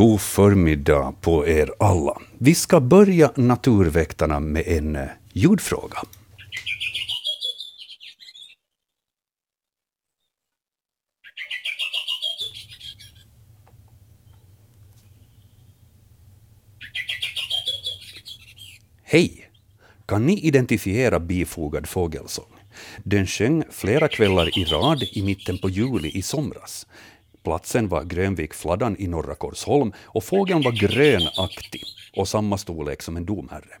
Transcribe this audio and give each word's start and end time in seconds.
God 0.00 0.20
förmiddag 0.20 1.14
på 1.20 1.48
er 1.48 1.70
alla. 1.78 2.20
Vi 2.38 2.54
ska 2.54 2.80
börja 2.80 3.32
Naturväktarna 3.34 4.40
med 4.40 4.66
en 4.66 4.96
eh, 4.96 5.08
ljudfråga. 5.32 5.98
Hej! 19.02 19.50
Kan 20.06 20.26
ni 20.26 20.40
identifiera 20.40 21.20
bifogad 21.20 21.88
fågelsång? 21.88 22.60
Den 23.04 23.26
sjöng 23.26 23.64
flera 23.70 24.08
kvällar 24.08 24.58
i 24.58 24.64
rad 24.64 25.02
i 25.12 25.22
mitten 25.22 25.58
på 25.58 25.70
juli 25.70 26.08
i 26.08 26.22
somras. 26.22 26.86
Platsen 27.50 27.88
var 27.88 28.04
Grönvik-fladdan 28.04 28.96
i 28.98 29.06
Norra 29.06 29.34
Korsholm 29.34 29.92
och 30.02 30.24
fågeln 30.24 30.62
var 30.62 30.72
grönaktig 30.72 31.82
och 32.16 32.28
samma 32.28 32.58
storlek 32.58 33.02
som 33.02 33.16
en 33.16 33.24
domherre. 33.24 33.78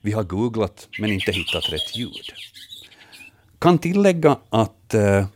Vi 0.00 0.12
har 0.12 0.22
googlat 0.22 0.88
men 1.00 1.12
inte 1.12 1.32
hittat 1.32 1.72
rätt 1.72 1.96
ljud. 1.96 2.32
Kan 3.58 3.78
tillägga 3.78 4.38
att 4.50 4.94
eh, 4.94 5.26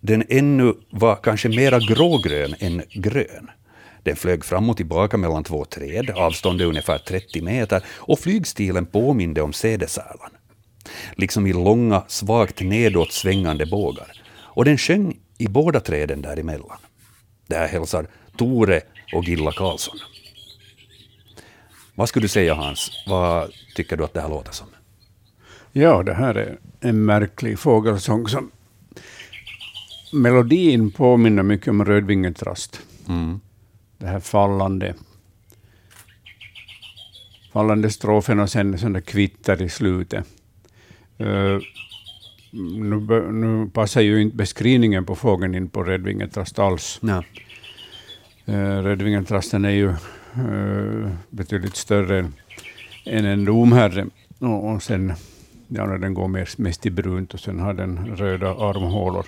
den 0.00 0.24
ännu 0.28 0.74
var 0.90 1.16
kanske 1.16 1.48
mera 1.48 1.78
grågrön 1.78 2.54
än 2.58 2.82
grön. 2.90 3.50
Den 4.02 4.16
flög 4.16 4.44
fram 4.44 4.70
och 4.70 4.76
tillbaka 4.76 5.16
mellan 5.16 5.44
två 5.44 5.64
träd, 5.64 6.10
avståndet 6.10 6.66
ungefär 6.66 6.98
30 6.98 7.42
meter, 7.42 7.82
och 7.86 8.18
flygstilen 8.18 8.86
påminde 8.86 9.42
om 9.42 9.52
sädesärlan. 9.52 10.30
Liksom 11.16 11.46
i 11.46 11.52
långa, 11.52 12.04
svagt 12.08 12.60
nedåt 12.60 13.12
svängande 13.12 13.66
bågar. 13.66 14.22
Och 14.36 14.64
den 14.64 14.78
sjöng 14.78 15.16
i 15.38 15.48
båda 15.48 15.80
träden 15.80 16.22
däremellan. 16.22 16.78
Det 17.50 17.56
här 17.56 17.68
hälsar 17.68 18.06
Tore 18.36 18.80
och 19.14 19.24
Gilla 19.24 19.52
Karlsson. 19.52 19.96
Vad 21.94 22.08
skulle 22.08 22.24
du 22.24 22.28
säga 22.28 22.54
Hans? 22.54 22.90
Vad 23.06 23.52
tycker 23.74 23.96
du 23.96 24.04
att 24.04 24.14
det 24.14 24.20
här 24.20 24.28
låter 24.28 24.52
som? 24.52 24.66
Ja, 25.72 26.02
det 26.02 26.14
här 26.14 26.34
är 26.34 26.58
en 26.80 27.04
märklig 27.04 27.58
fågelsång 27.58 28.28
som 28.28 28.50
melodin 30.12 30.90
påminner 30.90 31.42
mycket 31.42 31.68
om 31.68 31.84
rödvingetrast. 31.84 32.80
Mm. 33.08 33.40
Det 33.98 34.06
här 34.06 34.20
fallande 34.20 34.94
fallande 37.52 37.90
strofen 37.90 38.40
och 38.40 38.50
sen 38.50 38.78
sån 38.78 38.92
där 38.92 39.00
kvitter 39.00 39.62
i 39.62 39.68
slutet. 39.68 40.24
Uh, 41.20 41.58
nu, 42.52 43.30
nu, 43.32 43.70
passar 43.72 44.00
ju 44.00 44.22
inte 44.22 44.36
beskrivningen 44.36 45.04
på 45.04 45.14
fågeln 45.14 45.54
in 45.54 45.68
på 45.68 45.84
rödvingetrast 45.84 46.58
alls. 46.58 46.98
Ja. 47.02 47.24
Uh, 48.48 48.82
rödvingetrasten 48.82 49.64
är 49.64 49.70
ju 49.70 49.88
uh, 50.38 51.10
betydligt 51.30 51.76
större 51.76 52.30
än 53.04 53.24
en 53.24 53.44
domherre. 53.44 54.06
Och, 54.38 54.70
och 54.70 54.82
sen, 54.82 55.12
ja, 55.68 55.86
den 55.86 56.14
går 56.14 56.28
mest, 56.28 56.58
mest 56.58 56.86
i 56.86 56.90
brunt 56.90 57.34
och 57.34 57.40
sen 57.40 57.60
har 57.60 57.74
den 57.74 58.16
röda 58.16 58.48
armhålor. 58.48 59.26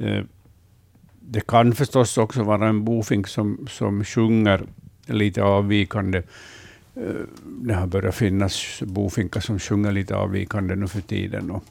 Uh, 0.00 0.22
det 1.20 1.46
kan 1.46 1.74
förstås 1.74 2.18
också 2.18 2.42
vara 2.42 2.68
en 2.68 2.84
bofink 2.84 3.28
som, 3.28 3.66
som 3.70 4.04
sjunger 4.04 4.62
lite 5.06 5.42
avvikande. 5.42 6.22
Det 7.44 7.74
har 7.74 7.86
börjat 7.86 8.14
finnas 8.14 8.82
bofinkar 8.82 9.40
som 9.40 9.58
sjunger 9.58 9.92
lite 9.92 10.16
avvikande 10.16 10.74
nu 10.74 10.88
för 10.88 11.00
tiden. 11.00 11.50
Och, 11.50 11.64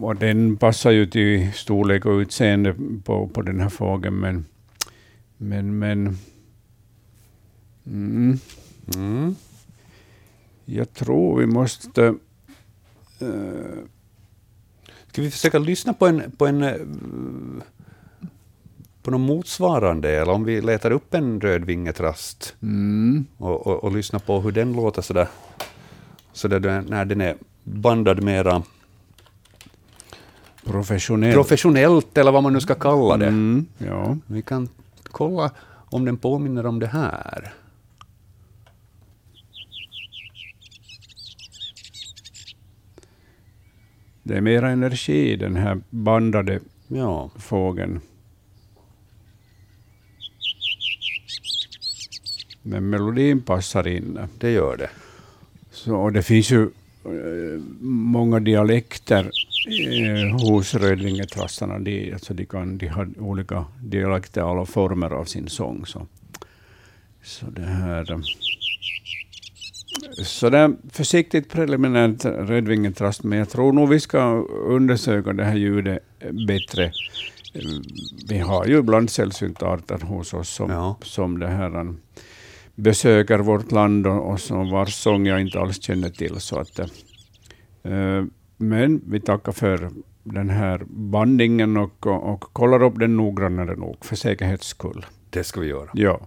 och 0.00 0.16
den 0.16 0.56
passar 0.56 0.90
ju 0.90 1.06
till 1.06 1.52
storlek 1.52 2.06
och 2.06 2.18
utseende 2.18 2.74
på, 3.04 3.28
på 3.28 3.42
den 3.42 3.60
här 3.60 3.68
fågeln, 3.68 4.14
men, 4.14 4.44
men, 5.36 5.78
men 5.78 6.18
mm, 7.86 8.38
mm. 8.96 9.36
jag 10.64 10.94
tror 10.94 11.38
vi 11.38 11.46
måste... 11.46 12.14
Uh, 13.22 13.84
Ska 15.16 15.22
vi 15.22 15.30
försöka 15.30 15.58
lyssna 15.58 15.92
på 15.92 16.06
en, 16.06 16.30
på 16.38 16.46
en 16.46 16.64
på 19.06 19.10
något 19.10 19.20
motsvarande, 19.20 20.10
eller 20.10 20.32
om 20.32 20.44
vi 20.44 20.60
letar 20.60 20.90
upp 20.90 21.14
en 21.14 21.40
rödvingetrast 21.40 22.56
mm. 22.62 23.26
och, 23.36 23.66
och, 23.66 23.84
och 23.84 23.92
lyssnar 23.92 24.20
på 24.20 24.40
hur 24.40 24.52
den 24.52 24.72
låter 24.72 25.02
sådär, 25.02 25.28
sådär 26.32 26.84
när 26.88 27.04
den 27.04 27.20
är 27.20 27.36
bandad 27.64 28.22
mera 28.22 28.62
professionellt. 30.66 31.34
professionellt, 31.34 32.18
eller 32.18 32.32
vad 32.32 32.42
man 32.42 32.52
nu 32.52 32.60
ska 32.60 32.74
kalla 32.74 33.16
det. 33.16 33.26
Mm. 33.26 33.66
Ja. 33.78 34.16
Vi 34.26 34.42
kan 34.42 34.68
kolla 35.02 35.50
om 35.90 36.04
den 36.04 36.16
påminner 36.16 36.66
om 36.66 36.78
det 36.78 36.86
här. 36.86 37.52
Det 44.22 44.36
är 44.36 44.40
mera 44.40 44.70
energi 44.70 45.32
i 45.32 45.36
den 45.36 45.56
här 45.56 45.80
bandade 45.90 46.60
ja. 46.88 47.30
fågeln. 47.36 48.00
Men 52.62 52.90
melodin 52.90 53.42
passar 53.42 53.88
in. 53.88 54.18
Det 54.38 54.50
gör 54.50 54.76
det. 54.76 54.90
Så, 55.70 55.96
och 55.96 56.12
det 56.12 56.22
finns 56.22 56.50
ju 56.50 56.62
eh, 57.04 57.62
många 57.80 58.40
dialekter 58.40 59.30
hos 60.40 60.74
rödvingetrassarna. 60.74 61.78
De, 61.78 62.12
alltså 62.12 62.34
de, 62.34 62.46
kan, 62.46 62.78
de 62.78 62.86
har 62.86 63.20
olika 63.20 63.64
dialekter, 63.82 64.50
alla 64.50 64.66
former 64.66 65.10
av 65.10 65.24
sin 65.24 65.48
sång. 65.48 65.86
Så, 65.86 66.06
så 67.22 67.46
det 67.50 67.62
här... 67.62 68.20
Så 70.24 70.50
det 70.50 70.58
är 70.58 70.76
försiktigt 70.90 71.50
preliminärt 71.50 72.24
rödvingetrast, 72.24 73.22
men 73.22 73.38
jag 73.38 73.48
tror 73.48 73.72
nog 73.72 73.88
vi 73.88 74.00
ska 74.00 74.20
undersöka 74.66 75.32
det 75.32 75.44
här 75.44 75.56
ljudet 75.56 75.98
bättre. 76.48 76.92
Vi 78.28 78.38
har 78.38 78.66
ju 78.66 78.78
ibland 78.78 79.10
sällsynta 79.10 79.66
arter 79.66 79.98
hos 79.98 80.34
oss 80.34 80.48
som, 80.48 80.70
Ja. 80.70 80.96
som 81.02 81.38
det 81.38 81.48
här 81.48 81.94
besöker 82.74 83.38
vårt 83.38 83.72
land 83.72 84.06
och, 84.06 84.30
och 84.32 84.40
som 84.40 84.70
vars 84.70 84.94
sång 84.94 85.26
jag 85.26 85.40
inte 85.40 85.60
alls 85.60 85.82
känner 85.82 86.10
till. 86.10 86.40
Så 86.40 86.58
att, 86.58 86.78
eh, 86.78 88.24
men 88.56 89.00
vi 89.06 89.20
tackar 89.20 89.52
för 89.52 89.90
den 90.24 90.50
här 90.50 90.82
bandingen 90.88 91.76
och, 91.76 92.06
och, 92.06 92.32
och 92.32 92.40
kollar 92.40 92.82
upp 92.82 92.98
den 92.98 93.16
noggrannare 93.16 93.76
nog, 93.76 93.96
för 94.04 94.16
säkerhets 94.16 94.66
skull. 94.66 95.06
Det 95.30 95.44
ska 95.44 95.60
vi 95.60 95.66
göra. 95.66 95.88
Ja. 95.92 96.20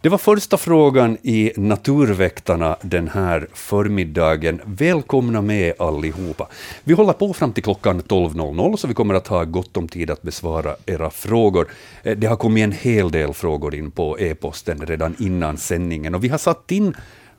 Det 0.00 0.08
var 0.10 0.18
första 0.18 0.56
frågan 0.56 1.18
i 1.22 1.52
Naturväktarna 1.56 2.76
den 2.82 3.08
här 3.08 3.48
förmiddagen. 3.52 4.60
Välkomna 4.64 5.42
med 5.42 5.72
allihopa. 5.78 6.48
Vi 6.84 6.94
håller 6.94 7.12
på 7.12 7.32
fram 7.32 7.52
till 7.52 7.62
klockan 7.62 8.00
12.00, 8.02 8.76
så 8.76 8.88
vi 8.88 8.94
kommer 8.94 9.14
att 9.14 9.26
ha 9.26 9.44
gott 9.44 9.76
om 9.76 9.88
tid 9.88 10.10
att 10.10 10.22
besvara 10.22 10.76
era 10.86 11.10
frågor. 11.10 11.68
Eh, 12.02 12.16
Det 12.16 12.26
har 12.26 12.36
kommit 12.36 12.64
en 12.64 12.72
hel 12.72 13.10
del 13.10 13.34
frågor 13.34 13.74
in 13.74 13.90
på 13.90 14.18
e-posten 14.20 14.80
redan 14.86 15.16
innan 15.18 15.56
sändningen, 15.56 16.14
och 16.14 16.24
vi 16.24 16.28
har 16.28 16.38
satt 16.38 16.70
in 16.70 16.94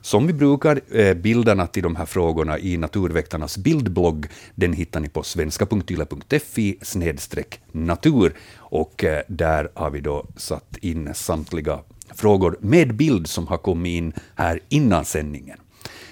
som 0.06 0.26
vi 0.26 0.32
brukar, 0.32 0.80
eh, 0.90 1.14
bilderna 1.14 1.66
till 1.66 1.82
de 1.82 1.96
här 1.96 2.06
frågorna 2.06 2.58
i 2.58 2.76
Naturväktarnas 2.76 3.58
bildblogg. 3.58 4.26
Den 4.54 4.72
hittar 4.72 5.00
ni 5.00 5.08
på 5.08 5.22
svenska.yle.fi 5.22 6.78
natur. 7.72 8.34
Och 8.56 9.04
eh, 9.04 9.22
där 9.28 9.70
har 9.74 9.90
vi 9.90 10.00
då 10.00 10.26
satt 10.36 10.76
in 10.80 11.14
samtliga 11.14 11.78
frågor 12.14 12.58
med 12.60 12.94
bild 12.94 13.26
som 13.26 13.46
har 13.46 13.58
kommit 13.58 13.90
in 13.90 14.12
här 14.34 14.60
innan 14.68 15.04
sändningen. 15.04 15.58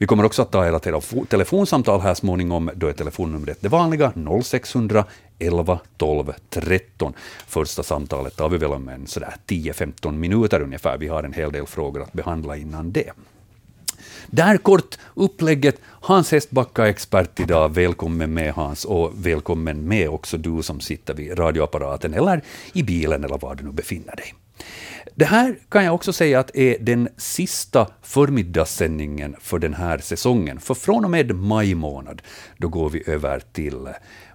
Vi 0.00 0.06
kommer 0.06 0.24
också 0.24 0.42
att 0.42 0.50
ta 0.50 0.66
era 0.66 0.80
telefonsamtal 1.28 2.00
här 2.00 2.14
småningom. 2.14 2.70
Då 2.74 2.86
är 2.86 2.92
telefonnumret 2.92 3.58
det 3.60 3.68
vanliga 3.68 4.12
0600 4.42 5.04
11 5.38 5.80
12 5.96 6.32
13. 6.50 7.12
Första 7.46 7.82
samtalet 7.82 8.36
tar 8.36 8.48
vi 8.48 8.58
väl 8.58 8.72
om 8.72 8.88
en 8.88 9.06
sådär 9.06 9.34
10-15 9.46 10.12
minuter 10.12 10.60
ungefär. 10.60 10.98
Vi 10.98 11.08
har 11.08 11.22
en 11.22 11.32
hel 11.32 11.52
del 11.52 11.66
frågor 11.66 12.02
att 12.02 12.12
behandla 12.12 12.56
innan 12.56 12.92
det. 12.92 13.10
Där 14.26 14.56
kort 14.56 14.98
upplägget. 15.14 15.80
Hans 15.84 16.32
Hästbacka 16.32 16.88
expert 16.88 17.40
idag. 17.40 17.74
Välkommen 17.74 18.34
med 18.34 18.52
Hans 18.52 18.84
och 18.84 19.26
välkommen 19.26 19.88
med 19.88 20.08
också 20.08 20.36
du 20.36 20.62
som 20.62 20.80
sitter 20.80 21.14
vid 21.14 21.38
radioapparaten 21.38 22.14
eller 22.14 22.42
i 22.72 22.82
bilen 22.82 23.24
eller 23.24 23.38
var 23.38 23.54
du 23.54 23.64
nu 23.64 23.72
befinner 23.72 24.16
dig. 24.16 24.34
Det 25.20 25.26
här 25.26 25.58
kan 25.68 25.84
jag 25.84 25.94
också 25.94 26.12
säga 26.12 26.40
att 26.40 26.56
är 26.56 26.76
den 26.80 27.08
sista 27.16 27.86
förmiddagssändningen 28.02 29.36
för 29.40 29.58
den 29.58 29.74
här 29.74 29.98
säsongen. 29.98 30.60
För 30.60 30.74
från 30.74 31.04
och 31.04 31.10
med 31.10 31.34
maj 31.34 31.74
månad, 31.74 32.22
då 32.56 32.68
går 32.68 32.90
vi 32.90 33.02
över 33.06 33.42
till 33.52 33.88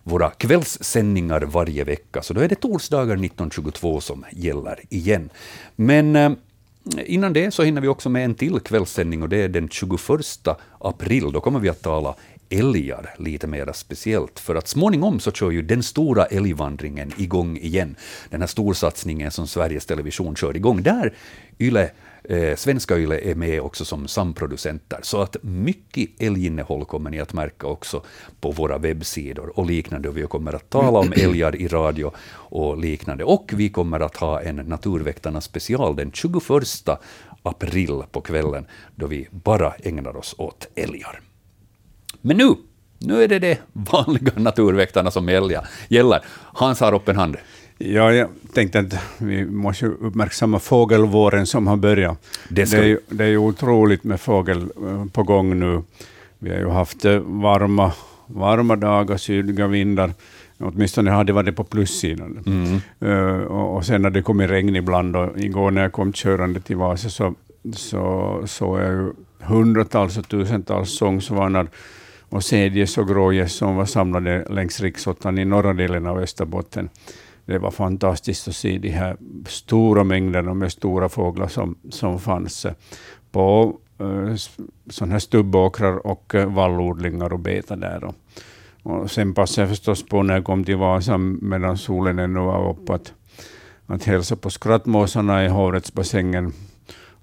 våra 0.03 0.29
kvällssändningar 0.29 1.41
varje 1.41 1.83
vecka. 1.83 2.21
Så 2.21 2.33
då 2.33 2.41
är 2.41 2.47
det 2.47 2.55
torsdagar 2.55 3.13
1922 3.13 4.01
som 4.01 4.25
gäller 4.31 4.79
igen. 4.89 5.29
Men 5.75 6.15
eh, 6.15 6.31
innan 7.05 7.33
det 7.33 7.51
så 7.51 7.63
hinner 7.63 7.81
vi 7.81 7.87
också 7.87 8.09
med 8.09 8.25
en 8.25 8.35
till 8.35 8.59
kvällssändning 8.59 9.21
och 9.23 9.29
det 9.29 9.37
är 9.37 9.49
den 9.49 9.69
21 9.69 9.99
april. 10.79 11.31
Då 11.31 11.41
kommer 11.41 11.59
vi 11.59 11.69
att 11.69 11.81
tala 11.81 12.15
älgar 12.49 13.15
lite 13.17 13.47
mer 13.47 13.71
speciellt. 13.73 14.39
För 14.39 14.55
att 14.55 14.67
småningom 14.67 15.19
så 15.19 15.31
kör 15.31 15.51
ju 15.51 15.61
den 15.61 15.83
stora 15.83 16.25
älgvandringen 16.25 17.11
igång 17.17 17.57
igen. 17.57 17.95
Den 18.29 18.41
här 18.41 18.47
storsatsningen 18.47 19.31
som 19.31 19.47
Sveriges 19.47 19.85
Television 19.85 20.35
kör 20.35 20.55
igång. 20.55 20.83
Där 20.83 21.13
Yle 21.59 21.91
Eh, 22.29 22.55
svenska 22.55 22.97
Yle 22.97 23.19
är 23.19 23.35
med 23.35 23.61
också 23.61 23.85
som 23.85 24.07
samproducenter, 24.07 24.99
så 25.01 25.21
att 25.21 25.37
mycket 25.41 26.09
älginnehåll 26.19 26.85
kommer 26.85 27.09
ni 27.09 27.19
att 27.19 27.33
märka 27.33 27.67
också 27.67 28.03
på 28.39 28.51
våra 28.51 28.77
webbsidor 28.77 29.59
och 29.59 29.65
liknande. 29.65 30.09
Vi 30.09 30.23
kommer 30.23 30.53
att 30.53 30.69
tala 30.69 30.99
om 30.99 31.13
älgar 31.15 31.55
i 31.55 31.67
radio 31.67 32.11
och 32.31 32.77
liknande. 32.77 33.23
Och 33.23 33.51
vi 33.55 33.69
kommer 33.69 33.99
att 33.99 34.17
ha 34.17 34.41
en 34.41 34.55
Naturväktarna 34.55 35.41
special 35.41 35.95
den 35.95 36.11
21 36.11 36.89
april 37.43 38.03
på 38.11 38.21
kvällen, 38.21 38.65
då 38.95 39.07
vi 39.07 39.27
bara 39.31 39.73
ägnar 39.73 40.17
oss 40.17 40.35
åt 40.37 40.67
älgar. 40.75 41.24
Men 42.25 42.37
nu, 42.37 42.55
nu 42.99 43.23
är 43.23 43.27
det 43.27 43.39
de 43.39 43.57
vanliga 43.73 44.31
naturväktarna 44.35 45.11
som 45.11 45.29
gäller. 45.89 46.21
Hans 46.53 46.79
har 46.79 46.93
upp 46.93 47.07
en 47.07 47.15
hand. 47.15 47.35
Ja, 47.77 48.13
jag 48.13 48.29
tänkte 48.53 48.79
att 48.79 48.93
vi 49.17 49.45
måste 49.45 49.85
uppmärksamma 49.85 50.59
fågelvåren 50.59 51.45
som 51.45 51.67
har 51.67 51.77
börjat. 51.77 52.25
Det, 52.49 52.71
det, 52.71 52.77
är, 52.77 52.99
det 53.09 53.23
är 53.23 53.27
ju 53.27 53.37
otroligt 53.37 54.03
med 54.03 54.21
fågel 54.21 54.57
eh, 54.61 55.05
på 55.11 55.23
gång 55.23 55.59
nu. 55.59 55.81
Vi 56.39 56.49
har 56.49 56.57
ju 56.57 56.69
haft 56.69 57.05
eh, 57.05 57.19
varma, 57.19 57.91
varma 58.27 58.75
dagar, 58.75 59.17
sydliga 59.17 59.67
vindar. 59.67 60.11
Åtminstone 60.59 61.11
har 61.11 61.23
det 61.23 61.33
varit 61.33 61.55
på 61.55 61.63
plussidan. 61.63 62.43
Mm. 62.45 62.81
Uh, 63.11 63.43
och, 63.43 63.75
och 63.75 63.85
sen 63.85 64.03
har 64.03 64.11
det 64.11 64.21
kommit 64.21 64.49
regn 64.49 64.75
ibland. 64.75 65.15
Och 65.15 65.39
igår 65.39 65.71
när 65.71 65.81
jag 65.81 65.91
kom 65.91 66.13
körande 66.13 66.59
till 66.59 66.75
Vasa 66.75 67.09
så 67.09 67.33
så 67.73 68.41
såg 68.45 68.79
jag 68.79 68.91
ju 68.91 69.13
hundratals 69.39 70.17
och 70.17 70.27
tusentals 70.27 70.97
sångsvanar 70.97 71.67
och 72.35 72.43
sedjes 72.43 72.97
och 72.97 73.07
grågäss 73.07 73.53
som 73.53 73.75
var 73.75 73.85
samlade 73.85 74.45
längs 74.49 74.81
riksåttan 74.81 75.37
i 75.37 75.45
norra 75.45 75.73
delen 75.73 76.07
av 76.07 76.17
Österbotten 76.17 76.89
det 77.45 77.57
var 77.57 77.71
fantastiskt 77.71 78.47
att 78.47 78.55
se 78.55 78.77
de 78.77 78.89
här 78.89 79.17
stora 79.47 80.03
mängderna 80.03 80.53
med 80.53 80.71
stora 80.71 81.09
fåglar 81.09 81.47
som, 81.47 81.75
som 81.89 82.19
fanns 82.19 82.65
på 83.31 83.77
eh, 83.99 84.05
uh, 84.05 84.35
sådana 84.89 85.11
här 85.11 85.19
stubbåkrar 85.19 86.07
och 86.07 86.35
eh, 86.35 86.53
vallodlingar 86.53 87.33
och 87.33 87.39
beta 87.39 87.75
där. 87.75 88.03
Och, 88.03 88.15
och 88.83 89.11
sen 89.11 89.33
passade 89.33 89.61
jag 89.61 89.69
förstås 89.69 90.05
på 90.05 90.23
när 90.23 90.33
jag 90.33 90.43
kom 90.43 90.63
till 90.63 90.77
Vasa 90.77 91.17
medan 91.17 91.77
solen 91.77 92.19
ännu 92.19 92.39
var 92.39 92.69
uppe 92.69 92.93
att, 92.93 93.13
att 93.85 94.03
hälsa 94.03 94.35
på 94.35 94.49
skrattmåsarna 94.49 95.45
i 95.45 95.47
hovrättsbassängen 95.47 96.53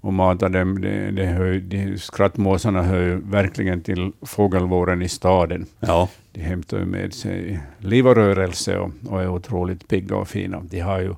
och 0.03 0.13
mata 0.13 0.49
dem. 0.49 0.81
Det, 0.81 1.11
det 1.11 1.25
hör, 1.25 1.59
de 1.59 1.97
skrattmåsarna 1.97 2.83
hör 2.83 3.15
verkligen 3.15 3.81
till 3.81 4.11
fågelvåren 4.21 5.01
i 5.01 5.09
staden. 5.09 5.65
Ja. 5.79 6.09
De 6.31 6.41
hämtar 6.41 6.79
ju 6.79 6.85
med 6.85 7.13
sig 7.13 7.59
liv 7.77 8.07
och 8.07 8.15
rörelse 8.15 8.77
och, 8.77 8.91
och 9.09 9.21
är 9.21 9.27
otroligt 9.27 9.87
pigga 9.87 10.15
och 10.15 10.27
fina. 10.27 10.61
De 10.69 10.79
har 10.79 10.99
ju 10.99 11.15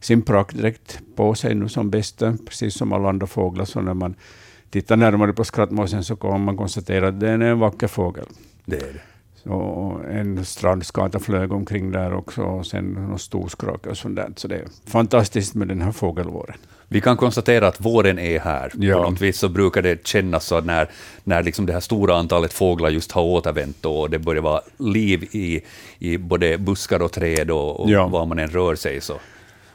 sin 0.00 0.22
praktdräkt 0.22 1.00
på 1.16 1.34
sig 1.34 1.54
nu 1.54 1.68
som 1.68 1.90
bästa, 1.90 2.36
precis 2.46 2.74
som 2.74 2.92
alla 2.92 3.08
andra 3.08 3.26
fåglar. 3.26 3.64
Så 3.64 3.80
när 3.80 3.94
man 3.94 4.14
tittar 4.70 4.96
närmare 4.96 5.32
på 5.32 5.44
skrattmåsen 5.44 6.04
så 6.04 6.16
kommer 6.16 6.38
man 6.38 6.56
konstatera 6.56 7.08
att 7.08 7.20
den 7.20 7.42
är 7.42 7.50
en 7.50 7.58
vacker 7.58 7.88
fågel. 7.88 8.26
Det 8.64 8.76
är 8.76 8.92
det. 8.92 9.15
Så 9.46 10.00
en 10.10 10.44
strandskata 10.44 11.18
flög 11.18 11.52
omkring 11.52 11.92
där 11.92 12.14
också, 12.14 12.42
och 12.42 12.66
sen 12.66 12.84
någon 12.84 13.18
storskrake 13.18 13.88
och 13.88 13.96
sånt 13.96 14.16
där. 14.16 14.32
Så 14.36 14.48
det 14.48 14.54
är 14.54 14.64
fantastiskt 14.86 15.54
med 15.54 15.68
den 15.68 15.82
här 15.82 15.92
fågelvåren. 15.92 16.56
Vi 16.88 17.00
kan 17.00 17.16
konstatera 17.16 17.68
att 17.68 17.80
våren 17.80 18.18
är 18.18 18.40
här. 18.40 18.72
Ja. 18.74 18.96
På 18.96 19.10
något 19.10 19.20
vis 19.20 19.38
så 19.38 19.48
brukar 19.48 19.82
det 19.82 20.06
kännas 20.06 20.46
så 20.46 20.60
när, 20.60 20.90
när 21.24 21.42
liksom 21.42 21.66
det 21.66 21.72
här 21.72 21.80
stora 21.80 22.16
antalet 22.16 22.52
fåglar 22.52 22.90
just 22.90 23.12
har 23.12 23.22
återvänt 23.22 23.84
och 23.84 24.10
det 24.10 24.18
börjar 24.18 24.42
vara 24.42 24.60
liv 24.78 25.22
i, 25.22 25.60
i 25.98 26.18
både 26.18 26.58
buskar 26.58 27.02
och 27.02 27.12
träd 27.12 27.50
och, 27.50 27.80
och 27.80 27.90
ja. 27.90 28.06
var 28.06 28.26
man 28.26 28.38
än 28.38 28.48
rör 28.48 28.74
sig. 28.74 29.00
Så. 29.00 29.14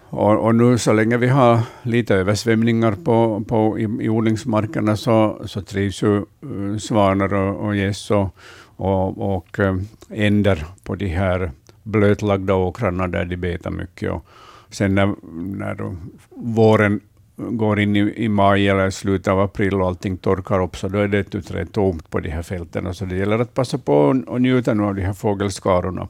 Och, 0.09 0.45
och, 0.45 0.56
nu 0.56 0.77
så 0.77 0.94
länge 0.94 1.17
vi 1.17 1.27
har 1.27 1.59
lite 1.83 2.15
översvämningar 2.15 2.95
på, 3.06 3.44
på, 3.47 3.79
i, 3.79 3.83
i 4.06 4.09
odlingsmarkerna 4.09 4.97
så, 4.97 5.41
så 5.45 5.62
trivs 5.62 6.03
ju 6.03 6.25
uh, 6.45 6.77
svanar 6.77 7.33
och, 7.33 7.65
och 7.65 7.75
gäss 7.75 8.12
och, 8.12 8.35
och, 8.81 9.35
och 9.35 9.59
eh, 9.59 9.75
änder 10.09 10.65
på 10.83 10.95
de 10.95 11.07
här 11.07 11.51
blötlagda 11.83 12.55
åkrarna 12.55 13.07
där 13.07 13.25
de 13.25 13.37
betar 13.37 13.71
mycket. 13.71 14.11
Och, 14.11 14.25
sen 14.69 14.95
när, 14.95 15.15
när 15.57 15.95
våren 16.29 16.99
går 17.35 17.79
in 17.79 17.95
i, 17.95 17.99
i 17.99 18.29
maj 18.29 18.69
eller 18.69 18.89
slutet 18.89 19.27
av 19.27 19.39
april 19.39 19.73
och 19.73 19.87
allting 19.87 20.17
torkar 20.17 20.63
upp, 20.63 20.77
så 20.77 20.87
då 20.87 20.99
är 20.99 21.07
det 21.07 21.35
utrett 21.35 21.73
tomt 21.73 22.09
på 22.09 22.19
de 22.19 22.29
här 22.29 22.41
fälten. 22.41 22.93
Så 22.93 23.05
det 23.05 23.15
gäller 23.15 23.39
att 23.39 23.53
passa 23.53 23.77
på 23.77 24.23
och 24.27 24.41
njuta 24.41 24.71
av 24.71 24.95
de 24.95 25.01
här 25.01 25.13
fågelskarorna 25.13 26.07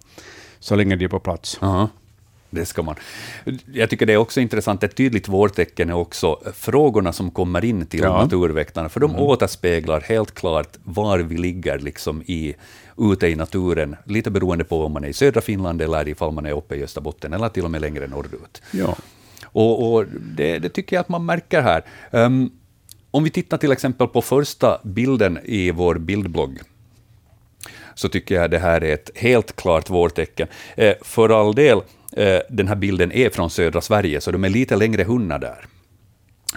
så 0.60 0.76
länge 0.76 0.96
de 0.96 1.06
är 1.06 1.10
på 1.10 1.20
plats. 1.20 1.60
Uh-huh. 1.60 1.88
Det 2.54 2.66
ska 2.66 2.82
man. 2.82 2.96
Jag 3.74 3.90
tycker 3.90 4.06
det 4.06 4.14
är 4.14 4.18
också 4.18 4.42
intressant, 4.42 4.84
ett 4.84 4.96
tydligt 4.96 5.28
vårtecken 5.28 5.90
är 5.90 5.94
också 5.94 6.40
frågorna 6.56 7.14
som 7.14 7.32
kommer 7.32 7.66
in 7.66 7.86
till 7.86 8.00
ja. 8.00 8.24
naturväktarna, 8.24 8.90
för 8.90 9.00
de 9.00 9.12
mm. 9.12 9.22
återspeglar 9.22 10.02
helt 10.02 10.36
klart 10.36 10.78
var 10.84 11.20
vi 11.20 11.38
ligger 11.38 11.80
liksom 11.80 12.22
i, 12.22 12.56
ute 12.98 13.28
i 13.28 13.36
naturen, 13.36 13.96
lite 14.06 14.32
beroende 14.32 14.64
på 14.64 14.86
om 14.86 14.92
man 14.92 15.04
är 15.04 15.08
i 15.08 15.14
södra 15.14 15.42
Finland 15.42 15.82
eller 15.82 16.08
ifall 16.08 16.32
man 16.32 16.46
är 16.46 16.52
uppe 16.52 16.76
i 16.76 16.84
Österbotten, 16.84 17.34
eller 17.34 17.50
till 17.50 17.66
och 17.66 17.72
med 17.72 17.82
längre 17.82 18.08
norrut. 18.08 18.62
Ja. 18.72 18.96
Och, 19.46 19.94
och 19.94 20.06
det, 20.36 20.60
det, 20.60 20.70
tycker 20.70 20.96
jag 20.96 21.02
att 21.02 21.10
man 21.10 21.26
märker 21.26 21.62
här. 21.62 21.84
Um, 22.12 22.52
om 23.12 23.24
vi 23.24 23.30
tittar 23.30 23.58
till 23.58 23.72
exempel 23.72 24.08
på 24.08 24.22
första 24.22 24.80
bilden 24.84 25.40
i 25.44 25.72
vår 25.72 25.96
bildblogg, 25.96 26.60
så 27.96 28.10
tycker 28.10 28.36
jag 28.36 28.52
det 28.52 28.60
här 28.60 28.84
är 28.84 28.94
ett 28.94 29.12
helt 29.16 29.56
klart 29.56 29.90
vårtecken. 29.90 30.48
Eh, 30.76 30.94
för 31.02 31.30
all 31.30 31.56
del, 31.56 31.82
Eh, 32.12 32.40
den 32.50 32.68
här 32.68 32.76
bilden 32.76 33.12
är 33.12 33.30
från 33.30 33.50
södra 33.50 33.82
Sverige, 33.82 34.22
så 34.22 34.32
de 34.32 34.44
är 34.44 34.50
lite 34.50 34.76
längre 34.76 35.04
hundar 35.04 35.40
där. 35.40 35.66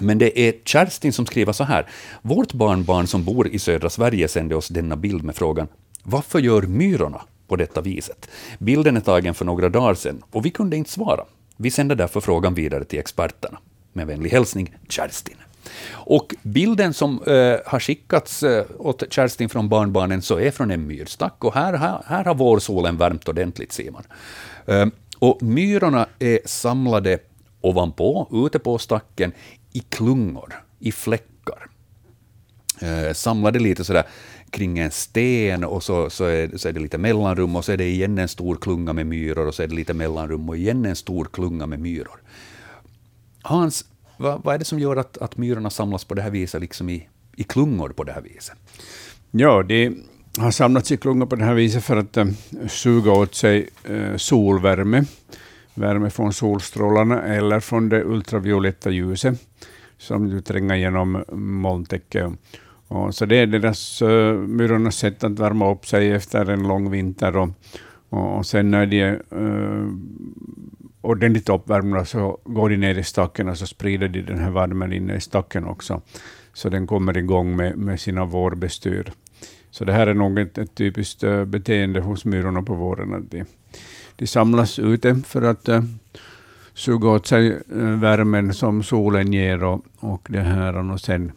Men 0.01 0.19
det 0.19 0.41
är 0.41 0.55
Kerstin 0.65 1.13
som 1.13 1.27
skriver 1.27 1.53
så 1.53 1.65
här. 1.65 1.87
Vårt 2.23 2.53
barnbarn 2.53 3.07
som 3.07 3.25
bor 3.25 3.49
i 3.49 3.59
södra 3.59 3.91
Sverige 3.91 4.29
sände 4.29 4.55
oss 4.55 4.69
denna 4.69 4.97
bild 4.97 5.25
med 5.25 5.37
frågan 5.37 5.69
varför 6.05 6.39
gör 6.39 6.63
myrorna 6.63 7.23
på 7.49 7.57
detta 7.57 7.81
viset? 7.81 8.31
Bilden 8.59 8.97
är 8.97 9.01
tagen 9.01 9.35
för 9.35 9.45
några 9.45 9.69
dagar 9.69 9.95
sedan 9.95 10.23
och 10.31 10.47
vi 10.47 10.51
kunde 10.51 10.77
inte 10.77 10.91
svara. 10.91 11.25
Vi 11.57 11.71
sänder 11.71 11.97
därför 11.97 12.21
frågan 12.21 12.55
vidare 12.55 12.85
till 12.85 12.99
experterna. 12.99 13.59
Med 13.93 14.07
vänlig 14.07 14.31
hälsning, 14.31 14.77
Kerstin. 14.89 15.37
Och 15.91 16.35
bilden 16.43 16.95
som 16.95 17.23
eh, 17.23 17.57
har 17.67 17.81
skickats 17.81 18.43
eh, 18.43 18.65
åt 18.79 19.03
Kerstin 19.11 19.49
från 19.49 19.69
barnbarnen 19.69 20.23
så 20.23 20.39
är 20.39 20.51
från 20.51 20.71
en 20.71 20.87
myrstack 20.87 21.45
och 21.45 21.55
här, 21.55 21.73
här, 21.73 22.03
här 22.07 22.25
har 22.25 22.35
vårsolen 22.35 22.97
värmt 22.97 23.29
ordentligt, 23.29 23.73
ser 23.73 23.91
man. 23.91 24.05
Eh, 24.67 24.87
och 25.25 25.43
myrorna 25.43 26.07
är 26.19 26.41
samlade 26.45 27.19
ovanpå, 27.61 28.29
ute 28.47 28.59
på 28.59 28.79
stacken, 28.79 29.33
i 29.73 29.81
klungor, 29.81 30.55
i 30.79 30.93
fläckar. 30.93 31.71
Eh, 32.81 33.13
samlade 33.13 33.59
lite 33.59 33.85
sådär 33.85 34.07
kring 34.51 34.79
en 34.79 34.91
sten 34.91 35.65
och 35.65 35.83
så, 35.83 36.11
så, 36.11 36.25
är, 36.25 36.57
så 36.57 36.69
är 36.69 36.73
det 36.73 36.81
lite 36.81 36.99
mellanrum 36.99 37.57
och 37.57 37.65
så 37.65 37.73
är 37.73 37.77
det 37.77 37.89
igen 37.89 38.19
en 38.19 38.29
stor 38.29 38.57
klunga 38.57 38.93
med 38.93 39.07
myror 39.07 39.47
och 39.47 39.55
så 39.55 39.63
är 39.63 39.67
det 39.67 39.75
lite 39.75 39.95
mellanrum 39.95 40.49
och 40.49 40.57
igen 40.57 40.85
en 40.85 40.97
stor 40.97 41.25
klunga 41.25 41.67
med 41.67 41.81
myror. 41.81 42.23
Hans, 43.43 43.85
vad, 44.17 44.45
vad 44.45 44.55
är 44.55 44.59
det 44.59 44.65
som 44.65 44.79
gör 44.79 44.97
att, 44.97 45.19
att 45.19 45.37
myrorna 45.37 45.71
samlas 45.71 46.05
på 46.05 46.15
det 46.15 46.23
här 46.23 46.31
viset, 46.31 46.61
liksom 46.61 46.91
i, 46.91 47.09
i 47.37 47.45
klungor 47.45 47.89
på 47.89 48.05
det 48.05 48.13
här 48.13 48.23
viset? 48.23 48.57
Ja, 49.31 49.63
det 49.63 49.93
har 50.39 50.51
samlats 50.51 50.93
i 50.93 50.97
klungor 50.97 51.27
på 51.27 51.37
det 51.37 51.45
här 51.45 51.55
viset 51.55 51.85
för 51.85 51.97
att 51.97 52.17
äh, 52.17 52.27
suga 52.69 53.13
åt 53.13 53.35
sig 53.35 53.69
äh, 53.85 54.17
solvärme, 54.17 55.05
värme 55.75 56.11
från 56.11 56.33
solstrålarna 56.33 57.23
eller 57.23 57.61
från 57.61 57.89
det 57.89 58.05
ultravioletta 58.05 58.91
ljuset 58.91 59.41
som 59.99 60.43
tränger 60.43 60.77
genom 60.77 61.25
molntäcket 61.33 62.33
och 62.89 63.15
så 63.15 63.27
det 63.27 63.37
är 63.37 63.47
deras 63.47 64.03
uh, 64.03 64.35
myrornas 64.35 64.97
sätt 64.97 65.25
att 65.25 65.39
värma 65.39 65.71
upp 65.71 65.87
sig 65.87 66.11
efter 66.11 66.51
en 66.51 66.69
lång 66.69 66.91
vinter. 66.91 67.37
Och, 67.37 67.49
och 68.09 68.47
sen 68.47 68.71
när 68.71 68.87
de 68.87 69.01
är 69.01 69.23
uh, 69.33 69.89
ordentligt 71.01 71.49
uppvärmda 71.49 72.05
så 72.05 72.39
går 72.45 72.71
de 72.71 72.77
ner 72.77 72.99
i 72.99 73.05
stacken 73.05 73.49
och 73.49 73.59
så 73.59 73.67
sprider 73.67 74.09
de 74.09 74.23
den 74.23 74.39
här 74.39 74.51
värmen 74.51 74.93
inne 74.93 75.17
i 75.17 75.21
stacken 75.21 75.65
också. 75.65 76.01
Så 76.53 76.69
den 76.69 76.87
kommer 76.87 77.17
igång 77.17 77.57
med, 77.57 77.77
med 77.79 78.01
sina 78.01 78.25
vårbestyr. 78.25 79.13
Så 79.75 79.85
det 79.85 79.93
här 79.93 80.07
är 80.07 80.15
nog 80.15 80.39
ett, 80.39 80.59
ett 80.59 80.75
typiskt 80.75 81.23
eh, 81.23 81.45
beteende 81.45 82.01
hos 82.01 82.25
myrorna 82.25 82.63
på 82.63 82.75
våren. 82.75 83.15
Att 83.15 83.31
de, 83.31 83.45
de 84.17 84.27
samlas 84.27 84.79
ute 84.79 85.15
för 85.27 85.43
att 85.43 85.69
uh, 85.69 85.83
suga 86.75 87.09
åt 87.09 87.27
sig 87.27 87.51
uh, 87.77 87.99
värmen 88.01 88.55
som 88.55 88.83
solen 88.83 89.33
ger 89.33 89.65
och, 89.65 89.85
och 90.01 90.27
det 90.31 90.41
här 90.41 90.91
och 90.93 91.01
sen 91.01 91.33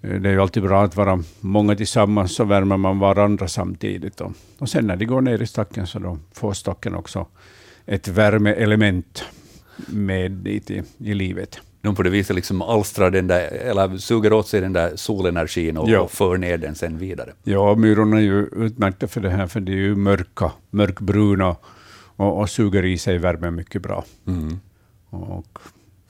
det 0.00 0.28
är 0.28 0.32
ju 0.32 0.40
alltid 0.40 0.62
bra 0.62 0.84
att 0.84 0.96
vara 0.96 1.22
många 1.40 1.76
tillsammans, 1.76 2.34
så 2.34 2.44
värmer 2.44 2.76
man 2.76 2.98
varandra 2.98 3.48
samtidigt. 3.48 4.20
Och, 4.20 4.32
och 4.58 4.68
sen 4.68 4.86
när 4.86 4.96
de 4.96 5.04
går 5.04 5.20
ner 5.20 5.42
i 5.42 5.46
stacken 5.46 5.86
så 5.86 5.98
då 5.98 6.18
får 6.32 6.52
stacken 6.52 6.94
också 6.94 7.26
ett 7.86 8.08
värmeelement 8.08 9.24
med 9.88 10.32
dit 10.32 10.70
i, 10.70 10.82
i 10.98 11.14
livet 11.14 11.60
de 11.82 11.94
på 11.94 12.02
det 12.02 12.10
viset 12.10 12.36
liksom 12.36 12.62
alstrar 12.62 13.10
den 13.10 13.26
där, 13.26 13.40
eller 13.40 13.96
suger 13.98 14.32
åt 14.32 14.48
sig 14.48 14.60
den 14.60 14.72
där 14.72 14.96
solenergin 14.96 15.76
och, 15.76 15.88
Ja. 15.88 16.00
och 16.00 16.10
för 16.10 16.36
ner 16.38 16.58
den 16.58 16.74
sen 16.74 16.98
vidare. 16.98 17.32
Ja, 17.44 17.74
myrorna 17.74 18.16
är 18.16 18.20
ju 18.20 18.46
utmärkta 18.56 19.08
för 19.08 19.20
det 19.20 19.30
här, 19.30 19.46
för 19.46 19.60
de 19.60 19.72
är 19.72 19.76
ju 19.76 19.96
mörka, 19.96 20.52
mörkbruna 20.70 21.56
och, 22.16 22.40
och 22.40 22.50
suger 22.50 22.84
i 22.84 22.98
sig 22.98 23.18
värme 23.18 23.50
mycket 23.50 23.82
bra. 23.82 24.04
Mm. 24.26 24.60
Och, 25.10 25.58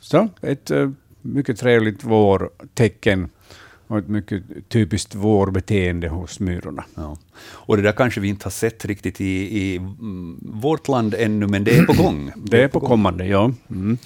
så 0.00 0.28
ett 0.40 0.70
eh, 0.70 0.90
mycket 1.22 1.58
trevligt 1.58 2.04
vårtecken 2.04 3.28
och 3.86 3.98
ett 3.98 4.08
mycket 4.08 4.42
typiskt 4.68 5.14
vårbeteende 5.14 6.08
hos 6.08 6.40
myrorna. 6.40 6.84
Ja. 6.94 7.16
Och 7.42 7.76
det 7.76 7.82
där 7.82 7.92
kanske 7.92 8.20
vi 8.20 8.28
inte 8.28 8.44
har 8.46 8.50
sett 8.50 8.84
riktigt 8.84 9.20
i, 9.20 9.58
i 9.58 9.76
mm, 9.76 10.38
vårt 10.42 10.88
land 10.88 11.14
ännu, 11.18 11.46
men 11.46 11.64
det 11.64 11.78
är 11.78 11.84
på 11.84 12.02
gång. 12.02 12.32
Det 12.44 12.62
är 12.62 12.68
på 12.68 12.80
kommande, 12.80 13.26
ja. 13.26 13.52
Mm. 13.70 13.98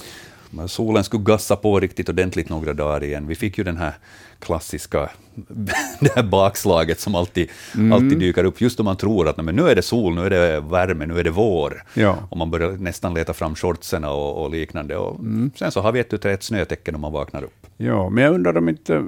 Solen 0.67 1.05
skulle 1.05 1.25
gassa 1.25 1.57
på 1.57 1.81
riktigt 1.81 2.09
ordentligt 2.09 2.49
några 2.49 2.73
dagar 2.73 3.05
igen. 3.05 3.27
Vi 3.27 3.35
fick 3.35 3.59
ju 3.59 3.65
den 3.65 3.77
här 3.77 3.95
klassiska 4.41 5.11
det 6.01 6.13
här 6.17 6.23
bakslaget 6.23 7.01
som 7.01 7.15
alltid, 7.15 7.49
Mm. 7.75 7.93
alltid 7.93 8.19
dyker 8.19 8.45
upp, 8.45 8.61
just 8.61 8.81
om 8.81 8.85
man 8.85 8.97
tror 8.97 9.29
att 9.29 9.37
"Nej, 9.37 9.45
men 9.45 9.57
nu 9.57 9.69
är 9.69 9.75
det 9.75 9.83
sol, 9.83 10.15
nu 10.15 10.27
är 10.27 10.31
det 10.31 10.61
värme, 10.61 11.07
nu 11.07 11.19
är 11.19 11.25
det 11.25 11.31
vår. 11.31 11.83
Ja. 11.95 12.17
Och 12.31 12.37
man 12.37 12.51
börjar 12.51 12.71
nästan 12.73 13.15
leta 13.15 13.33
fram 13.33 13.55
shortsen 13.55 14.05
och, 14.05 14.43
och 14.43 14.51
liknande. 14.51 14.97
Och 14.97 15.19
Mm. 15.21 15.51
Sen 15.57 15.71
så 15.73 15.81
har 15.81 15.93
vi 15.93 16.01
ett, 16.01 16.25
ett 16.25 16.43
snötecken 16.43 16.95
om 16.95 17.01
man 17.01 17.13
vaknar 17.13 17.43
upp. 17.43 17.67
ja, 17.77 18.09
men 18.11 18.25
jag 18.25 18.35
undrar 18.35 18.57
om 18.57 18.69
inte 18.69 19.01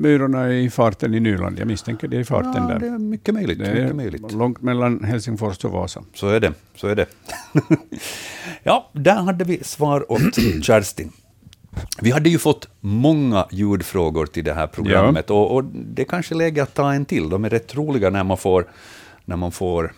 myrorna 0.00 0.40
är 0.44 0.50
i 0.50 0.70
farten 0.70 1.14
i 1.14 1.20
Nyland. 1.20 1.58
Jag 1.58 1.66
misstänker 1.66 2.08
det 2.08 2.16
är 2.16 2.20
i 2.20 2.24
farten 2.24 2.52
Ja, 2.56 2.68
där. 2.68 2.78
det 2.78 2.86
är 2.86 2.98
mycket 2.98 3.34
möjligt. 3.34 3.58
Det 3.58 3.64
mycket 3.74 3.90
är 3.90 3.94
möjligt. 3.94 4.32
långt 4.32 4.62
mellan 4.62 5.04
Helsingfors 5.04 5.64
och 5.64 5.70
Vasa. 5.70 6.02
Så 6.14 6.28
är 6.28 6.40
det. 6.40 6.52
Så 6.76 6.86
är 6.88 6.94
det. 6.96 7.06
ja, 8.62 8.90
där 8.92 9.14
hade 9.22 9.44
vi 9.44 9.64
svar 9.64 10.12
åt 10.12 10.20
Kerstin. 10.62 11.12
Vi 12.00 12.10
hade 12.10 12.28
ju 12.30 12.38
fått 12.38 12.68
många 12.80 13.46
ljudfrågor 13.50 14.26
till 14.26 14.44
det 14.44 14.54
här 14.54 14.66
programmet 14.66 15.30
och, 15.30 15.54
och 15.54 15.64
det 15.64 16.02
är 16.02 16.06
kanske 16.06 16.34
läge 16.34 16.62
att 16.62 16.74
ta 16.74 16.92
en 16.92 17.04
till. 17.04 17.28
De 17.28 17.44
är 17.44 17.50
rätt 17.50 17.74
roliga 17.74 18.10
när 18.10 18.24
man 18.24 18.36
får, 18.36 18.66
när 19.24 19.36
man 19.36 19.52
får 19.52 19.92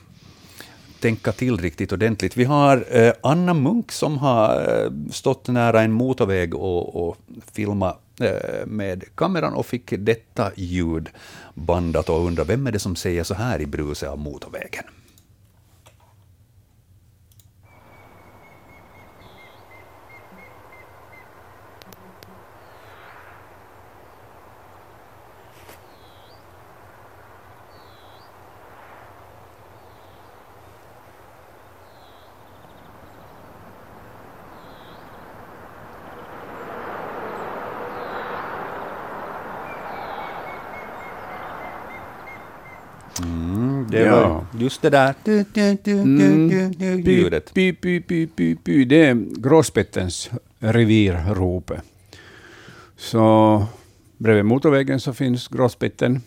tänka 1.01 1.33
till 1.33 1.57
riktigt 1.59 1.93
ordentligt. 1.93 2.37
Vi 2.37 2.45
har 2.45 2.85
eh, 2.91 3.13
Anna 3.23 3.55
Munk 3.55 3.93
som 3.93 4.19
har 4.19 4.83
eh, 4.85 4.91
stått 5.13 5.49
nära 5.49 5.83
en 5.83 5.93
motorväg 5.93 6.55
och, 6.55 7.09
och 7.09 7.17
filmat 7.53 8.01
eh, 8.21 8.67
med 8.67 9.05
kameran 9.15 9.55
och 9.55 9.67
fick 9.67 9.93
detta 9.99 10.51
ljud 10.57 11.09
bandat 11.55 12.09
och 12.09 12.27
undrar 12.27 12.45
vem 12.45 12.67
är 12.67 12.73
det 12.73 12.79
som 12.79 12.97
säger 12.97 13.25
så 13.25 13.35
här 13.35 13.61
i 13.61 13.67
bruset 13.67 14.09
av 14.09 14.19
motorvägen? 14.19 14.85
Det 43.89 44.01
Ja. 44.01 44.29
var 44.29 44.47
just 44.67 44.83
det 44.83 44.91
där 44.91 45.15
du, 45.25 45.45
Py, 47.05 47.13
ljudet. 47.13 47.55
py, 47.55 47.73
py, 47.73 48.01
py, 48.01 48.27
py, 48.27 48.57
py. 48.57 48.85
Det 48.85 49.07
är 49.07 49.15
gråspettens 49.41 50.31
revirrope. 50.59 51.81
Så 52.97 53.67
bredvid 54.19 54.45
motorvägen 54.45 55.01
så 55.01 55.13
finns 55.13 55.49
gråspetten. 55.49 56.21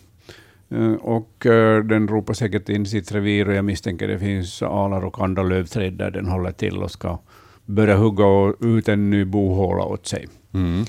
Eh, 0.70 0.92
Och 0.92 1.46
eh, 1.46 1.84
den 1.84 2.08
ropar 2.08 2.34
säkert 2.34 2.68
in 2.68 2.86
sitt 2.86 3.12
revir 3.12 3.48
och 3.48 3.54
jag 3.54 3.64
misstänker 3.64 4.08
det 4.08 4.18
finns 4.18 4.62
alar 4.62 5.04
och 5.04 5.24
andra 5.24 5.42
lövträd 5.42 5.92
där 5.92 6.10
den 6.10 6.26
håller 6.26 6.52
till 6.52 6.82
och 6.82 6.90
ska 6.90 7.18
börja 7.66 7.96
hugga 7.96 8.54
ut 8.60 8.88
en 8.88 9.10
ny 9.10 9.24
bohåla 9.24 9.84
åt 9.84 10.06
sig. 10.06 10.28
Mm. 10.54 10.84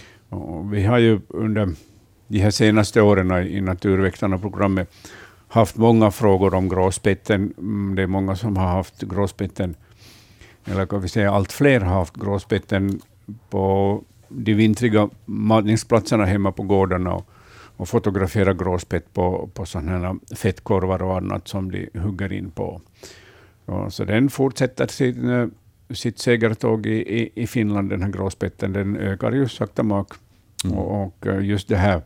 Vi 0.71 0.83
har 0.83 0.99
ju 0.99 1.19
under 1.27 1.69
de 2.27 2.39
här 2.39 2.51
senaste 2.51 3.01
åren 3.01 3.47
i 3.47 3.61
Naturväktarna-programmet 3.61 4.89
haft 5.51 5.77
många 5.77 6.11
frågor 6.11 6.53
om 6.53 6.69
gråspetten. 6.69 7.53
Mm, 7.57 7.95
Det 7.95 8.01
är 8.01 8.07
många 8.07 8.35
som 8.35 8.57
har 8.57 8.67
haft 8.67 9.01
gråspetten, 9.01 9.75
eller 10.65 10.85
kan 10.85 11.01
vi 11.01 11.09
säga 11.09 11.31
allt 11.31 11.51
fler 11.51 11.79
har 11.79 11.93
haft 11.93 12.17
gråspetten 12.17 13.01
på 13.49 14.03
de 14.29 14.53
vintriga 14.53 15.09
matningsplatserna 15.25 16.25
hemma 16.25 16.51
på 16.51 16.63
gårdarna 16.63 17.13
och, 17.13 17.29
och 17.77 17.89
fotografera 17.89 18.53
gråspett 18.53 19.13
på, 19.13 19.49
på 19.53 19.65
sådana 19.65 20.15
fettkorvar 20.35 21.01
och 21.03 21.17
annat 21.17 21.47
som 21.47 21.71
de 21.71 21.89
hugger 21.93 22.33
in 22.33 22.51
på. 22.51 22.81
Och 23.65 23.93
så 23.93 24.05
den 24.05 24.29
fortsätter 24.29 24.87
sin, 24.87 25.29
eh, 25.29 25.47
sitt 25.89 26.19
segertåg 26.19 26.85
i, 26.85 27.21
i, 27.21 27.31
i 27.35 27.47
Finland, 27.47 27.89
den 27.89 28.01
här 28.01 28.09
gråspetten. 28.09 28.73
Den 28.73 28.97
ökar 28.97 29.31
ju 29.31 29.47
sakta 29.47 29.83
mak. 29.83 30.13
Mm. 30.65 30.77
Och, 30.77 31.03
och 31.05 31.27
eh, 31.27 31.45
just 31.45 31.67
det 31.67 31.77
här 31.77 32.01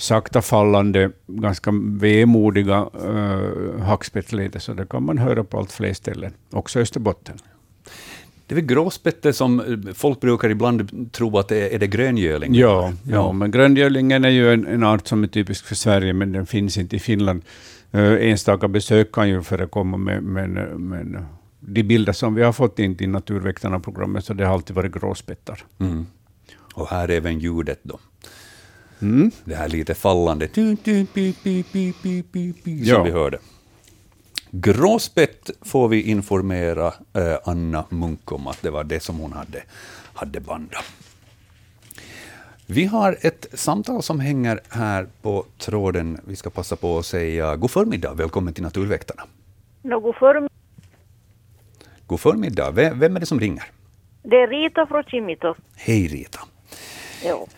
sakta 0.00 0.42
fallande, 0.42 1.10
ganska 1.26 1.70
vemodiga 2.00 2.90
uh, 3.04 3.80
hackspettsledet, 3.80 4.62
så 4.62 4.74
det 4.74 4.86
kan 4.86 5.02
man 5.02 5.18
höra 5.18 5.44
på 5.44 5.58
allt 5.58 5.72
fler 5.72 5.92
ställen, 5.92 6.32
också 6.50 6.78
i 6.78 6.82
Österbotten. 6.82 7.38
Det 8.46 8.54
är 8.54 8.56
väl 8.56 8.64
gråspette 8.64 9.32
som 9.32 9.60
eh, 9.60 9.94
folk 9.94 10.20
brukar 10.20 10.50
ibland 10.50 11.12
tro 11.12 11.38
att 11.38 11.48
det 11.48 11.56
är, 11.56 11.74
är 11.74 11.78
det 11.78 11.86
gröngöling? 11.86 12.54
Ja, 12.54 12.92
ja, 13.08 13.32
men 13.32 13.50
gröngölingen 13.50 14.24
är 14.24 14.28
ju 14.28 14.52
en, 14.52 14.66
en 14.66 14.82
art 14.82 15.06
som 15.06 15.22
är 15.22 15.28
typisk 15.28 15.64
för 15.64 15.74
Sverige, 15.74 16.12
men 16.12 16.32
den 16.32 16.46
finns 16.46 16.78
inte 16.78 16.96
i 16.96 16.98
Finland. 16.98 17.42
Uh, 17.94 18.28
enstaka 18.30 18.68
besök 18.68 19.12
kan 19.12 19.28
ju 19.28 19.42
förekomma, 19.42 19.96
men, 19.96 20.24
men, 20.24 20.52
men 20.88 21.26
de 21.60 21.82
bilder 21.82 22.12
som 22.12 22.34
vi 22.34 22.42
har 22.42 22.52
fått 22.52 22.78
in 22.78 22.96
till 22.96 23.08
Naturväktarna-programmet, 23.08 24.24
så 24.24 24.34
det 24.34 24.46
har 24.46 24.54
alltid 24.54 24.76
varit 24.76 24.92
gråspettar. 24.92 25.64
Mm. 25.78 26.06
Och 26.74 26.88
här 26.88 27.10
är 27.10 27.16
även 27.16 27.38
ljudet 27.38 27.80
då. 27.82 27.98
Mm. 29.02 29.30
Det 29.44 29.54
här 29.54 29.68
lite 29.68 29.94
fallande 29.94 30.48
som 30.54 30.76
Ja. 32.66 33.02
vi 33.02 33.10
hörde. 33.10 33.38
Gråspett 34.50 35.50
får 35.62 35.88
vi 35.88 36.02
informera 36.02 36.86
eh, 37.12 37.38
Anna 37.44 37.84
Munk 37.88 38.32
om 38.32 38.46
att 38.46 38.62
det 38.62 38.70
var 38.70 38.84
det 38.84 39.00
som 39.02 39.18
hon 39.18 39.32
hade, 39.32 39.62
hade 40.14 40.40
bandat. 40.40 40.84
Vi 42.66 42.84
har 42.84 43.16
ett 43.20 43.46
samtal 43.54 44.02
som 44.02 44.20
hänger 44.20 44.60
här 44.68 45.06
på 45.22 45.44
tråden. 45.58 46.20
Vi 46.26 46.36
ska 46.36 46.50
passa 46.50 46.76
på 46.76 46.98
att 46.98 47.06
säga 47.06 47.56
god 47.56 47.70
förmiddag, 47.70 48.14
välkommen 48.14 48.54
till 48.54 48.62
Naturväktarna. 48.62 49.22
Något 49.82 50.16
för 50.16 50.48
God 52.06 52.20
förmiddag, 52.20 52.70
vem, 52.70 52.98
vem 52.98 53.16
är 53.16 53.20
det 53.20 53.26
som 53.26 53.40
ringer? 53.40 53.64
Det 54.22 54.36
är 54.36 54.48
Rita 54.48 54.86
från 54.86 55.02
Kimito. 55.04 55.54
Hej 55.76 56.06
Rita. 56.08 56.40
Jo. 57.24 57.48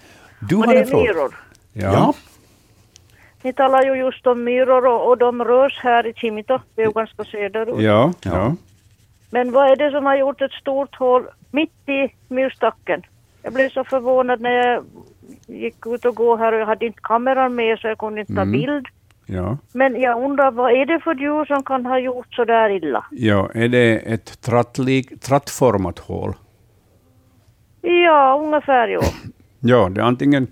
Du 0.49 0.57
och 0.57 0.65
har 0.65 0.75
det 0.75 0.81
en 0.81 0.87
är 0.87 0.91
fråga. 0.91 1.03
myror. 1.13 1.35
Ja. 1.73 2.15
Ni 3.43 3.53
talar 3.53 3.83
ju 3.85 3.95
just 3.95 4.27
om 4.27 4.45
myror 4.45 4.87
och, 4.87 5.09
och 5.09 5.19
de 5.19 5.45
rörs 5.45 5.81
här 5.83 6.07
i 6.07 6.13
Kimito. 6.15 6.59
Det 6.75 6.83
är 6.83 6.87
ju 6.87 6.93
ganska 6.93 7.25
söderut. 7.25 7.75
Ja, 7.81 8.13
Ja. 8.25 8.31
ja. 8.33 8.55
Men 9.31 9.53
vad 9.53 9.71
är 9.71 9.77
det 9.77 9.91
som 9.91 10.05
har 10.07 10.17
gjort 10.17 10.43
ett 10.43 10.53
stort 10.53 10.95
hål 10.97 11.27
mitt 11.51 11.89
i 11.89 12.15
myrstacken? 12.29 13.03
Jag 13.43 13.53
blev 13.53 13.69
så 13.71 13.85
förvånad 13.85 14.41
när 14.41 14.51
jag 14.53 14.85
gick 15.47 15.87
ut 15.87 16.05
och 16.05 16.15
gå 16.15 16.37
här 16.37 16.53
och 16.53 16.61
jag 16.61 16.67
hade 16.67 16.87
inte 16.87 17.01
kameran 17.03 17.55
med 17.55 17.79
så 17.79 17.89
jag 17.89 17.99
kunde 17.99 18.21
inte 18.21 18.35
ta 18.35 18.41
Mm. 18.41 18.53
bild. 18.53 18.87
ja. 19.27 19.59
Men 19.73 20.01
jag 20.01 20.25
undrar 20.25 20.51
vad 20.51 20.73
är 20.73 20.87
det 20.87 21.01
för 21.01 21.15
djur 21.15 21.45
som 21.45 21.63
kan 21.63 21.87
ha 21.87 21.99
gjort 21.99 22.35
så 22.35 22.45
där 22.45 22.71
illa? 22.71 23.05
Ja, 23.11 23.51
är 23.55 23.69
det 23.69 23.97
ett 24.13 24.41
trattlik, 24.41 25.21
trattformat 25.21 25.99
hål? 25.99 26.35
Ja, 27.81 28.41
ungefär 28.45 28.89
jo. 28.89 29.01
Ja, 29.65 29.89
det 29.89 30.01
är 30.01 30.05
antingen 30.05 30.47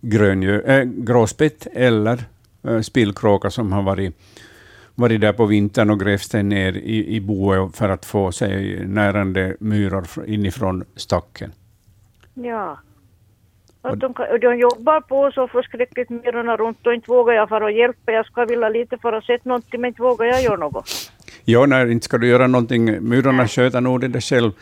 gröngö, 0.00 0.60
äh, 0.60 0.84
gråspett 0.84 1.66
eller 1.72 2.24
äh, 2.68 2.80
spillkråka 2.80 3.50
som 3.50 3.72
har 3.72 3.82
varit, 3.82 4.14
varit 4.94 5.20
där 5.20 5.32
på 5.32 5.46
vintern 5.46 5.90
och 5.90 6.00
grävt 6.00 6.30
sig 6.30 6.42
ner 6.42 6.72
i, 6.72 7.16
i 7.16 7.20
boet 7.20 7.76
för 7.76 7.88
att 7.88 8.06
få 8.06 8.32
sig 8.32 8.86
närande 8.86 9.56
myror 9.60 10.02
fr- 10.02 10.24
inifrån 10.26 10.84
stacken. 10.96 11.52
Ja. 12.34 12.78
Att 13.82 14.00
de, 14.00 14.06
och 14.06 14.40
de 14.40 14.58
jobbar 14.58 15.00
på 15.00 15.30
så 15.34 15.48
förskräckligt 15.48 16.10
myrorna 16.10 16.56
runt 16.56 16.86
och 16.86 16.94
inte 16.94 17.10
vågar 17.10 17.34
jag 17.34 17.48
fara 17.48 17.64
och 17.64 17.72
hjälpa. 17.72 18.12
Jag 18.12 18.26
ska 18.26 18.44
vilja 18.44 18.68
lite 18.68 18.98
för 18.98 19.12
att 19.12 19.24
sett 19.24 19.44
någonting 19.44 19.80
men 19.80 19.88
inte 19.88 20.02
vågar 20.02 20.26
jag 20.26 20.42
göra 20.42 20.56
något. 20.56 21.12
Ja, 21.44 21.66
nej, 21.66 21.92
inte 21.92 22.04
ska 22.04 22.18
du 22.18 22.28
göra 22.28 22.46
någonting. 22.46 23.08
Myrorna 23.08 23.48
sköter 23.48 23.80
nog 23.80 24.00
det 24.00 24.08
där 24.08 24.20
själv. 24.20 24.52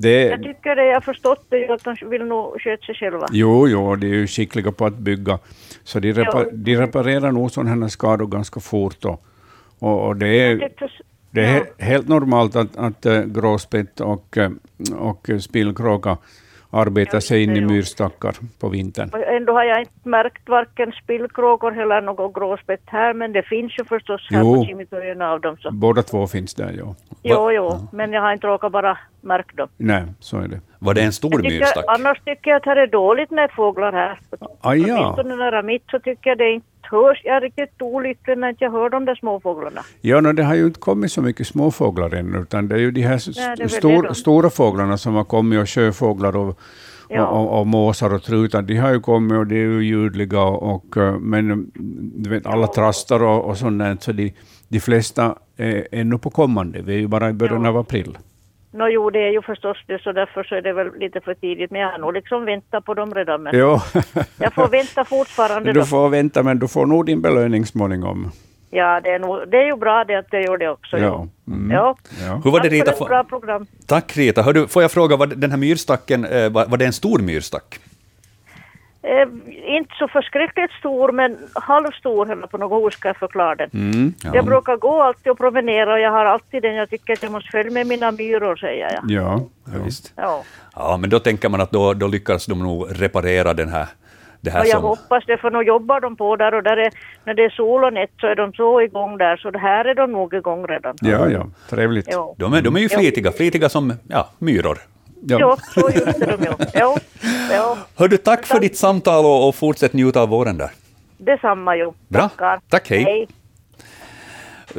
Det, 0.00 0.22
Jag 0.22 0.42
tycker 0.42 0.76
det, 0.76 0.84
jag 0.86 0.94
har 0.94 1.00
förstått 1.00 1.46
det 1.48 1.68
att 1.70 1.84
de 1.84 2.10
vill 2.10 2.24
nog 2.24 2.60
sköta 2.60 2.82
sig 2.86 2.94
själva. 2.94 3.26
Jo, 3.32 3.68
jo, 3.68 3.96
de 3.96 4.06
är 4.06 4.10
ju 4.14 4.26
skickliga 4.26 4.72
på 4.72 4.86
att 4.86 4.98
bygga. 4.98 5.38
Så 5.84 6.00
de, 6.00 6.12
repa, 6.12 6.44
Ja. 6.44 6.50
de 6.52 6.76
reparerar 6.76 7.32
nog 7.32 7.50
sådana 7.50 7.82
här 7.82 7.88
skador 7.88 8.26
ganska 8.26 8.60
fort. 8.60 9.04
Och, 9.04 9.24
och, 9.78 10.06
och 10.06 10.16
det 10.16 10.28
är, 10.28 10.70
det 11.30 11.44
är 11.44 11.54
ja. 11.56 11.60
he- 11.60 11.82
helt 11.84 12.08
normalt 12.08 12.56
att, 12.56 12.76
att 12.76 13.06
äh, 13.06 13.22
gråspett 13.22 14.00
och, 14.00 14.36
äh, 14.38 14.50
och 14.98 15.30
spillkråka 15.40 16.16
arbeta 16.70 17.20
sig 17.20 17.42
in 17.42 17.56
i 17.56 17.60
myrstackar 17.60 18.34
på 18.60 18.68
vintern. 18.68 19.10
Ändå 19.26 19.52
har 19.52 19.64
jag 19.64 19.80
inte 19.80 20.08
märkt 20.08 20.48
varken 20.48 20.92
spillkråkor 20.92 21.80
eller 21.80 22.00
något 22.00 22.34
gråspett 22.34 22.82
här, 22.86 23.14
men 23.14 23.32
det 23.32 23.42
finns 23.42 23.78
ju 23.78 23.84
förstås 23.84 24.26
här 24.30 24.40
Jo. 24.40 24.54
på 24.54 24.64
Kimitorierna 24.64 25.30
av 25.30 25.40
dem. 25.40 25.56
Så. 25.56 25.70
Båda 25.70 26.02
två 26.02 26.26
finns 26.26 26.54
där, 26.54 26.74
ja. 26.78 26.94
Jo, 27.22 27.52
jo, 27.52 27.88
men 27.92 28.12
jag 28.12 28.22
har 28.22 28.32
inte 28.32 28.46
råkat 28.46 28.72
bara 28.72 28.98
märka 29.20 29.56
dem. 29.56 29.68
Nej, 29.76 30.02
så 30.20 30.38
är 30.38 30.48
det. 30.48 30.60
Var 30.78 30.94
det 30.94 31.02
en 31.02 31.12
stor 31.12 31.42
myrstack? 31.42 31.84
annars 31.88 32.20
tycker 32.24 32.50
jag 32.50 32.56
att 32.56 32.64
det 32.64 32.82
är 32.82 32.86
dåligt 32.86 33.30
med 33.30 33.50
fåglar 33.50 33.92
här. 33.92 34.18
Ah, 34.60 34.74
ja. 34.74 34.98
Åtminstone 34.98 35.36
nära 35.36 35.62
mitt 35.62 35.84
så 35.90 35.98
tycker 35.98 36.30
jag 36.30 36.38
det 36.38 36.50
inte 36.50 36.66
hörs. 36.90 37.20
Jag 37.24 37.42
riktigt 37.42 37.82
olycklig 37.82 38.38
när 38.38 38.56
jag 38.58 38.70
hör 38.70 38.90
de 38.90 39.04
där 39.04 39.14
småfåglarna. 39.14 39.80
Ja, 40.00 40.20
no, 40.20 40.32
det 40.32 40.42
har 40.42 40.54
ju 40.54 40.66
inte 40.66 40.80
kommit 40.80 41.12
så 41.12 41.22
mycket 41.22 41.46
småfåglar 41.46 42.14
ännu, 42.14 42.38
utan 42.38 42.68
det 42.68 42.74
är 42.74 42.78
ju 42.78 42.90
de 42.90 43.02
här 43.02 43.14
s- 43.16 43.28
Nej, 43.36 43.46
det 43.46 43.52
är 43.52 43.56
väl 43.56 43.68
stor, 43.70 44.12
stora 44.14 44.50
fåglarna 44.50 44.98
som 44.98 45.14
har 45.14 45.24
kommit, 45.24 45.60
och 45.60 45.68
sjöfåglar 45.70 46.36
och, 46.36 46.58
Ja. 47.10 47.26
och, 47.26 47.40
och, 47.52 47.60
och 47.60 47.66
måsar 47.66 48.14
och 48.14 48.22
trutar, 48.22 48.62
de 48.62 48.76
har 48.76 48.90
ju 48.92 49.00
kommit 49.00 49.32
och 49.38 49.46
de 49.46 49.54
är 49.54 49.58
ju 49.64 49.82
ljudliga, 49.84 50.42
och, 50.42 50.96
eh, 50.96 51.18
men 51.18 51.38
mm, 51.50 51.70
du 52.16 52.30
vet, 52.30 52.46
alla 52.46 52.66
trastar 52.66 53.22
och, 53.22 53.44
och 53.44 53.56
sånt 53.56 54.02
så 54.02 54.12
de, 54.12 54.34
de 54.68 54.80
flesta 54.80 55.34
är 55.56 55.88
ännu 55.92 56.18
på 56.18 56.30
kommande. 56.30 56.82
Vi 56.82 56.94
är 56.94 56.98
ju 56.98 57.06
bara 57.08 57.30
i 57.30 57.32
början 57.32 57.62
Ja. 57.64 57.68
av 57.68 57.76
april. 57.76 58.18
Nå 58.70 58.88
jo, 58.88 59.10
det 59.10 59.18
är 59.18 59.30
ju 59.30 59.42
förstås 59.42 59.76
det, 59.86 60.02
så 60.02 60.12
därför 60.12 60.42
så 60.44 60.54
är 60.54 60.62
det 60.62 60.72
väl 60.72 60.98
lite 60.98 61.20
för 61.20 61.34
tidigt. 61.34 61.70
Men 61.70 61.80
jag 61.80 61.90
har 61.90 61.98
nog 61.98 62.14
liksom 62.14 62.44
väntat 62.44 62.84
på 62.84 62.94
dem 62.94 63.14
redan. 63.14 63.42
Men 63.42 63.58
Jo, 63.58 63.78
jag 64.38 64.54
får 64.54 64.68
vänta 64.68 65.04
fortfarande 65.04 65.72
då. 65.72 65.80
du 65.80 65.86
får 65.86 66.08
vänta, 66.08 66.42
men 66.42 66.58
du 66.58 66.68
får 66.68 66.86
nog 66.86 67.06
din 67.06 67.22
belöning 67.22 67.66
småningom. 67.66 68.30
Ja, 68.70 69.00
det 69.00 69.10
är, 69.10 69.18
nog, 69.18 69.48
det 69.50 69.56
är 69.56 69.66
ju 69.66 69.76
bra 69.76 70.04
det 70.04 70.14
att 70.18 70.26
jag 70.30 70.42
gör 70.42 70.58
det 70.58 70.68
också. 70.68 70.98
Ja. 70.98 71.02
Ja. 71.04 71.52
Mm. 71.54 71.70
Ja. 71.70 71.96
Ja. 72.26 72.40
Hur 72.44 72.50
var 72.50 72.60
det 72.60 72.68
Tack 72.68 72.70
för 72.70 72.70
Rita? 72.70 72.90
ett 72.90 73.08
bra 73.08 73.24
program. 73.24 73.66
Tack 73.86 74.16
Rita. 74.16 74.42
Hör 74.42 74.52
du, 74.52 74.68
får 74.68 74.82
jag 74.82 74.90
fråga, 74.92 75.16
var 75.16 75.26
den 75.26 75.50
här 75.50 75.58
myrstacken, 75.58 76.24
eh, 76.24 76.50
var, 76.50 76.66
var 76.66 76.76
det 76.78 76.84
en 76.86 76.92
stor 76.92 77.18
myrstack? 77.18 77.78
Eh, 79.02 79.28
inte 79.76 79.94
så 79.98 80.08
förskräckligt 80.08 80.72
stor, 80.72 81.12
men 81.12 81.38
halvstor 81.54 82.32
eller 82.32 82.46
på 82.46 82.58
något 82.58 82.86
vis 82.86 82.94
ska 82.98 83.08
jag 83.08 83.16
förklara 83.16 83.54
den. 83.54 83.70
Mm. 83.74 84.14
Ja. 84.24 84.30
Jag 84.34 84.44
brukar 84.44 84.76
gå 84.76 85.02
alltid 85.02 85.32
och 85.32 85.38
promenera 85.38 85.92
och 85.92 86.00
jag 86.00 86.10
har 86.10 86.24
alltid 86.24 86.62
den 86.62 86.74
jag 86.74 86.90
tycker 86.90 87.12
att 87.12 87.22
jag 87.22 87.32
måste 87.32 87.50
följa 87.50 87.72
med 87.72 87.86
mina 87.86 88.10
myror, 88.10 88.56
säger 88.56 88.92
jag. 88.92 89.10
Ja, 89.10 89.40
Ja, 89.64 89.78
visst. 89.84 90.12
Ja. 90.16 90.42
Ja, 90.74 90.96
men 90.96 91.10
då 91.10 91.18
tänker 91.18 91.48
man 91.48 91.60
att 91.60 91.70
då, 91.70 91.94
då 91.94 92.06
lyckas 92.06 92.46
de 92.46 92.58
nog 92.58 92.86
reparera 93.02 93.54
den 93.54 93.68
här, 93.68 93.86
det 94.40 94.50
här 94.50 94.60
Och 94.60 94.66
jag 94.66 94.80
som... 94.80 94.82
hoppas 94.82 95.24
det, 95.26 95.36
för 95.36 95.50
nu 95.50 95.62
jobbar 95.62 96.00
de 96.00 96.16
på 96.16 96.36
där 96.36 96.54
och 96.54 96.62
där 96.62 96.76
är, 96.76 96.92
när 97.24 97.34
det 97.34 97.44
är 97.44 97.50
sol 97.50 97.84
och 97.84 97.92
nätt 97.92 98.10
så 98.20 98.26
är 98.26 98.34
de 98.36 98.52
så 98.52 98.80
igång 98.82 99.18
där, 99.18 99.36
så 99.36 99.50
det 99.50 99.58
här 99.58 99.84
är 99.84 99.94
de 99.94 100.12
nog 100.12 100.34
igång 100.34 100.66
redan. 100.66 100.96
ja, 101.00 101.28
ja, 101.28 101.46
trevligt. 101.70 102.06
Ja, 102.10 102.34
De 102.38 102.52
är, 102.54 102.62
de 102.62 102.76
är 102.76 102.80
ju 102.80 102.88
flitiga, 102.88 103.32
flitiga 103.32 103.68
som 103.68 103.92
ja, 104.08 104.28
myror. 104.38 104.78
Ja. 105.22 105.58
så 105.74 105.80
just 105.80 106.06
är 106.06 106.36
de 106.36 106.44
ju. 106.44 106.50
Ja, 106.74 106.96
ja. 107.50 107.78
Hör 107.96 108.08
du, 108.08 108.16
tack 108.16 108.46
för 108.46 108.60
ditt 108.60 108.76
samtal 108.76 109.24
och, 109.24 109.48
och 109.48 109.54
fortsätt 109.54 109.92
njuta 109.92 110.20
av 110.20 110.28
våren 110.28 110.58
där. 110.58 110.70
detsamma 111.18 111.76
ju. 111.76 111.92
Bra. 112.08 112.28
Tackar. 112.28 112.60
Tack, 112.68 112.90
hej. 112.90 113.02
hej. 113.02 113.28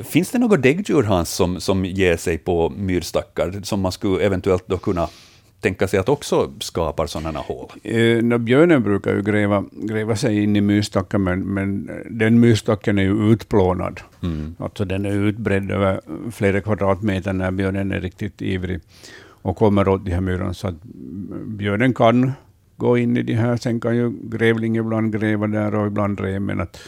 Finns 0.03 0.31
det 0.31 0.39
något 0.39 0.61
däggdjur, 0.61 1.03
Hans, 1.03 1.29
som, 1.29 1.61
som 1.61 1.85
ger 1.85 2.17
sig 2.17 2.37
på 2.37 2.69
myrstackar, 2.69 3.53
som 3.63 3.81
man 3.81 3.91
skulle 3.91 4.25
eventuellt 4.25 4.63
då 4.67 4.77
kunna 4.77 5.07
tänka 5.61 5.87
sig 5.87 5.99
att 5.99 6.09
också 6.09 6.51
skapar 6.59 7.07
sådana 7.07 7.39
hål? 7.39 7.67
Eh, 7.83 8.37
björnen 8.37 8.83
brukar 8.83 9.15
ju 9.15 9.21
gräva, 9.21 9.63
gräva 9.71 10.15
sig 10.15 10.43
in 10.43 10.55
i 10.55 10.61
myrstacken, 10.61 11.23
men, 11.23 11.39
men 11.53 11.89
den 12.09 12.39
myrstacken 12.39 12.97
är 12.97 13.03
ju 13.03 13.31
utplånad. 13.31 14.01
Mm. 14.23 14.55
Alltså 14.59 14.85
den 14.85 15.05
är 15.05 15.11
utbredd 15.11 15.71
över 15.71 16.01
flera 16.31 16.61
kvadratmeter 16.61 17.33
när 17.33 17.51
björnen 17.51 17.91
är 17.91 18.01
riktigt 18.01 18.41
ivrig 18.41 18.79
och 19.41 19.57
kommer 19.57 19.87
åt 19.87 20.05
de 20.05 20.11
här 20.11 20.21
myrorna. 20.21 20.53
Så 20.53 20.67
att 20.67 20.83
mm, 20.83 21.57
björnen 21.57 21.93
kan 21.93 22.31
gå 22.77 22.97
in 22.97 23.17
i 23.17 23.23
de 23.23 23.33
här, 23.33 23.57
sen 23.57 23.79
kan 23.79 23.95
ju 23.95 24.11
grävling 24.23 24.77
ibland 24.77 25.13
gräva 25.19 25.47
där 25.47 25.75
och 25.75 25.87
ibland 25.87 26.19
rev, 26.19 26.41
men, 26.41 26.61
att, 26.61 26.79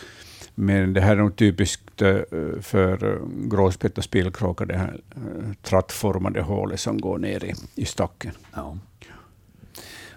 men 0.56 0.94
det 0.94 1.02
här 1.02 1.12
är 1.12 1.16
nog 1.16 1.36
typiskt 1.36 2.02
eh, 2.02 2.18
för 2.62 3.14
eh, 3.14 3.48
gråspett 3.50 3.98
och 3.98 4.04
spillkråka, 4.04 4.66
det 4.66 4.78
här 4.78 5.02
eh, 5.16 5.52
trattformade 5.62 6.42
hålet 6.42 6.80
som 6.80 7.02
går 7.02 7.18
ner 7.18 7.44
i, 7.44 7.54
i 7.76 7.86
stacken. 7.86 8.32
Ja. 8.54 8.78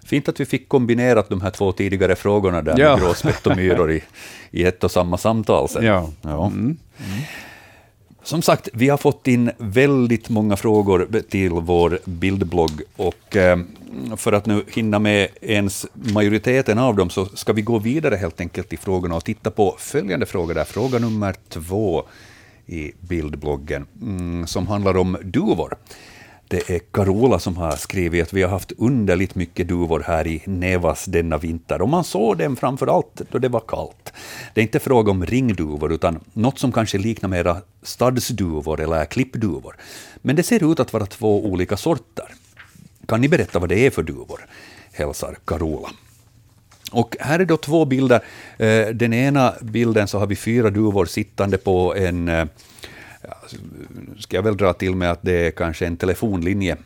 Fint 0.05 0.29
att 0.29 0.41
vi 0.41 0.45
fick 0.47 0.69
kombinerat 0.69 1.29
de 1.29 1.41
här 1.41 1.51
två 1.51 1.73
tidigare 1.73 2.17
frågorna 2.17 2.63
där 2.63 2.79
Ja. 2.79 2.91
med 2.93 3.01
gråspett 3.01 3.47
och 3.47 3.57
myror 3.57 3.93
i, 3.93 4.03
i 4.51 4.65
ett 4.65 4.85
och 4.85 4.91
samma 4.91 5.19
samtal. 5.19 5.69
Sen. 5.69 5.85
Ja. 5.85 6.11
Ja. 6.23 6.47
Mm. 6.47 6.77
Som 8.25 8.43
sagt, 8.43 8.69
vi 8.73 8.89
har 8.89 8.99
fått 8.99 9.29
in 9.29 9.51
väldigt 9.59 10.29
många 10.29 10.57
frågor 10.57 11.23
till 11.29 11.51
vår 11.51 11.99
bildblogg 12.05 12.83
och 12.97 13.37
eh, 13.37 13.59
för 14.17 14.33
att 14.33 14.47
nu 14.47 14.65
hinna 14.69 14.99
med 14.99 15.29
ens 15.41 15.87
majoriteten 15.93 16.79
av 16.79 16.97
dem 16.97 17.11
så 17.11 17.27
ska 17.27 17.53
vi 17.53 17.63
gå 17.63 17.79
vidare 17.79 18.17
helt 18.17 18.41
enkelt 18.41 18.73
i 18.73 18.77
frågorna 18.77 19.17
och 19.17 19.25
titta 19.25 19.51
på 19.51 19.77
följande 19.79 20.27
fråga 20.27 20.55
där, 20.55 20.65
fråga 20.65 20.99
nummer 20.99 21.35
två 21.49 22.05
i 22.67 22.93
bildbloggen 23.01 23.87
mm, 24.03 24.47
som 24.47 24.67
handlar 24.67 24.97
om 24.97 25.17
duvor. 25.23 25.77
Det 26.49 26.71
är 26.71 26.79
Carola 26.79 27.39
som 27.39 27.57
har 27.57 27.77
skrivit 27.77 28.23
att 28.23 28.33
vi 28.33 28.43
har 28.43 28.51
haft 28.51 28.73
underligt 28.79 29.35
mycket 29.35 29.69
duvor 29.69 30.05
här 30.07 30.27
i 30.27 30.43
Nevas 30.45 31.05
denna 31.05 31.39
vinter 31.39 31.83
och 31.83 31.89
man 31.89 32.05
såg 32.05 32.39
dem 32.39 32.57
framför 32.57 32.87
allt 32.87 33.23
då 33.31 33.39
det 33.39 33.49
var 33.49 33.61
kallt. 33.61 34.13
Det 34.55 34.61
är 34.61 34.63
inte 34.63 34.79
fråga 34.79 35.11
om 35.11 35.27
ringduvor 35.27 35.93
utan 35.93 36.21
något 36.33 36.59
som 36.59 36.73
kanske 36.73 36.99
liknar 36.99 37.29
mera 37.29 37.57
stadsduvor 37.83 38.81
eller 38.81 39.05
klippduvor. 39.05 39.77
Men 40.17 40.37
det 40.37 40.43
ser 40.43 40.73
ut 40.73 40.81
att 40.81 40.93
vara 40.93 41.07
två 41.07 41.47
olika 41.47 41.77
sorter. 41.77 42.27
Kan 43.09 43.21
ni 43.21 43.29
berätta 43.29 43.59
vad 43.59 43.69
det 43.69 43.87
är 43.87 43.91
för 43.91 44.03
duvor? 44.03 44.47
Hälsar 44.93 45.37
Carola. 45.45 45.89
Och 46.91 47.17
här 47.21 47.39
är 47.39 47.45
då 47.45 47.57
två 47.57 47.85
bilder. 47.85 48.21
Eh, 48.59 48.87
den 48.87 49.13
ena 49.13 49.55
bilden 49.63 50.09
så 50.09 50.19
har 50.19 50.27
vi 50.27 50.37
fyra 50.37 50.71
duvor 50.71 51.07
sittande 51.07 51.59
på 51.59 51.95
en, 51.95 52.29
eh, 52.29 52.45
ja, 53.29 53.37
ska 54.19 54.37
jag 54.37 54.43
väl 54.43 54.57
dra 54.57 54.73
till 54.73 54.95
med 54.97 55.11
att 55.11 55.23
det 55.23 55.47
är 55.47 55.51
kanske 55.51 55.87
en 55.87 55.97
telefonlinje 55.97 56.77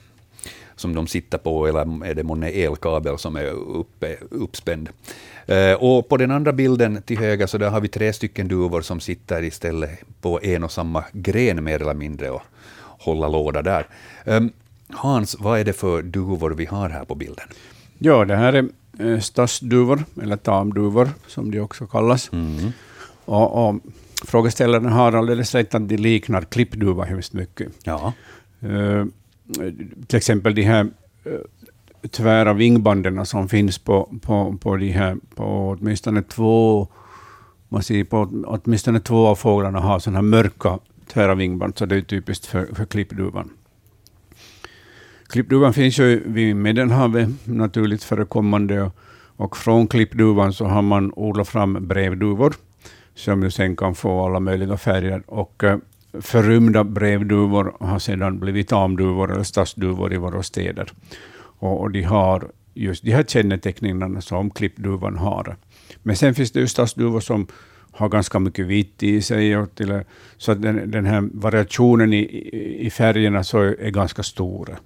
som 0.76 0.94
de 0.94 1.06
sitter 1.06 1.38
på, 1.38 1.66
eller 1.66 2.04
är 2.06 2.14
det 2.14 2.22
månne 2.22 2.48
elkabel 2.48 3.18
som 3.18 3.36
är 3.36 3.44
uppe, 3.50 4.16
uppspänd. 4.30 4.88
Eh, 5.46 5.72
Och 5.72 6.08
på 6.08 6.16
den 6.16 6.30
andra 6.30 6.52
bilden 6.52 7.02
till 7.02 7.18
höger 7.18 7.46
så 7.46 7.58
där 7.58 7.70
har 7.70 7.80
vi 7.80 7.88
tre 7.88 8.12
stycken 8.12 8.48
duvor 8.48 8.82
som 8.82 9.00
sitter 9.00 9.42
istället 9.42 9.90
på 10.20 10.40
en 10.42 10.64
och 10.64 10.72
samma 10.72 11.04
gren 11.12 11.64
mer 11.64 11.82
eller 11.82 11.94
mindre 11.94 12.30
och 12.30 12.42
håller 12.80 13.28
låda 13.28 13.62
där. 13.62 13.86
Ehm, 14.24 14.50
Hans, 14.90 15.36
vad 15.40 15.60
är 15.60 15.64
det 15.64 15.72
för 15.72 16.02
duvor 16.02 16.50
vi 16.50 16.64
har 16.66 16.88
här 16.88 17.04
på 17.04 17.14
bilden? 17.14 17.48
Ja, 17.98 18.24
det 18.24 18.36
här 18.36 18.52
är 18.52 18.68
eh, 19.12 19.20
stadsduvor, 19.20 20.04
eller 20.22 20.36
tamduvor 20.36 21.08
som 21.26 21.50
de 21.50 21.60
också 21.60 21.86
kallas. 21.86 22.32
Mm. 22.32 22.72
Och, 23.24 23.68
och 23.68 23.74
frågeställaren 24.24 24.86
har 24.86 25.12
alldeles 25.12 25.54
rätt 25.54 25.74
att 25.74 25.88
de 25.88 25.96
liknar 25.96 26.42
klippduva 26.42 27.04
hemskt 27.04 27.32
mycket. 27.32 27.68
Ja. 27.84 28.12
Eh, 28.60 29.04
till 30.06 30.16
exempel 30.16 30.54
de 30.54 30.62
här 30.62 30.88
eh, 31.24 32.08
tvära 32.10 32.52
vingbanden 32.52 33.26
som 33.26 33.48
finns 33.48 33.78
på, 33.78 34.18
på, 34.22 34.56
på, 34.60 34.76
de 34.76 34.90
här, 34.90 35.16
på 35.34 35.76
åtminstone 35.78 36.22
två 36.22 36.88
man 37.68 37.82
ser 37.82 38.04
på 38.04 38.44
åtminstone 38.46 39.00
två 39.00 39.26
av 39.26 39.36
fåglarna 39.36 39.80
har 39.80 39.98
sådana 39.98 40.18
här 40.18 40.22
mörka 40.22 40.78
tvära 41.12 41.34
vingband, 41.34 41.78
så 41.78 41.86
det 41.86 41.96
är 41.96 42.00
typiskt 42.00 42.46
för, 42.46 42.66
för 42.74 42.84
klippduvan. 42.84 43.50
Klippduvan 45.26 45.72
finns 45.72 45.98
ju 45.98 46.22
vid 46.26 46.56
Medelhavet, 46.56 47.28
naturligt 47.44 48.04
förekommande, 48.04 48.82
och, 48.82 48.92
och 49.36 49.56
från 49.56 49.86
klippduvan 49.86 50.52
så 50.52 50.64
har 50.64 50.82
man 50.82 51.12
odlat 51.16 51.48
fram 51.48 51.88
brevduvor, 51.88 52.54
som 53.18 53.42
ju 53.42 53.50
sen 53.50 53.76
kan 53.76 53.94
få 53.94 54.26
alla 54.26 54.40
möjliga 54.40 54.76
färger. 54.76 55.22
Och 55.26 55.64
eh, 55.64 55.78
förrymda 56.20 56.84
brevduvor 56.84 57.76
har 57.80 57.98
sedan 57.98 58.38
blivit 58.38 58.68
tamduvor 58.68 59.32
eller 59.32 59.42
stadsduvor 59.42 60.12
i 60.12 60.16
våra 60.16 60.42
städer. 60.42 60.92
Och, 61.58 61.80
och 61.80 61.90
de 61.90 62.02
har 62.02 62.48
just 62.74 63.04
de 63.04 63.10
här 63.10 63.22
känneteckningarna 63.22 64.20
som 64.20 64.50
klippduvan 64.50 65.18
har. 65.18 65.56
Men 66.02 66.16
sen 66.16 66.34
finns 66.34 66.52
det 66.52 66.60
ju 66.60 66.66
stadsduvor 66.66 67.20
som 67.20 67.46
har 67.92 68.08
ganska 68.08 68.38
mycket 68.38 68.66
vitt 68.66 69.02
i 69.02 69.22
sig, 69.22 69.56
och 69.56 69.74
till, 69.74 69.90
eh, 69.90 70.00
så 70.36 70.52
att 70.52 70.62
den, 70.62 70.90
den 70.90 71.06
här 71.06 71.28
variationen 71.32 72.12
i, 72.12 72.50
i, 72.80 72.90
färgerna 72.90 73.44
så 73.44 73.58
är, 73.58 73.90
ganska 73.90 74.22
stor. 74.22 74.76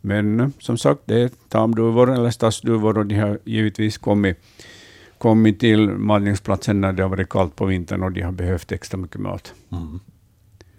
Men 0.00 0.40
eh, 0.40 0.48
som 0.58 0.78
sagt, 0.78 1.00
det 1.04 1.20
är 1.20 1.30
tamduvor 1.48 2.14
eller 2.14 2.30
stadsduvor 2.30 2.98
och 2.98 3.06
de 3.06 3.14
har 3.14 3.38
givetvis 3.44 3.98
kommit, 3.98 4.36
kommit 5.20 5.60
till 5.60 5.88
matningsplatsen 5.88 6.80
när 6.80 6.92
det 6.92 7.02
har 7.02 7.10
varit 7.10 7.28
kallt 7.28 7.56
på 7.56 7.64
vintern 7.66 8.02
och 8.02 8.12
de 8.12 8.22
har 8.22 8.32
behövt 8.32 8.72
extra 8.72 8.98
mycket 8.98 9.20
mat. 9.20 9.54
Mm. 9.72 10.00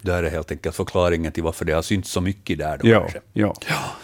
Det 0.02 0.12
här 0.12 0.22
är 0.22 0.30
helt 0.30 0.50
enkelt 0.50 0.74
förklaringen 0.76 1.32
till 1.32 1.42
varför 1.42 1.64
det 1.64 1.72
har 1.72 1.82
synts 1.82 2.10
så 2.10 2.20
mycket 2.20 2.58
där. 2.58 2.78
Då 2.82 2.88
Ja, 2.88 3.00
kanske. 3.00 3.20
ja. 3.32 3.54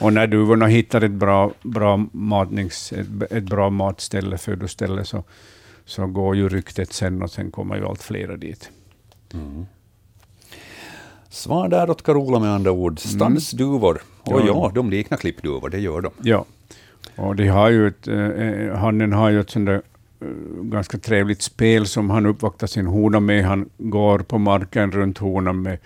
Och 0.01 0.13
när 0.13 0.27
duvorna 0.27 0.67
hittar 0.67 1.01
ett 1.05 1.11
bra, 1.11 1.53
bra, 1.63 2.07
matnings, 2.13 2.93
ett, 2.93 3.33
ett 3.33 3.45
bra 3.45 3.71
matställe, 3.71 4.39
födoställe, 4.39 5.05
så, 5.05 5.25
så 5.85 6.07
går 6.07 6.37
ju 6.37 6.49
ryktet 6.49 6.93
sen 6.93 7.23
och 7.23 7.31
sen 7.31 7.51
kommer 7.51 7.77
ju 7.77 7.87
allt 7.87 8.03
flera 8.03 8.37
dit. 8.37 8.71
Mm. 9.35 9.67
Svar 11.29 11.69
där 11.69 11.91
åt 11.91 12.03
Carola 12.03 12.39
med 12.39 12.51
andra 12.55 12.71
ord. 12.71 12.99
Stadsduvor. 13.01 14.01
Och 14.23 14.41
Ja. 14.41 14.47
ja, 14.47 14.73
de 14.75 14.91
liknar 14.91 15.19
klippduvor, 15.19 15.69
det 15.69 15.79
gör 15.79 16.01
de. 16.01 16.11
Ja. 16.23 16.45
Och 17.17 17.37
de 17.37 17.49
har 17.49 17.69
ju 17.71 17.89
ett, 17.89 18.09
eh, 18.09 18.77
hannen 18.79 19.13
har 19.13 19.31
ju 19.31 19.41
ett 19.41 19.51
sånt 19.51 19.67
där 19.67 19.75
eh, 19.75 19.81
ganska 20.63 20.99
trevligt 20.99 21.43
spel 21.43 21.87
som 21.87 22.11
han 22.11 22.27
uppvaktar 22.27 22.67
sin 22.67 22.87
hona 22.87 23.21
med. 23.21 23.45
Han 23.45 23.69
går 23.79 24.19
på 24.19 24.39
marken 24.39 24.93
runt 24.93 25.19
honan 25.19 25.63
med 25.63 25.79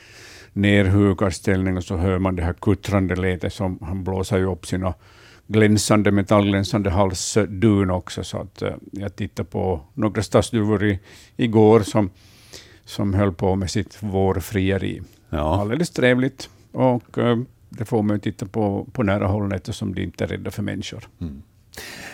nerhugad 0.52 1.34
ställning 1.34 1.76
och 1.76 1.84
så 1.84 1.96
hör 1.96 2.18
man 2.18 2.36
det 2.36 2.42
här 2.42 2.52
kuttrande 2.52 3.16
letet 3.16 3.52
som 3.52 3.78
han 3.82 4.04
blåser 4.04 4.38
ju 4.38 4.50
upp 4.52 4.66
sina 4.66 4.94
glänsande, 5.46 6.12
metallglänsande 6.12 6.90
halsdun 6.90 7.90
också. 7.90 8.24
Så 8.24 8.38
att, 8.38 8.62
eh, 8.62 8.74
jag 8.90 9.16
tittade 9.16 9.48
på 9.48 9.80
några 9.94 10.22
stadsduvor 10.22 10.84
i, 10.84 11.00
igår 11.36 11.80
som, 11.80 12.10
som 12.84 13.14
höll 13.14 13.32
på 13.32 13.56
med 13.56 13.70
sitt 13.70 14.02
vårfrieri. 14.02 15.02
Ja. 15.30 15.60
Alldeles 15.60 15.90
trevligt. 15.90 16.50
Och 16.72 17.18
eh, 17.18 17.38
det 17.68 17.84
får 17.84 18.02
man 18.02 18.16
ju 18.16 18.20
titta 18.20 18.46
på 18.46 18.86
på 18.92 19.02
nära 19.02 19.26
håll 19.26 19.52
eftersom 19.52 19.94
de 19.94 20.02
inte 20.02 20.24
är 20.24 20.28
rädda 20.28 20.50
för 20.50 20.62
människor. 20.62 21.08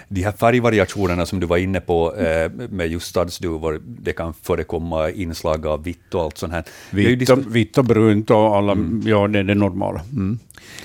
De 0.09 0.23
här 0.23 0.33
färgvariationerna 0.33 1.27
som 1.27 1.41
du 1.41 1.47
var 1.47 1.57
inne 1.57 1.81
på 1.81 2.17
eh, 2.17 2.51
med 2.71 2.89
just 2.89 3.07
stadsduvor, 3.07 3.81
det 3.85 4.13
kan 4.13 4.35
förekomma 4.35 5.11
inslag 5.11 5.67
av 5.67 5.85
vitt 5.85 6.15
och 6.15 6.23
allt 6.23 6.39
sånt 6.39 6.53
här. 6.53 6.65
Vitt 6.91 7.31
och, 7.31 7.57
vitt 7.57 7.79
och 7.79 7.85
brunt 7.85 8.31
och 8.31 8.57
alla, 8.57 8.77
ja 9.05 9.29
det 9.29 9.39
är 9.39 9.45
det 9.45 9.55
normala. 9.55 10.01
Mm. 10.13 10.39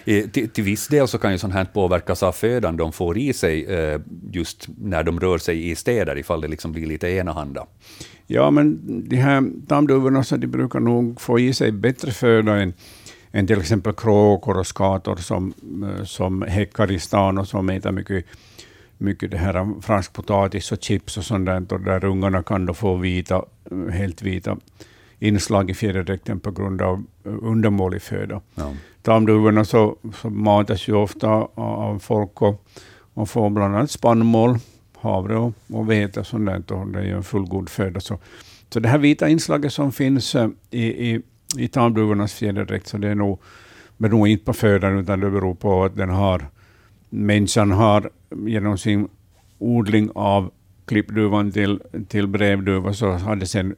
Eh, 0.06 0.30
Till, 0.30 0.50
till 0.50 0.64
viss 0.64 0.88
del 0.88 1.08
så 1.08 1.18
kan 1.18 1.32
ju 1.32 1.38
sånt 1.38 1.54
här 1.54 1.66
påverkas 1.66 2.24
av 2.24 2.32
födan 2.32 2.78
de 2.78 2.92
får 2.92 3.18
i 3.18 3.34
sig 3.34 3.66
eh, 3.66 4.00
just 4.32 4.68
när 4.78 5.04
de 5.04 5.20
rör 5.20 5.38
sig 5.38 5.70
i 5.70 5.76
städer, 5.76 6.18
ifall 6.18 6.42
det 6.42 6.48
liksom 6.48 6.72
blir 6.72 6.88
lite 6.88 7.10
enahanda. 7.10 7.66
Ja, 8.28 8.52
men 8.52 8.80
de 9.10 9.16
här 9.16 9.44
tamduvorna 9.68 10.24
så 10.24 10.38
de 10.38 10.48
brukar 10.48 10.80
nog 10.80 11.22
få 11.22 11.40
i 11.40 11.54
sig 11.54 11.72
bättre 11.72 12.12
föda 12.12 12.56
än, 12.56 12.74
än 13.32 13.48
till 13.48 13.60
exempel 13.60 13.94
kråkor 13.94 14.58
och 14.58 14.68
skator 14.68 15.16
som, 15.16 15.54
eh, 15.84 16.04
som 16.06 16.42
häckar 16.42 16.92
i 16.92 17.00
stan 17.00 17.38
och 17.38 17.48
som 17.48 17.70
äter 17.70 17.92
mycket, 17.92 18.26
mycket 18.98 19.32
det 19.32 19.38
här 19.38 19.82
fransk 19.82 20.14
potatis 20.14 20.72
och 20.72 20.84
chips 20.84 21.18
och 21.18 21.24
sånt 21.24 21.46
där, 21.46 21.74
och 21.74 21.82
där 21.82 22.06
ungarna 22.06 22.44
kan 22.44 22.66
då 22.66 22.74
få 22.74 22.96
vita, 22.96 23.46
helt 23.92 24.22
vita 24.22 24.58
inslag 25.20 25.70
i 25.70 25.74
fjäderdräkten 25.74 26.40
på 26.40 26.52
grund 26.52 26.82
av 26.82 27.04
eh, 27.26 27.34
undermålig 27.42 28.02
föda. 28.02 28.42
Ja. 28.56 28.74
Tamduvorna 29.02 29.66
så, 29.66 29.96
så 30.22 30.30
matas 30.30 30.88
ju 30.88 30.94
ofta 30.94 31.28
av- 31.56 32.00
folk 32.00 32.42
och, 32.42 32.66
och 33.14 33.30
får 33.30 33.50
bland 33.50 33.76
annat 33.76 33.92
spannmål, 33.92 34.58
havre 34.98 35.38
och, 35.38 35.54
och 35.68 35.92
vete 35.92 36.20
och 36.20 36.28
sånt 36.28 36.46
där, 36.46 36.74
och 36.74 36.88
det 36.88 37.00
är 37.00 37.04
ju 37.04 37.16
en 37.16 37.24
fullgod 37.24 37.70
föda. 37.70 38.00
Så, 38.00 38.20
så 38.70 38.80
det 38.80 38.90
här 38.90 38.98
vita 38.98 39.30
inslaget 39.30 39.74
som 39.74 39.92
finns 39.92 40.36
eh, 40.36 40.50
i, 40.72 41.12
i, 41.12 41.22
i 41.58 41.68
tamduvornas 41.68 42.34
fjäderdräkt, 42.34 42.88
så 42.88 42.98
det 42.98 43.10
är 43.10 43.16
nog, 43.16 43.40
beror 43.98 44.28
inte 44.28 44.46
på 44.46 44.54
födan, 44.54 45.00
utan 45.00 45.20
det 45.20 45.30
beror 45.30 45.56
på 45.56 45.84
att 45.84 45.96
den 45.96 46.10
har, 46.10 46.48
människan 47.14 47.72
har 47.72 48.10
genom 48.46 48.78
sin 48.78 49.08
odling 49.60 50.10
av 50.16 50.52
klippduvan 50.86 51.52
till, 51.52 51.80
till 52.08 52.28
brevduva, 52.28 52.94
så 52.94 53.12
har 53.12 53.36
det 53.36 53.46
sen 53.46 53.76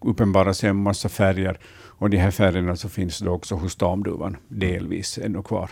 uppenbarat 0.00 0.56
sig 0.56 0.70
en 0.70 0.76
massa 0.76 1.08
färger. 1.08 1.58
Och 1.98 2.10
de 2.10 2.16
här 2.16 2.30
färgerna 2.30 2.76
så 2.76 2.88
finns 2.88 3.18
det 3.18 3.30
också 3.30 3.54
hos 3.54 3.76
tamduvan, 3.76 4.36
delvis 4.48 5.18
ännu 5.18 5.42
kvar. 5.42 5.70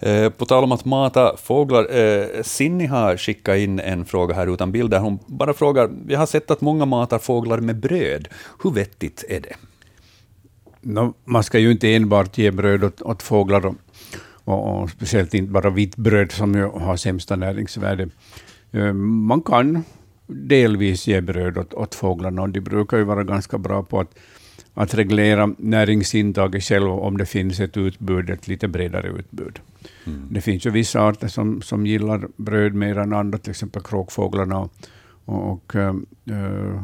Eh, 0.00 0.30
På 0.30 0.46
tal 0.46 0.64
om 0.64 0.72
att 0.72 0.84
mata 0.84 1.36
fåglar, 1.36 1.96
eh, 1.96 2.42
Sinni 2.42 2.86
har 2.86 3.16
skickat 3.16 3.58
in 3.58 3.80
en 3.80 4.04
fråga 4.04 4.34
här 4.34 4.54
utan 4.54 4.72
bild, 4.72 4.90
där 4.90 4.98
hon 4.98 5.18
bara 5.26 5.54
frågar, 5.54 5.90
jag 6.08 6.18
har 6.18 6.26
sett 6.26 6.50
att 6.50 6.60
många 6.60 6.84
matar 6.84 7.18
fåglar 7.18 7.60
med 7.60 7.76
bröd. 7.76 8.28
Hur 8.62 8.70
vettigt 8.70 9.24
är 9.28 9.40
det? 9.40 9.56
Man 11.24 11.44
ska 11.44 11.58
ju 11.58 11.70
inte 11.70 11.94
enbart 11.94 12.38
ge 12.38 12.50
bröd 12.50 12.84
åt, 12.84 13.02
åt 13.02 13.22
fåglar, 13.22 13.74
och, 14.44 14.82
och, 14.82 14.90
speciellt 14.90 15.34
inte 15.34 15.52
bara 15.52 15.70
vitt 15.70 15.96
bröd 15.96 16.32
som 16.32 16.54
ju 16.54 16.64
har 16.64 16.96
sämsta 16.96 17.36
näringsvärde. 17.36 18.08
Eh, 18.72 18.92
Man 18.92 19.42
kan 19.42 19.84
delvis 20.26 21.06
ge 21.06 21.20
bröd 21.20 21.58
åt, 21.58 21.74
åt 21.74 21.94
fåglarna 21.94 22.42
och 22.42 22.48
de 22.48 22.60
brukar 22.60 22.96
ju 22.96 23.04
vara 23.04 23.24
ganska 23.24 23.58
bra 23.58 23.82
på 23.82 24.00
att, 24.00 24.18
att 24.74 24.94
reglera 24.94 25.54
näringsintaget 25.58 26.64
själv 26.64 26.90
om 26.90 27.18
det 27.18 27.26
finns 27.26 27.60
ett 27.60 27.76
utbud, 27.76 28.30
ett 28.30 28.48
lite 28.48 28.68
bredare 28.68 29.08
utbud. 29.08 29.60
Det 30.30 30.40
finns 30.40 30.66
ju 30.66 30.70
vissa 30.70 31.00
arter 31.00 31.28
som, 31.28 31.62
som 31.62 31.86
gillar 31.86 32.28
bröd 32.36 32.74
mer 32.74 32.98
än 32.98 33.12
andra, 33.12 33.38
till 33.38 33.50
exempel 33.50 33.82
kråkfåglarna. 33.82 34.58
Och, 34.58 34.72
och, 35.24 35.52
och, 35.52 35.76
eh, 35.76 35.94
eh, 36.30 36.82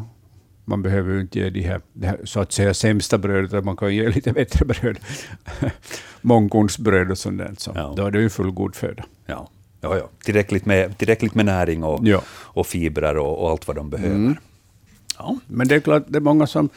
man 0.69 0.83
behöver 0.83 1.15
ju 1.15 1.21
inte 1.21 1.39
ge 1.39 1.51
de 1.51 1.61
här, 1.61 1.81
det 1.93 2.07
här 2.07 2.21
så 2.25 2.41
att 2.41 2.53
säga 2.53 2.75
sämsta 2.75 3.19
brödet, 3.19 3.51
utan 3.51 3.65
man 3.65 3.77
kan 3.77 3.95
ge 3.95 4.09
lite 4.09 4.33
bättre 4.33 4.65
bröd. 4.65 4.99
Mångkornsbröd 6.21 7.11
och 7.11 7.19
sånt 7.19 7.39
där. 7.39 7.55
Så 7.59 7.73
Ja. 7.75 7.95
Då 7.97 8.07
är 8.07 8.11
det 8.11 8.21
ju 8.21 8.29
fullgod 8.31 8.77
föda. 8.77 9.05
Ja, 9.27 9.49
ja, 9.81 9.97
ja. 9.97 10.09
Tillräckligt, 10.25 10.67
med, 10.67 10.99
tillräckligt 10.99 11.35
med 11.35 11.47
näring 11.47 11.85
och, 11.85 12.07
Ja. 12.07 12.23
och 12.31 12.67
fibrer 12.67 13.17
och, 13.17 13.43
och 13.43 13.51
allt 13.51 13.67
vad 13.67 13.77
de 13.77 13.91
behöver. 13.91 14.15
Mm. 14.15 14.37
Ja. 15.19 15.39
Men 15.47 15.69
det 15.69 15.75
är 15.75 15.81
klart, 15.81 16.05
det 16.09 16.19
är 16.19 16.21
många 16.21 16.47
som, 16.47 16.69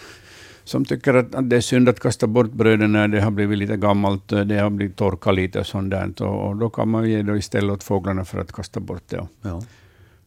som 0.63 0.85
tycker 0.85 1.13
att, 1.13 1.35
att 1.35 1.49
det 1.49 1.55
är 1.55 1.61
synd 1.61 1.89
att 1.89 1.99
kasta 1.99 2.27
bort 2.27 2.51
bröden 2.51 2.91
när 2.91 3.07
det 3.07 3.21
har 3.21 3.31
blivit 3.31 3.57
lite 3.57 3.77
gammalt, 3.77 4.27
det 4.27 4.57
har 4.59 4.69
blivit 4.69 4.95
torkat 4.95 5.35
lite 5.35 5.59
och 5.59 5.67
sånt 5.67 5.91
där. 5.91 6.21
Och, 6.21 6.47
och 6.49 6.55
då 6.55 6.69
kan 6.69 6.89
man 6.89 7.09
ge 7.09 7.21
det 7.21 7.37
istället 7.37 7.71
åt 7.73 7.83
fåglarna 7.83 8.25
för 8.25 8.39
att 8.39 8.51
kasta 8.51 8.79
bort 8.79 9.03
det. 9.09 9.27
Ja. 9.41 9.61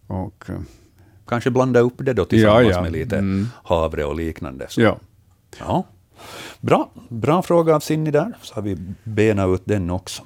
Och, 0.07 0.45
eh, 0.49 0.55
Kanske 1.29 1.51
blanda 1.51 1.81
upp 1.81 1.95
det 1.97 2.13
då 2.13 2.25
tillsammans 2.25 2.67
Ja, 2.67 2.73
ja. 2.73 2.83
med 2.83 2.93
lite 2.93 3.17
Mm. 3.17 3.49
havre 3.65 4.05
och 4.05 4.17
liknande. 4.17 4.67
Så. 4.69 4.81
ja. 4.81 4.99
Ja. 5.59 5.85
Bra. 6.61 6.91
Bra 7.09 7.43
fråga 7.43 7.75
av 7.77 7.81
Sinni 7.81 8.11
där, 8.11 8.33
så 8.43 8.55
har 8.55 8.63
vi 8.63 8.77
benat 9.05 9.49
ut 9.55 9.63
den 9.65 9.91
också. 9.91 10.23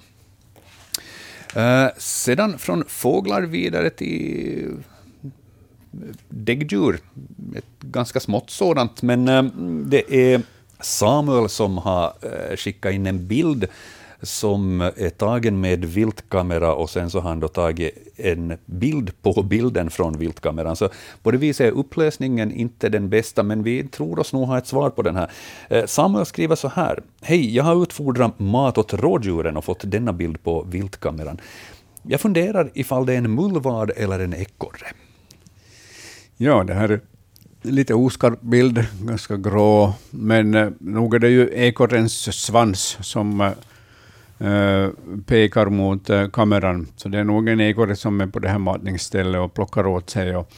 Eh, 1.55 1.87
sedan 1.99 2.59
från 2.59 2.85
fåglar 2.89 3.43
vidare 3.43 3.91
till 3.91 4.77
däggdjur. 6.29 7.01
Ett 7.57 7.65
ganska 7.81 8.21
smått 8.21 8.51
sådant, 8.51 9.03
men 9.03 9.29
eh, 9.29 9.43
det 9.85 10.15
är 10.35 10.43
Samuel 10.81 11.49
som 11.49 11.79
har 11.79 12.13
eh, 12.23 12.57
skickat 12.57 12.93
in 12.93 13.07
en 13.07 13.27
bild 13.27 13.67
som 14.22 14.81
är 14.81 15.11
tagen 15.11 15.61
med 15.61 15.85
viltkamera 15.85 16.74
och 16.74 16.90
sen 16.90 17.11
så 17.11 17.20
har 17.20 17.28
han 17.28 17.40
då 17.40 17.48
tagit 17.48 17.94
en 18.16 18.59
bild 18.66 19.22
på 19.22 19.42
bilden 19.42 19.90
från 19.90 20.18
viltkameran. 20.18 20.76
Så 20.76 20.88
på 21.22 21.31
det 21.31 21.38
viset 21.38 21.66
är 21.66 21.70
upplösningen 21.70 22.52
inte 22.52 22.88
den 22.88 23.09
bästa, 23.09 23.42
men 23.42 23.62
vi 23.62 23.85
tror 23.85 24.18
oss 24.18 24.33
nog 24.33 24.46
ha 24.46 24.59
ett 24.59 24.66
svar 24.66 24.90
på 24.90 25.02
den 25.02 25.16
här. 25.16 25.31
Eh, 25.70 25.87
Samuel 25.87 26.26
skriver 26.26 26.57
så 26.57 26.68
här. 26.68 27.02
Hej, 27.20 27.57
jag 27.57 27.64
har 27.64 27.83
utfodrat 27.83 28.38
mat 28.38 28.78
åt 28.78 28.94
rådjuren 28.94 29.57
och 29.57 29.64
fått 29.64 29.90
denna 29.90 30.12
bild 30.12 30.42
på 30.42 30.62
viltkameran. 30.62 31.40
Jag 32.02 32.20
funderar 32.20 32.70
ifall 32.74 33.07
det 33.07 33.12
är 33.12 33.18
en 33.18 33.35
mullvad 33.35 33.90
eller 33.96 34.18
en 34.18 34.35
ekorre. 34.35 34.87
Ja, 36.37 36.64
det 36.64 36.74
här 36.74 36.88
är 36.88 37.00
lite 37.62 37.94
oskarp 37.94 38.40
bild, 38.40 38.87
ganska 39.02 39.37
grå, 39.37 39.94
men 40.11 40.54
eh, 40.54 40.68
nog 40.78 41.14
är 41.14 41.18
det 41.18 41.28
ju 41.28 41.50
ekorrens 41.54 42.37
svans 42.44 42.98
som 43.00 43.40
eh, 43.40 43.50
pekar 45.27 45.66
mot 45.70 46.11
eh, 46.11 46.29
kameran. 46.29 46.87
Så 46.96 47.09
det 47.09 47.18
är 47.18 47.24
nog 47.24 47.48
en 47.48 47.61
ekorre 47.61 47.96
som 47.96 48.20
är 48.20 48.27
på 48.27 48.38
det 48.38 48.48
här 48.48 48.59
matningsstället 48.59 49.40
och 49.40 49.55
plockar 49.55 49.87
åt 49.87 50.11
sig. 50.11 50.37
Och 50.37 50.53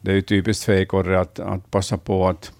det 0.00 0.10
är 0.10 0.14
ju 0.14 0.22
typiskt 0.22 0.64
för 0.64 0.72
ekorre 0.72 1.20
att, 1.20 1.38
att 1.38 1.70
passa 1.70 1.98
på 1.98 2.28
att, 2.28 2.52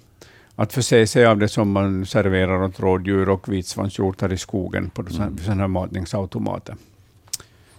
att 0.56 0.72
förse 0.72 1.06
sig 1.06 1.26
av 1.26 1.38
det 1.38 1.48
som 1.48 1.70
man 1.70 2.06
serverar 2.06 2.62
åt 2.62 2.80
rådjur 2.80 3.28
och 3.28 3.52
vitsvanshjortar 3.52 4.32
i 4.32 4.36
skogen 4.38 4.90
på 4.90 5.04
sådana 5.10 5.60
här 5.62 5.68
matningsautomater. 5.68 6.76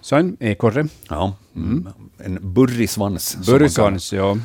Så 0.01 0.15
en 0.15 0.37
ekorre, 0.39 0.87
Ja, 1.09 1.33
mm. 1.55 1.87
en 2.17 2.53
burrisvans. 2.53 3.37
burrsvans, 3.47 4.13
ja. 4.13 4.37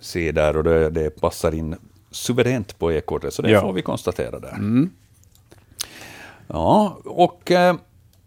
se 0.00 0.32
där 0.32 0.56
och 0.56 0.64
det, 0.64 0.90
det 0.90 1.20
passar 1.20 1.54
in 1.54 1.76
suveränt 2.10 2.78
på 2.78 2.92
ekorre, 2.92 3.30
så 3.30 3.42
det 3.42 3.50
Ja. 3.50 3.60
får 3.60 3.72
vi 3.72 3.82
konstatera 3.82 4.38
där. 4.38 4.52
Mm. 4.54 4.90
Ja, 6.48 6.98
och 7.04 7.50
eh, 7.50 7.76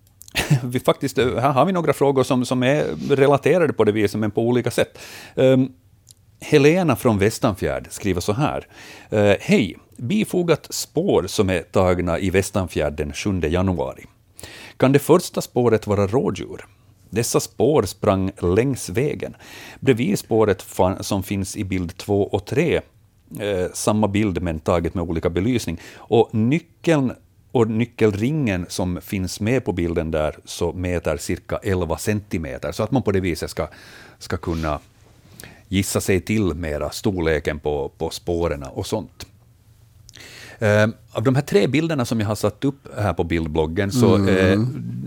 vi 0.63 0.79
faktiskt, 0.79 1.17
eh, 1.17 1.35
här 1.37 1.51
har 1.51 1.65
vi 1.65 1.71
några 1.71 1.93
frågor 1.93 2.23
som, 2.23 2.45
som 2.45 2.63
är 2.63 2.83
relaterade 3.15 3.73
på 3.73 3.83
det 3.83 3.91
viset, 3.91 4.19
men 4.19 4.31
på 4.31 4.41
olika 4.41 4.71
sätt. 4.71 4.97
Um, 5.35 5.71
Helena 6.39 6.95
från 6.95 7.19
Västanfjärd 7.19 7.87
skriver 7.89 8.21
så 8.21 8.33
här. 8.33 8.67
Uh, 9.13 9.35
Hej! 9.39 9.77
Bifogat 9.97 10.67
spår 10.69 11.27
som 11.27 11.49
är 11.49 11.61
tagna 11.61 12.19
i 12.19 12.29
Västanfjärd 12.29 12.93
den 12.93 13.13
7 13.13 13.39
januari. 13.39 14.05
Kan 14.77 14.91
det 14.91 14.99
första 14.99 15.41
spåret 15.41 15.87
vara 15.87 16.07
rådjur? 16.07 16.65
Dessa 17.09 17.39
spår 17.39 17.83
sprang 17.83 18.31
längs 18.41 18.89
vägen. 18.89 19.35
Bredvid 19.79 20.19
spåret 20.19 20.65
som 20.99 21.23
finns 21.23 21.57
i 21.57 21.63
bild 21.63 21.97
2 21.97 22.23
och 22.23 22.45
3, 22.45 22.75
eh, 22.75 22.81
samma 23.73 24.07
bild 24.07 24.41
men 24.41 24.59
taget 24.59 24.93
med 24.93 25.03
olika 25.03 25.29
belysning. 25.29 25.79
Och 25.95 26.29
nyckeln 26.33 27.13
och 27.55 27.69
nyckelringen 27.69 28.65
som 28.69 29.01
finns 29.01 29.39
med 29.39 29.65
på 29.65 29.71
bilden 29.71 30.11
där 30.11 30.35
så 30.45 30.73
mäter 30.73 31.17
cirka 31.17 31.57
11 31.63 31.97
centimeter, 31.97 32.71
så 32.71 32.83
att 32.83 32.91
man 32.91 33.03
på 33.03 33.11
det 33.11 33.19
viset 33.19 33.49
ska, 33.49 33.67
ska 34.19 34.37
kunna 34.37 34.79
gissa 35.67 36.01
sig 36.01 36.21
till 36.21 36.53
mera 36.53 36.89
storleken 36.89 37.59
på, 37.59 37.91
på 37.97 38.09
spåren 38.09 38.63
och 38.63 38.85
sånt. 38.85 39.25
Eh, 40.59 40.87
av 41.11 41.23
de 41.23 41.35
här 41.35 41.41
tre 41.41 41.67
bilderna 41.67 42.05
som 42.05 42.19
jag 42.19 42.27
har 42.27 42.35
satt 42.35 42.65
upp 42.65 42.87
här 42.97 43.13
på 43.13 43.23
bildbloggen, 43.23 43.91
så 43.91 44.15
Mm. 44.15 44.29
eh, 44.37 44.59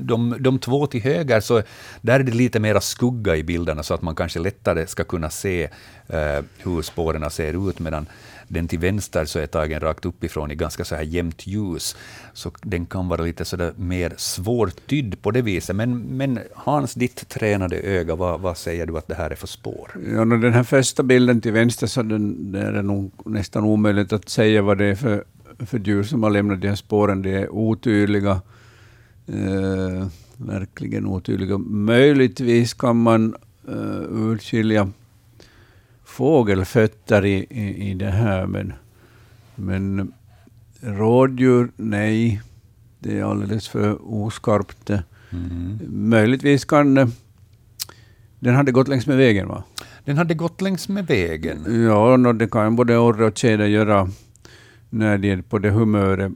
de, 0.03 0.37
de 0.41 0.59
två 0.59 0.87
till 0.87 1.03
höger, 1.03 1.41
så 1.41 1.63
där 2.01 2.21
är 2.21 2.25
det 2.25 2.33
lite 2.33 2.61
mera 2.61 2.81
skugga 2.81 3.37
i 3.37 3.43
bilderna, 3.43 3.83
så 3.83 3.95
att 3.95 4.03
man 4.03 4.15
kanske 4.15 4.39
lättare 4.39 4.87
ska 4.87 5.05
kunna 5.05 5.31
se 5.31 5.69
eh, 6.09 6.45
hur 6.59 6.83
spåren 6.83 7.31
ser 7.31 7.69
ut, 7.69 7.79
medan 7.79 8.07
den 8.49 8.69
till 8.69 8.79
vänster 8.79 9.25
så 9.25 9.39
är 9.39 9.47
tagen 9.47 9.81
rakt 9.81 10.05
uppifrån 10.05 10.51
i 10.51 10.55
ganska 10.55 10.85
så 10.85 10.95
här 10.95 11.03
jämnt 11.03 11.47
ljus, 11.47 11.97
så 12.33 12.51
den 12.63 12.87
kan 12.87 13.09
vara 13.09 13.23
lite 13.23 13.45
så 13.45 13.57
där 13.57 13.73
mer 13.77 14.15
svårtydd 14.17 15.23
på 15.23 15.31
det 15.31 15.43
viset. 15.43 15.77
Men, 15.77 15.99
men 15.99 16.39
Hans, 16.55 16.95
ditt 16.95 17.29
tränade 17.29 17.77
öga, 17.77 18.15
vad, 18.15 18.41
vad 18.41 18.57
säger 18.57 18.87
du 18.87 18.99
att 18.99 19.09
det 19.09 19.15
här 19.15 19.31
är 19.31 19.35
för 19.35 19.47
spår? 19.47 19.91
Ja, 20.13 20.25
den 20.25 20.53
här 20.53 20.63
första 20.63 21.03
bilden 21.03 21.41
till 21.41 21.53
vänster 21.53 21.87
så 21.87 22.03
den, 22.03 22.53
där 22.53 22.65
är 22.65 22.73
det 22.73 22.83
nog 22.83 23.13
nästan 23.25 23.65
omöjligt 23.65 24.13
att 24.13 24.29
säga 24.29 24.63
vad 24.63 24.79
det 24.79 24.87
är 24.87 24.95
för, 24.95 25.25
för 25.59 25.79
djur 25.79 26.03
som 26.03 26.23
har 26.23 26.31
lämnat 26.31 26.61
de 26.61 26.69
här 26.69 26.75
spåren. 26.75 27.23
De 27.23 27.35
är 27.35 27.49
otydliga. 27.51 28.41
Eh, 29.27 30.07
verkligen 30.37 31.07
otydliga. 31.07 31.59
Möjligtvis 31.59 32.75
kan 32.75 32.97
man 32.97 33.35
eh, 33.69 34.03
urskilja 34.11 34.91
fågelfötter 36.18 37.24
i, 37.24 37.46
i, 37.50 37.90
i 37.90 37.94
det 37.94 38.11
här, 38.11 38.46
men, 38.46 38.72
men 39.54 40.12
rådjur, 40.81 41.70
nej. 41.76 42.42
Det 42.98 43.18
är 43.18 43.24
alldeles 43.24 43.68
för 43.68 44.12
oskarpt. 44.12 44.90
Mm. 45.31 45.78
Möjligtvis 45.88 46.64
kan 46.64 46.94
det... 46.94 47.09
Den 48.40 48.54
hade 48.54 48.72
gått 48.72 48.88
längs 48.88 49.07
med 49.07 49.16
vägen, 49.16 49.48
va? 49.48 49.62
Den 50.04 50.18
hade 50.18 50.35
gått 50.35 50.61
längs 50.61 50.88
med 50.88 51.07
vägen. 51.07 51.85
Ja, 51.85 52.16
no, 52.16 52.33
det 52.33 52.50
kan 52.50 52.76
både 52.76 52.96
orre 52.96 53.26
och 53.26 53.38
tjäder 53.38 53.66
göra 53.66 54.09
när 54.90 55.18
de 55.18 55.31
är 55.33 55.42
på 55.42 55.59
det 55.59 55.70
humöret. 55.70 56.33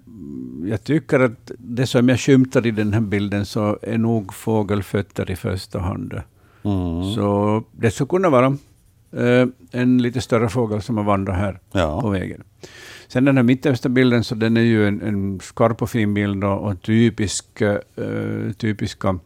Jag 0.64 0.84
tycker 0.84 1.20
att 1.20 1.50
det 1.58 1.86
som 1.86 2.08
jag 2.08 2.20
skymtar 2.20 2.66
i 2.66 2.70
den 2.70 2.92
här 2.92 3.00
bilden 3.00 3.46
så 3.46 3.78
är 3.82 3.98
nog 3.98 4.34
fågelfötter 4.34 5.30
i 5.30 5.36
första 5.36 5.78
hand. 5.78 6.12
Mm. 6.64 7.14
Så 7.14 7.62
det 7.72 7.90
skulle 7.90 8.08
kunna 8.08 8.30
vara 8.30 8.56
eh, 9.12 9.46
en 9.80 10.02
lite 10.02 10.20
större 10.20 10.48
fågel 10.48 10.82
som 10.82 10.96
har 10.96 11.04
vandrat 11.04 11.36
här 11.36 11.52
på 11.72 11.78
Ja. 11.78 12.08
vägen. 12.08 12.42
Sen 13.08 13.24
den 13.24 13.36
här 13.36 13.44
mittersta 13.44 13.88
bilden, 13.88 14.24
så 14.24 14.34
den 14.34 14.56
är 14.56 14.60
ju 14.60 14.88
en, 14.88 15.02
en 15.02 15.40
skarp 15.40 15.82
och 15.82 15.90
fin 15.90 16.14
bild 16.14 16.44
och, 16.44 16.58
och 16.70 16.82
typisk, 16.82 17.60
eh, 17.60 17.78
typiska 18.58 19.18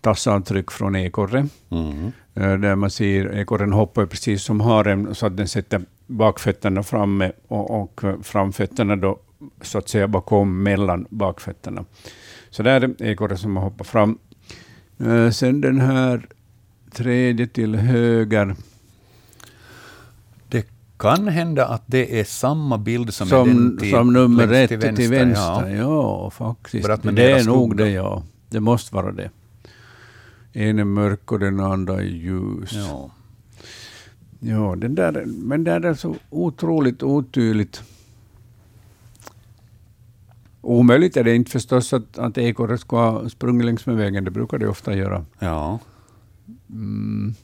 tassavtryck 0.00 0.70
från 0.70 0.96
ekorre. 0.96 1.46
Mm. 1.70 2.12
Eh, 2.34 2.58
där 2.58 2.74
man 2.76 2.90
ser 2.90 3.34
ekorren 3.38 3.72
hoppar 3.72 4.06
precis 4.06 4.42
som 4.42 4.60
haren 4.60 5.14
så 5.14 5.26
att 5.26 5.36
den 5.36 5.48
sätter 5.48 5.80
bakfötterna 6.06 6.82
framme 6.82 7.32
och, 7.48 7.82
och 7.82 8.00
framfötterna 8.22 8.96
då 8.96 9.18
så 9.62 9.78
att 9.78 9.88
säga 9.88 10.08
bakom 10.08 10.62
mellan 10.62 11.06
bakfötterna. 11.10 11.84
Så 12.50 12.62
där 12.62 12.80
är 12.84 13.02
ekorren 13.02 13.38
som 13.38 13.56
har 13.56 13.64
hoppat 13.64 13.86
fram. 13.86 14.18
Sen 15.32 15.60
den 15.60 15.80
här 15.80 16.26
tredje 16.92 17.46
till 17.46 17.74
höger 17.76 18.54
kan 20.98 21.28
hända 21.28 21.66
att 21.66 21.82
det 21.86 22.20
är 22.20 22.24
samma 22.24 22.78
bild 22.78 23.14
som, 23.14 23.26
är 23.26 23.28
som, 23.28 23.48
den 23.48 23.78
till, 23.78 23.90
som 23.90 24.12
nummer 24.12 24.52
ett 24.52 24.96
till 24.96 25.10
vänster. 25.10 25.68
Ja. 25.68 25.68
Ja, 25.68 26.30
faktiskt. 26.30 26.88
Det 27.02 27.12
mera 27.12 27.38
är 27.38 27.44
nog 27.44 27.70
skugga. 27.70 27.84
det, 27.84 27.90
ja. 27.90 28.22
Det 28.48 28.60
måste 28.60 28.94
vara 28.94 29.12
det. 29.12 29.30
En 30.52 30.78
är 30.78 30.84
mörk 30.84 31.32
och 31.32 31.38
den 31.38 31.60
andra 31.60 31.94
är 31.94 32.04
ljus. 32.04 32.72
Ja. 32.72 33.10
Ja, 34.40 34.76
den 34.76 34.94
där, 34.94 35.24
men 35.26 35.64
det 35.64 35.72
är 35.72 35.94
så 35.94 36.16
otroligt 36.30 37.02
otydligt. 37.02 37.82
Omöjligt 40.60 41.16
är 41.16 41.24
det 41.24 41.34
inte 41.34 41.50
förstås 41.50 41.92
att, 41.92 42.18
att 42.18 42.38
ekorre 42.38 42.78
ska 42.78 43.10
ha 43.10 43.28
sprungit 43.28 43.64
längs 43.64 43.86
med 43.86 43.96
vägen. 43.96 44.24
Det 44.24 44.30
brukar 44.30 44.58
det 44.58 44.68
ofta 44.68 44.94
göra. 44.94 45.24
ja. 45.38 45.78
Mm. 46.70 47.34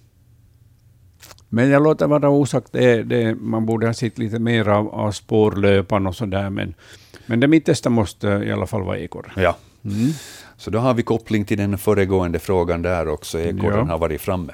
Men 1.54 1.70
jag 1.70 1.82
låter 1.82 2.06
vara 2.06 2.28
osagt. 2.30 2.72
Det, 2.72 3.02
det, 3.02 3.34
man 3.34 3.66
borde 3.66 3.86
ha 3.86 3.94
sett 3.94 4.18
lite 4.18 4.38
mer 4.38 4.68
av, 4.68 4.88
av 4.94 5.12
spårlöpan 5.12 6.06
och 6.06 6.16
sådär. 6.16 6.50
Men, 6.50 6.74
men 7.26 7.40
det 7.40 7.48
mittersta 7.48 7.90
måste 7.90 8.26
i 8.28 8.52
alla 8.52 8.66
fall 8.66 8.82
vara 8.82 8.98
ekorre. 8.98 9.32
ja. 9.36 9.56
Mm. 9.84 10.12
Så 10.56 10.70
då 10.70 10.78
har 10.78 10.94
vi 10.94 11.02
koppling 11.02 11.44
till 11.44 11.58
den 11.58 11.78
föregående 11.78 12.38
frågan 12.38 12.82
där 12.82 13.08
också. 13.08 13.40
Ekorren 13.40 13.78
Ja. 13.78 13.92
har 13.92 13.98
varit 13.98 14.20
framme. 14.20 14.52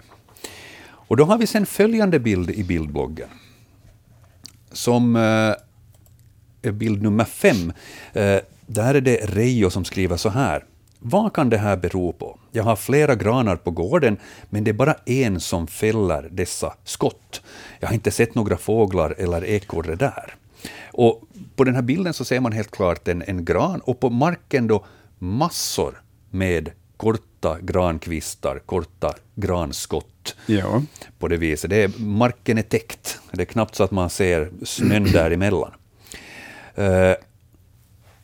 Och 0.85 1.17
då 1.17 1.25
har 1.25 1.39
vi 1.39 1.47
sen 1.47 1.67
följande 1.67 2.19
bild 2.19 2.51
i 2.51 2.65
bildbloggen. 2.65 3.29
Som 4.73 5.17
eh, 5.17 5.23
är 6.63 6.73
bild 6.73 7.03
nummer 7.03 7.25
fem. 7.25 7.73
Eh, 8.13 8.39
där 8.67 8.95
är 8.95 9.01
det 9.01 9.17
Reijo 9.17 9.71
som 9.71 9.85
skriver 9.85 10.17
så 10.17 10.29
här. 10.29 10.65
Vad 10.99 11.33
kan 11.33 11.51
det 11.51 11.59
här 11.59 11.77
bero 11.77 12.13
på? 12.13 12.39
Jag 12.53 12.65
har 12.65 12.77
flera 12.77 13.15
granar 13.15 13.57
på 13.57 13.71
gården, 13.71 14.17
men 14.51 14.65
det 14.65 14.71
är 14.71 14.73
bara 14.73 14.95
en 15.07 15.41
som 15.41 15.67
fäller 15.67 16.29
dessa 16.31 16.75
skott. 16.85 17.43
Jag 17.81 17.89
har 17.89 17.95
inte 17.95 18.11
sett 18.11 18.35
några 18.35 18.57
fåglar 18.57 19.15
eller 19.19 19.45
ekorre 19.45 19.95
där. 19.97 20.35
Och 20.93 21.23
på 21.57 21.65
den 21.65 21.75
här 21.75 21.83
bilden 21.83 22.15
så 22.15 22.25
ser 22.25 22.41
man 22.41 22.53
helt 22.53 22.71
klart 22.71 23.09
en, 23.09 23.23
en 23.27 23.45
gran 23.45 23.81
och 23.81 24.01
på 24.01 24.11
marken 24.11 24.67
då 24.67 24.85
massor 25.19 26.03
med 26.31 26.71
korta 26.97 27.59
grankvistar, 27.61 28.59
korta 28.67 29.15
granskott 29.35 30.37
Ja. 30.47 30.83
på 31.19 31.29
det 31.29 31.37
viset. 31.37 31.71
Det 31.71 31.83
är, 31.83 31.91
marken 31.99 32.59
är 32.59 32.63
täckt. 32.63 33.19
Det 33.33 33.43
är 33.43 33.47
knappt 33.47 33.75
så 33.75 33.85
att 33.85 33.91
man 33.91 34.11
ser 34.11 34.51
snön 34.65 35.05
däremellan. 35.05 35.73
Uh, 36.79 37.15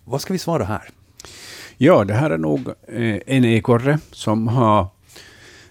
vad 0.05 0.21
ska 0.21 0.33
vi 0.33 0.39
svara 0.39 0.65
här? 0.65 0.91
Ja, 1.77 2.05
det 2.05 2.15
här 2.15 2.31
är 2.31 2.39
nog 2.39 2.69
eh, 2.69 3.19
en 3.27 3.45
ekorre 3.45 3.99
som 4.11 4.49
har 4.49 4.87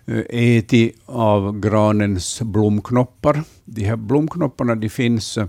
eh, 0.06 0.24
ätit 0.30 0.96
av 1.06 1.60
granens 1.60 2.42
blomknoppar. 2.42 3.44
De 3.66 3.84
här 3.84 3.96
blomknopparna 3.96 4.76
de 4.76 4.89
finns 4.89 5.38
eh, 5.38 5.46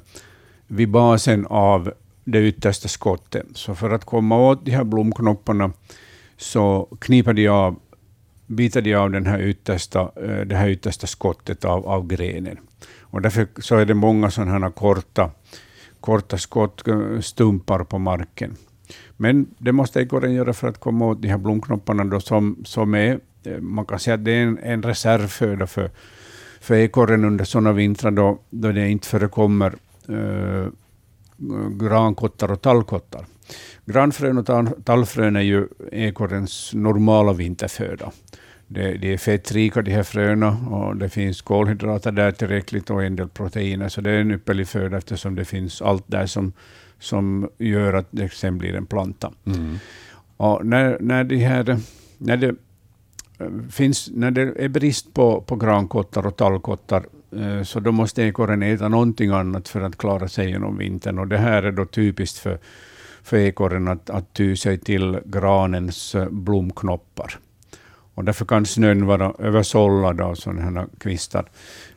vid 0.67 0.90
basen 0.90 1.47
av 1.47 1.93
det 2.25 2.49
yttersta 2.49 2.88
skottet. 2.88 3.47
Så 3.55 3.75
för 3.75 3.90
att 3.90 4.05
komma 4.05 4.37
åt 4.37 4.64
de 4.64 4.71
här 4.71 4.85
blomknopparna 4.85 5.73
så 6.37 6.88
kniper 7.01 7.33
de 7.33 7.49
av, 7.49 7.77
biter 8.47 8.83
de 8.83 8.95
av 8.95 9.11
den 9.11 9.27
här 9.27 9.40
yttersta, 9.40 10.11
det 10.47 10.57
här 10.57 10.69
yttersta 10.69 11.07
skottet 11.07 11.64
av, 11.64 11.87
av 11.87 12.07
grenen. 12.07 12.59
Och 13.01 13.23
därför 13.23 13.49
så 13.59 13.77
är 13.77 13.87
det 13.87 13.95
många 13.95 14.31
sådana 14.31 14.59
här 14.59 14.71
korta, 14.71 15.31
korta 16.01 16.38
skottstumpar 16.38 17.85
på 17.85 17.99
marken. 17.99 18.57
Men 19.16 19.46
det 19.59 19.72
måste 19.72 20.00
ekorren 20.00 20.35
göra 20.35 20.53
för 20.53 20.68
att 20.68 20.81
komma 20.81 21.07
åt 21.07 21.22
de 21.22 21.29
här 21.29 21.38
blomknopparna 21.38 22.05
då 22.05 22.20
som, 22.20 22.57
som 22.64 22.94
är, 22.94 23.20
eh, 23.44 23.61
man 23.61 23.85
kan 23.85 23.98
säga 23.98 24.14
att 24.14 24.24
det 24.24 24.33
är 24.33 24.42
en, 24.42 24.59
en 24.59 24.83
reservföda 24.83 25.66
för, 25.66 25.90
för 26.61 26.74
ekorren 26.74 27.24
under 27.24 27.44
sådana 27.44 27.72
vintrar 27.72 28.11
då, 28.11 28.38
då 28.50 28.72
det 28.72 28.88
inte 28.88 29.09
förekommer 29.09 29.74
eh, 30.09 30.66
grankottar 31.81 32.50
och 32.53 32.61
tallkottar. 32.61 33.27
Granfrön 33.87 34.38
och 34.38 34.46
tallfrön 34.85 35.37
är 35.37 35.40
ju 35.40 35.68
ekorrens 35.92 36.70
normala 36.74 37.33
vinterföda. 37.33 38.12
Det, 38.66 38.92
de 38.92 39.12
är 39.12 39.16
fettrika 39.16 39.83
de 39.83 39.90
här 39.90 40.03
fröna 40.03 40.59
och 40.70 40.96
det 40.96 41.09
finns 41.09 41.42
kolhydrater 41.42 42.12
där 42.12 42.33
tillräckligt 42.33 42.90
och 42.90 43.05
en 43.05 43.16
del 43.16 43.29
proteiner, 43.29 43.88
så 43.88 44.00
det 44.00 44.11
är 44.11 44.20
en 44.20 44.31
ypperlig 44.31 44.68
föda 44.68 44.96
eftersom 44.96 45.35
det 45.35 45.44
finns 45.44 45.83
allt 45.83 46.05
där 46.07 46.27
som, 46.27 46.53
som 47.05 47.49
gör 47.59 47.95
att 47.95 48.09
det 48.11 48.33
sen 48.33 48.59
blir 48.59 48.75
en 48.75 48.87
planta. 48.87 49.33
Och 50.37 50.67
när, 50.67 50.99
när, 51.01 51.25
de 51.25 51.37
här, 51.37 51.79
när, 52.19 52.37
det, 52.37 52.55
eh, 53.38 53.49
finns, 53.71 54.11
när 54.14 54.31
det 54.31 54.53
är 54.57 54.69
brist 54.69 55.14
på, 55.14 55.40
på 55.40 55.57
grankottar 55.57 56.27
och 56.27 56.37
tallkottar 56.37 57.07
eh, 57.37 57.62
så 57.62 57.81
då 57.81 57.93
måste 57.93 58.23
ekorren 58.23 58.62
äta 58.62 58.88
någonting 58.88 59.31
annat 59.31 59.69
för 59.69 59.81
att 59.81 59.99
klara 59.99 60.29
sig 60.29 60.49
genom 60.49 60.79
vintern. 60.79 61.19
Och 61.19 61.29
det 61.29 61.38
här 61.38 61.62
är 61.62 61.73
då 61.73 61.85
typiskt 61.85 62.38
för, 62.38 62.59
för 63.23 63.37
ekorren 63.37 63.88
att, 63.88 64.11
att 64.11 64.33
ty 64.33 64.57
sig 64.57 64.79
till 64.79 65.21
granens 65.25 66.14
eh, 66.14 66.29
blomknoppar. 66.29 67.38
Och 68.14 68.25
därför 68.25 68.45
kan 68.45 68.67
snön 68.67 69.07
vara 69.07 69.35
översållad 69.38 70.21
av 70.21 70.35
sådana 70.35 70.62
här 70.62 70.87
kvistar, 70.99 71.45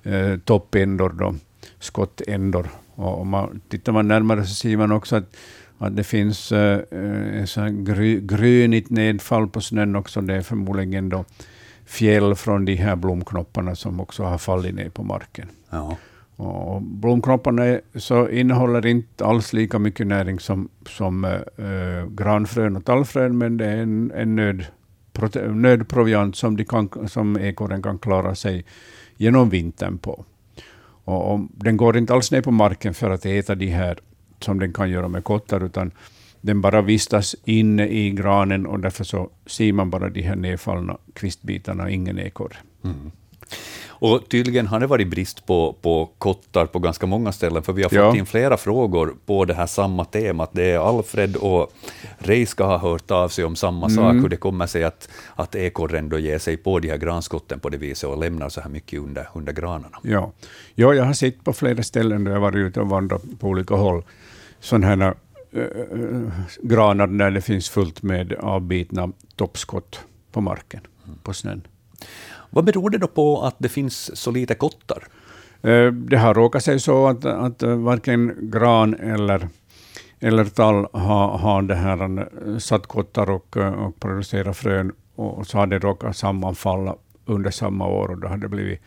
eh, 0.03 0.37
toppändor, 0.37 1.09
då, 1.09 1.35
skottändor. 1.79 2.67
Och 2.97 3.21
om 3.21 3.29
man, 3.29 3.61
tittar 3.69 3.91
man 3.91 4.07
närmare 4.07 4.43
så 4.43 4.55
ser 4.55 4.77
man 4.77 4.91
också 4.91 5.15
att, 5.15 5.37
att 5.77 5.95
det 5.95 6.03
finns 6.03 6.51
eh, 6.51 6.79
eh, 6.91 7.45
så 7.45 7.61
här 7.61 7.69
gry, 7.69 8.19
grönigt 8.21 8.89
nedfall 8.89 9.47
på 9.47 9.61
snön 9.61 9.95
också. 9.95 10.21
Det 10.21 10.35
är 10.35 10.41
förmodligen 10.41 11.09
då 11.09 11.25
fjäll 11.85 12.35
från 12.35 12.65
de 12.65 12.75
här 12.75 12.95
blomknopparna 12.95 13.75
som 13.75 13.99
också 13.99 14.23
har 14.23 14.37
fallit 14.37 14.75
ner 14.75 14.89
på 14.89 15.03
marken. 15.03 15.47
Ja. 15.69 15.97
Och 16.35 16.81
blomknopparna 16.81 17.65
är, 17.65 17.81
så 17.95 18.29
innehåller 18.29 18.85
inte 18.85 19.25
alls 19.25 19.53
lika 19.53 19.79
mycket 19.79 20.07
näring 20.07 20.39
som, 20.39 20.69
som 20.85 21.25
eh, 21.25 22.09
granfrön 22.09 22.75
och 22.75 22.85
tallfrön, 22.85 23.37
men 23.37 23.57
det 23.57 23.65
är 23.65 23.77
en, 23.77 24.11
en 24.15 24.35
nöd, 24.35 24.65
nödproviant 25.53 26.35
som, 26.35 26.57
de 26.57 26.65
kan, 26.65 26.89
som 27.07 27.37
ekorren 27.37 27.81
kan 27.81 27.99
klara 27.99 28.35
sig 28.35 28.65
genom 29.17 29.49
vintern 29.49 29.97
på. 29.97 30.25
Och, 31.07 31.33
och 31.33 31.39
den 31.55 31.77
går 31.77 31.97
inte 31.97 32.13
alls 32.13 32.31
ner 32.31 32.41
på 32.41 32.51
marken 32.51 32.93
för 32.93 33.09
att 33.09 33.25
äta 33.25 33.55
de 33.55 33.67
här 33.67 33.99
som 34.39 34.59
den 34.59 34.73
kan 34.73 34.89
göra 34.89 35.07
med 35.07 35.23
kottar, 35.23 35.65
utan 35.65 35.91
den 36.41 36.61
bara 36.61 36.81
vistas 36.81 37.35
inne 37.45 37.87
i 37.87 38.11
granen 38.11 38.65
och 38.65 38.79
därför 38.79 39.03
så 39.03 39.29
ser 39.45 39.73
man 39.73 39.89
bara 39.89 40.09
de 40.09 40.21
här 40.21 40.35
nedfallna 40.35 40.97
kvistbitarna, 41.13 41.89
ingen 41.89 42.19
ekorre. 42.19 42.57
Mm. 42.83 43.11
Och 43.99 44.29
tydligen 44.29 44.67
har 44.67 44.79
det 44.79 44.87
varit 44.87 45.07
brist 45.07 45.45
på, 45.45 45.75
på 45.81 46.09
kottar 46.17 46.65
på 46.65 46.79
ganska 46.79 47.05
många 47.05 47.31
ställen, 47.31 47.63
för 47.63 47.73
vi 47.73 47.83
har 47.83 47.89
fått 47.89 47.97
ja. 47.97 48.15
in 48.15 48.25
flera 48.25 48.57
frågor 48.57 49.15
på 49.25 49.45
det 49.45 49.53
här 49.53 49.67
samma 49.67 50.05
temat. 50.05 50.49
Det 50.53 50.71
är 50.71 50.79
Alfred 50.79 51.35
och 51.35 51.73
Reiska 52.17 52.63
har 52.63 52.77
hört 52.77 53.11
av 53.11 53.29
sig 53.29 53.45
om 53.45 53.55
samma 53.55 53.87
mm. 53.87 53.95
sak, 53.95 54.13
hur 54.13 54.29
det 54.29 54.37
kommer 54.37 54.67
sig 54.67 54.83
att, 54.83 55.09
att 55.35 55.55
ekorren 55.55 56.09
då 56.09 56.19
ger 56.19 56.39
sig 56.39 56.57
på 56.57 56.79
de 56.79 56.89
här 56.89 56.97
granskotten 56.97 57.59
på 57.59 57.69
det 57.69 57.77
viset 57.77 58.09
och 58.09 58.17
lämnar 58.17 58.49
så 58.49 58.61
här 58.61 58.69
mycket 58.69 58.99
under, 58.99 59.27
under 59.33 59.53
granarna. 59.53 59.99
Ja. 60.01 60.31
ja, 60.75 60.93
jag 60.93 61.03
har 61.03 61.13
sett 61.13 61.43
på 61.43 61.53
flera 61.53 61.83
ställen 61.83 62.23
där 62.23 62.31
jag 62.31 62.39
varit 62.39 62.55
ute 62.55 62.79
och 62.79 62.89
vandrat 62.89 63.23
på 63.39 63.47
olika 63.47 63.75
håll, 63.75 64.03
sådana 64.59 64.87
här 64.87 65.13
äh, 65.51 65.63
granar 66.61 67.07
där 67.07 67.31
det 67.31 67.41
finns 67.41 67.69
fullt 67.69 68.03
med 68.03 68.33
avbitna 68.33 69.11
toppskott 69.35 69.99
på 70.31 70.41
marken, 70.41 70.81
mm. 71.05 71.17
på 71.23 71.33
snön. 71.33 71.61
Vad 72.57 72.65
beror 72.65 72.89
det 72.89 72.97
då 72.97 73.07
på 73.07 73.41
att 73.41 73.55
det 73.57 73.69
finns 73.69 74.17
så 74.17 74.31
lite 74.31 74.55
kottar? 74.55 75.03
Eh, 75.61 75.91
det 75.91 76.17
har 76.17 76.33
råkat 76.33 76.63
sig 76.63 76.79
så 76.79 77.07
att, 77.07 77.25
att 77.25 77.63
eh, 77.63 77.75
varken 77.75 78.35
gran 78.41 78.93
eller, 78.93 79.47
eller 80.19 80.45
tall 80.45 80.87
har, 80.93 81.37
har 81.37 81.61
det 81.61 81.75
här 81.75 82.19
eh, 82.19 82.57
satt 82.57 82.87
kottar 82.87 83.29
och, 83.29 83.57
och 83.57 83.99
producerat 83.99 84.57
frön, 84.57 84.91
och 85.15 85.47
så 85.47 85.57
har 85.57 85.67
det 85.67 85.79
råkat 85.79 86.17
sammanfalla 86.17 86.95
under 87.25 87.51
samma 87.51 87.87
år, 87.87 88.11
och 88.11 88.17
då 88.17 88.27
har 88.27 88.37
det 88.37 88.47
blivit 88.47 88.81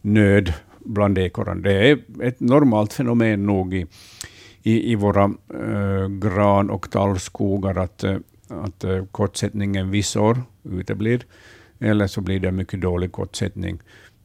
nöd 0.00 0.52
bland 0.78 1.18
ekorren. 1.18 1.62
Det 1.62 1.90
är 1.90 1.98
ett 2.22 2.40
normalt 2.40 2.92
fenomen 2.92 3.46
nog 3.46 3.74
i, 3.74 3.86
i, 4.62 4.92
i 4.92 4.94
våra 4.94 5.24
äh, 5.24 6.08
gran 6.08 6.70
och 6.70 6.90
tallskogar 6.90 7.78
att, 7.78 8.04
att 8.48 8.84
kottsättningen 9.10 9.90
vissa 9.90 10.20
år 10.20 10.42
uteblir 10.62 11.22
eller 11.80 12.06
så 12.06 12.20
blir 12.20 12.40
det 12.40 12.52
mycket 12.52 12.80
dålig 12.80 13.12
kottsättning. 13.12 13.78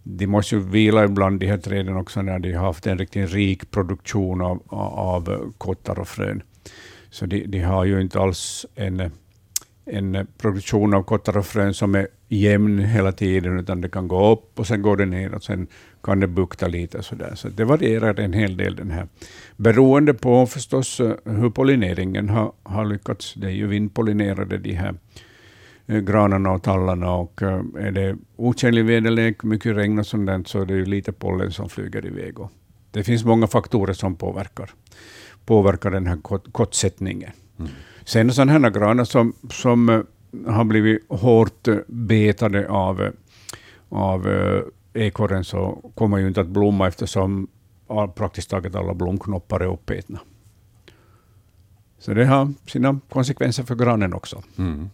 De 0.04 0.28
måste 0.28 0.56
ju 0.56 0.62
vila 0.62 1.04
ibland, 1.04 1.40
de 1.40 1.48
här 1.48 1.58
träden 1.58 1.98
också, 1.98 2.22
när 2.22 2.40
de 2.40 2.54
har 2.54 2.66
haft 2.66 2.88
en 2.88 2.98
riktigt 2.98 3.34
rik 3.34 3.72
produktion 3.72 4.42
av, 4.42 4.62
av 4.68 5.54
kottar 5.58 6.00
och 6.00 6.08
frön. 6.08 6.44
Så 7.10 7.26
de, 7.26 7.46
de 7.46 7.60
har 7.60 7.86
ju 7.86 8.02
inte 8.02 8.20
alls 8.20 8.66
en, 8.76 9.12
en 9.86 10.28
produktion 10.38 10.94
av 10.94 11.04
kottar 11.04 11.38
och 11.38 11.46
frön 11.46 11.74
som 11.74 11.96
är 11.96 12.08
jämn 12.28 12.80
hela 12.80 13.12
tiden, 13.12 13.60
utan 13.60 13.82
det 13.82 13.90
kan 13.90 14.08
gå 14.08 14.32
upp 14.32 14.60
och 14.60 14.68
sen 14.68 14.82
går 14.82 14.98
det 14.98 15.06
ner 15.06 15.34
och 15.34 15.44
sen 15.44 15.68
kan 16.04 16.20
det 16.20 16.28
bukta 16.28 16.68
lite. 16.68 17.04
Så, 17.04 17.16
där. 17.16 17.36
så 17.36 17.50
det 17.50 17.66
varierar 17.66 18.20
en 18.20 18.34
hel 18.34 18.58
del. 18.58 18.76
den 18.76 18.92
här. 18.92 19.08
Beroende 19.58 20.14
på 20.14 20.46
förstås 20.46 21.00
eh, 21.00 21.14
hur 21.26 21.50
pollineringen 21.50 22.30
har, 22.30 22.52
har 22.64 22.86
lyckats. 22.86 23.34
Det 23.34 23.48
är 23.48 23.52
ju 23.52 23.68
vindpollinerade 23.68 24.58
de 24.58 24.74
här 24.74 24.96
Eh, 24.96 24.96
granarna 25.88 26.52
och 26.52 26.64
tallarna. 26.64 27.14
Och 27.14 27.42
eh, 27.42 27.62
är 27.76 27.92
det 27.92 28.18
otjänlig 28.36 28.86
väderlek, 28.86 29.44
mycket 29.44 29.76
regn 29.76 30.00
och 30.00 30.06
sånt 30.06 30.48
så 30.48 30.62
är 30.62 30.66
det 30.66 30.74
ju 30.74 30.86
lite 30.86 31.12
pollen 31.12 31.52
som 31.52 31.70
flyger 31.70 32.06
iväg. 32.06 32.40
Och 32.40 32.52
det 32.92 33.04
finns 33.04 33.26
många 33.26 33.48
faktorer 33.48 33.94
som 33.94 34.16
påverkar, 34.16 34.70
påverkar 35.46 35.92
den 35.92 36.08
här 36.08 36.18
kottsättningen. 36.52 37.32
Mm. 37.60 37.72
Sen 38.06 38.34
sådana 38.34 38.52
här 38.52 38.70
granar 38.70 39.04
som, 39.04 39.34
som 39.50 39.90
eh, 39.90 40.02
har 40.48 40.64
blivit 40.64 41.06
hårt 41.10 41.68
betade 41.88 42.70
av, 42.70 43.10
av 43.90 44.28
ekorren 44.94 45.44
så 45.44 45.92
kommer 45.96 46.18
ju 46.18 46.28
inte 46.28 46.42
att 46.42 46.48
blomma 46.48 46.88
eftersom 46.88 47.48
praktiskt 48.16 48.50
taget 48.50 48.76
alla 48.76 48.94
blomknoppar 48.94 49.60
är 49.60 49.74
uppätna. 49.74 50.20
Så 52.00 52.14
det 52.14 52.26
har 52.26 52.54
sina 52.66 53.00
konsekvenser 53.10 53.64
för 53.64 53.76
granen 53.76 54.14
också. 54.14 54.44
Mm. 54.58 54.90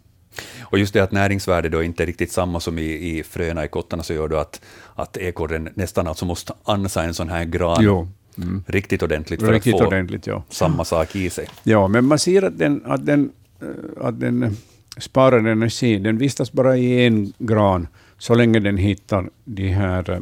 Och 0.62 0.80
just 0.80 0.94
det 0.94 1.00
att 1.00 1.12
näringsvärdet 1.12 1.72
då 1.72 1.84
inte 1.84 2.04
är 2.04 2.08
riktigt 2.08 2.32
samma 2.32 2.60
som 2.60 2.80
i, 2.80 3.18
i 3.18 3.24
fröna 3.24 3.66
i 3.66 3.68
kottarna, 3.68 4.04
så 4.04 4.14
gör 4.14 4.28
det 4.28 4.42
att, 4.42 4.62
att 4.96 5.18
ekorren 5.18 5.70
nästan 5.74 6.08
alltså 6.08 6.26
måste 6.26 6.54
ansa 6.64 7.04
en 7.04 7.14
sån 7.14 7.30
här 7.30 7.46
gran 7.46 7.84
jo. 7.84 8.08
Mm. 8.38 8.64
riktigt 8.68 9.04
ordentligt 9.04 9.40
för 9.40 9.54
riktigt 9.54 9.74
att 9.74 9.80
få 9.80 9.88
ordentligt, 9.88 10.28
ja. 10.28 10.44
samma 10.50 10.86
sak 10.86 11.16
i 11.16 11.30
sig. 11.30 11.48
Ja, 11.64 11.88
men 11.88 12.06
man 12.06 12.20
ser 12.20 12.44
att 12.44 12.58
den, 12.58 12.82
att 12.86 13.06
den, 13.06 13.32
eh, 13.62 14.06
att 14.06 14.20
den 14.20 14.58
sparar 14.98 15.48
energi. 15.48 16.00
Den 16.00 16.18
vistas 16.18 16.52
bara 16.52 16.78
i 16.78 17.06
en 17.06 17.34
gran 17.38 17.88
så 18.18 18.36
länge 18.36 18.60
den 18.60 18.78
hittar 18.78 19.30
de 19.46 19.68
här, 19.68 20.22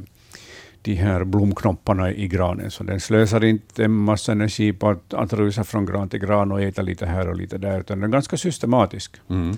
de 0.82 0.94
här 0.94 1.24
blomknopparna 1.24 2.12
i 2.12 2.28
granen. 2.28 2.72
Så 2.72 2.84
den 2.84 3.00
slösar 3.00 3.44
inte 3.44 3.84
en 3.84 3.92
massa 3.92 4.32
energi 4.32 4.74
på 4.74 4.90
att, 4.90 5.14
att 5.14 5.34
rusa 5.34 5.64
från 5.64 5.86
gran 5.86 6.10
till 6.10 6.20
gran 6.20 6.52
och 6.52 6.62
äta 6.62 6.82
lite 6.82 7.06
här 7.06 7.30
och 7.30 7.36
lite 7.36 7.58
där, 7.58 7.80
utan 7.80 8.00
den 8.00 8.10
är 8.10 8.14
ganska 8.14 8.38
systematisk. 8.38 9.16
Mm. 9.30 9.58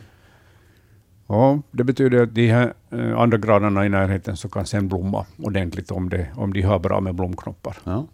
Och 1.27 1.57
det 1.71 1.83
betyder 1.83 2.23
att 2.23 2.35
de 2.35 2.47
här 2.47 2.73
eh, 2.91 3.19
andra 3.19 3.37
graderna 3.37 3.85
i 3.85 3.89
närheten 3.89 4.37
så 4.37 4.49
kan 4.49 4.65
sen 4.65 4.87
blomma 4.87 5.25
ordentligt 5.37 5.91
om, 5.91 6.09
det, 6.09 6.27
om 6.35 6.53
de 6.53 6.61
har 6.61 6.79
bra 6.79 7.01
med 7.01 7.15
blomknoppar. 7.15 7.77
Ja. 7.83 8.05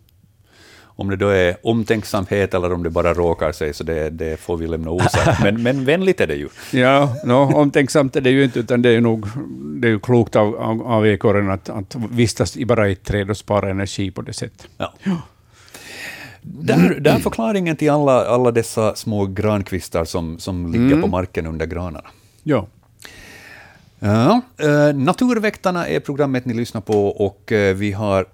Om 0.96 1.10
det 1.10 1.16
då 1.16 1.28
är 1.28 1.56
omtänksamhet 1.64 2.54
eller 2.54 2.74
om 2.74 2.84
det 2.84 2.90
bara 2.90 3.14
råkar 3.14 3.52
sig, 3.52 3.74
så 3.74 3.84
det, 3.84 4.10
det 4.10 4.40
får 4.40 4.58
vi 4.58 4.68
lämna 4.68 4.92
osagt. 4.92 5.40
Men, 5.44 5.64
men 5.64 5.86
vänligt 5.86 6.22
är 6.22 6.28
det 6.28 6.36
ju. 6.36 6.50
Ja, 6.72 7.16
no, 7.26 7.34
omtänksamt 7.34 8.16
är 8.16 8.22
det 8.22 8.30
ju 8.30 8.44
inte, 8.44 8.60
utan 8.60 8.82
det 8.82 8.90
är 8.90 9.02
nog 9.02 9.28
det 9.82 9.90
är 9.90 10.00
klokt 10.00 10.36
av, 10.36 10.56
av, 10.56 10.82
av 10.88 11.08
ekorren 11.08 11.50
att, 11.50 11.70
att 11.70 11.96
vistas 11.96 12.58
i 12.58 12.66
bara 12.66 12.90
ett 12.90 13.04
träd 13.04 13.30
och 13.30 13.38
spara 13.38 13.70
energi 13.70 14.12
på 14.12 14.22
det 14.22 14.34
sättet. 14.34 14.68
Ja. 14.78 14.94
ja. 15.04 15.18
Där, 16.42 17.00
där 17.00 17.20
förklaringen 17.20 17.76
till 17.76 17.92
alla, 17.92 18.26
alla 18.26 18.52
dessa 18.52 18.96
små 18.96 19.26
grankvistar 19.26 20.06
som, 20.06 20.40
som 20.40 20.72
ligger 20.72 20.86
mm. 20.86 21.02
på 21.02 21.08
marken 21.08 21.46
under 21.46 21.66
granarna. 21.66 22.10
Ja. 22.44 22.68
Ja, 24.06 24.42
eh, 24.58 24.96
Naturväktarna 24.96 25.88
är 25.88 26.00
programmet 26.00 26.46
ni 26.46 26.54
lyssnar 26.54 26.82
på 26.82 27.08
och 27.08 27.52
eh, 27.52 27.76
vi 27.76 27.92
har 27.92 28.26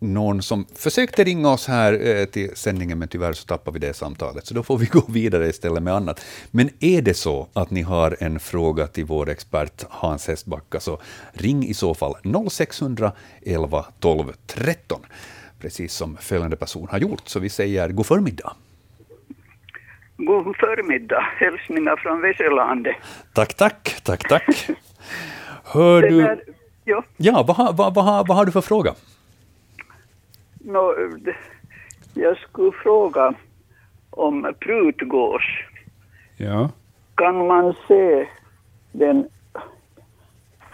någon 0.00 0.42
som 0.42 0.66
försökte 0.74 1.24
ringa 1.24 1.48
oss 1.48 1.68
här 1.68 2.06
eh, 2.06 2.24
till 2.24 2.56
sändningen, 2.56 2.98
men 2.98 3.08
tyvärr 3.08 3.32
så 3.32 3.46
tappade 3.46 3.78
vi 3.78 3.86
det 3.86 3.94
samtalet, 3.94 4.46
så 4.46 4.54
då 4.54 4.62
får 4.62 4.78
vi 4.78 4.86
gå 4.92 5.02
vidare 5.08 5.48
istället 5.48 5.82
med 5.82 5.94
annat. 5.94 6.24
Men 6.50 6.70
är 6.80 7.02
det 7.02 7.14
så 7.14 7.48
att 7.52 7.70
ni 7.70 7.82
har 7.82 8.16
en 8.20 8.40
fråga 8.40 8.86
till 8.86 9.04
vår 9.04 9.28
expert 9.28 9.84
Hans 9.90 10.28
Hestbacka, 10.28 10.80
så 10.80 11.00
ring 11.32 11.66
i 11.66 11.74
så 11.74 11.94
fall 11.94 12.14
0600 12.50 13.12
11 13.46 13.84
12 14.00 14.32
13, 14.46 15.00
precis 15.60 15.92
som 15.92 16.16
följande 16.16 16.56
person 16.56 16.88
har 16.90 16.98
gjort. 16.98 17.22
Så 17.28 17.40
vi 17.40 17.48
säger 17.48 17.88
god 17.88 18.06
förmiddag. 18.06 18.52
God 20.16 20.56
förmiddag. 20.56 21.26
Hälsningar 21.36 21.96
från 21.96 22.20
Veselandet. 22.20 22.96
Tack, 23.32 23.54
tack, 23.54 24.00
tack, 24.02 24.28
tack. 24.28 24.70
Hör 25.64 26.02
du... 26.02 26.44
Ja, 26.84 27.02
ja 27.16 27.44
vad, 27.48 27.76
vad, 27.76 27.76
vad, 27.76 27.94
vad, 27.94 28.28
vad 28.28 28.36
har 28.36 28.44
du 28.44 28.52
för 28.52 28.60
fråga? 28.60 28.94
No, 30.58 30.94
jag 32.14 32.38
skulle 32.38 32.72
fråga 32.72 33.34
om 34.10 34.54
prutgås. 34.60 35.42
Ja. 36.36 36.70
Kan 37.14 37.46
man 37.46 37.74
se 37.88 38.28
den, 38.92 39.28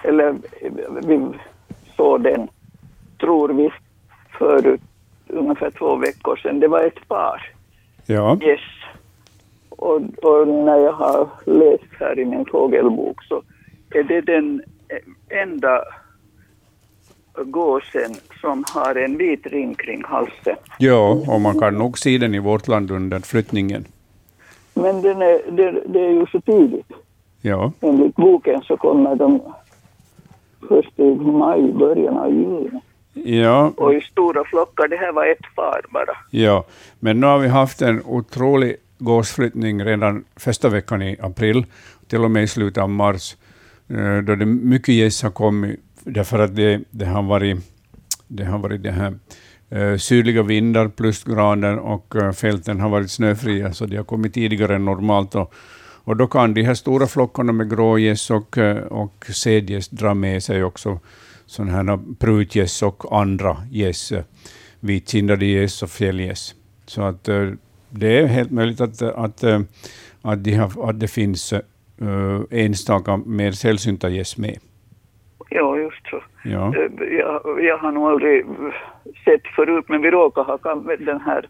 eller 0.03 0.37
vi 1.03 1.29
såg 1.97 2.23
den, 2.23 2.49
tror 3.21 3.49
vi, 3.49 3.71
för 4.39 4.79
ungefär 5.27 5.71
två 5.71 5.97
veckor 5.97 6.37
sedan. 6.37 6.61
Det 6.61 6.69
var 6.69 6.81
ett 6.81 7.09
par. 7.09 7.53
Ja. 8.07 8.39
Yes. 8.43 8.61
Och, 9.69 10.01
och 10.23 10.49
när 10.49 10.77
jag 10.77 10.93
har 10.93 11.29
läst 11.47 11.93
här 12.01 12.19
i 12.19 12.25
min 12.25 12.47
fågelbok 12.47 13.25
så 13.25 13.43
är 13.95 14.03
det 14.03 14.21
den 14.21 14.63
enda 15.29 15.85
gåsen 17.45 18.15
som 18.41 18.65
har 18.75 18.95
en 18.95 19.17
vit 19.17 19.47
ring 19.47 19.75
kring 19.75 20.05
halsen. 20.05 20.57
Ja, 20.79 21.23
och 21.29 21.41
man 21.41 21.59
kan 21.59 21.75
nog 21.75 21.99
se 21.99 22.19
den 22.19 22.35
i 22.35 22.39
vårt 22.39 22.69
land 22.69 22.91
under 22.91 23.21
flyttningen. 23.21 23.85
Men 24.75 25.03
den 25.03 25.23
är, 25.23 25.51
det, 25.53 25.83
det 25.87 26.01
är 26.01 26.11
ju 26.11 26.27
så 26.27 26.41
tidigt. 26.41 26.93
Ja. 27.41 27.73
Enligt 27.81 28.17
boken 28.17 28.63
så 28.63 28.77
kommer 28.77 29.17
de 29.17 29.41
först 30.69 30.99
i 30.99 31.15
maj, 31.15 31.73
början 31.73 32.19
av 32.19 32.31
juni. 32.31 32.71
Ja. 33.13 33.73
Och 33.77 33.95
i 33.95 34.01
stora 34.01 34.45
flockar, 34.45 34.89
det 34.89 34.97
här 34.97 35.13
var 35.13 35.27
ett 35.27 35.55
par 35.57 35.81
bara. 35.91 36.17
Ja, 36.31 36.65
men 37.01 37.21
nu 37.21 37.27
har 37.27 37.39
vi 37.39 37.49
haft 37.49 37.83
en 37.83 38.03
otrolig 38.05 38.77
gåsflyttning 38.99 39.85
redan 39.85 40.25
första 40.37 40.69
veckan 40.69 41.03
i 41.03 41.17
april, 41.21 41.67
till 42.09 42.25
och 42.25 42.31
med 42.31 42.43
i 42.43 42.47
slutet 42.47 42.83
av 42.83 42.91
mars. 42.91 43.37
Eh, 43.93 44.19
då 44.19 44.35
det 44.35 44.47
mycket 44.47 44.95
gäss 44.95 45.23
har 45.23 45.31
kommit, 45.31 45.81
därför 46.05 46.39
att 46.39 46.57
det, 46.57 46.81
det 46.91 47.07
har 47.07 47.23
varit 47.23 47.59
det 48.29 48.45
har 48.45 48.59
varit 48.59 48.83
det 48.83 48.91
här 48.91 49.19
eh, 49.71 49.97
sydliga 49.97 50.43
vindar 50.43 50.89
plusgrader 50.89 51.79
och 51.79 52.17
eh, 52.17 52.33
fälten 52.33 52.81
har 52.81 52.89
varit 52.89 53.11
snöfria, 53.11 53.73
så 53.73 53.87
de 53.87 53.97
har 53.97 54.05
kommit 54.05 54.35
tidigare 54.35 54.75
än 54.75 54.85
normalt. 54.85 55.35
Och, 55.35 55.55
och 56.05 56.17
då 56.17 56.27
kan 56.27 56.55
de 56.55 56.63
här 56.63 56.75
stora 56.75 57.07
flockarna 57.07 57.53
med 57.53 57.71
grågäss 57.71 58.31
och, 58.31 58.59
och 58.91 59.27
sädgäss 59.27 59.89
dra 59.89 60.15
med 60.15 60.43
sig 60.43 60.65
också 60.65 61.01
sådana 61.47 61.73
här 61.73 61.99
prutgäss 62.19 62.83
och 62.83 63.21
andra 63.21 63.57
gäss, 63.71 64.13
vitkindade 64.81 65.47
gäss 65.47 65.83
och 65.83 65.91
fjällgäss. 65.91 66.55
Så 66.87 67.03
att 67.03 67.25
det 67.91 68.19
är 68.19 68.27
helt 68.27 68.51
möjligt 68.51 68.81
att, 68.81 69.03
att, 69.03 69.45
att, 70.23 70.45
de 70.45 70.55
har, 70.55 70.91
att 70.91 71.01
det 71.01 71.09
finns 71.09 71.53
uh, 71.53 71.59
enstaka 72.51 73.17
mer 73.17 73.53
sällsynta 73.53 74.09
gäss 74.09 74.37
med. 74.39 74.59
Ja, 75.51 75.77
just 75.77 76.07
så. 76.11 76.23
Ja. 76.45 76.75
Jag, 77.19 77.65
jag 77.65 77.79
har 77.79 77.93
nog 77.93 78.09
aldrig 78.09 78.45
sett 79.25 79.47
förut, 79.57 79.85
men 79.89 80.03
vi 80.03 80.11
råkade 80.11 80.53
ha 80.65 80.75
den 80.99 81.21
här 81.21 81.49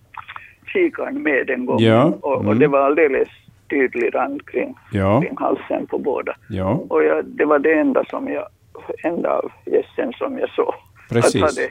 kikaren 0.72 1.22
med 1.22 1.50
en 1.50 1.66
gång. 1.66 1.80
Ja, 1.80 2.04
Och, 2.04 2.32
och 2.36 2.44
mm. 2.44 2.58
det 2.58 2.66
var 2.68 2.80
alldeles 2.80 3.28
tydlig 3.70 4.14
rand 4.14 4.46
kring, 4.46 4.74
Ja. 4.92 5.20
kring 5.20 5.36
halsen 5.36 5.86
på 5.86 5.98
båda. 5.98 6.34
Ja, 6.48 6.80
Och 6.88 7.04
jag, 7.04 7.24
det 7.24 7.44
var 7.44 7.58
det 7.58 7.72
enda 7.72 8.04
som 8.04 8.28
jag, 8.28 8.46
enda 9.04 9.30
av 9.30 9.50
gässen 9.66 10.12
som 10.12 10.38
jag 10.38 10.50
såg. 10.50 10.74
Precis. 11.10 11.42
Att 11.42 11.50
hade 11.50 11.68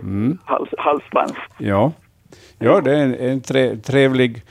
Mm. 0.00 0.38
hals, 0.44 0.68
halsbands. 0.78 1.34
ja. 1.58 1.92
ja 2.58 2.80
det 2.80 2.90
är 2.98 3.02
en, 3.04 3.14
en 3.14 3.40
tre, 3.40 3.76
trevlig 3.76 4.42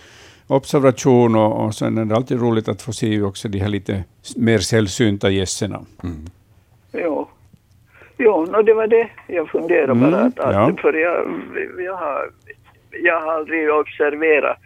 observation 0.47 1.35
och, 1.35 1.65
och 1.65 1.75
sen 1.75 1.97
är 1.97 2.05
det 2.05 2.15
alltid 2.15 2.41
roligt 2.41 2.67
att 2.67 2.81
få 2.81 2.93
se 2.93 3.21
också 3.21 3.47
de 3.47 3.59
här 3.59 3.69
lite 3.69 4.03
mer 4.35 4.59
sällsynta 4.59 5.29
gässerna. 5.29 5.81
Jo. 6.91 7.27
Jo, 8.17 8.45
no, 8.45 8.61
det 8.61 8.73
var 8.73 8.87
det 8.87 9.09
jag 9.27 9.49
funderade 9.49 9.91
Mm, 9.91 10.11
bara. 10.11 10.21
Att, 10.21 10.39
att, 10.39 10.53
ja. 10.53 10.71
För 10.81 10.93
jag, 10.93 11.25
jag, 11.85 11.95
har, 11.97 12.29
jag 13.03 13.21
har 13.21 13.33
aldrig 13.33 13.69
observerat 13.71 14.57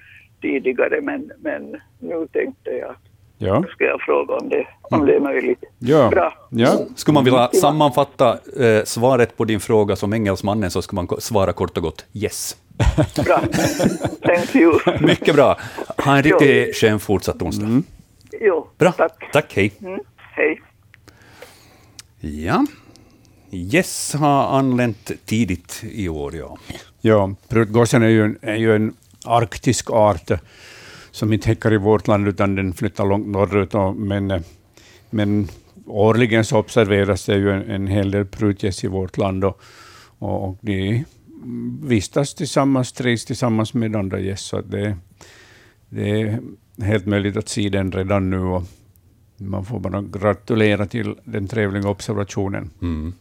tidigare, 0.42 1.02
men, 1.02 1.32
men 1.40 1.76
nu 2.00 2.28
tänkte 2.34 2.70
jag 2.72 2.96
Ja, 3.40 3.64
ska 3.70 3.84
jag 3.86 4.02
fråga 4.02 4.34
om 4.36 4.50
det, 4.50 4.68
om 4.82 5.06
det 5.06 5.16
är 5.16 5.20
möjligt. 5.20 5.64
ja. 5.80 6.10
Bra. 6.10 6.34
ja. 6.50 6.80
Skulle 6.96 7.14
man 7.14 7.24
vilja 7.24 7.48
sammanfatta 7.48 8.38
eh, 8.60 8.84
svaret 8.84 9.38
på 9.38 9.46
din 9.46 9.60
fråga 9.60 9.96
som 9.96 10.14
engelsmannen 10.14 10.72
så 10.72 10.82
skulle 10.82 11.02
man 11.02 11.22
svara 11.22 11.54
kort 11.54 11.78
och 11.78 11.84
gott 11.84 12.06
yes. 12.14 12.58
Bra. 13.26 13.42
Thank 14.22 14.56
you. 14.56 14.80
Mycket 15.02 15.36
bra. 15.36 15.60
Ha 15.98 16.18
en 16.18 16.24
riktigt 16.24 16.76
skön 16.76 17.00
fortsatt 17.00 17.42
onsdag. 17.42 17.82
Jo, 18.42 18.68
Bra. 18.78 18.92
tack. 18.92 19.32
Tack, 19.34 19.54
hej. 19.56 19.74
Mm, 19.82 20.00
hej. 20.18 20.62
Ja. 22.20 22.66
Yes 23.52 24.14
har 24.14 24.58
anlänt 24.58 25.12
tidigt 25.26 25.84
i 25.92 26.10
år, 26.10 26.36
ja. 26.36 26.58
Ja, 27.02 27.32
prutgåsen 27.48 28.04
är 28.04 28.08
ju, 28.08 28.24
en, 28.24 28.38
är 28.42 28.56
ju 28.56 28.76
en 28.76 28.94
arktisk 29.26 29.92
art 29.92 30.32
eh, 30.32 30.40
som 31.12 31.34
inte 31.34 31.50
häckar 31.50 31.74
i 31.74 31.78
vårt 31.78 32.08
land, 32.08 32.28
utan 32.28 32.56
den 32.56 32.74
flyttar 32.74 33.06
långt 33.06 33.28
norrut. 33.28 33.76
Och, 33.76 33.96
men, 33.96 34.32
eh, 34.32 34.42
men 35.10 35.48
årligen 35.86 36.46
så 36.46 36.58
observeras 36.58 37.26
det 37.26 37.36
ju 37.36 37.52
en, 37.52 37.70
en 37.72 37.88
hel 37.88 38.12
del 38.12 38.26
prutgäss 38.26 38.84
i 38.84 38.88
vårt 38.88 39.18
land. 39.18 39.44
Och, 39.46 39.62
och, 40.20 40.50
och 40.50 40.58
de 40.62 41.06
vistas 41.84 42.34
tillsammans, 42.36 42.92
trivs 42.92 43.26
tillsammans 43.26 43.74
med 43.74 43.96
andra 43.96 44.20
gäss. 44.20 44.42
Så 44.42 44.62
det, 44.62 44.98
det 45.90 46.22
är 46.22 46.40
helt 46.82 47.06
möjligt 47.06 47.38
att 47.38 47.50
se 47.50 47.70
den 47.70 47.92
redan 47.92 48.30
nu. 48.30 48.40
Och 48.40 48.64
man 49.38 49.66
får 49.66 49.80
bara 49.80 50.02
gratulera 50.02 50.86
till 50.86 51.16
den 51.24 51.48
trevliga 51.48 51.90
observationen. 51.90 52.70
Mm. 52.82 53.14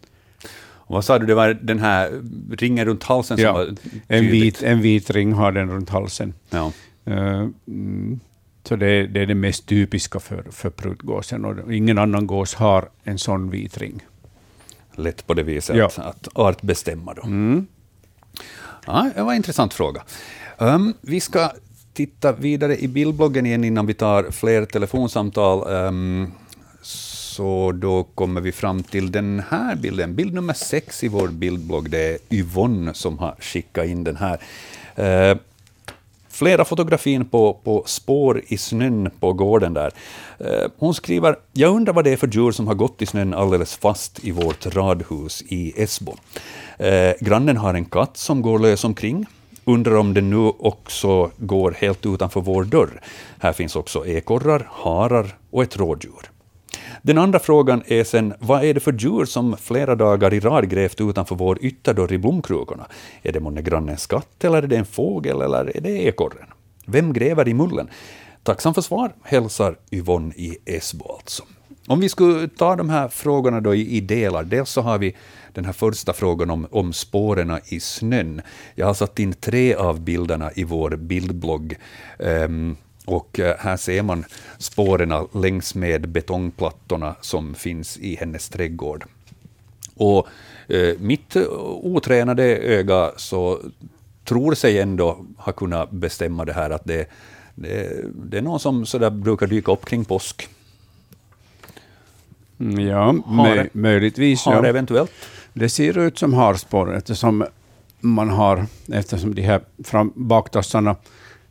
Och 0.89 0.95
vad 0.95 1.05
sa 1.05 1.19
du, 1.19 1.27
det 1.27 1.35
var 1.35 1.55
den 1.63 1.79
här 1.79 2.23
ringen 2.57 2.85
runt 2.85 3.03
halsen 3.05 3.37
som 3.37 3.45
Ja, 3.45 3.53
var 3.53 3.65
En 3.67 3.77
tydligt? 4.25 4.33
vit, 4.43 4.63
en 4.63 4.81
vit 4.81 5.11
ring 5.11 5.33
har 5.33 5.53
den 5.53 5.71
runt 5.71 5.91
halsen. 5.91 6.35
Ja. 6.51 6.73
Eh, 7.05 7.49
mm, 7.69 8.21
Så 8.65 8.77
det, 8.77 9.07
det 9.07 9.21
är 9.23 9.27
det 9.27 9.35
mest 9.35 9.67
typiska 9.67 10.21
för, 10.21 10.43
för 10.51 10.71
pruttgåsen. 10.71 11.45
Och 11.45 11.75
ingen 11.75 11.99
annan 11.99 12.27
gås 12.27 12.55
har 12.55 12.89
en 13.05 13.19
sån 13.19 13.51
vit 13.51 13.79
ring. 13.79 14.01
Lätt 14.97 15.27
på 15.27 15.35
det 15.35 15.43
viset 15.43 15.77
Ja. 15.77 15.87
att, 15.87 15.99
att 15.99 16.29
artbestämma. 16.35 17.15
Då. 17.15 17.23
Mm. 17.23 17.67
Ja, 18.87 19.11
det 19.15 19.23
var 19.23 19.33
en 19.33 19.37
intressant 19.37 19.75
fråga. 19.75 20.03
Um, 20.59 20.95
vi 21.01 21.21
ska 21.21 21.51
titta 21.93 22.33
vidare 22.33 22.77
i 22.79 22.89
bildbloggen 22.89 23.47
igen 23.47 23.65
innan 23.65 23.87
vi 23.87 23.95
tar 23.95 24.31
fler 24.31 24.65
telefonsamtal. 24.65 25.69
Um, 25.69 26.33
så 26.83 27.73
då 27.73 28.05
kommer 28.05 28.41
vi 28.41 28.53
fram 28.53 28.83
till 28.83 29.13
den 29.13 29.43
här 29.49 29.77
bilden, 29.77 30.15
bild 30.15 30.35
nummer 30.35 30.55
sex 30.55 31.05
i 31.05 31.09
vår 31.09 31.29
bildblogg. 31.29 31.91
Det 31.91 32.13
är 32.13 32.19
Yvonne 32.31 32.95
som 32.95 33.19
har 33.19 33.35
skickat 33.41 33.87
in 33.87 34.05
den 34.05 34.17
här. 34.17 34.41
Uh, 34.99 35.39
flera 36.37 36.65
fotografier 36.65 37.25
på, 37.25 37.61
på 37.65 37.83
spår 37.87 38.43
i 38.49 38.59
snön 38.59 39.11
på 39.21 39.33
gården 39.33 39.75
där. 39.75 39.91
Eh, 40.39 40.71
hon 40.79 40.95
skriver, 40.95 41.37
jag 41.53 41.75
undrar 41.75 41.93
vad 41.93 42.05
det 42.05 42.13
är 42.13 42.17
för 42.17 42.27
djur 42.27 42.53
som 42.53 42.67
har 42.67 42.75
gått 42.75 43.03
i 43.03 43.07
snön 43.07 43.35
alldeles 43.35 43.77
fast 43.77 44.25
i 44.25 44.31
vårt 44.31 44.67
radhus 44.67 45.43
i 45.49 45.83
Esbo. 45.83 46.15
Eh, 46.79 47.13
grannen 47.21 47.57
har 47.57 47.75
en 47.75 47.85
katt 47.85 48.17
som 48.17 48.43
går 48.43 48.59
lös 48.59 48.85
omkring. 48.85 49.27
Undrar 49.65 49.97
om 49.97 50.15
den 50.15 50.31
nu 50.31 50.53
också 50.59 51.31
går 51.37 51.77
helt 51.79 52.07
utanför 52.07 52.41
vår 52.41 52.65
dörr. 52.65 53.01
Här 53.39 53.53
finns 53.53 53.77
också 53.77 54.07
ekorrar, 54.07 54.69
harar 54.73 55.27
och 55.51 55.63
ett 55.63 55.77
rådjur. 55.77 56.36
Den 57.07 57.19
andra 57.19 57.39
frågan 57.39 57.83
är 57.87 58.05
sen, 58.05 58.35
vad 58.39 58.65
är 58.65 58.75
det 58.75 58.81
för 58.81 58.93
djur 58.93 59.25
som 59.25 59.57
flera 59.57 59.95
dagar 59.95 60.35
i 60.35 60.41
rad 60.41 60.69
grävt 60.69 61.01
utanför 61.01 61.35
vår 61.35 61.59
ytterdörr 61.61 62.13
i 62.13 62.19
blomkrukorna? 62.19 62.87
Är 63.23 63.33
det 63.33 63.41
månne 63.41 63.63
grannens 63.63 64.07
katt, 64.07 64.45
eller 64.45 64.63
är 64.63 64.67
det 64.67 64.77
en 64.77 64.85
fågel, 64.85 65.41
eller 65.41 65.77
är 65.77 65.81
det 65.81 66.07
ekorren? 66.07 66.47
Vem 66.87 67.13
gräver 67.13 67.49
i 67.49 67.55
mullen? 67.55 67.89
Tacksam 68.43 68.75
för 68.75 68.83
svar, 68.83 69.15
hälsar 69.23 69.77
Yvonne 69.91 70.35
i 70.37 70.59
Esbo 70.65 71.13
alltså. 71.13 71.43
Om 71.87 72.01
vi 72.01 72.09
skulle 72.09 72.49
ta 72.49 72.77
de 72.77 72.91
här 72.91 73.09
frågorna 73.09 73.61
då 73.61 73.75
i, 73.75 73.97
i 73.97 74.01
delar, 74.01 74.45
dels 74.45 74.71
så 74.71 74.81
har 74.81 74.99
vi 74.99 75.17
den 75.53 75.65
här 75.65 75.73
första 75.73 76.13
frågan 76.13 76.51
om, 76.51 76.67
om 76.71 76.93
spåren 76.93 77.59
i 77.69 77.81
snön. 77.81 78.43
Jag 78.75 78.87
har 78.87 78.95
satt 78.95 79.19
in 79.19 79.33
tre 79.33 79.75
av 79.75 80.01
bilderna 80.01 80.51
i 80.55 80.65
vår 80.65 80.97
bildblogg. 80.97 81.77
Um, 82.19 82.77
och 83.07 83.41
eh, 83.41 83.57
här 83.59 83.77
ser 83.77 84.03
man 84.03 84.25
spåren 84.59 85.27
längs 85.35 85.75
med 85.75 86.09
betongplattorna 86.09 87.15
som 87.21 87.55
finns 87.55 87.99
i 87.99 88.17
hennes 88.17 88.49
trädgård. 88.49 89.05
Och 89.95 90.29
eh, 90.69 90.99
mitt 90.99 91.37
eh, 91.37 91.43
otränade 91.83 92.45
öga 92.57 93.11
så 93.17 93.61
tror 94.25 94.55
sig 94.55 94.81
ändå 94.81 95.25
ha 95.39 95.53
kunnat 95.53 95.91
bestämma 95.91 96.45
det 96.45 96.53
här 96.53 96.71
att 96.71 96.85
det, 96.85 97.09
det, 97.55 98.05
det 98.15 98.39
är 98.39 98.43
någon 98.43 98.61
som 98.61 98.87
så 98.87 98.99
där 98.99 99.11
brukar 99.11 99.47
dyka 99.47 99.73
upp 99.73 99.85
kring 99.87 100.05
påsk. 100.05 100.49
Mm, 102.61 102.81
Ja, 102.87 103.13
möj, 103.13 103.69
möjligtvis. 103.73 104.45
Har 104.45 104.55
Ja. 104.55 104.67
eventuellt. 104.67 105.13
Det 105.53 105.69
ser 105.69 105.99
ut 105.99 106.19
som 106.19 106.35
harspår 106.35 106.97
eftersom 106.97 107.45
man 108.01 108.31
har, 108.31 108.67
eftersom 108.93 109.35
de 109.35 109.43
här 109.43 109.61
fram, 109.85 110.13
baktassarna 110.15 110.97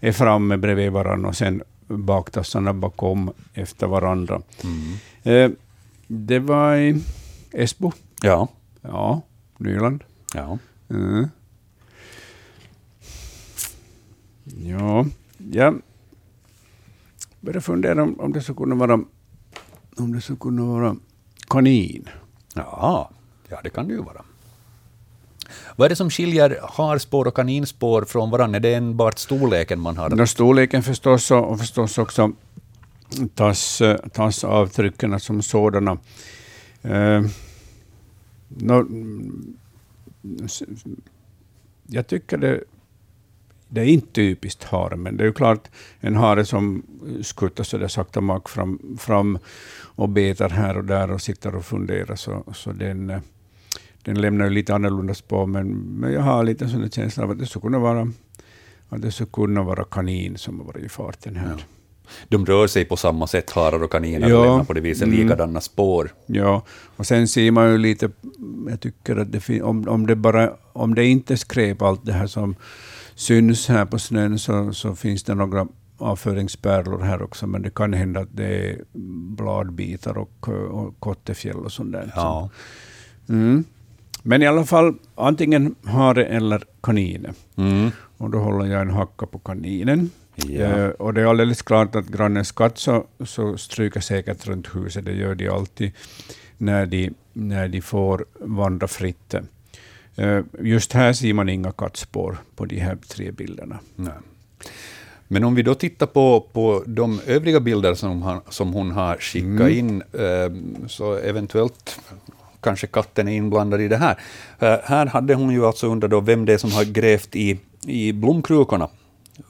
är 0.08 0.12
framme 0.12 0.58
bredvid 0.58 0.92
varandra 0.92 1.30
och 1.30 1.36
sen 1.36 1.64
baktassarna 1.88 2.74
bakom 2.74 3.32
efter 3.54 3.88
varandra. 3.88 4.42
Eh, 5.24 5.52
det 6.08 6.40
var 6.40 6.76
i 6.76 7.02
Esbo, 7.52 7.92
Ja. 8.22 8.48
ja, 8.82 9.22
Nyland. 9.58 10.04
ja. 10.34 10.58
Mm. 10.90 11.28
Ja, 14.44 15.06
jag 15.52 15.82
började 17.40 17.62
fundera 17.62 18.04
om, 18.04 18.20
om 18.20 18.34
det 18.34 18.42
skulle 18.42 18.56
kunna 18.58 18.76
vara 18.76 18.94
om 19.98 20.14
det 20.14 20.22
skulle 20.22 20.38
kunna 20.40 20.66
vara 20.66 20.96
kanin. 21.48 22.10
Ja, 22.56 23.10
ja, 23.50 23.60
det 23.64 23.70
kan 23.70 23.88
det 23.88 23.94
ju 23.94 24.02
vara. 24.04 24.22
Vad 25.76 25.86
är 25.86 25.90
det 25.90 25.96
som 25.96 26.10
skiljer 26.10 26.60
harspår 26.64 27.28
och 27.28 27.36
kaninspår 27.36 28.06
från 28.06 28.30
varandra? 28.30 28.58
Är 28.58 28.62
det 28.62 28.74
enbart 28.74 29.20
storleken 29.20 29.80
man 29.80 29.98
har? 29.98 30.10
Nå, 30.10 30.28
storleken 30.28 30.84
förstås 30.84 31.32
och, 31.32 31.60
förstås 31.60 31.98
också 31.98 32.32
tas, 33.36 33.82
eh, 33.82 33.98
tas 33.98 34.44
avtrycken 34.44 35.20
som 35.20 35.42
sådana. 35.42 35.98
Eh, 36.82 37.26
no, 38.48 38.86
jag 41.88 42.08
tycker 42.08 42.38
det, 42.38 42.64
det 43.68 43.82
är 43.82 43.86
inte 43.86 44.14
typiskt 44.14 44.64
hare, 44.64 44.96
men 44.96 45.18
det 45.18 45.24
är 45.24 45.26
ju 45.26 45.34
klart 45.34 45.68
en 46.00 46.16
hare 46.16 46.46
som 46.46 46.84
skuttar 47.22 47.64
så 47.64 47.78
där 47.78 47.88
sakta 47.88 48.22
mak 48.22 48.50
fram, 48.50 48.98
fram 49.00 49.40
och 49.82 50.10
betar 50.10 50.50
här 50.50 50.78
och 50.78 50.86
där 50.86 51.12
och 51.12 51.22
sitter 51.22 51.56
och 51.56 51.66
funderar, 51.66 52.16
så, 52.16 52.44
så 52.54 52.72
den, 52.72 53.10
eh, 53.10 53.20
den 54.06 54.22
lämnar 54.22 54.46
ju 54.46 54.52
lite 54.52 54.76
annorlunda 54.76 55.14
spår, 55.14 55.46
men, 55.46 55.68
men 55.74 56.14
jag 56.14 56.22
har 56.22 56.44
lite 56.44 56.68
sån 56.70 56.90
känsla 56.90 57.24
av 57.24 57.32
att 57.32 57.40
det 57.40 57.46
skulle 57.46 57.62
kunna 57.62 57.80
vara 57.80 58.12
att 58.90 59.02
det 59.02 59.12
skulle 59.12 59.30
kunna 59.34 59.64
vara 59.64 59.84
kanin 59.84 60.38
som 60.38 60.60
har 60.60 60.66
varit 60.66 60.84
i 60.86 60.90
farten 60.90 61.36
här. 61.36 61.50
Ja. 61.58 61.64
De 62.28 62.46
rör 62.46 62.68
sig 62.68 62.86
på 62.86 62.98
samma 62.98 63.28
sätt, 63.28 63.52
harar 63.52 63.84
och 63.84 63.92
kaniner, 63.92 64.30
Ja. 64.30 64.38
och 64.40 64.46
lämnar 64.46 64.64
på 64.64 64.74
det 64.74 64.82
viset 64.82 65.08
Mm. 65.08 65.20
likadana 65.20 65.62
spår. 65.62 66.10
Ja, 66.26 66.62
och 66.96 67.06
sen 67.08 67.28
ser 67.28 67.52
man 67.52 67.72
ju 67.72 67.78
lite, 67.78 68.10
jag 68.70 68.80
tycker 68.80 69.16
att 69.16 69.32
det 69.32 69.62
om, 69.62 69.88
om, 69.88 70.08
det 70.08 70.16
bara, 70.16 70.54
om 70.74 70.96
det 70.96 71.06
inte 71.06 71.38
skräp 71.38 71.82
allt 71.82 72.06
det 72.06 72.14
här 72.14 72.28
som 72.28 72.56
syns 73.16 73.68
här 73.68 73.86
på 73.86 74.00
snön 74.00 74.40
så, 74.40 74.74
så 74.74 74.96
finns 74.96 75.24
det 75.24 75.36
några 75.36 75.68
avföringspärlor 75.98 77.00
här 77.00 77.22
också, 77.22 77.48
men 77.48 77.62
det 77.62 77.70
kan 77.76 77.94
hända 77.94 78.20
att 78.20 78.30
det 78.32 78.70
är 78.70 78.82
bladbitar 79.36 80.18
och, 80.18 80.48
och 80.50 81.00
kottefjäll 81.00 81.58
och 81.58 81.72
sånt 81.72 81.92
där. 81.92 82.12
Ja. 82.16 82.50
Mm. 83.30 83.64
Men 84.28 84.42
i 84.42 84.48
alla 84.48 84.66
fall, 84.66 84.94
antingen 85.16 85.76
hare 85.84 86.26
eller 86.26 86.64
kanin. 86.82 87.28
Mm. 87.58 87.92
Och 88.18 88.30
då 88.30 88.38
håller 88.38 88.66
jag 88.66 88.82
en 88.82 88.90
hacka 88.90 89.26
på 89.26 89.40
kaninen. 89.40 90.10
Ja. 90.36 90.62
Eh, 90.66 90.88
och 90.90 91.14
det 91.14 91.22
är 91.22 91.26
alldeles 91.26 91.62
klart 91.62 91.96
att 91.96 92.08
grannens 92.08 92.52
katt 92.52 92.78
så, 92.78 93.06
så 93.26 93.58
stryker 93.58 94.00
säkert 94.00 94.48
runt 94.48 94.76
huset. 94.76 95.06
Det 95.06 95.12
gör 95.14 95.36
de 95.36 95.50
alltid 95.50 95.92
när 96.58 96.86
de, 96.86 97.10
när 97.34 97.68
de 97.68 97.82
får 97.82 98.26
vandra 98.40 98.88
fritt. 98.88 99.34
Eh, 100.16 100.42
just 100.62 100.94
här 100.94 101.14
ser 101.14 101.34
man 101.34 101.50
inga 101.50 101.72
kattspår 101.72 102.38
på 102.56 102.66
de 102.66 102.80
här 102.80 102.96
tre 103.08 103.32
bilderna. 103.32 103.80
Nej. 103.96 104.14
Men 105.28 105.44
om 105.44 105.56
vi 105.56 105.62
då 105.64 105.76
tittar 105.76 106.06
på, 106.08 106.42
på 106.54 106.84
de 106.88 107.20
övriga 107.28 107.60
bilder 107.60 107.94
som, 107.94 108.22
han, 108.22 108.42
som 108.50 108.74
hon 108.74 108.92
har 108.92 109.18
skickat 109.18 109.50
Mm. 109.50 109.72
in, 109.78 110.02
eh, 110.14 110.88
så 110.88 111.14
eventuellt 111.18 112.00
kanske 112.66 112.88
katten 112.88 113.28
är 113.28 113.36
inblandad 113.38 113.82
i 113.82 113.88
det 113.88 113.98
här. 113.98 114.16
Eh, 114.60 114.78
här 114.84 115.06
hade 115.06 115.34
hon 115.36 115.52
ju 115.52 115.66
alltså 115.66 115.88
undrat 115.88 116.12
då 116.12 116.20
vem 116.20 116.46
det 116.46 116.54
är 116.54 116.58
som 116.58 116.72
har 116.72 116.84
grävt 116.84 117.36
i, 117.36 117.60
i 117.88 118.14
blomkrukorna 118.14 118.88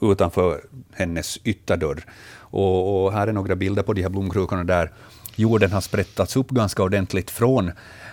utanför 0.00 0.60
hennes 0.92 1.38
ytterdörr. 1.44 2.04
Och, 2.38 3.04
och 3.04 3.12
här 3.12 3.26
är 3.26 3.32
några 3.32 3.56
bilder 3.56 3.82
på 3.82 3.92
de 3.92 4.02
här 4.02 4.08
blomkrukorna 4.08 4.64
där 4.64 4.90
jorden 5.36 5.72
har 5.72 5.80
sprättats 5.80 6.36
upp 6.36 6.50
ganska 6.50 6.82
ordentligt 6.82 7.30
från 7.30 7.68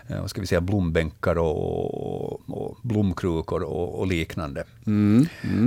eh, 0.07 0.21
vad 0.21 0.29
ska 0.29 0.41
vi 0.41 0.47
säga, 0.47 0.61
blombänkar 0.61 1.37
och, 1.37 1.55
och, 1.55 2.41
och 2.47 2.77
blomkrukor 2.81 3.63
och, 3.63 3.99
och 3.99 4.07
liknande. 4.07 4.63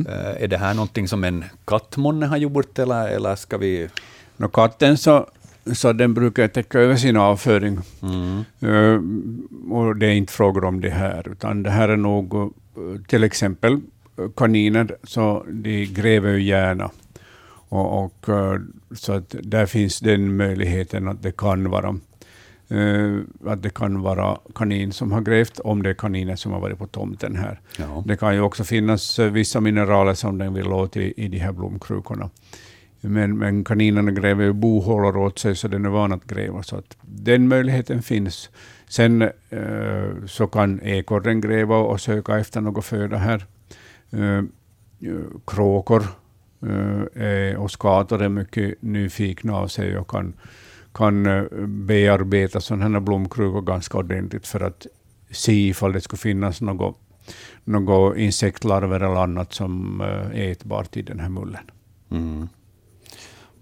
Eh, 0.08 0.42
Är 0.42 0.48
det 0.48 0.58
här 0.58 0.74
någonting 0.74 1.08
som 1.08 1.24
en 1.24 1.44
kattmånne 1.64 2.26
har 2.26 2.36
gjort, 2.36 2.78
eller, 2.78 3.08
eller 3.08 3.36
ska 3.36 3.58
vi... 3.58 3.88
Nå, 4.36 4.48
katten 4.48 4.96
så, 4.98 5.26
så 5.74 5.92
den 5.92 6.14
brukar 6.14 6.48
täcka 6.48 6.78
över 6.78 6.96
sin 6.96 7.16
avföring. 7.16 7.78
Eh, 8.60 9.00
och 9.72 9.96
det 9.96 10.06
är 10.06 10.12
inte 10.12 10.32
frågor 10.32 10.64
om 10.64 10.80
det 10.80 10.90
här, 10.90 11.28
utan 11.28 11.62
det 11.62 11.70
här 11.70 11.88
är 11.88 11.96
nog 11.96 12.34
eh, 12.34 12.48
till 13.06 13.24
exempel 13.24 13.72
eh, 14.18 14.28
kaniner, 14.36 14.96
så 15.02 15.44
de 15.48 15.86
gräver 15.86 16.32
ju 16.32 16.42
gärna. 16.42 16.90
Och, 17.68 18.04
och, 18.04 18.26
så 18.96 19.12
att 19.12 19.34
där 19.42 19.66
finns 19.66 20.00
den 20.00 20.36
möjligheten 20.36 21.08
att 21.08 21.22
det 21.22 21.36
kan 21.36 21.70
vara 21.70 21.98
att 23.46 23.62
det 23.62 23.74
kan 23.74 24.02
vara 24.02 24.38
kanin 24.54 24.92
som 24.92 25.12
har 25.12 25.20
grävt, 25.20 25.58
om 25.58 25.82
det 25.82 25.90
är 25.90 25.94
kaniner 25.94 26.36
som 26.36 26.52
har 26.52 26.60
varit 26.60 26.78
på 26.78 26.86
tomten 26.86 27.36
här. 27.36 27.60
Ja. 27.78 28.04
Det 28.06 28.16
kan 28.16 28.34
ju 28.34 28.40
också 28.40 28.64
finnas 28.64 29.18
vissa 29.18 29.60
mineraler 29.60 30.14
som 30.14 30.38
den 30.38 30.54
vill 30.54 30.66
åt 30.66 30.96
i, 30.96 31.14
i 31.16 31.28
de 31.28 31.38
här 31.38 31.52
blomkrukorna. 31.52 32.30
Men, 33.08 33.38
men 33.38 33.64
kaninerna 33.64 34.10
gräver 34.10 34.44
ju 34.44 34.52
bohålor 34.52 35.16
åt 35.16 35.38
sig, 35.38 35.56
så 35.56 35.68
den 35.68 35.84
är 35.84 35.90
van 35.90 36.12
att 36.12 36.24
gräva. 36.24 36.62
Så 36.62 36.76
att 36.76 36.96
den 37.02 37.48
möjligheten 37.48 38.02
finns. 38.02 38.50
Sen 38.88 39.22
eh, 39.50 40.26
så 40.26 40.46
kan 40.46 40.80
ekorren 40.82 41.40
gräva 41.40 41.76
och 41.76 42.00
söka 42.00 42.38
efter 42.38 42.60
något 42.60 42.84
föda 42.84 43.16
här. 43.16 43.46
Eh, 44.10 44.42
kråkor 45.46 46.02
eh, 47.14 47.60
och 47.60 47.70
skator 47.70 48.22
är 48.22 48.28
mycket 48.28 48.82
nyfikna 48.82 49.56
av 49.56 49.68
sig 49.68 49.98
och 49.98 50.10
kan, 50.10 50.34
kan 50.92 51.26
eh, 51.26 51.44
bearbeta 51.66 52.60
sådana 52.60 52.88
här 52.88 53.00
blomkrukor 53.00 53.62
ganska 53.62 53.98
ordentligt 53.98 54.46
för 54.46 54.60
att 54.60 54.86
se 55.30 55.68
ifall 55.68 55.92
det 55.92 56.00
skulle 56.00 56.18
finnas 56.18 56.60
något, 56.60 56.96
något 57.64 58.16
insektlarver 58.16 59.00
eller 59.00 59.22
annat 59.22 59.52
som 59.52 60.00
eh, 60.00 60.40
är 60.40 60.50
ätbart 60.50 60.96
i 60.96 61.02
den 61.02 61.20
här 61.20 61.28
mullen. 61.28 61.70
Mm. 62.10 62.48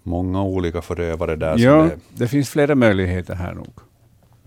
Många 0.06 0.42
olika 0.42 0.82
förövare 0.82 1.36
där. 1.36 1.58
Ja, 1.58 1.82
det- 1.82 1.98
det 2.22 2.28
finns 2.28 2.48
flera 2.48 2.74
möjligheter 2.74 3.34
här 3.34 3.54
nog. 3.54 3.70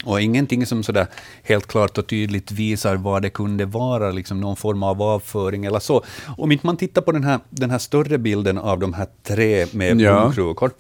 Och 0.06 0.22
ingenting 0.22 0.66
som 0.66 0.84
sådär 0.84 1.08
helt 1.44 1.68
klart 1.68 1.98
och 1.98 2.08
tydligt 2.08 2.52
visar 2.52 2.96
vad 2.96 3.22
det 3.22 3.30
kunde 3.30 3.66
vara, 3.66 4.12
liksom 4.12 4.42
någon 4.42 4.56
form 4.56 4.84
av 4.84 5.02
avföring 5.02 5.66
eller 5.66 5.80
så. 5.80 6.04
Om 6.38 6.52
inte 6.52 6.66
man 6.66 6.78
tittar 6.78 7.02
på 7.02 7.12
den 7.12 7.24
här, 7.24 7.40
den 7.50 7.70
här 7.72 7.78
större 7.78 8.18
bilden 8.18 8.58
av 8.58 8.80
de 8.80 8.94
här 8.94 9.08
tre 9.24 9.66
med 9.72 10.02
Ja. 10.02 10.20
blomkrukor, 10.20 10.72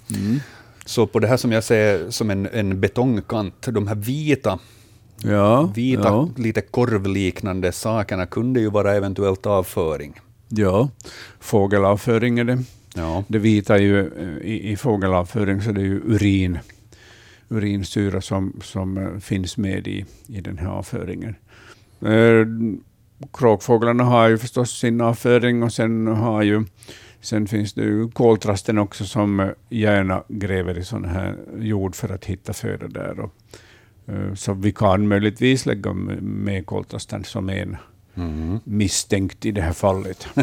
så 0.85 1.07
på 1.07 1.19
det 1.19 1.27
här 1.27 1.37
som 1.37 1.51
jag 1.51 1.63
ser 1.63 2.09
som 2.09 2.29
en, 2.29 2.47
en 2.53 2.79
betongkant, 2.79 3.53
de 3.71 3.87
här 3.87 3.95
vita, 3.95 4.59
Ja, 5.23 5.71
vita 5.75 6.01
ja, 6.03 6.29
lite 6.35 6.61
korvliknande 6.61 7.71
sakerna 7.71 8.25
kunde 8.25 8.59
ju 8.59 8.69
vara 8.69 8.93
eventuellt 8.95 9.45
avföring. 9.45 10.19
ja. 10.49 10.89
Fågelavföring 11.39 12.39
är 12.39 12.43
det. 12.43 12.63
Ja. 12.97 13.23
Det 13.27 13.39
vita 13.39 13.75
är 13.75 13.79
ju 13.81 13.99
eh, 13.99 14.47
i, 14.47 14.71
i 14.71 14.75
fågelavföring 14.75 15.61
så 15.61 15.71
det 15.71 15.81
är 15.81 15.85
ju 15.85 16.01
urin, 16.05 16.59
urinsyra 17.49 18.21
som, 18.21 18.59
som 18.63 18.97
eh, 18.97 19.19
finns 19.19 19.57
med 19.57 19.87
i, 19.87 20.05
i 20.27 20.41
den 20.41 20.57
här 20.57 20.67
avföringen. 20.67 21.35
Eh, 22.01 22.45
kråkfåglarna 23.33 24.03
har 24.03 24.29
ju 24.29 24.37
förstås 24.37 24.79
sin 24.79 25.01
avföring 25.01 25.63
och 25.63 25.73
sen 25.73 26.07
har 26.07 26.43
ju 26.43 26.63
Sen 27.21 27.47
finns 27.47 27.73
det 27.73 27.81
ju 27.81 28.11
koltrasten 28.11 28.77
också 28.77 29.05
som 29.05 29.53
gärna 29.69 30.23
gräver 30.27 30.77
i 30.77 30.83
sån 30.83 31.05
här 31.05 31.37
jord 31.59 31.95
för 31.95 32.09
att 32.09 32.25
hitta 32.25 32.53
föda 32.53 32.87
där. 32.87 33.19
Och, 33.19 33.33
så 34.35 34.53
vi 34.53 34.71
kan 34.71 35.07
möjligtvis 35.07 35.65
lägga 35.65 35.93
med 35.93 36.65
koltrasten 36.65 37.23
som 37.23 37.49
en 37.49 37.77
Mm. 38.17 38.59
misstänkt 38.63 39.45
i 39.45 39.51
det 39.51 39.61
här 39.61 39.73
fallet. 39.73 40.27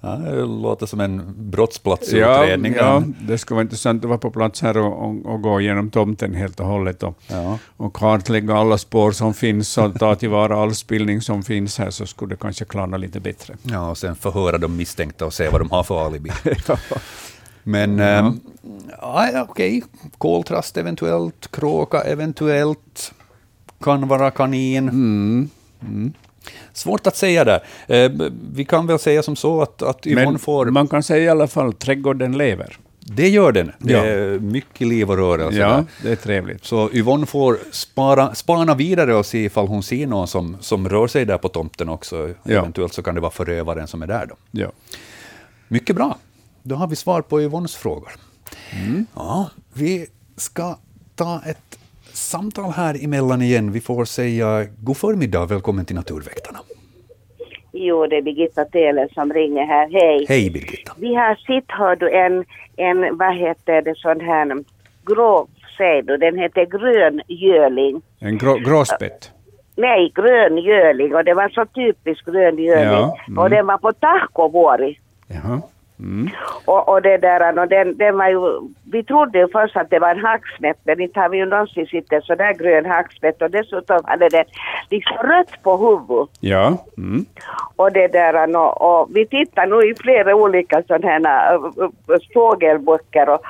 Ja, 0.00 0.08
det 0.08 0.44
låter 0.46 0.86
som 0.86 1.00
en 1.00 1.16
Ja, 1.16 1.22
brottsplatsutredning. 1.36 2.74
ja, 2.74 3.02
det 3.20 3.38
skulle 3.38 3.54
vara 3.56 3.62
intressant 3.62 4.04
att 4.04 4.08
vara 4.08 4.18
på 4.18 4.30
plats 4.30 4.62
här 4.62 4.76
och, 4.76 5.04
och, 5.08 5.26
och 5.26 5.42
gå 5.42 5.60
igenom 5.60 5.90
tomten 5.90 6.34
helt 6.34 6.60
och 6.60 6.66
hållet 6.66 7.02
och, 7.02 7.18
Ja. 7.28 7.58
och 7.76 7.92
kartlägga 7.94 8.54
alla 8.56 8.78
spår 8.78 9.12
som 9.12 9.34
finns 9.34 9.78
och 9.78 9.98
ta 9.98 10.14
tillvara 10.14 10.62
all 10.62 10.74
spillning 10.74 11.20
som 11.20 11.42
finns 11.42 11.78
här 11.78 11.90
så 11.90 12.06
skulle 12.06 12.34
det 12.34 12.40
kanske 12.40 12.64
klarna 12.64 12.96
lite 12.96 13.20
bättre. 13.20 13.54
Ja, 13.62 13.90
och 13.90 13.98
sen 13.98 14.14
förhöra 14.16 14.58
de 14.58 14.76
misstänkta 14.76 15.26
och 15.26 15.32
se 15.34 15.48
vad 15.48 15.60
de 15.60 15.70
har 15.70 15.82
för 15.82 16.06
alibi. 16.06 16.30
Men 17.62 17.98
ja. 17.98 18.34
ja, 19.00 19.46
okej, 19.48 19.82
koltrast 20.18 20.76
eventuellt, 20.76 21.50
kråka 21.52 22.00
eventuellt, 22.00 23.12
kan 23.80 24.08
vara 24.08 24.30
kanin. 24.30 24.88
Mm. 24.88 26.12
Svårt 26.72 27.06
att 27.06 27.16
säga 27.16 27.44
där. 27.44 27.62
Eh, 27.86 28.10
vi 28.52 28.64
kan 28.64 28.86
väl 28.86 28.98
säga 28.98 29.22
som 29.22 29.36
så 29.36 29.62
att, 29.62 29.82
att 29.82 30.06
Yvonne 30.06 30.30
Men 30.30 30.38
får... 30.38 30.66
man 30.66 30.88
kan 30.88 31.02
säga 31.02 31.24
i 31.24 31.28
alla 31.28 31.46
fall 31.46 31.68
att 31.68 31.78
trädgården 31.78 32.38
lever. 32.38 32.78
Det 33.00 33.28
gör 33.28 33.52
den. 33.52 33.72
Det 33.78 33.92
Ja. 33.92 34.04
är 34.04 34.38
mycket 34.38 34.86
liv 34.88 35.10
och 35.10 35.16
rörelse 35.16 35.58
Ja, 35.58 35.68
där. 35.68 35.84
det 36.02 36.10
är 36.10 36.16
trevligt. 36.16 36.64
Så 36.64 36.90
Yvonne 36.92 37.26
får 37.26 37.58
spara, 37.70 38.34
spana 38.34 38.74
vidare 38.74 39.14
och 39.14 39.26
se 39.26 39.44
ifall 39.44 39.66
hon 39.66 39.82
ser 39.82 40.06
någon 40.06 40.28
som, 40.28 40.56
som 40.60 40.88
rör 40.88 41.06
sig 41.06 41.24
där 41.24 41.38
på 41.38 41.48
tomten 41.48 41.88
också. 41.88 42.28
Ja. 42.42 42.52
Eventuellt 42.58 42.92
så 42.94 43.02
kan 43.02 43.14
det 43.14 43.20
vara 43.20 43.30
förövaren 43.30 43.86
som 43.86 44.02
är 44.02 44.06
där 44.06 44.26
då. 44.26 44.34
Ja. 44.50 44.72
Mycket 45.68 45.96
bra. 45.96 46.16
Då 46.62 46.74
har 46.74 46.86
vi 46.86 46.96
svar 46.96 47.22
på 47.22 47.42
Yvonnes 47.42 47.76
frågor. 47.76 48.12
Ja, 49.14 49.50
vi 49.72 50.06
ska 50.36 50.78
ta 51.14 51.40
ett 51.46 51.77
samtal 52.18 52.70
här 52.70 53.04
emellan 53.04 53.42
igen. 53.42 53.72
Vi 53.72 53.80
får 53.80 54.04
säga 54.04 54.64
god 54.82 54.96
förmiddag 54.96 55.42
och 55.42 55.50
välkommen 55.50 55.84
till 55.84 55.96
Naturväktarna. 55.96 56.58
Jo, 57.72 58.06
det 58.06 58.16
är 58.16 58.22
Birgitta 58.22 58.64
Tele 58.64 59.08
som 59.14 59.32
ringer 59.32 59.66
här. 59.66 59.88
Hej. 59.92 60.26
Hej 60.28 60.50
Birgitta. 60.50 60.92
Vi 60.96 61.14
har 61.14 61.34
sett, 61.34 61.64
hör 61.68 61.96
du, 61.96 62.10
en, 62.10 62.44
en, 62.76 63.16
vad 63.18 63.36
heter 63.36 63.82
det, 63.82 63.94
sån 63.96 64.20
här 64.20 64.64
grå, 65.06 65.46
säg 65.76 66.02
du, 66.02 66.16
den 66.16 66.38
heter 66.38 66.66
grön 66.66 67.20
göling. 67.28 68.02
En 68.18 68.38
grå, 68.38 68.54
gråspett. 68.54 69.32
Nej, 69.76 70.12
grön 70.14 70.58
göling 70.58 71.14
och 71.14 71.24
det 71.24 71.34
var 71.34 71.48
så 71.48 71.66
typiskt 71.66 72.26
grön 72.26 72.58
göling. 72.58 72.84
Ja, 72.84 73.18
mm. 73.28 73.38
Och 73.38 73.50
den 73.50 73.66
var 73.66 73.78
på 73.78 73.92
Tahkovuori. 73.92 74.98
Jaha. 75.26 75.62
Mm. 76.00 76.30
Och, 76.64 76.88
och 76.88 77.02
det 77.02 77.16
där, 77.16 77.58
och 77.58 77.68
den, 77.68 77.96
den 77.96 78.16
var 78.16 78.28
ju, 78.28 78.68
vi 78.92 79.04
trodde 79.04 79.38
ju 79.38 79.48
först 79.48 79.76
att 79.76 79.90
det 79.90 79.98
var 79.98 80.10
en 80.10 80.24
hackspett, 80.24 80.78
men 80.84 81.00
inte 81.00 81.20
har 81.20 81.28
vi 81.28 81.38
ju 81.38 81.46
någonsin 81.46 81.86
sett 81.86 82.12
en 82.12 82.22
sån 82.22 82.36
där 82.36 82.54
grön 82.54 82.86
hackspett 82.86 83.42
och 83.42 83.50
dessutom 83.50 84.00
hade 84.04 84.28
den 84.28 84.44
liksom 84.90 85.16
rött 85.16 85.62
på 85.62 85.76
huvudet. 85.76 86.36
Ja. 86.40 86.76
Mm. 86.98 87.24
Och 87.76 87.92
det 87.92 88.08
där, 88.08 88.56
och, 88.56 89.00
och 89.00 89.08
vi 89.16 89.26
tittar 89.26 89.66
nu 89.66 89.90
i 89.90 89.94
flera 89.94 90.34
olika 90.34 90.82
sådana 90.82 91.08
här 91.28 91.54
äh, 91.54 91.84
äh, 91.84 92.20
fågelböcker 92.34 93.28
och, 93.28 93.42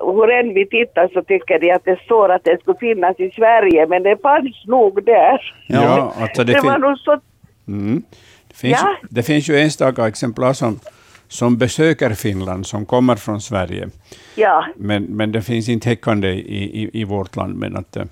och 0.00 0.14
hur 0.14 0.30
än 0.30 0.54
vi 0.54 0.66
tittar 0.66 1.08
så 1.08 1.22
tycker 1.22 1.58
de 1.58 1.70
att 1.70 1.84
det 1.84 2.00
står 2.04 2.28
att 2.28 2.44
det 2.44 2.60
skulle 2.60 2.78
finnas 2.78 3.20
i 3.20 3.30
Sverige, 3.30 3.86
men 3.86 4.02
det 4.02 4.22
fanns 4.22 4.64
nog 4.66 5.04
där. 5.04 5.54
Ja, 5.68 6.12
alltså 6.20 6.44
det, 6.44 6.52
Det 6.52 6.60
var 6.60 6.78
nog 6.78 6.98
så, 6.98 7.20
mm. 7.68 8.02
det, 8.48 8.54
finns, 8.54 8.80
Ja. 8.82 8.96
det 9.10 9.22
finns 9.22 9.48
ju 9.48 9.58
enstaka 9.58 10.08
exemplar 10.08 10.52
som, 10.52 10.80
som 11.28 11.56
besöker 11.58 12.14
Finland, 12.14 12.66
som 12.66 12.86
kommer 12.86 13.16
från 13.16 13.40
Sverige. 13.40 13.88
ja, 14.34 14.66
Men, 14.76 15.02
men 15.04 15.32
det 15.32 15.42
finns 15.42 15.68
inte 15.68 15.88
häckande 15.88 16.28
i, 16.28 16.82
i, 16.82 16.90
i 17.00 17.04
vårt 17.04 17.36
land. 17.36 17.54
Men 17.54 17.76
att, 17.76 17.96
eh, 17.96 18.04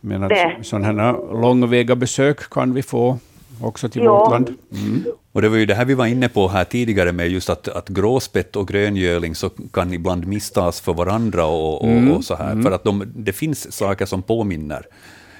men 0.00 0.22
att 0.22 0.32
sådana 0.66 0.86
här 1.02 1.40
långväga 1.42 1.96
besök 1.96 2.50
kan 2.50 2.74
vi 2.74 2.82
få 2.82 3.18
också 3.60 3.88
till 3.88 4.02
Ja. 4.04 4.18
vårt 4.18 4.30
land. 4.32 4.54
Mm. 4.72 5.04
Och 5.32 5.42
det 5.42 5.48
var 5.48 5.56
ju 5.56 5.66
det 5.66 5.74
här 5.74 5.84
vi 5.84 5.94
var 5.94 6.06
inne 6.06 6.28
på 6.28 6.48
här 6.48 6.64
tidigare 6.64 7.12
med 7.12 7.28
just 7.28 7.50
att, 7.50 7.68
att 7.68 7.88
gråspett 7.88 8.56
och 8.56 8.68
gröngöling 8.68 9.34
så 9.34 9.48
kan 9.72 9.92
ibland 9.92 10.26
misstas 10.26 10.80
för 10.80 10.92
varandra 10.94 11.44
och, 11.46 11.82
och, 11.84 12.16
och 12.16 12.24
så 12.24 12.34
här. 12.36 12.62
För 12.62 12.70
att 12.70 12.84
de, 12.84 13.12
det 13.16 13.32
finns 13.32 13.72
saker 13.72 14.06
som 14.06 14.22
påminner. 14.22 14.82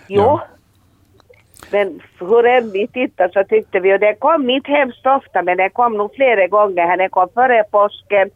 jo. 0.09 0.21
Ja. 0.23 0.47
Men 1.73 2.01
hur 2.21 2.47
än 2.47 2.71
vi 2.71 2.87
tittade 2.87 3.33
så 3.33 3.45
tyckte 3.45 3.81
vi, 3.81 3.95
och 3.95 4.01
det 4.01 4.15
kom 4.15 4.51
inte 4.51 4.71
hemskt 4.71 5.07
ofta, 5.07 5.43
men 5.43 5.57
det 5.57 5.69
kom 5.69 5.97
nog 5.97 6.15
flera 6.15 6.47
gånger. 6.47 6.97
Det 6.97 7.09
kom 7.09 7.29
före 7.35 7.65
påsken 7.71 8.31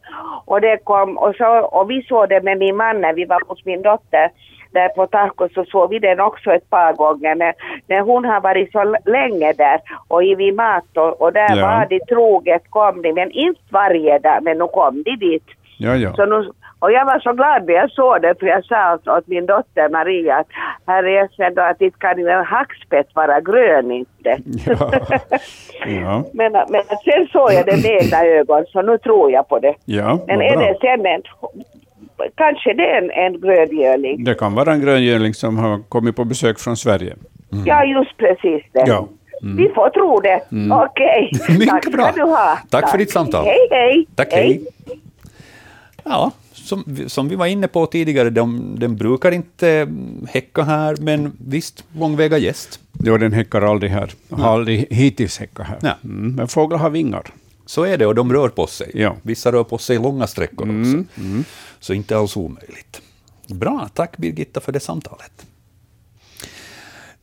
och 0.45 0.61
det 0.61 0.77
kom, 0.83 1.17
och, 1.17 1.35
så, 1.35 1.59
och 1.59 1.91
vi 1.91 2.01
såg 2.01 2.29
det 2.29 2.41
med 2.41 2.57
min 2.57 2.75
man 2.77 3.01
när 3.01 3.13
vi 3.13 3.25
var 3.25 3.41
hos 3.47 3.65
min 3.65 3.81
dotter 3.81 4.29
där 4.73 4.89
på 4.89 5.07
tacos 5.07 5.53
så 5.53 5.65
såg 5.65 5.89
vi 5.89 5.99
den 5.99 6.19
också 6.19 6.51
ett 6.51 6.69
par 6.69 6.93
gånger 6.93 7.35
när, 7.35 7.53
när 7.87 8.01
hon 8.01 8.25
har 8.25 8.41
varit 8.41 8.71
så 8.71 8.95
länge 9.05 9.53
där 9.53 9.79
och 10.07 10.23
i 10.23 10.35
vid 10.35 10.55
mat 10.55 10.97
och, 10.97 11.21
och 11.21 11.33
där 11.33 11.55
Ja. 11.55 11.65
var 11.65 11.85
de 11.89 11.99
troget 11.99 12.61
kom 12.69 13.01
de, 13.01 13.13
men 13.13 13.31
inte 13.31 13.61
varje 13.69 14.19
dag, 14.19 14.43
men 14.43 14.57
nu 14.57 14.67
kom 14.67 15.03
de 15.03 15.15
dit. 15.15 15.43
Ja, 15.77 15.95
ja. 15.95 16.13
Så 16.13 16.25
nu, 16.25 16.51
och 16.81 16.91
jag 16.91 17.05
var 17.05 17.19
så 17.19 17.33
glad 17.33 17.65
när 17.65 17.73
jag 17.73 17.91
såg 17.91 18.21
det, 18.21 18.35
för 18.39 18.45
jag 18.47 18.65
sa 18.65 18.93
åt, 18.93 19.07
åt 19.07 19.27
min 19.27 19.45
dotter 19.45 19.89
Maria 19.89 20.35
att 20.37 20.47
här 20.87 21.03
är 21.03 21.29
jag 21.37 21.55
då 21.55 21.61
att 21.61 21.81
inte 21.81 21.99
kan 21.99 22.17
ju 22.19 22.27
en 22.29 22.45
hackspett 22.45 23.07
vara 23.15 23.41
grön 23.41 23.91
inte. 23.91 24.37
Ja. 24.65 24.91
Ja. 26.01 26.23
men, 26.33 26.51
men 26.51 26.83
sen 27.05 27.27
såg 27.31 27.53
jag 27.53 27.65
det 27.65 27.75
med 27.83 28.01
egna 28.03 28.25
ögon, 28.25 28.65
så 28.67 28.81
nu 28.81 28.97
tror 28.97 29.31
jag 29.31 29.47
på 29.49 29.59
det. 29.59 29.75
Ja, 29.85 30.19
Men 30.27 30.41
är 30.41 30.55
bra. 30.57 30.65
det 30.65 30.77
sen 30.81 31.05
en, 31.05 31.21
kanske 32.35 32.73
det 32.73 32.85
är 32.85 32.97
en, 33.01 33.11
en 33.11 33.41
gröngöling? 33.41 34.23
Det 34.23 34.33
kan 34.35 34.53
vara 34.55 34.71
en 34.73 34.81
gröngöling 34.81 35.33
som 35.33 35.57
har 35.57 35.79
kommit 35.89 36.15
på 36.15 36.23
besök 36.23 36.59
från 36.59 36.77
Sverige. 36.77 37.15
Ja, 37.65 37.83
just 37.85 38.17
precis 38.17 38.63
det. 38.71 38.83
Ja. 38.87 39.07
Vi 39.57 39.69
får 39.75 39.89
tro 39.89 40.19
det. 40.19 40.41
Okej. 40.71 41.31
Mycket 41.49 41.69
Tack 41.69 41.91
bra. 41.91 42.03
ska 42.03 42.11
du 42.25 42.31
ha. 42.31 42.57
Tack 42.69 42.89
för 42.91 42.97
ditt 42.97 43.11
samtal. 43.11 43.45
Hej, 43.45 43.67
hej. 43.71 44.05
Tack, 44.15 44.33
hej. 44.33 44.61
Ja, 46.03 46.31
som, 46.63 46.83
vi- 46.87 47.09
som 47.09 47.27
vi 47.29 47.35
var 47.35 47.45
inne 47.45 47.67
på 47.67 47.85
tidigare, 47.85 48.29
de, 48.29 48.75
den 48.79 48.95
brukar 48.95 49.31
inte 49.31 49.69
mm, 49.69 50.27
häcka 50.29 50.63
här, 50.63 50.95
men 50.99 51.31
visst, 51.47 51.83
långväga 51.93 52.37
gäst. 52.37 52.79
Jo, 53.03 53.17
den 53.17 53.33
häckar 53.33 53.61
aldrig 53.61 53.91
här. 53.91 54.11
Har 54.29 54.53
aldrig 54.53 54.87
hittills 54.93 55.37
häckat 55.39 55.67
här. 55.67 55.79
Ja. 55.81 55.97
Mm, 56.03 56.35
men 56.35 56.47
fåglar 56.47 56.77
har 56.77 56.89
vingar. 56.89 57.23
Så 57.65 57.83
är 57.83 57.97
det, 57.97 58.05
och 58.05 58.15
de 58.15 58.33
rör 58.33 58.49
på 58.49 58.67
sig. 58.67 58.91
Ja. 58.93 59.15
Vissa 59.21 59.51
rör 59.51 59.63
på 59.63 59.77
sig 59.77 59.97
långa 59.97 60.27
sträckor 60.27 60.79
också. 60.81 61.03
Så 61.79 61.93
inte 61.93 62.17
alls 62.17 62.37
omöjligt. 62.37 63.01
Bra, 63.47 63.89
tack 63.93 64.17
Birgitta 64.17 64.59
för 64.59 64.71
det 64.71 64.79
samtalet. 64.79 65.45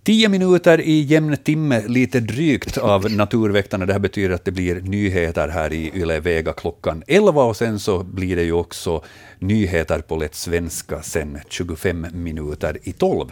Tio 0.09 0.29
minuter 0.29 0.81
i 0.81 1.01
jämn 1.01 1.37
timme, 1.37 1.83
lite 1.89 2.21
drygt, 2.21 2.79
av 2.79 3.11
Naturväktarna. 3.11 3.87
Det 3.87 3.93
här 3.93 4.01
betyder 4.01 4.35
att 4.35 4.45
det 4.45 4.51
blir 4.51 4.81
nyheter 4.81 5.49
här 5.49 5.73
i 5.73 5.91
Yle 5.95 6.21
Vega 6.21 6.53
klockan 6.53 7.03
11 7.07 7.43
och 7.45 7.57
sen 7.57 7.79
så 7.79 8.03
blir 8.05 8.37
det 8.37 8.43
ju 8.43 8.53
också 8.53 9.05
nyheter 9.39 9.99
på 10.01 10.17
lätt 10.17 10.35
svenska 10.35 11.03
sen 11.03 11.39
25 11.49 12.07
minuter 12.13 12.79
i 12.83 12.93
12. 12.93 13.29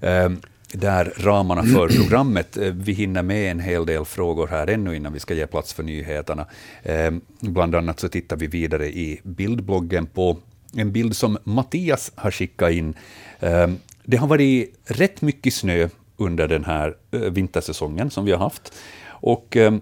Ehm, 0.00 0.40
där 0.72 1.12
ramarna 1.16 1.62
för 1.62 1.88
programmet. 2.02 2.56
eh, 2.56 2.72
Vi 2.72 2.92
hinner 2.92 3.22
med 3.22 3.50
en 3.50 3.60
hel 3.60 3.86
del 3.86 4.04
frågor 4.04 4.46
här 4.46 4.66
ännu 4.66 4.96
innan 4.96 5.12
vi 5.12 5.20
ska 5.20 5.34
ge 5.34 5.46
plats 5.46 5.72
för 5.72 5.82
nyheterna. 5.82 6.46
Ehm, 6.82 7.20
Bland 7.40 7.74
annat 7.74 8.00
så 8.00 8.08
tittar 8.08 8.36
vi 8.36 8.46
vidare 8.46 8.86
i 8.86 9.20
bildbloggen 9.22 10.06
på 10.06 10.36
en 10.76 10.92
bild 10.92 11.16
som 11.16 11.38
Mattias 11.44 12.12
har 12.14 12.30
skickat 12.30 12.70
in. 12.72 12.94
Ehm, 13.40 13.78
Det 14.04 14.16
har 14.16 14.26
varit 14.26 14.74
rätt 14.84 15.22
mycket 15.22 15.54
snö 15.54 15.88
under 16.20 16.48
den 16.48 16.64
här 16.64 16.96
eh, 17.10 17.20
vintersäsongen 17.20 18.10
som 18.10 18.24
vi 18.24 18.32
har 18.32 18.38
haft. 18.38 18.72
Och 19.08 19.56
eh, 19.56 19.74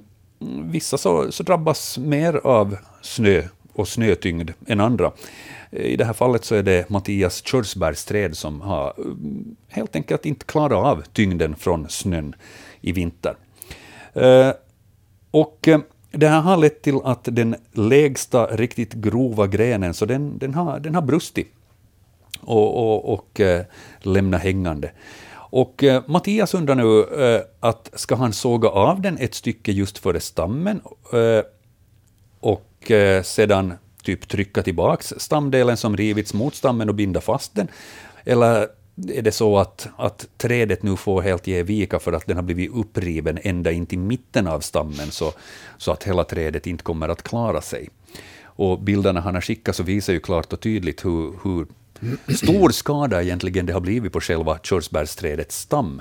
vissa 0.70 0.98
så, 0.98 1.32
så 1.32 1.42
drabbas 1.42 1.98
mer 1.98 2.40
av 2.46 2.76
snö 3.02 3.42
och 3.72 3.88
snötyngd 3.88 4.50
än 4.66 4.80
andra. 4.80 5.12
I 5.70 5.96
det 5.96 6.04
här 6.04 6.12
fallet 6.12 6.44
så 6.44 6.54
är 6.54 6.62
det 6.62 6.90
Mattias 6.90 7.46
körsbärsträd 7.46 8.36
som 8.36 8.60
har 8.60 8.86
eh, 8.86 9.04
helt 9.68 9.96
enkelt 9.96 10.26
inte 10.26 10.44
klarat 10.46 10.84
av 10.86 11.02
tyngden 11.12 11.54
från 11.56 11.88
snön 11.88 12.34
i 12.80 12.92
vinter. 12.92 13.36
Eh, 14.14 14.50
Och 15.30 15.68
eh, 15.68 15.80
det 16.10 16.28
här 16.28 16.40
har 16.40 16.56
lett 16.56 16.82
till 16.82 16.98
att 17.04 17.24
den 17.24 17.56
lägsta 17.72 18.46
riktigt 18.46 18.92
grova 18.92 19.46
grenen, 19.46 19.94
så 19.94 20.06
den, 20.06 20.38
den, 20.38 20.54
har, 20.54 20.80
den 20.80 20.94
har 20.94 21.02
brustit 21.02 21.52
och, 22.40 22.76
och, 22.76 23.12
och 23.12 23.40
eh, 23.40 23.64
lämnat 24.00 24.42
hängande. 24.42 24.90
Och 25.50 25.84
eh, 25.84 26.02
Mattias 26.06 26.54
undrar 26.54 26.74
nu 26.74 27.02
eh, 27.24 27.42
att 27.60 27.90
ska 27.94 28.14
han 28.14 28.32
såga 28.32 28.68
av 28.68 29.00
den 29.00 29.18
ett 29.18 29.34
stycke 29.34 29.72
just 29.72 29.98
före 29.98 30.20
stammen 30.20 30.80
eh, 31.12 31.44
och 32.40 32.90
eh, 32.90 33.22
sedan 33.22 33.74
typ 34.02 34.28
trycka 34.28 34.62
tillbaks 34.62 35.14
stamdelen 35.16 35.76
som 35.76 35.96
rivits 35.96 36.34
mot 36.34 36.54
stammen 36.54 36.88
och 36.88 36.94
binda 36.94 37.20
fast 37.20 37.54
den? 37.54 37.68
Eller 38.24 38.68
är 39.06 39.22
det 39.22 39.32
så 39.32 39.58
att, 39.58 39.88
att 39.96 40.28
trädet 40.36 40.82
nu 40.82 40.96
får 40.96 41.22
helt 41.22 41.46
ge 41.46 41.62
vika 41.62 41.98
för 41.98 42.12
att 42.12 42.26
den 42.26 42.36
har 42.36 42.42
blivit 42.42 42.74
uppriven 42.74 43.38
ända 43.42 43.72
in 43.72 43.86
till 43.86 43.98
mitten 43.98 44.46
av 44.46 44.60
stammen 44.60 45.10
så, 45.10 45.32
så 45.78 45.92
att 45.92 46.04
hela 46.04 46.24
trädet 46.24 46.66
inte 46.66 46.84
kommer 46.84 47.08
att 47.08 47.22
klara 47.22 47.60
sig? 47.60 47.88
Och 48.44 48.80
bilderna 48.80 49.20
han 49.20 49.34
har 49.34 49.40
skickat 49.40 49.76
så 49.76 49.82
visar 49.82 50.12
ju 50.12 50.20
klart 50.20 50.52
och 50.52 50.60
tydligt 50.60 51.04
hur, 51.04 51.32
hur 51.42 51.66
stor 52.36 52.70
skada 52.70 53.22
egentligen 53.22 53.66
det 53.66 53.72
har 53.72 53.80
blivit 53.80 54.12
på 54.12 54.20
själva 54.20 54.58
körsbärsträdets 54.58 55.58
stam, 55.58 56.00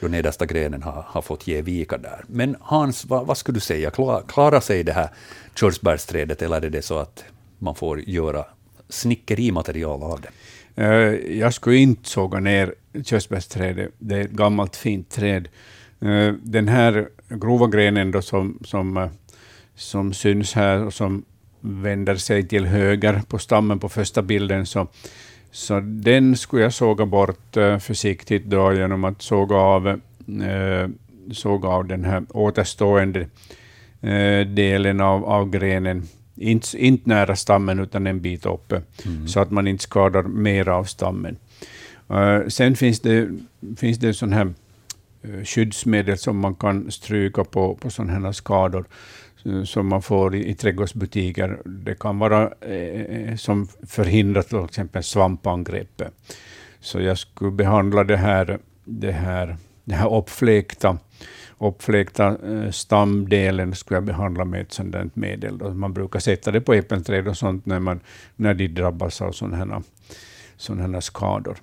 då 0.00 0.08
nedersta 0.08 0.46
grenen 0.46 0.82
har, 0.82 1.04
har 1.08 1.22
fått 1.22 1.46
ge 1.46 1.62
vika 1.62 1.98
där. 1.98 2.24
Men 2.26 2.56
Hans, 2.60 3.04
vad, 3.04 3.26
vad 3.26 3.38
skulle 3.38 3.56
du 3.56 3.60
säga, 3.60 3.90
klarar 4.26 4.60
sig 4.60 4.84
det 4.84 4.92
här 4.92 5.08
körsbärsträdet 5.54 6.42
eller 6.42 6.64
är 6.64 6.70
det 6.70 6.82
så 6.82 6.98
att 6.98 7.24
man 7.58 7.74
får 7.74 8.00
göra 8.00 8.44
snickerimaterial 8.88 10.02
av 10.02 10.20
det? 10.20 10.30
Eh, 10.76 11.38
jag 11.38 11.54
skulle 11.54 11.76
inte 11.76 12.08
såga 12.08 12.40
ner 12.40 12.74
körsbärsträdet. 13.04 13.92
Det 13.98 14.16
är 14.16 14.20
ett 14.20 14.30
gammalt 14.30 14.76
fint 14.76 15.10
träd. 15.10 15.48
Eh, 16.00 16.32
den 16.42 16.68
här 16.68 17.08
grova 17.28 17.66
grenen 17.66 18.10
då 18.10 18.22
som, 18.22 18.58
som, 18.64 18.96
eh, 18.96 19.08
som 19.74 20.12
syns 20.12 20.52
här 20.52 20.84
och 20.84 20.94
som 20.94 21.24
vänder 21.60 22.16
sig 22.16 22.48
till 22.48 22.66
höger 22.66 23.22
på 23.28 23.38
stammen 23.38 23.78
på 23.78 23.88
första 23.88 24.22
bilden, 24.22 24.66
så, 24.66 24.86
så 25.50 25.80
den 25.80 26.36
skulle 26.36 26.62
jag 26.62 26.72
såga 26.72 27.06
bort 27.06 27.56
eh, 27.56 27.78
försiktigt 27.78 28.44
då 28.44 28.72
genom 28.72 29.04
att 29.04 29.22
såga 29.22 29.56
av, 29.56 29.88
eh, 29.88 30.88
såga 31.32 31.68
av 31.68 31.86
den 31.86 32.04
här 32.04 32.22
återstående 32.28 33.20
eh, 34.00 34.46
delen 34.46 35.00
av, 35.00 35.24
av 35.24 35.50
grenen. 35.50 36.02
Inte, 36.38 36.78
inte 36.78 37.08
nära 37.08 37.36
stammen 37.36 37.78
utan 37.78 38.06
en 38.06 38.20
bit 38.20 38.46
uppe, 38.46 38.82
så 39.26 39.40
att 39.40 39.50
man 39.50 39.66
inte 39.66 39.84
skadar 39.84 40.22
mer 40.22 40.68
av 40.68 40.84
stammen. 40.84 41.36
Sen 42.48 42.76
finns 42.76 43.00
det, 43.00 43.28
finns 43.76 43.98
det 43.98 44.14
sån 44.14 44.32
här 44.32 44.54
skyddsmedel 45.44 46.18
som 46.18 46.38
man 46.38 46.54
kan 46.54 46.90
stryka 46.90 47.44
på, 47.44 47.74
på 47.74 47.90
sådana 47.90 48.12
här 48.12 48.32
skador 48.32 48.84
Eh, 49.46 49.64
som 49.64 49.88
man 49.88 50.02
får 50.02 50.34
i, 50.34 50.50
i 50.50 50.54
trädgårdsbutiker. 50.54 51.58
Det 51.64 51.98
kan 51.98 52.18
vara 52.18 52.52
eh, 52.60 53.00
eh 53.00 53.36
som 53.36 53.68
förhindrar 53.86 54.42
till 54.42 54.64
exempel 54.64 55.02
svampangrepp. 55.02 56.02
Så 56.80 57.00
jag 57.00 57.18
skulle 57.18 57.50
behandla 57.50 58.04
det 58.04 58.16
här, 58.16 58.58
det 58.84 59.12
här, 59.12 59.56
det 59.84 59.94
här 59.94 60.14
uppfläkta, 60.14 60.98
uppfläkta 61.58 62.26
eh, 62.26 62.70
stamdelen 62.70 63.74
skulle 63.74 63.96
jag 63.96 64.04
behandla 64.04 64.44
med 64.44 64.60
ett 64.60 64.72
sådant 64.72 64.92
där 64.92 65.10
medel. 65.14 65.58
Då. 65.58 65.74
Man 65.74 65.92
brukar 65.92 66.20
sätta 66.20 66.50
det 66.50 66.60
på 66.60 66.74
äppelträd 66.74 67.28
och 67.28 67.36
sånt 67.36 67.66
när, 67.66 67.80
man, 67.80 68.00
när 68.36 68.54
de 68.54 68.68
drabbas 68.68 69.22
av 69.22 69.32
sådana 69.32 69.56
här, 69.56 69.82
sådana 70.56 70.94
här 70.94 71.00
skador. 71.00 71.58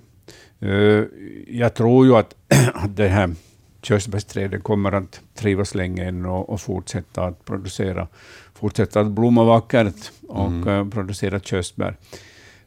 Eh, 0.60 1.04
jag 1.48 1.74
tror 1.74 2.06
ju 2.06 2.16
att 2.16 2.34
det 2.88 3.08
här 3.08 3.34
körsbärsträdet 3.84 4.62
kommer 4.62 4.92
att 4.92 5.20
trivas 5.34 5.74
länge 5.74 6.04
än 6.04 6.26
och, 6.26 6.50
och 6.50 6.60
fortsätta 6.60 7.24
att 7.24 7.44
producera, 7.44 8.08
fortsätta 8.54 9.00
att 9.00 9.10
blomma 9.10 9.44
vackert 9.44 10.12
och 10.28 10.66
eh, 10.66 10.88
producera 10.88 11.40
körsbär. 11.40 11.96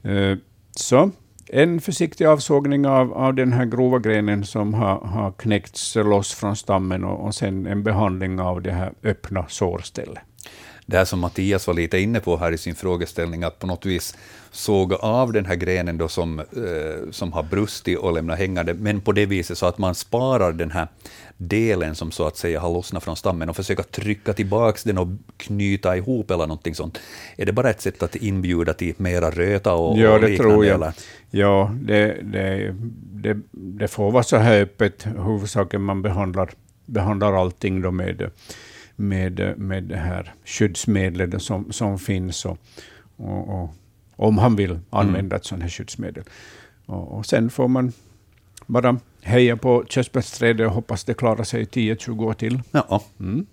Eh, 0.01 0.37
så 0.71 1.11
en 1.49 1.81
försiktig 1.81 2.25
avsågning 2.25 2.87
av, 2.87 3.13
av 3.13 3.33
den 3.33 3.53
här 3.53 3.65
grova 3.65 3.99
grenen 3.99 4.45
som 4.45 4.73
har, 4.73 4.99
har 4.99 5.31
knäckts 5.31 5.95
loss 5.95 6.33
från 6.33 6.55
stammen 6.55 7.03
och, 7.03 7.25
och 7.25 7.35
sen 7.35 7.67
en 7.67 7.83
behandling 7.83 8.39
av 8.39 8.61
det 8.61 8.71
här 8.71 8.93
öppna 9.03 9.45
sårstället. 9.47 10.23
Det 10.85 10.97
här 10.97 11.05
som 11.05 11.19
Mattias 11.19 11.67
var 11.67 11.73
lite 11.73 11.99
inne 11.99 12.19
på 12.19 12.37
här 12.37 12.51
i 12.51 12.57
sin 12.57 12.75
frågeställning, 12.75 13.43
att 13.43 13.59
på 13.59 13.67
något 13.67 13.85
vis 13.85 14.17
såga 14.57 14.95
av 14.95 15.33
den 15.33 15.45
här 15.45 15.55
grenen 15.55 15.97
då 15.97 16.07
som, 16.07 16.39
eh, 16.39 17.11
som 17.11 17.33
har 17.33 17.43
brustit 17.43 17.97
och 17.97 18.13
lämna 18.13 18.35
hängande, 18.35 18.73
men 18.73 19.01
på 19.01 19.11
det 19.11 19.25
viset 19.25 19.57
så 19.57 19.65
att 19.65 19.77
man 19.77 19.95
sparar 19.95 20.51
den 20.51 20.71
här 20.71 20.87
delen 21.37 21.95
som 21.95 22.11
så 22.11 22.27
att 22.27 22.37
säga 22.37 22.59
har 22.59 22.73
lossnat 22.73 23.03
från 23.03 23.15
stammen 23.15 23.49
och 23.49 23.55
försöka 23.55 23.83
trycka 23.83 24.33
tillbaks 24.33 24.83
den 24.83 24.97
och 24.97 25.07
knyta 25.37 25.97
ihop 25.97 26.31
eller 26.31 26.47
någonting 26.47 26.75
sånt. 26.75 26.99
Är 27.37 27.45
det 27.45 27.51
bara 27.51 27.69
ett 27.69 27.81
sätt 27.81 28.03
att 28.03 28.15
inbjuda 28.15 28.73
till 28.73 28.93
mera 28.97 29.31
röta 29.31 29.73
och, 29.73 29.97
Ja, 29.97 30.13
och 30.13 30.21
det 30.21 30.27
liknande? 30.27 30.53
tror 30.53 30.65
jag. 30.65 30.75
Eller? 30.75 30.93
Ja, 31.31 31.71
det, 31.81 32.17
det, 32.21 32.75
det, 33.13 33.37
det 33.51 33.87
får 33.87 34.11
vara 34.11 34.23
så 34.23 34.37
här 34.37 34.61
öppet. 34.61 35.07
Huvudsaken 35.25 35.81
man 35.81 36.01
behandlar, 36.01 36.49
behandlar 36.85 37.33
allting 37.33 37.81
då 37.81 37.91
med, 37.91 38.31
med, 38.95 39.53
med 39.57 39.83
det 39.83 39.97
här 39.97 40.33
skyddsmedlet 40.45 41.41
som, 41.41 41.71
som 41.71 41.99
finns. 41.99 42.45
Och, 42.45 42.57
och, 43.17 43.63
och, 43.63 43.69
om 44.17 44.37
han 44.37 44.55
vill 44.55 44.79
använda 44.89 45.35
ett 45.35 45.45
sådant 45.45 45.63
här 45.63 45.69
skyddsmedel. 45.69 46.23
Och, 46.85 47.17
och 47.17 47.25
sen 47.25 47.49
får 47.49 47.67
man 47.67 47.91
bara 48.65 48.99
hejar 49.21 49.55
på 49.55 49.83
körsbärsträdet 49.89 50.67
och 50.67 50.73
hoppas 50.73 51.03
det 51.03 51.13
klarar 51.13 51.43
sig 51.43 51.63
10-20 51.65 52.25
år 52.25 52.33
till. 52.33 52.61
Ja. 52.71 53.01
Mm. 53.19 53.45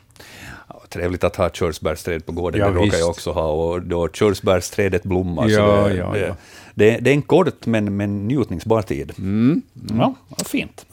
Ja, 0.69 0.83
trevligt 0.89 1.25
att 1.25 1.37
ha 1.37 1.51
körsbärsträd 1.51 2.27
på 2.27 2.33
gården, 2.33 2.61
Ja, 2.61 2.67
det 2.67 2.73
råkar 2.73 2.85
visst. 2.85 2.99
jag 2.99 3.09
också 3.11 3.33
ha, 3.33 3.51
och 3.51 3.83
då 3.83 4.09
körsbärsträdet 4.09 5.03
blommar. 5.03 5.49
Ja, 5.49 5.89
det, 5.89 5.95
ja, 5.95 6.11
det, 6.13 6.19
ja. 6.19 6.37
Det, 6.75 6.99
det 6.99 7.11
är 7.11 7.15
en 7.15 7.23
kort 7.23 7.67
men, 7.67 7.97
men 7.97 8.29
njutningsbar 8.29 8.83
tid. 8.83 9.13
Mm. 9.19 9.63
Ja, 9.99 10.15
vad 10.29 10.47
fint. 10.47 10.87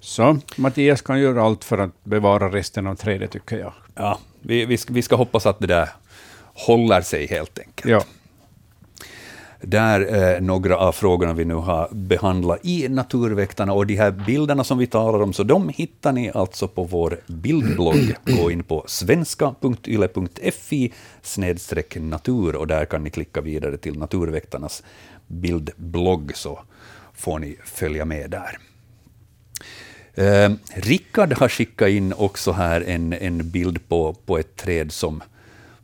Så 0.00 0.38
Mattias 0.56 1.02
kan 1.02 1.20
göra 1.20 1.42
allt 1.42 1.64
för 1.64 1.78
att 1.78 2.04
bevara 2.04 2.48
resten 2.52 2.86
av 2.86 2.94
trädet, 2.94 3.30
tycker 3.30 3.58
jag. 3.58 3.72
Ja, 3.94 4.18
vi, 4.40 4.64
vi, 4.66 4.76
ska, 4.76 4.92
vi 4.92 5.02
ska 5.02 5.16
hoppas 5.16 5.46
att 5.46 5.58
det 5.58 5.66
där 5.66 5.88
håller 6.54 7.00
sig 7.00 7.26
helt 7.26 7.58
enkelt. 7.58 7.90
Ja. 7.90 8.04
Där 9.66 10.34
eh, 10.34 10.40
några 10.40 10.76
av 10.76 10.92
frågorna 10.92 11.32
vi 11.32 11.44
nu 11.44 11.54
har 11.54 11.88
behandlat 11.92 12.58
i 12.62 12.88
Naturväktarna 12.88 13.72
och 13.72 13.86
de 13.86 13.96
här 13.96 14.10
bilderna 14.10 14.64
som 14.64 14.78
vi 14.78 14.86
talar 14.86 15.22
om, 15.22 15.32
så 15.32 15.42
de 15.42 15.68
hittar 15.68 16.12
ni 16.12 16.30
alltså 16.34 16.68
på 16.68 16.84
vår 16.84 17.20
bildblogg. 17.26 18.14
Gå 18.24 18.50
in 18.50 18.62
på 18.62 18.84
svenska.yle.fi 18.86 20.92
snedstreck 21.22 21.96
natur 21.96 22.56
och 22.56 22.66
där 22.66 22.84
kan 22.84 23.04
ni 23.04 23.10
klicka 23.10 23.40
vidare 23.40 23.76
till 23.76 23.98
Naturväktarnas 23.98 24.82
bildblogg 25.26 26.32
så 26.34 26.58
får 27.14 27.38
ni 27.38 27.56
följa 27.64 28.04
med 28.04 28.30
där. 28.30 28.58
Eh, 30.14 30.52
Rickard 30.74 31.32
har 31.32 31.48
skickat 31.48 31.88
in 31.88 32.12
också 32.12 32.52
här 32.52 32.80
en, 32.80 33.12
en 33.12 33.50
bild 33.50 33.88
på, 33.88 34.14
på 34.26 34.38
ett 34.38 34.56
träd 34.56 34.92
som, 34.92 35.22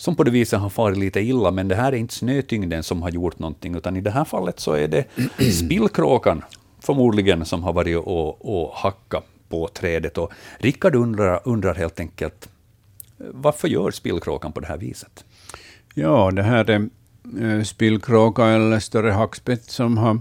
som 0.01 0.17
på 0.17 0.25
det 0.25 0.31
viset 0.31 0.61
har 0.61 0.69
farit 0.69 0.99
lite 0.99 1.21
illa, 1.21 1.51
men 1.51 1.69
det 1.69 1.75
här 1.75 1.93
är 1.93 1.97
inte 1.97 2.15
snötyngden 2.15 2.83
som 2.83 3.03
har 3.03 3.11
gjort 3.11 3.39
någonting, 3.39 3.75
utan 3.75 3.97
i 3.97 4.01
det 4.01 4.11
här 4.11 4.25
fallet 4.25 4.61
så 4.61 4.73
är 4.73 4.89
det 4.89 5.05
spillkråkan 5.53 6.43
förmodligen 6.79 7.45
som 7.45 7.63
har 7.63 7.73
varit 7.73 7.97
och, 7.97 8.61
och 8.61 8.75
hackat 8.75 9.25
på 9.49 9.69
trädet. 9.69 10.19
Och 10.19 10.33
Rickard 10.59 10.95
undrar, 10.95 11.41
undrar 11.45 11.75
helt 11.75 12.01
enkelt, 12.01 12.49
varför 13.17 13.69
gör 13.69 13.91
spillkråkan 13.91 14.53
på 14.53 14.61
det 14.61 14.67
här 14.67 14.79
viset? 14.79 15.25
Ja, 15.95 16.31
det 16.31 16.43
här 16.43 16.71
är 16.71 16.89
eh, 17.41 17.63
spillkråka 17.63 18.47
eller 18.47 18.79
större 18.79 19.11
hackspett 19.11 19.65
som 19.65 19.99
har, 19.99 20.21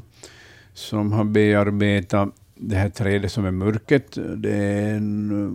som 0.73 1.11
har 1.11 1.23
bearbetat 1.23 2.29
det 2.55 2.75
här 2.75 2.89
trädet 2.89 3.31
som 3.31 3.45
är 3.45 3.51
mörket. 3.51 4.17
Det 4.35 4.55
är 4.55 4.93
en 4.93 5.47
eh, 5.47 5.53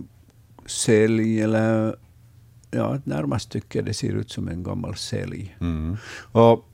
sälj 0.65 1.41
eller 1.41 1.95
ja, 2.75 2.99
närmast 3.03 3.51
tycker 3.51 3.79
jag 3.79 3.85
det 3.85 3.93
ser 3.93 4.13
ut 4.13 4.31
som 4.31 4.47
en 4.47 4.63
gammal 4.63 4.95
sälj. 4.95 5.55
Mm. 5.61 5.97
Och 6.31 6.69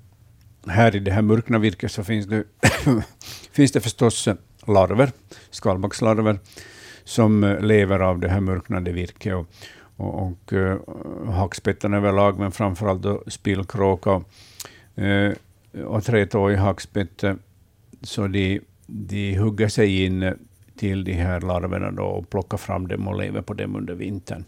här 0.67 0.95
i 0.95 0.99
det 0.99 1.11
här 1.11 1.21
mörkna 1.21 1.59
virket 1.59 1.91
så 1.91 2.03
finns 2.03 2.25
det, 2.27 2.43
finns 3.51 3.71
det 3.71 3.81
förstås 3.81 4.27
eh, 4.27 4.35
larver, 4.67 5.11
skalbaggslarver, 5.49 6.39
som 7.03 7.43
eh, 7.43 7.59
lever 7.59 7.99
av 7.99 8.19
det 8.19 8.29
här 8.29 8.39
mörknade 8.39 8.91
virket. 8.91 9.35
Och, 9.35 9.47
och, 9.97 10.27
och 10.27 10.53
eh, 10.53 10.73
uh, 10.73 11.31
hackspettarna 11.31 11.97
överlag, 11.97 12.39
men 12.39 12.51
framförallt 12.51 13.01
då 13.01 13.23
spillkråka 13.27 14.23
uh, 14.97 15.33
och 15.85 16.03
trätåig 16.03 16.55
hackspett, 16.55 17.23
så 18.01 18.27
de, 18.27 18.61
de 18.87 19.37
hugger 19.37 19.67
sig 19.67 20.05
in 20.05 20.33
till 20.77 21.03
de 21.03 21.13
här 21.13 21.41
larverna 21.41 21.91
då 21.91 22.03
och 22.03 22.29
plockar 22.29 22.57
fram 22.57 22.87
dem 22.87 23.07
och 23.07 23.17
lever 23.17 23.41
på 23.41 23.53
dem 23.53 23.75
under 23.75 23.93
vintern. 23.93 24.45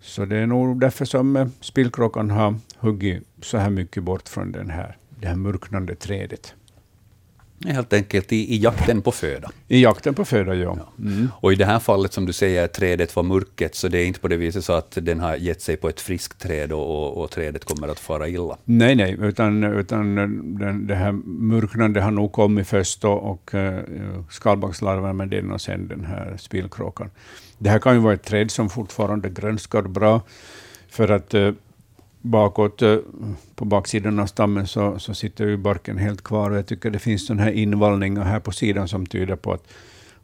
Så 0.00 0.24
det 0.24 0.36
är 0.36 0.46
nog 0.46 0.80
därför 0.80 1.04
som 1.04 1.36
eh, 1.36 1.48
spillkråkan 1.60 2.30
har 2.30 2.54
huggit 2.78 3.22
så 3.42 3.58
här 3.58 3.70
mycket 3.70 4.02
bort 4.02 4.28
från 4.28 4.52
den 4.52 4.70
här, 4.70 4.96
det 5.20 5.28
här 5.28 5.36
mörknande 5.36 5.94
trädet. 5.94 6.54
Helt 7.66 7.92
enkelt 7.92 8.32
i, 8.32 8.54
i 8.54 8.58
jakten 8.58 9.02
på 9.02 9.12
föda. 9.12 9.50
I 9.68 9.82
jakten 9.82 10.14
på 10.14 10.24
föda, 10.24 10.54
ja. 10.54 10.78
Mm. 10.98 11.28
Och 11.34 11.52
i 11.52 11.56
det 11.56 11.64
här 11.64 11.78
fallet, 11.78 12.12
som 12.12 12.26
du 12.26 12.32
säger, 12.32 12.66
trädet 12.66 13.16
var 13.16 13.22
mörket, 13.22 13.74
så 13.74 13.88
det 13.88 13.98
är 13.98 14.06
inte 14.06 14.20
på 14.20 14.28
det 14.28 14.36
viset 14.36 14.64
så 14.64 14.72
att 14.72 14.98
den 15.00 15.20
har 15.20 15.36
gett 15.36 15.62
sig 15.62 15.76
på 15.76 15.88
ett 15.88 16.00
friskt 16.00 16.38
träd 16.40 16.72
och, 16.72 16.90
och, 16.90 17.24
och 17.24 17.30
trädet 17.30 17.64
kommer 17.64 17.88
att 17.88 18.00
fara 18.00 18.28
illa. 18.28 18.56
Nej, 18.64 18.94
nej, 18.94 19.16
utan, 19.20 19.64
utan 19.64 20.14
den, 20.58 20.86
det 20.86 20.94
här 20.94 21.12
mörknande 21.24 22.00
har 22.00 22.10
nog 22.10 22.32
kommit 22.32 22.68
först 22.68 23.00
då, 23.00 23.12
och 23.12 23.54
uh, 23.54 23.78
skalbaggslarven 24.30 25.16
med 25.16 25.28
den 25.28 25.52
och 25.52 25.60
sen 25.60 25.88
den 25.88 26.04
här 26.04 26.36
spillkråkan. 26.38 27.10
Det 27.58 27.70
här 27.70 27.78
kan 27.78 27.94
ju 27.94 28.00
vara 28.00 28.14
ett 28.14 28.24
träd 28.24 28.50
som 28.50 28.70
fortfarande 28.70 29.30
grönskar 29.30 29.82
bra, 29.82 30.22
för 30.90 31.08
att 31.08 31.34
uh, 31.34 31.52
bakåt 32.30 32.82
uh, 32.82 32.98
på 33.54 33.64
baksidan 33.64 34.18
av 34.18 34.26
stammen 34.26 34.66
så, 34.66 34.98
så 34.98 35.14
sitter 35.14 35.46
ju 35.46 35.56
barken 35.56 35.98
helt 35.98 36.22
kvar. 36.24 36.50
Och 36.50 36.56
jag 36.56 36.66
tycker 36.66 36.90
det 36.90 36.98
finns 36.98 37.26
sådana 37.26 37.42
här 37.42 37.50
invallningar 37.52 38.22
här 38.24 38.40
på 38.40 38.52
sidan 38.52 38.88
som 38.88 39.06
tyder 39.06 39.36
på 39.36 39.52
att, 39.52 39.68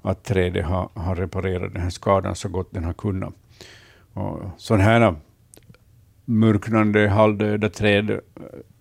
att 0.03 0.25
trädet 0.25 0.65
har, 0.65 0.89
har 0.95 1.17
reparerat 1.17 1.73
den 1.73 1.83
här 1.83 1.91
skadan 1.91 2.35
så 2.37 2.49
gott 2.49 2.69
den 2.71 2.85
har 2.85 2.93
kunnat. 2.93 3.35
Och 4.13 4.41
sådana 4.59 4.85
här 4.85 5.15
mörknande, 6.25 7.09
halvdöda 7.09 7.69
träd 7.69 8.11
eh, 8.11 8.19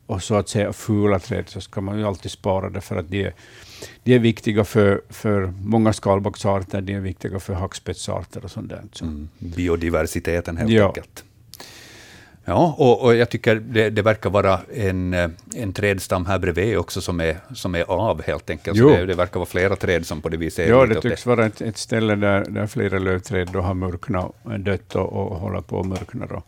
och 0.06 0.24
så 0.24 0.36
att 0.36 0.50
säga 0.50 0.74
fula 0.74 1.20
träd 1.20 1.50
så 1.50 1.62
ska 1.62 1.82
man 1.82 1.98
ju 2.00 2.08
alltid 2.08 2.32
spara 2.32 2.70
det 2.70 2.82
för 2.82 2.96
att 2.96 3.10
de 3.10 3.26
är, 3.26 3.34
de 4.04 4.16
är 4.16 4.20
viktiga 4.20 4.64
för, 4.64 5.02
för 5.10 5.54
många 5.66 5.94
skalbaggsarter, 5.94 6.82
de 6.82 6.94
är 6.94 7.00
viktiga 7.00 7.40
för 7.40 7.54
hackspettsarter 7.54 8.44
och 8.44 8.52
sånt 8.52 8.70
där. 8.70 8.84
Så. 8.92 9.06
Mm. 9.06 9.30
Biodiversiteten 9.40 10.58
helt 10.58 10.72
Ja. 10.72 10.88
enkelt. 10.88 11.24
Ja, 12.46 12.76
och, 12.78 13.04
och 13.04 13.16
jag 13.16 13.30
tycker 13.30 13.56
det, 13.56 13.90
det 13.90 14.02
verkar 14.02 14.30
vara 14.30 14.60
en, 14.74 15.14
eh, 15.14 15.30
en 15.56 15.74
trädstam 15.74 16.26
här 16.26 16.40
bredvid 16.40 16.78
också 16.78 17.02
som 17.02 17.20
är, 17.20 17.38
som 17.54 17.76
är 17.76 17.84
av 17.84 18.22
helt 18.24 18.50
enkelt. 18.50 18.78
Så 18.78 18.90
det, 18.90 19.06
det 19.06 19.16
verkar 19.16 19.40
vara 19.40 19.46
flera 19.46 19.76
träd 19.76 20.06
som 20.06 20.22
på 20.22 20.30
det 20.30 20.38
viset 20.38 20.66
är 20.66 20.70
Ja, 20.70 20.86
det 20.86 21.02
tycks 21.02 21.26
vara 21.26 21.46
ett, 21.46 21.62
ett 21.62 21.78
ställe 21.78 22.16
där, 22.16 22.46
där 22.46 22.68
flera 22.68 23.00
lövträd 23.00 23.50
då 23.54 23.62
har 23.62 23.74
mörknat, 23.74 24.32
och 24.44 24.60
dött 24.60 24.96
och, 24.96 25.14
och 25.14 25.40
håller 25.40 25.62
på 25.62 25.80
att 25.80 25.86
mörkna. 25.86 26.26
Då. 26.26 26.44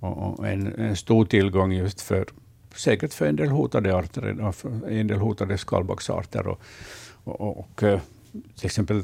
Och, 0.00 0.38
och 0.38 0.48
en, 0.48 0.74
en 0.78 0.96
stor 0.96 1.24
tillgång 1.24 1.72
just 1.72 2.00
för, 2.00 2.26
säkert 2.74 3.14
för 3.14 3.26
en 3.26 3.36
del 3.36 3.48
hotade 3.48 3.96
arter, 3.96 4.46
och 4.46 4.54
för 4.54 4.90
en 4.90 5.06
del 5.06 5.18
hotade 5.18 5.58
skalbaggsarter. 5.58 6.46
Och, 6.46 6.60
och, 7.24 7.58
och, 7.58 7.82
eh, 7.82 8.00
till 8.56 8.66
exempel 8.66 9.02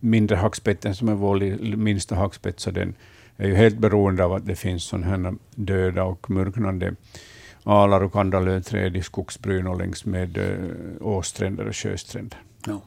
mindre 0.00 0.36
hackspetten 0.36 0.94
som 0.94 1.08
är 1.08 1.14
vår 1.14 1.36
minsta 1.76 2.14
hackspett, 2.14 2.60
så 2.60 2.70
den 2.70 2.94
är 3.40 3.46
ju 3.48 3.54
helt 3.54 3.78
beroende 3.78 4.24
av 4.24 4.32
att 4.32 4.46
det 4.46 4.56
finns 4.56 4.82
sådana 4.84 5.06
här 5.06 5.34
döda 5.54 6.04
och 6.04 6.30
mörknande 6.30 6.94
alar 7.64 8.00
och 8.02 8.16
andra 8.16 8.40
lövträd 8.40 8.96
i 8.96 9.02
skogsbryn 9.02 9.66
och 9.66 9.78
längs 9.78 10.04
med 10.04 10.38
eh, 10.38 11.06
åstränder 11.06 11.68
och 11.68 11.76
sjöstränder. 11.76 12.38
Ja. 12.66 12.82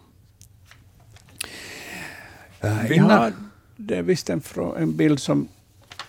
Eh, 2.61 2.77
Vi 2.89 2.95
innan- 2.95 3.09
har, 3.11 3.33
det 3.77 3.95
är 3.97 4.03
visst 4.03 4.29
en, 4.29 4.41
en 4.77 4.95
bild 4.97 5.19
som 5.19 5.47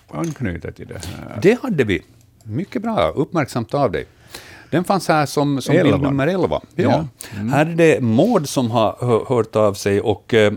anknyter 0.09 0.73
till 0.73 0.87
det 0.89 1.07
här. 1.07 1.39
Det 1.43 1.63
hade 1.63 1.85
vi. 1.85 2.03
Mycket 2.45 2.83
bra, 2.83 3.09
uppmärksamt 3.09 3.75
av 3.75 3.93
dig. 3.93 4.05
Den 4.75 4.85
fanns 4.85 5.09
här 5.09 5.27
som, 5.27 5.61
som 5.63 5.75
bild 5.75 6.03
nummer 6.03 6.27
11. 6.27 6.49
Ja. 6.49 6.61
Ja. 6.77 7.07
Mm. 7.37 7.53
Här 7.53 7.67
är 7.67 7.75
det 7.75 8.01
Maud 8.01 8.49
som 8.49 8.71
har 8.71 8.97
hö- 9.01 9.25
hört 9.37 9.57
av 9.57 9.75
sig 9.75 10.01
och 10.01 10.35
eh, 10.35 10.53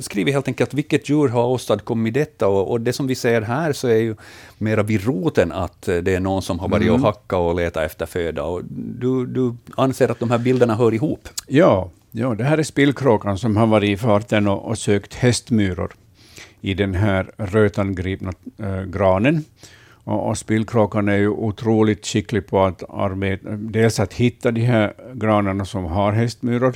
skrivit 0.00 0.34
helt 0.34 0.48
enkelt 0.48 0.74
vilket 0.74 1.08
djur 1.08 1.28
har 1.28 1.46
åstadkommit 1.46 2.14
detta. 2.14 2.48
Och, 2.48 2.70
och 2.70 2.80
det 2.80 2.92
som 2.92 3.06
vi 3.06 3.14
ser 3.14 3.42
här 3.42 3.72
så 3.72 3.88
är 3.88 3.96
ju 3.96 4.16
mera 4.58 4.82
vid 4.82 5.04
roten 5.04 5.52
att 5.52 5.88
eh, 5.88 5.96
det 5.96 6.14
är 6.14 6.20
någon 6.20 6.42
som 6.42 6.58
har 6.58 6.68
varit 6.68 6.82
Mm. 6.82 6.94
och 6.94 7.00
hackat 7.00 7.38
och 7.38 7.54
letat 7.54 7.82
efter 7.84 8.06
föda. 8.06 8.42
Och 8.42 8.60
du, 9.00 9.26
du 9.26 9.54
anser 9.76 10.10
att 10.10 10.20
de 10.20 10.30
här 10.30 10.38
bilderna 10.38 10.74
hör 10.74 10.94
ihop? 10.94 11.28
Ja, 11.46 11.90
ja, 12.10 12.34
det 12.34 12.44
här 12.44 12.58
är 12.58 12.62
spillkråkan 12.62 13.38
som 13.38 13.56
har 13.56 13.66
varit 13.66 13.88
i 13.90 13.96
farten 13.96 14.48
och, 14.48 14.64
och 14.68 14.78
sökt 14.78 15.14
hästmyror 15.14 15.92
i 16.60 16.74
den 16.74 16.94
här 16.94 17.30
rötangripna 17.36 18.32
äh, 18.58 18.82
granen. 18.82 19.44
Och, 20.10 20.28
och 20.28 20.38
spillkråkan 20.38 21.08
är 21.08 21.16
ju 21.16 21.28
otroligt 21.28 22.06
skicklig 22.06 22.46
på 22.46 22.64
att 22.64 22.82
arbeta, 22.90 23.50
dels 23.50 24.00
att 24.00 24.14
hitta 24.14 24.50
de 24.50 24.60
här 24.60 24.94
granarna 25.14 25.64
som 25.64 25.84
har 25.84 26.12
hästmyror. 26.12 26.74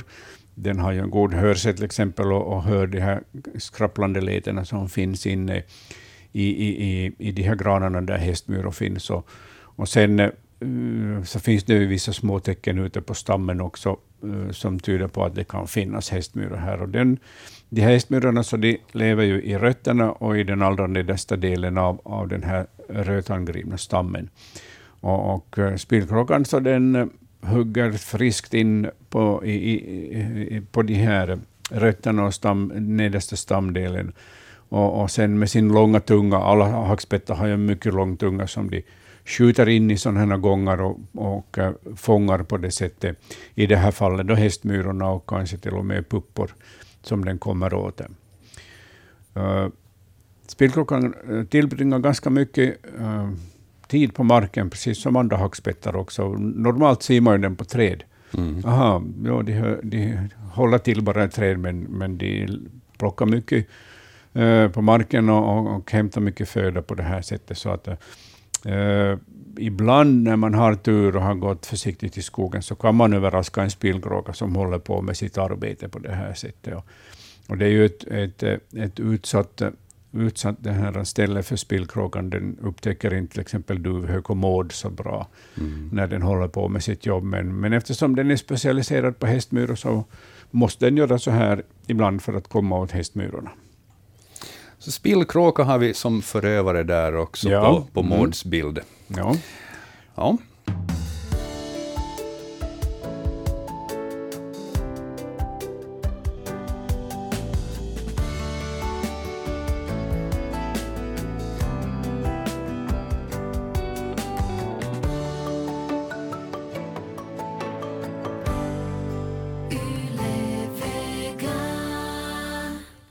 Den 0.55 0.79
har 0.79 0.91
ju 0.91 0.99
en 0.99 1.09
god 1.09 1.33
hörsel 1.33 1.75
till 1.75 1.85
exempel 1.85 2.31
och, 2.31 2.53
och 2.53 2.63
hör 2.63 2.87
de 2.87 2.99
här 2.99 3.21
skrapplande 3.57 4.21
letena 4.21 4.65
som 4.65 4.89
finns 4.89 5.27
inne 5.27 5.63
i, 6.31 6.43
i, 6.43 6.83
i, 6.89 7.11
i 7.17 7.31
de 7.31 7.43
här 7.43 7.55
granarna 7.55 8.01
där 8.01 8.17
hästmyror 8.17 8.71
finns. 8.71 9.09
Och, 9.09 9.29
och 9.75 9.89
sen 9.89 10.19
eh, 10.19 10.29
så 11.23 11.39
finns 11.39 11.63
det 11.63 11.73
ju 11.73 11.87
vissa 11.87 12.13
små 12.13 12.39
tecken 12.39 12.79
ute 12.79 13.01
på 13.01 13.13
stammen 13.13 13.61
också 13.61 13.97
eh, 14.23 14.51
som 14.51 14.79
tyder 14.79 15.07
på 15.07 15.23
att 15.23 15.35
det 15.35 15.43
kan 15.43 15.67
finnas 15.67 16.09
hästmyror 16.09 16.57
här. 16.57 16.81
Och 16.81 16.89
den, 16.89 17.19
de 17.69 17.81
här 17.81 17.91
hästmyrorna 17.91 18.43
så 18.43 18.57
de 18.57 18.77
lever 18.91 19.23
ju 19.23 19.41
i 19.43 19.57
rötterna 19.57 20.11
och 20.11 20.37
i 20.37 20.43
den 20.43 20.61
allra 20.61 20.87
nedersta 20.87 21.35
delen 21.35 21.77
av, 21.77 22.01
av 22.03 22.27
den 22.27 22.43
här 22.43 22.65
rötangripna 22.89 23.77
stammen. 23.77 24.29
Och, 24.99 25.35
och 25.35 25.59
eh, 25.59 25.75
spillkråkan 25.75 26.45
så 26.45 26.59
den 26.59 26.95
eh, 26.95 27.05
hugger 27.41 27.91
friskt 27.91 28.53
in 28.53 28.89
på, 29.09 29.45
i, 29.45 29.51
i, 29.51 29.79
i, 30.55 30.61
på 30.71 30.81
de 30.81 30.93
här 30.93 31.39
rötterna 31.69 32.25
och 32.25 32.33
stam, 32.33 32.71
nedersta 32.75 33.35
stamdelen. 33.35 34.13
Och, 34.69 35.01
och 35.01 35.11
sen 35.11 35.39
med 35.39 35.49
sin 35.49 35.73
långa 35.73 35.99
tunga, 35.99 36.37
alla 36.37 36.65
hackspettar 36.65 37.35
har 37.35 37.47
ju 37.47 37.53
en 37.53 37.65
mycket 37.65 37.93
lång 37.93 38.17
tunga 38.17 38.47
som 38.47 38.69
de 38.69 38.83
skjuter 39.25 39.69
in 39.69 39.91
i 39.91 39.97
sådana 39.97 40.19
här 40.19 40.37
gångar 40.37 40.81
och, 40.81 40.99
och 41.13 41.57
äh, 41.57 41.71
fångar 41.95 42.43
på 42.43 42.57
det 42.57 42.71
sättet. 42.71 43.17
I 43.55 43.67
det 43.67 43.75
här 43.75 43.91
fallet 43.91 44.27
då 44.27 44.33
hästmyrorna 44.33 45.09
och 45.09 45.29
kanske 45.29 45.57
till 45.57 45.73
och 45.73 45.85
med 45.85 46.09
puppor 46.09 46.51
som 47.01 47.25
den 47.25 47.37
kommer 47.37 47.73
åt. 47.73 48.01
Uh, 49.37 49.67
spillkrockan 50.47 51.15
tillbringar 51.49 51.99
ganska 51.99 52.29
mycket 52.29 52.75
uh, 52.99 53.31
tid 53.87 54.13
på 54.13 54.23
marken, 54.23 54.69
precis 54.69 55.01
som 55.01 55.15
andra 55.15 55.37
hackspettar 55.37 55.95
också. 55.95 56.27
Normalt 56.37 57.03
ser 57.03 57.21
man 57.21 57.33
ju 57.33 57.41
den 57.41 57.55
på 57.55 57.65
träd. 57.65 58.03
Mm. 58.37 58.65
Aha, 58.65 59.03
ja, 59.25 59.41
de, 59.41 59.79
de 59.83 60.29
håller 60.53 60.77
till 60.77 61.01
bara 61.01 61.25
i 61.25 61.29
träd, 61.29 61.59
men, 61.59 61.79
men 61.79 62.17
de 62.17 62.47
plockar 62.97 63.25
mycket 63.25 63.67
uh, 64.35 64.67
på 64.67 64.81
marken 64.81 65.29
och, 65.29 65.57
och, 65.57 65.75
och 65.75 65.91
hämtar 65.91 66.21
mycket 66.21 66.49
föda 66.49 66.81
på 66.81 66.95
det 66.95 67.03
här 67.03 67.21
sättet. 67.21 67.57
Så 67.57 67.69
att, 67.69 67.87
uh, 67.87 69.17
ibland 69.57 70.23
när 70.23 70.35
man 70.35 70.53
har 70.53 70.75
tur 70.75 71.15
och 71.15 71.21
har 71.21 71.35
gått 71.35 71.65
försiktigt 71.65 72.17
i 72.17 72.21
skogen, 72.21 72.61
så 72.61 72.75
kan 72.75 72.95
man 72.95 73.13
överraska 73.13 73.63
en 73.63 73.71
spillkråka 73.71 74.33
som 74.33 74.55
håller 74.55 74.79
på 74.79 75.01
med 75.01 75.17
sitt 75.17 75.37
arbete 75.37 75.89
på 75.89 75.99
det 75.99 76.11
här 76.11 76.33
sättet. 76.33 76.75
Och, 76.75 76.85
och 77.47 77.57
det 77.57 77.65
är 77.65 77.69
ju 77.69 77.85
ett, 77.85 78.03
ett, 78.03 78.43
ett 78.73 78.99
utsatt 78.99 79.61
utsatt 80.15 80.55
det 80.59 80.71
här 80.71 81.03
stället 81.03 81.45
för 81.45 81.55
spillkråkan. 81.55 82.29
Den 82.29 82.57
upptäcker 82.61 83.13
inte 83.13 83.31
till 83.31 83.41
exempel 83.41 83.83
duvhökomod 83.83 84.71
så 84.71 84.89
bra 84.89 85.27
mm. 85.57 85.89
när 85.91 86.07
den 86.07 86.21
håller 86.21 86.47
på 86.47 86.67
med 86.67 86.83
sitt 86.83 87.05
jobb. 87.05 87.23
Men, 87.23 87.59
men 87.59 87.73
eftersom 87.73 88.15
den 88.15 88.31
är 88.31 88.35
specialiserad 88.35 89.19
på 89.19 89.25
hästmyror 89.25 89.75
så 89.75 90.03
måste 90.51 90.85
den 90.85 90.97
göra 90.97 91.19
så 91.19 91.31
här 91.31 91.63
ibland 91.87 92.21
för 92.21 92.33
att 92.33 92.47
komma 92.47 92.79
åt 92.79 92.91
hästmyrorna. 92.91 93.51
Så 94.79 94.91
spillkråka 94.91 95.63
har 95.63 95.77
vi 95.77 95.93
som 95.93 96.21
förövare 96.21 96.83
där 96.83 97.15
också 97.15 97.49
ja. 97.49 97.75
på, 97.75 97.81
på 97.93 97.99
mm. 97.99 98.19
Mauds 98.19 98.45
bild. 98.45 98.79
Ja. 99.07 99.35
ja. 100.15 100.37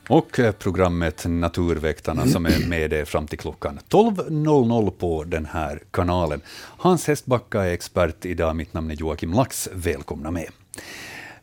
Och 0.09 0.39
eh, 0.39 0.53
programmet 0.53 1.25
Naturväktarna 1.27 2.27
som 2.27 2.47
är 2.47 2.69
med 2.69 2.93
er 2.93 3.05
fram 3.05 3.27
till 3.27 3.39
klockan 3.39 3.79
12.00 3.89 4.91
på 4.91 5.25
den 5.25 5.47
här 5.47 5.83
kanalen. 5.91 6.41
Hans 6.77 7.07
Hästbacka 7.07 7.63
är 7.63 7.73
expert 7.73 8.25
idag. 8.25 8.57
Mitt 8.57 8.75
namn 8.75 8.91
är 8.91 8.95
Joakim 8.95 9.33
Lax. 9.33 9.69
Välkomna 9.73 10.31
med. 10.31 10.49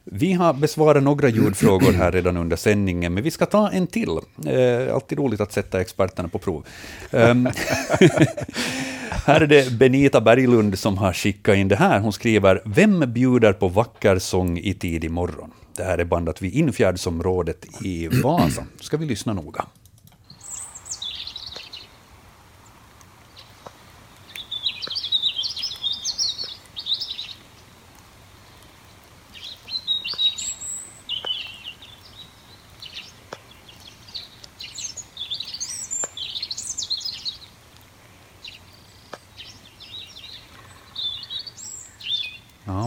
Vi 0.04 0.34
har 0.34 0.54
besvarat 0.54 1.04
några 1.04 1.30
ljudfrågor 1.30 1.92
här 1.92 2.12
redan 2.12 2.38
under 2.38 2.58
sändningen, 2.58 3.14
men 3.14 3.24
vi 3.24 3.32
ska 3.32 3.46
ta 3.46 3.70
en 3.70 3.88
till. 3.88 4.10
Eh, 4.46 4.94
alltid 4.94 5.18
roligt 5.18 5.42
att 5.42 5.54
sätta 5.54 5.82
experterna 5.82 6.30
på 6.30 6.40
prov. 6.40 6.66
Um, 7.12 7.46
här 9.10 9.42
är 9.42 9.48
det 9.48 9.72
Benita 9.72 10.22
Berglund 10.22 10.80
som 10.80 10.98
har 10.98 11.14
skickat 11.14 11.56
in 11.56 11.68
det 11.68 11.76
här. 11.76 12.00
Hon 12.00 12.14
skriver 12.14 12.62
”Vem 12.66 13.14
bjuder 13.14 13.54
på 13.54 13.68
vacker 13.68 14.20
sång 14.20 14.58
i 14.58 14.74
tidig 14.74 15.12
morgon?” 15.12 15.52
Det 15.82 15.86
här 15.86 15.98
är 15.98 16.06
bandat 16.06 16.42
vid 16.42 16.54
Infjärdsområdet 16.54 17.66
i 17.86 18.08
Vasa. 18.08 18.66
Ska 18.80 18.98
vi 18.98 19.06
lyssna 19.06 19.34
noga. 19.34 19.66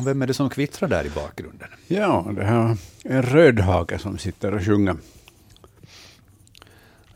Vem 0.04 0.22
är 0.22 0.26
det 0.26 0.34
som 0.34 0.50
kvittrar 0.50 0.88
där 0.88 1.06
i 1.06 1.10
bakgrunden? 1.10 1.68
Ja, 1.88 2.32
det 2.36 2.44
här 2.44 2.76
är 3.04 3.16
en 3.16 3.22
rödhake 3.22 3.98
som 3.98 4.18
sitter 4.18 4.54
och 4.54 4.64
sjunger. 4.64 4.96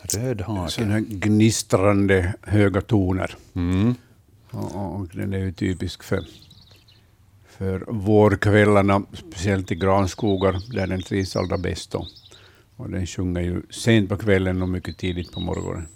Rödhake. 0.02 0.72
Sådana 0.72 0.92
här 0.92 1.00
gnistrande 1.00 2.34
höga 2.42 2.80
toner. 2.80 3.36
Mm. 3.54 3.94
Och, 4.50 4.94
och, 4.94 5.08
den 5.12 5.32
är 5.34 5.38
ju 5.38 5.52
typisk 5.52 6.02
för, 6.02 6.24
för 7.48 7.84
vårkvällarna, 7.88 9.02
speciellt 9.12 9.72
i 9.72 9.74
granskogar 9.74 10.74
där 10.74 10.86
den 10.86 11.02
trivs 11.02 11.36
allra 11.36 11.58
bäst. 11.58 11.94
Och, 11.94 12.06
och 12.76 12.90
den 12.90 13.06
sjunger 13.06 13.40
ju 13.40 13.62
sent 13.70 14.08
på 14.08 14.16
kvällen 14.16 14.62
och 14.62 14.68
mycket 14.68 14.98
tidigt 14.98 15.32
på 15.32 15.40
morgonen. 15.40 15.86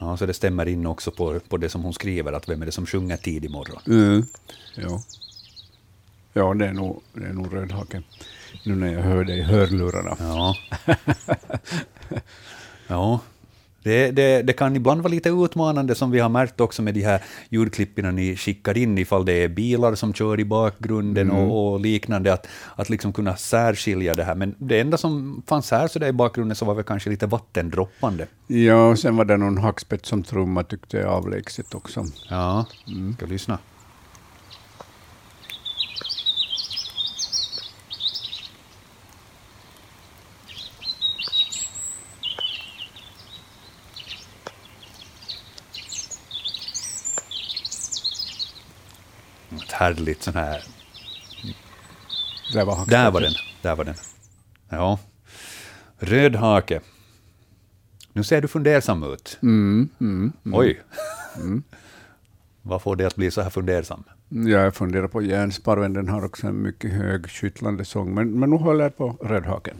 Ja, 0.00 0.16
så 0.16 0.26
det 0.26 0.34
stämmer 0.34 0.68
in 0.68 0.86
också 0.86 1.10
på, 1.10 1.40
på 1.48 1.56
det 1.56 1.68
som 1.68 1.82
hon 1.82 1.94
skriver, 1.94 2.32
att 2.32 2.48
vem 2.48 2.62
är 2.62 2.66
det 2.66 2.72
som 2.72 2.86
sjunger 2.86 3.16
tidig 3.16 3.50
morgon? 3.50 3.82
Mm. 3.86 4.26
Ja. 4.76 5.02
Ja, 6.36 6.54
det 6.54 6.66
är 6.66 6.72
nog, 6.72 7.02
det 7.12 7.26
är 7.26 7.32
nog 7.32 7.54
rödhake. 7.54 8.02
Nu 8.64 8.74
när 8.74 8.92
jag 8.92 9.00
hör 9.00 9.24
dig 9.24 9.38
i 9.38 9.42
hörlurarna. 9.42 10.16
Ja. 10.18 10.56
ja. 12.86 13.20
Det, 13.82 14.10
det, 14.10 14.42
det, 14.42 14.52
kan 14.52 14.76
ibland 14.76 15.02
vara 15.02 15.10
lite 15.10 15.28
utmanande, 15.28 15.94
som 15.94 16.10
vi 16.10 16.20
har 16.20 16.28
märkt 16.28 16.60
också 16.60 16.82
med 16.82 16.94
de 16.94 17.02
här 17.02 17.22
ljudklippen 17.48 18.16
ni 18.16 18.36
skickar 18.36 18.78
in, 18.78 18.98
ifall 18.98 19.24
det 19.24 19.32
är 19.32 19.48
bilar 19.48 19.94
som 19.94 20.14
kör 20.14 20.40
i 20.40 20.44
bakgrunden 20.44 21.30
mm. 21.30 21.42
och, 21.42 21.72
och, 21.72 21.80
liknande, 21.80 22.32
att, 22.32 22.46
att 22.76 22.90
liksom 22.90 23.12
kunna 23.12 23.36
särskilja 23.36 24.14
det 24.14 24.24
här. 24.24 24.34
Men 24.34 24.54
det 24.58 24.80
enda 24.80 24.96
som 24.96 25.42
fanns 25.46 25.70
här 25.70 25.88
så 25.88 25.98
där 25.98 26.08
i 26.08 26.12
bakgrunden 26.12 26.56
så 26.56 26.64
var 26.64 26.74
väl 26.74 26.84
kanske 26.84 27.10
lite 27.10 27.26
vattendroppande. 27.26 28.26
Ja, 28.46 28.88
och 28.88 28.98
sen 28.98 29.16
var 29.16 29.24
det 29.24 29.36
någon 29.36 29.58
hackspett 29.58 30.06
som 30.06 30.22
trumma 30.22 30.62
tyckte 30.62 30.96
jag 30.96 31.10
avlägset 31.10 31.74
också. 31.74 32.04
Ja, 32.30 32.66
mm. 32.86 33.14
ska 33.14 33.26
lyssna. 33.26 33.58
Härligt 49.74 50.22
sån 50.22 50.34
här... 50.34 50.64
Där 52.52 52.64
var, 52.64 52.86
där 52.86 53.10
var 53.10 53.20
den. 53.20 53.32
Där 53.62 53.76
var 53.76 53.84
den. 53.84 53.94
Ja. 54.68 54.98
Röd 55.98 56.36
hake. 56.36 56.80
Nu 58.12 58.24
ser 58.24 58.40
du 58.40 58.48
fundersam 58.48 59.02
ut. 59.02 59.38
Mm, 59.42 59.88
mm, 60.00 60.32
mm. 60.44 60.58
Oj. 60.58 60.82
Vad 62.66 62.82
får 62.82 62.96
dig 62.96 63.06
att 63.06 63.16
bli 63.16 63.30
så 63.30 63.40
här 63.40 63.50
fundersam? 63.50 64.04
Jag 64.28 64.74
funderar 64.74 65.08
på 65.08 65.22
järnsparven, 65.22 65.92
den 65.92 66.08
har 66.08 66.24
också 66.24 66.46
en 66.46 66.62
mycket 66.62 66.92
hög 66.92 67.30
skyttlande 67.30 67.84
sång, 67.84 68.14
men, 68.14 68.30
men 68.30 68.50
nu 68.50 68.56
håller 68.56 68.84
jag 68.84 68.96
på 68.96 69.16
rödhaken. 69.22 69.76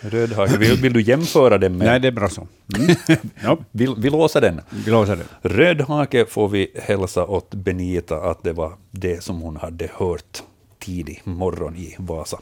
Rödhake, 0.00 0.56
vill, 0.58 0.76
vill 0.76 0.92
du 0.92 1.02
jämföra 1.02 1.58
den 1.58 1.78
med... 1.78 1.86
Nej, 1.86 2.00
det 2.00 2.08
är 2.08 2.12
bra 2.12 2.28
så. 2.28 2.46
Mm. 2.78 2.96
ja. 3.42 3.58
vill, 3.70 3.94
vi 3.98 4.10
låser 4.10 4.40
den. 4.40 4.60
Vi 4.84 4.90
låser 4.90 5.16
den. 5.16 5.26
Rödhake 5.52 6.26
får 6.26 6.48
vi 6.48 6.72
hälsa 6.74 7.26
åt 7.26 7.54
Benita 7.54 8.16
att 8.16 8.42
det 8.42 8.52
var 8.52 8.72
det 8.90 9.22
som 9.22 9.40
hon 9.40 9.56
hade 9.56 9.88
hört 9.94 10.42
tidig 10.78 11.20
morgon 11.24 11.76
i 11.76 11.96
Vasa. 11.98 12.38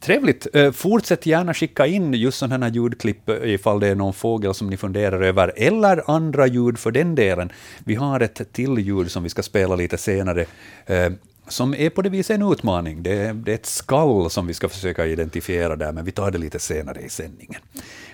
Trevligt. 0.00 0.46
Eh, 0.52 0.72
fortsätt 0.72 1.26
gärna 1.26 1.54
skicka 1.54 1.86
in 1.86 2.14
just 2.14 2.38
sådana 2.38 2.66
här 2.66 2.72
ljudklipp 2.72 3.28
eh, 3.28 3.54
ifall 3.54 3.80
det 3.80 3.88
är 3.88 3.94
någon 3.94 4.12
fågel 4.12 4.54
som 4.54 4.70
ni 4.70 4.76
funderar 4.76 5.20
över, 5.20 5.52
eller 5.56 6.10
andra 6.10 6.46
ljud 6.46 6.78
för 6.78 6.90
den 6.90 7.14
delen. 7.14 7.52
Vi 7.84 7.94
har 7.94 8.20
ett 8.20 8.52
till 8.52 8.78
ljud 8.78 9.10
som 9.10 9.22
vi 9.22 9.28
ska 9.28 9.42
spela 9.42 9.76
lite 9.76 9.98
senare, 9.98 10.46
eh, 10.86 11.12
som 11.48 11.74
är 11.74 11.90
på 11.90 12.02
det 12.02 12.08
viset 12.08 12.34
en 12.34 12.52
utmaning. 12.52 13.02
Det 13.02 13.12
är, 13.12 13.34
det 13.34 13.52
är 13.52 13.54
ett 13.54 13.66
skall 13.66 14.30
som 14.30 14.46
vi 14.46 14.54
ska 14.54 14.68
försöka 14.68 15.06
identifiera 15.06 15.76
där, 15.76 15.92
men 15.92 16.04
vi 16.04 16.12
tar 16.12 16.30
det 16.30 16.38
lite 16.38 16.58
senare 16.58 17.00
i 17.00 17.08
sändningen. 17.08 17.60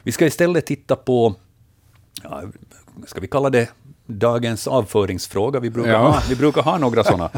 Vi 0.02 0.12
ska 0.12 0.26
istället 0.26 0.66
titta 0.66 0.96
på, 0.96 1.34
ja, 2.22 2.42
ska 3.06 3.20
vi 3.20 3.28
kalla 3.28 3.50
det 3.50 3.68
dagens 4.06 4.66
avföringsfråga. 4.66 5.60
Vi 5.60 5.70
brukar, 5.70 5.90
ja. 5.90 5.98
ha, 5.98 6.22
vi 6.28 6.36
brukar 6.36 6.62
ha 6.62 6.78
några 6.78 7.04
sådana. 7.04 7.30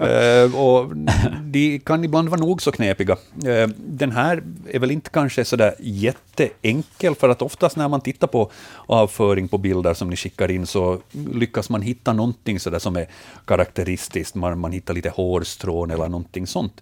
uh, 0.00 0.56
och 0.60 0.96
de 1.42 1.78
kan 1.78 2.04
ibland 2.04 2.28
vara 2.28 2.40
nog 2.40 2.62
så 2.62 2.72
knepiga. 2.72 3.16
Uh, 3.46 3.68
den 3.76 4.10
här 4.10 4.42
är 4.70 4.78
väl 4.78 4.90
inte 4.90 5.10
kanske 5.10 5.44
sådär 5.44 5.74
jätteenkel, 5.78 7.14
för 7.14 7.28
att 7.28 7.42
oftast 7.42 7.76
när 7.76 7.88
man 7.88 8.00
tittar 8.00 8.26
på 8.26 8.50
avföring 8.86 9.48
på 9.48 9.58
bilder 9.58 9.94
som 9.94 10.10
ni 10.10 10.16
skickar 10.16 10.50
in, 10.50 10.66
så 10.66 10.98
lyckas 11.32 11.70
man 11.70 11.82
hitta 11.82 12.12
någonting 12.12 12.60
sådär 12.60 12.78
som 12.78 12.96
är 12.96 13.06
karaktäristiskt. 13.44 14.34
Man, 14.34 14.58
man 14.58 14.72
hittar 14.72 14.94
lite 14.94 15.10
hårstrån 15.10 15.90
eller 15.90 16.08
någonting 16.08 16.46
sånt. 16.46 16.80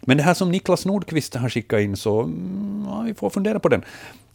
Men 0.00 0.16
det 0.16 0.22
här 0.22 0.34
som 0.34 0.50
Niklas 0.50 0.86
Nordqvist 0.86 1.34
har 1.34 1.48
skickat 1.48 1.80
in, 1.80 1.96
så 1.96 2.22
mm, 2.22 2.84
ja, 2.88 3.00
vi 3.00 3.14
får 3.14 3.30
fundera 3.30 3.58
på 3.58 3.68
den. 3.68 3.84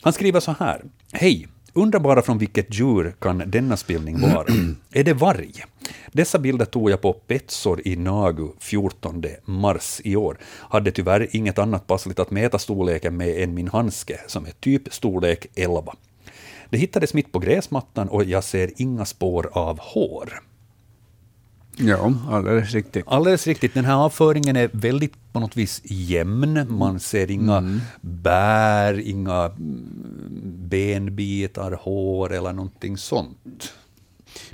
Han 0.01 0.13
skriver 0.13 0.39
så 0.39 0.55
här. 0.59 0.81
Hej! 1.11 1.47
Undrar 1.77 1.99
bara 1.99 2.21
från 2.21 2.37
vilket 2.37 2.79
djur 2.79 3.15
kan 3.19 3.43
denna 3.47 3.77
spillning 3.77 4.21
vara? 4.21 4.45
är 4.93 5.03
det 5.03 5.13
varg? 5.13 5.53
Dessa 6.11 6.39
bilder 6.39 6.65
tog 6.65 6.89
jag 6.89 7.01
på 7.01 7.13
Petsor 7.13 7.81
i 7.85 7.95
Nagu 7.95 8.49
14 8.59 9.23
mars 9.45 10.01
i 10.03 10.15
år. 10.15 10.37
Hade 10.43 10.91
tyvärr 10.91 11.27
inget 11.31 11.59
annat 11.59 11.87
passligt 11.87 12.19
att 12.19 12.31
mäta 12.31 12.59
storleken 12.59 13.17
med 13.17 13.43
än 13.43 13.53
min 13.53 13.67
handske, 13.67 14.19
som 14.27 14.45
är 14.45 14.51
typ 14.51 14.93
storlek 14.93 15.47
11. 15.55 15.93
Det 16.69 16.77
hittades 16.77 17.13
mitt 17.13 17.31
på 17.31 17.39
gräsmattan 17.39 18.09
och 18.09 18.23
jag 18.23 18.43
ser 18.43 18.71
inga 18.75 19.05
spår 19.05 19.49
av 19.53 19.79
hår. 19.79 20.41
Ja, 21.77 22.13
alldeles 22.29 22.73
riktigt. 22.73 23.03
Alldeles 23.07 23.47
riktigt. 23.47 23.73
Den 23.73 23.85
här 23.85 23.95
avföringen 23.95 24.55
är 24.55 24.69
väldigt 24.73 25.13
på 25.33 25.39
något 25.39 25.57
vis 25.57 25.81
jämn. 25.83 26.65
Man 26.69 26.99
ser 26.99 27.31
inga 27.31 27.57
Mm. 27.57 27.79
bär, 28.01 28.99
inga 28.99 29.45
mm, 29.45 30.67
benbitar, 30.69 31.79
hår 31.81 32.33
eller 32.33 32.53
någonting 32.53 32.97
sånt. 32.97 33.73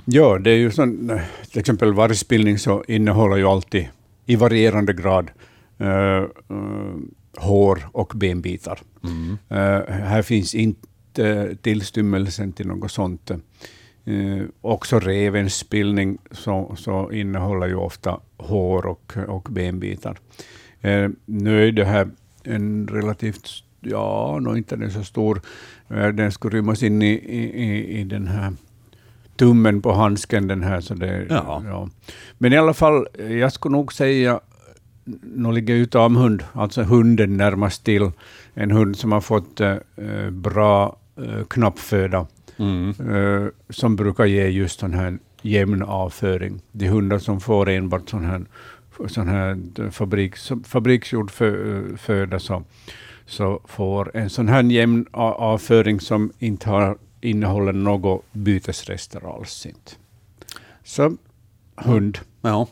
Ja, 0.04 0.38
det 0.38 0.50
är 0.50 0.56
ju 0.56 0.70
sån, 0.70 1.20
till 1.50 1.60
exempel 1.60 1.94
vargspillning 1.94 2.58
så 2.58 2.84
innehåller 2.88 3.36
ju 3.36 3.46
alltid 3.46 3.88
i 4.26 4.36
varierande 4.36 4.92
grad 4.92 5.30
eh, 5.78 5.88
eh, 6.16 6.26
hår 7.36 7.88
och 7.92 8.12
benbitar. 8.16 8.80
Eh, 9.48 9.56
här 9.88 10.22
finns 10.22 10.54
inte 10.54 11.56
tillstymmelsen 11.62 12.52
till 12.52 12.66
något 12.66 12.90
sånt. 12.92 13.30
Eh, 14.04 14.42
också 14.60 14.98
revens 14.98 15.54
spillning 15.56 16.18
så, 16.30 16.74
så 16.78 17.10
innehåller 17.12 17.66
ju 17.66 17.74
ofta 17.74 18.20
hår 18.36 18.86
och, 18.86 19.12
och 19.28 19.48
benbitar. 19.50 20.18
Eh, 20.80 21.08
nu 21.24 21.68
är 21.68 21.72
det 21.72 21.84
här 21.84 22.08
en 22.44 22.88
relativt, 22.88 23.48
ja, 23.80 24.38
nog 24.42 24.56
inte 24.58 24.76
den 24.76 24.90
så 24.90 25.04
stor, 25.04 25.40
eh, 25.88 26.08
den 26.08 26.32
skulle 26.32 26.56
rymmas 26.58 26.82
in 26.82 27.02
i, 27.02 27.06
i, 27.12 28.00
i- 28.00 28.04
den 28.04 28.26
här 28.26 28.52
tummen 29.36 29.82
på 29.82 29.92
handsken 29.92 30.46
den 30.48 30.62
här. 30.62 30.80
Så 30.80 30.94
det, 30.94 31.26
Ja. 31.30 31.62
ja. 31.66 31.88
Men 32.38 32.52
i 32.52 32.56
alla 32.56 32.74
fall, 32.74 33.06
jag 33.30 33.52
skulle 33.52 33.72
nog 33.72 33.92
säga, 33.92 34.40
nu 35.22 35.52
ligger 35.52 35.74
ju 35.74 35.86
tamhund, 35.86 36.44
alltså 36.52 36.82
hunden 36.82 37.36
närmast 37.36 37.84
till, 37.84 38.10
en 38.54 38.70
hund 38.70 38.96
som 38.96 39.12
har 39.12 39.20
fått 39.20 39.60
eh, 39.60 39.76
eh, 39.96 40.30
bra 40.30 40.96
eh, 41.16 41.44
knappföda, 41.50 42.26
Mm. 42.62 43.14
eh, 43.14 43.48
som 43.68 43.96
brukar 43.96 44.24
ge 44.24 44.48
just 44.48 44.80
sån 44.80 44.94
här 44.94 45.18
jämn 45.42 45.82
avföring. 45.82 46.60
De 46.72 46.88
hundar 46.88 47.18
som 47.18 47.40
får 47.40 47.68
enbart 47.68 48.08
sån 48.08 48.24
här, 48.24 48.44
sån 49.08 49.28
här 49.28 49.58
eh, 49.78 49.90
fabriks, 49.90 50.52
fabriksgjord 50.64 51.30
fö, 51.30 51.76
eh, 51.76 51.96
föda, 51.96 52.38
så, 52.38 52.62
så 53.26 53.60
får 53.64 54.16
en 54.16 54.30
sån 54.30 54.48
här 54.48 54.62
jämn 54.62 55.06
avföring 55.12 56.00
som 56.00 56.32
inte 56.38 56.70
har, 56.70 56.98
innehåller 57.20 57.72
några 57.72 58.18
bytesrester 58.32 59.36
alls. 59.36 59.66
Inte. 59.66 59.92
Så 60.84 61.16
hund, 61.76 62.18
Ja. 62.40 62.68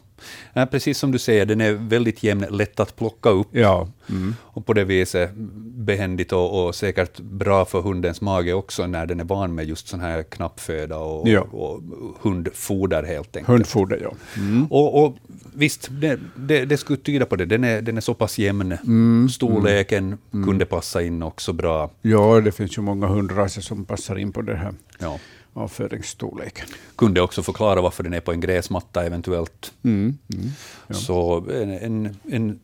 Ja, 0.53 0.67
precis 0.67 0.99
som 0.99 1.13
du 1.13 1.19
säger, 1.19 1.47
den 1.47 1.61
är 1.61 1.73
väldigt 1.73 2.23
jämn, 2.23 2.47
lätt 2.51 2.81
att 2.81 2.97
plocka 2.97 3.29
upp. 3.31 3.49
ja. 3.53 3.89
Mm. 4.11 4.35
Och 4.43 4.67
på 4.67 4.73
det 4.73 4.85
viset 4.85 5.31
behändigt 5.75 6.33
och, 6.33 6.67
och 6.67 6.75
säkert 6.75 7.21
bra 7.21 7.65
för 7.65 7.81
hundens 7.83 8.21
mage 8.21 8.53
också 8.53 8.87
när 8.87 9.07
den 9.07 9.21
är 9.21 9.25
van 9.25 9.55
med 9.55 9.65
just 9.69 9.89
sån 9.89 10.01
här 10.01 10.23
knappföda 10.23 10.99
och, 10.99 11.29
Ja. 11.29 11.41
och 11.41 11.81
hundfoder 12.21 13.03
helt 13.03 13.37
enkelt. 13.37 13.49
Hundfoder, 13.49 13.99
ja. 14.03 14.13
Mm. 14.37 14.67
Och, 14.71 15.05
och 15.05 15.17
visst, 15.55 15.89
det, 15.91 16.19
det, 16.37 16.65
det 16.65 16.77
skulle 16.77 16.99
tyda 16.99 17.27
på 17.27 17.37
det. 17.37 17.45
Den 17.47 17.65
är, 17.65 17.83
den 17.83 17.97
är 17.97 18.01
så 18.01 18.15
pass 18.15 18.39
jämn. 18.39 18.73
Mm. 18.73 19.29
Storleken 19.29 20.19
kunde 20.33 20.67
passa 20.67 21.03
in 21.03 21.23
också 21.23 21.53
bra. 21.53 21.91
Ja, 22.03 22.41
det 22.41 22.53
finns 22.53 22.79
ju 22.79 22.83
många 22.83 23.07
hundraser 23.07 23.63
som 23.63 23.85
passar 23.85 24.19
in 24.19 24.33
på 24.33 24.43
den 24.43 24.57
här 24.57 24.73
Ja. 24.99 25.19
Avföringsstorleken. 25.61 26.67
Kunde 26.97 27.21
också 27.21 27.43
förklara 27.43 27.81
varför 27.81 28.03
den 28.03 28.15
är 28.15 28.21
på 28.21 28.33
en 28.33 28.41
gräsmatta 28.41 29.07
eventuellt. 29.07 29.73
Mm. 29.83 30.19
Mm. 30.35 30.47
Ja. 30.87 30.95
Så 30.95 31.45
en, 31.51 31.71
en, 31.71 32.17
en 32.31 32.61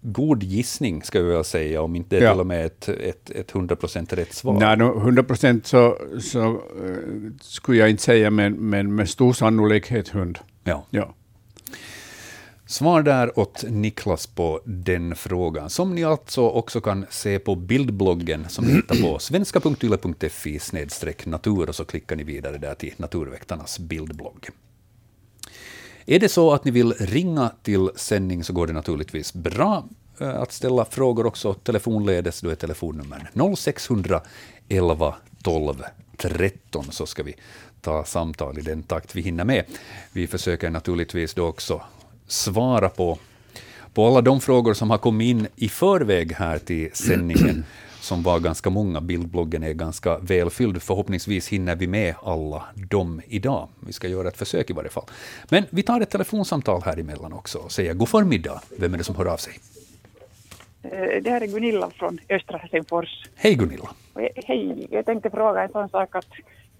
god 0.00 0.42
gissning, 0.42 1.02
ska 1.02 1.22
vi 1.22 1.32
väl 1.32 1.44
säga, 1.44 1.82
om 1.82 1.96
inte 1.96 2.16
Ja. 2.16 2.32
till 2.32 2.40
och 2.40 2.46
med 2.46 2.66
ett, 2.66 2.88
ett, 2.88 3.30
ett 3.30 3.52
100% 3.52 4.14
rätt 4.14 4.34
svar. 4.34 4.58
Nej, 4.60 4.76
no, 4.76 4.98
100 4.98 5.22
procent 5.22 5.66
så, 5.66 5.98
så 6.20 6.42
eh, 6.50 6.56
skulle 7.40 7.78
jag 7.78 7.90
inte 7.90 8.02
säga, 8.02 8.30
men, 8.30 8.52
men 8.52 8.94
med 8.94 9.08
stor 9.08 9.32
sannolikhet 9.32 10.08
hund. 10.08 10.38
Ja. 10.64 10.86
Ja. 10.90 11.14
Svar 12.66 13.02
där 13.02 13.38
åt 13.38 13.64
Niklas 13.68 14.26
på 14.26 14.60
den 14.64 15.16
frågan, 15.16 15.70
som 15.70 15.94
ni 15.94 16.04
alltså 16.04 16.48
också 16.48 16.80
kan 16.80 17.06
se 17.10 17.38
på 17.38 17.54
bildbloggen 17.54 18.48
som 18.48 18.64
ni 18.64 18.72
hittar 18.72 19.02
på 19.02 19.18
svenska.yle.fi 19.20 20.60
natur 21.24 21.68
och 21.68 21.74
så 21.74 21.84
klickar 21.84 22.16
ni 22.16 22.24
vidare 22.24 22.58
där 22.58 22.74
till 22.74 22.94
Naturväktarnas 22.96 23.78
bildblogg. 23.78 24.48
Är 26.06 26.20
det 26.20 26.28
så 26.28 26.52
att 26.52 26.64
ni 26.64 26.70
vill 26.70 26.92
ringa 26.92 27.50
till 27.62 27.90
sändning 27.96 28.44
så 28.44 28.52
går 28.52 28.66
det 28.66 28.72
naturligtvis 28.72 29.34
bra 29.34 29.88
eh, 30.20 30.34
att 30.34 30.52
ställa 30.52 30.84
frågor 30.84 31.26
också 31.26 31.54
telefonledes. 31.54 32.40
Då 32.40 32.50
är 32.50 32.54
telefonnummer 32.54 33.30
0600 33.56 34.20
11 34.68 35.14
12 35.42 35.82
13 36.16 36.84
så 36.90 37.06
ska 37.06 37.22
vi 37.22 37.34
ta 37.80 38.04
samtal 38.04 38.58
i 38.58 38.62
den 38.62 38.82
takt 38.82 39.16
vi 39.16 39.20
hinner 39.20 39.44
med. 39.44 39.64
Vi 40.12 40.26
försöker 40.26 40.70
naturligtvis 40.70 41.34
då 41.34 41.46
också 41.46 41.82
svara 42.26 42.88
på, 42.88 43.18
på 43.94 44.06
alla 44.06 44.20
de 44.20 44.40
frågor 44.40 44.74
som 44.74 44.90
har 44.90 44.98
kommit 44.98 45.26
in 45.30 45.46
i 45.56 45.68
förväg 45.68 46.32
här 46.32 46.58
till 46.58 46.90
sändningen, 46.92 47.64
som 48.00 48.22
var 48.22 48.38
ganska 48.40 48.70
många. 48.70 49.00
Bildbloggen 49.00 49.62
är 49.62 49.72
ganska 49.72 50.18
välfylld. 50.18 50.82
Förhoppningsvis 50.82 51.48
hinner 51.48 51.76
vi 51.76 51.86
med 51.86 52.14
alla 52.22 52.64
dem 52.74 53.20
idag. 53.28 53.68
Vi 53.86 53.92
ska 53.92 54.08
göra 54.08 54.28
ett 54.28 54.36
försök 54.36 54.70
i 54.70 54.72
varje 54.72 54.90
fall. 54.90 55.04
Men 55.50 55.64
vi 55.70 55.82
tar 55.82 56.00
ett 56.00 56.10
telefonsamtal 56.10 56.82
här 56.84 56.98
emellan 56.98 57.32
också 57.32 57.58
och 57.58 57.72
säger 57.72 57.94
god 57.94 58.08
förmiddag. 58.08 58.60
Vem 58.78 58.94
är 58.94 58.98
det 58.98 59.04
som 59.04 59.16
hör 59.16 59.26
av 59.26 59.36
sig? 59.36 59.52
Eh, 60.82 61.22
Det 61.22 61.30
här 61.30 61.40
är 61.40 61.46
Gunilla 61.46 61.90
från 61.90 62.18
Östra 62.28 62.58
Helsingfors. 62.58 63.24
Hej 63.34 63.54
Gunilla. 63.54 63.88
Jag- 64.14 64.30
Hej, 64.44 64.86
jag 64.90 65.06
tänkte 65.06 65.30
fråga 65.30 65.62
en 65.62 65.72
sån 65.72 65.88
sak 65.88 66.14
att 66.16 66.26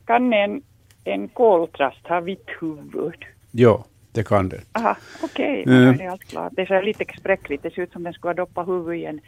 kan 0.07 0.33
en, 0.33 0.63
en 1.05 1.29
koltrast 1.29 2.07
ha 2.07 2.21
vitt 2.21 2.47
huvud? 2.61 3.25
ja, 3.51 3.85
det 4.15 4.23
kan 4.25 4.49
det. 4.49 4.61
Aha, 4.73 4.97
okej, 5.23 5.65
Mm. 5.67 5.85
då 5.85 5.91
är 5.93 5.99
det 5.99 6.07
allt 6.13 6.25
klart. 6.25 6.53
Det 6.57 6.63
är 6.63 6.67
så 6.67 6.75
här 6.75 6.83
lite 6.83 7.05
spräckligt, 7.19 7.63
det 7.63 7.71
ser 7.75 7.83
ut 7.83 7.93
som 7.93 8.03
den 8.03 8.13
skulle 8.13 8.29
ha 8.29 8.35
doppat 8.35 8.69
huvudet 8.69 9.01
i 9.01 9.05
en 9.05 9.21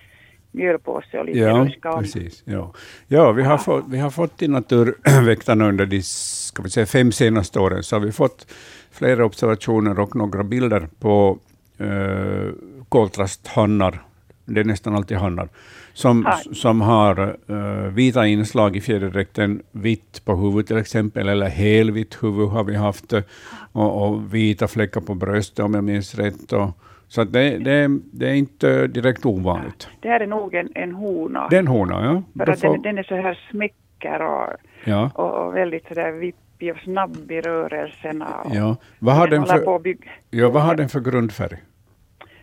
mjölpåse 0.52 1.18
och 1.18 1.24
lite 1.24 1.38
Ja, 1.38 1.60
om. 1.84 2.02
precis. 2.02 2.42
Ja, 2.44 2.72
ja 3.06 3.32
vi, 3.32 3.42
har 3.42 3.58
fått, 3.58 3.84
vi 3.88 3.98
har 3.98 4.10
fått 4.10 4.42
i 4.42 4.48
Naturväktarna 4.48 5.68
under 5.68 5.86
de 5.86 6.02
ska 6.02 6.62
vi 6.62 6.70
säga, 6.70 6.86
fem 6.86 7.12
senaste 7.12 7.60
åren, 7.60 7.82
så 7.82 7.96
har 7.96 8.00
vi 8.00 8.12
fått 8.12 8.46
flera 8.90 9.24
observationer 9.24 9.98
och 9.98 10.16
några 10.16 10.44
bilder 10.44 10.88
på 10.98 11.38
uh, 11.80 12.50
koltrasthannar, 12.88 14.02
det 14.44 14.60
är 14.60 14.64
nästan 14.64 14.94
alltid 14.94 15.16
hannar, 15.16 15.48
som, 15.92 16.26
som 16.52 16.80
har 16.80 17.36
eh, 17.48 17.92
vita 17.92 18.26
inslag 18.26 18.76
i 18.76 18.80
fjäderdräkten, 18.80 19.62
vitt 19.72 20.24
på 20.24 20.36
huvudet 20.36 20.66
till 20.66 20.76
exempel, 20.76 21.28
eller 21.28 21.48
helvitt 21.48 22.22
huvud 22.22 22.48
har 22.48 22.64
vi 22.64 22.74
haft, 22.74 23.12
eh, 23.12 23.22
och, 23.76 24.08
och 24.08 24.34
vita 24.34 24.68
fläckar 24.68 25.00
på 25.00 25.14
bröstet 25.14 25.64
om 25.64 25.74
jag 25.74 25.84
minns 25.84 26.14
rätt. 26.14 26.52
Och, 26.52 26.68
så 27.08 27.24
det, 27.24 27.58
det, 27.58 27.88
det 28.12 28.28
är 28.28 28.34
inte 28.34 28.86
direkt 28.86 29.26
ovanligt. 29.26 29.88
Det 30.00 30.08
här 30.08 30.20
är 30.20 30.26
nog 30.26 30.54
en, 30.54 30.68
en 30.74 30.94
hona. 30.94 31.48
Den 31.50 31.66
hona, 31.66 32.22
ja. 32.36 32.44
för 32.44 32.52
får- 32.54 32.72
den, 32.72 32.82
den 32.82 32.98
är 32.98 33.02
så 33.02 33.14
här 33.16 33.38
smäcker 33.50 34.22
och, 34.22 34.48
ja. 34.84 35.10
och, 35.14 35.56
väldigt 35.56 35.88
så 35.88 35.94
där 35.94 36.12
vippig 36.12 36.70
och 36.72 36.78
snabb 36.78 37.30
i 37.30 37.40
rörelserna. 37.40 38.26
Och 38.44 38.54
Ja. 38.54 38.76
Vad, 38.98 39.14
har 39.14 39.28
den 39.28 39.40
på 39.42 39.46
för, 39.48 39.76
att 39.76 39.82
bygga. 39.82 40.10
ja, 40.30 40.50
vad 40.50 40.62
har 40.62 40.74
den 40.74 40.88
för 40.88 41.00
grundfärg? 41.00 41.56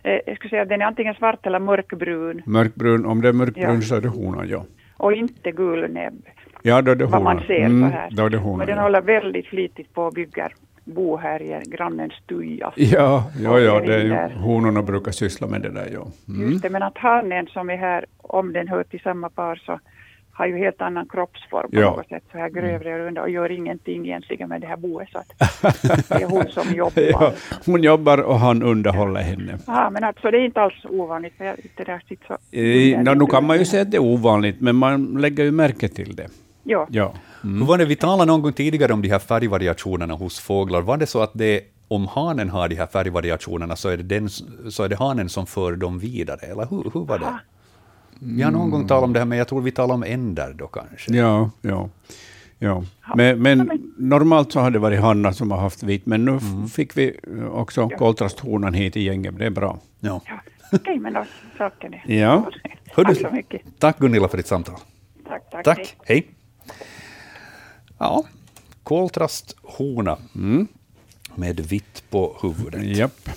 Eh, 0.03 0.19
Jag 0.25 0.35
skulle 0.35 0.49
säga 0.49 0.61
att 0.61 0.69
den 0.69 0.81
är 0.81 0.85
antingen 0.85 1.13
svart 1.15 1.45
eller 1.45 1.59
mörkbrun 1.59 2.41
Mörkbrun, 2.45 3.05
om 3.05 3.21
det 3.21 3.27
är 3.29 3.33
mörkbrun 3.33 3.75
Ja. 3.75 3.81
så 3.81 3.95
är 3.95 4.01
det 4.01 4.07
honan, 4.09 4.47
ja. 4.49 4.65
och 4.97 5.13
inte 5.13 5.51
gul 5.51 5.91
näbb. 5.93 6.25
Ja, 6.61 6.81
då 6.81 6.91
är 6.91 6.95
det 6.95 7.05
vad 7.05 7.21
honan. 7.21 7.35
man 7.35 7.45
ser 7.47 7.65
Mm, 7.65 7.89
så 7.89 7.95
här. 7.97 8.09
Då 8.11 8.25
är 8.25 8.29
det 8.29 8.37
honan, 8.37 8.57
Men 8.57 8.67
den 8.67 8.77
ja. 8.77 8.83
håller 8.83 9.01
väldigt 9.01 9.47
flitigt 9.47 9.93
på 9.93 10.03
och 10.03 10.13
bygger 10.13 10.53
bo 10.85 11.17
här 11.17 11.41
i 11.41 11.61
grannens 11.65 12.13
stuga. 12.13 12.71
Ja, 12.75 13.31
ja, 13.43 13.59
ja, 13.59 13.79
det 13.79 13.95
är 13.95 14.29
ju, 14.29 14.35
honorna 14.39 14.81
brukar 14.81 15.11
syssla 15.11 15.47
med 15.47 15.61
det 15.61 15.69
där, 15.69 15.89
ja. 15.93 16.07
Mm. 16.33 16.51
Just 16.51 16.63
det, 16.63 16.69
men 16.69 16.83
att 16.83 16.97
hanen 16.97 17.47
som 17.47 17.69
är 17.69 17.77
här, 17.77 18.05
om 18.17 18.53
den 18.53 18.67
hör 18.67 18.83
till 18.83 18.99
samma 18.99 19.29
par 19.29 19.55
så 19.55 19.79
har 20.35 20.45
ju 20.47 20.57
helt 20.57 20.81
annan 20.81 21.05
kroppsform 21.09 21.71
på 21.71 21.79
Ja. 21.79 21.95
något 21.95 22.07
sätt, 22.07 22.23
så 22.31 22.37
här 22.37 22.49
grövre 22.49 22.93
och 22.93 22.99
runda 22.99 23.21
och 23.21 23.29
gör 23.29 23.51
ingenting 23.51 24.05
egentligen 24.05 24.49
med 24.49 24.61
det 24.61 24.67
här 24.67 24.77
boet. 24.77 25.09
Så 25.11 25.19
det 26.13 26.23
är 26.23 26.29
hon 26.29 26.45
som 26.49 26.73
jobbar. 26.75 27.03
Ja, 27.11 27.33
hon 27.65 27.83
jobbar 27.83 28.17
och 28.23 28.39
han 28.39 28.63
underhåller 28.63 29.21
henne. 29.21 29.57
Ja, 29.67 29.89
men 29.89 30.03
alltså 30.03 30.31
det 30.31 30.37
är 30.37 30.45
inte 30.45 30.61
alls 30.61 30.85
ovanligt. 30.89 31.33
För 31.37 31.45
jag, 31.45 31.55
det 31.77 31.83
där 31.83 32.03
sitter 32.09 32.25
så 32.27 32.33
Eh, 32.51 33.03
no, 33.03 33.13
nu 33.19 33.25
kan 33.25 33.45
man 33.47 33.57
ju 33.59 33.65
säga 33.65 33.81
att 33.81 33.91
det 33.91 33.97
är 33.97 34.01
ovanligt, 34.01 34.61
men 34.61 34.75
man 34.75 35.05
lägger 35.21 35.43
ju 35.43 35.51
märke 35.51 35.87
till 35.87 36.15
det. 36.15 36.27
Ja, 36.63 36.87
Ja. 36.91 37.13
Hur 37.41 37.65
var 37.65 37.77
det, 37.77 37.85
vi 37.85 37.95
talade 37.95 38.31
någon 38.31 38.41
gång 38.41 38.53
tidigare 38.53 38.93
om 38.93 39.01
de 39.01 39.09
här 39.09 39.19
färgvariationerna 39.19 40.13
hos 40.13 40.39
fåglar. 40.39 40.81
Var 40.81 40.97
det 40.97 41.05
så 41.05 41.21
att 41.21 41.31
det, 41.33 41.61
om 41.87 42.07
hanen 42.07 42.49
har 42.49 42.67
de 42.69 42.75
här 42.75 42.87
färgvariationerna 42.87 43.75
så 43.75 43.89
är 43.89 43.97
det, 43.97 44.03
den, 44.03 44.29
så 44.71 44.83
är 44.83 44.89
det 44.89 44.95
hanen 44.95 45.29
som 45.29 45.45
för 45.45 45.75
dem 45.75 45.99
vidare? 45.99 46.39
Eller 46.41 46.65
hur, 46.69 46.83
hur 46.93 47.05
var 47.05 47.19
det? 47.19 47.39
Vi 48.19 48.41
har 48.41 48.51
någon 48.51 48.69
gång 48.71 48.87
talat 48.87 49.03
om 49.03 49.13
det 49.13 49.19
här, 49.19 49.25
men 49.25 49.37
jag 49.37 49.47
tror 49.47 49.61
vi 49.61 49.71
talar 49.71 49.95
om 49.95 50.03
änder 50.03 50.53
då 50.53 50.67
kanske. 50.67 51.13
Ja, 51.15 51.49
ja. 51.61 51.89
Ja. 52.59 52.83
Men, 53.15 53.41
men 53.41 53.81
normalt 53.97 54.51
så 54.51 54.59
har 54.59 54.71
det 54.71 54.79
varit 54.79 54.99
Hanna 55.01 55.33
som 55.33 55.51
har 55.51 55.57
haft 55.59 55.83
vitt, 55.83 56.05
men 56.05 56.25
nu 56.25 56.35
f- 56.37 56.71
fick 56.73 56.97
vi 56.97 57.17
också 57.51 57.89
koltrasthonan 57.89 58.73
hit 58.73 58.97
i 58.97 59.03
gänget. 59.03 59.37
Det 59.37 59.45
är 59.45 59.49
bra. 59.49 59.79
Ja. 59.99 60.21
Ja. 60.25 60.39
Okej, 60.71 60.99
men 60.99 61.13
då 61.13 61.25
saken 61.57 61.93
är... 61.93 62.03
Ja. 62.19 62.49
Tack 62.95 63.17
så 63.17 63.29
mycket. 63.31 63.61
Tack 63.79 63.97
Gunilla 63.99 64.27
för 64.27 64.37
ditt 64.37 64.47
samtal. 64.47 64.75
Tack, 65.27 65.49
tack. 65.51 65.63
Tack, 65.63 65.77
hej. 65.77 65.87
hej. 66.05 66.27
Ja, 68.03 68.23
koltrasthona 68.83 70.17
med 71.35 71.59
vitt 71.59 72.03
på 72.09 72.37
huvudet. 72.41 72.97
Japp. 72.97 73.29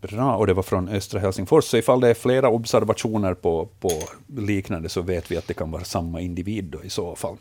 Bra, 0.00 0.36
och 0.36 0.46
det 0.46 0.54
var 0.54 0.62
från 0.62 0.88
östra 0.88 1.20
Helsingfors. 1.20 1.64
Så 1.64 1.76
ifall 1.76 2.00
det 2.00 2.08
är 2.08 2.14
flera 2.14 2.48
observationer 2.48 3.34
på, 3.34 3.68
på 3.80 3.90
liknande 4.36 4.88
så 4.88 5.02
vet 5.02 5.30
vi 5.30 5.36
att 5.36 5.46
det 5.46 5.54
kan 5.54 5.70
vara 5.70 5.84
samma 5.84 6.20
individ 6.20 6.64
då 6.64 6.84
i 6.84 6.90
så 6.90 7.16
fall. 7.16 7.36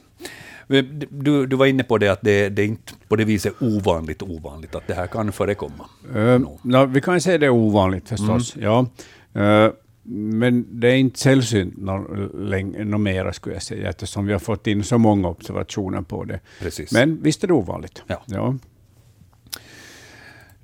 Du, 0.67 1.45
du 1.47 1.55
var 1.55 1.65
inne 1.65 1.83
på 1.83 1.97
det 1.97 2.07
att 2.07 2.21
det, 2.21 2.49
det 2.49 2.61
är 2.61 2.65
inte 2.65 2.93
på 3.07 3.15
det 3.15 3.25
viset 3.25 3.53
ovanligt 3.61 4.21
ovanligt 4.21 4.75
att 4.75 4.87
det 4.87 4.93
här 4.93 5.07
kan 5.07 5.31
förekomma. 5.31 5.85
Uh, 6.15 6.39
No. 6.39 6.59
no, 6.63 6.85
vi 6.85 7.01
kan 7.01 7.21
säga 7.21 7.37
det 7.37 7.45
är 7.45 7.49
ovanligt 7.49 8.09
förstås. 8.09 8.55
Ja. 8.59 8.85
Eh, 9.33 9.71
men 10.05 10.79
det 10.79 10.87
är 10.87 10.95
inte 10.95 11.19
sällsynt 11.19 11.77
något 11.77 13.01
mera 13.01 13.33
skulle 13.33 13.55
jag 13.55 13.63
säga, 13.63 13.89
eftersom 13.89 14.25
vi 14.25 14.33
har 14.33 14.39
fått 14.39 14.67
in 14.67 14.83
så 14.83 14.97
många 14.97 15.27
observationer 15.27 16.01
på 16.01 16.23
det. 16.23 16.39
Precis. 16.59 16.91
Men 16.91 17.23
visst 17.23 17.43
är 17.43 17.47
det 17.47 17.53
ovanligt. 17.53 18.03
Ja. 18.07 18.23
Ja. 18.25 18.57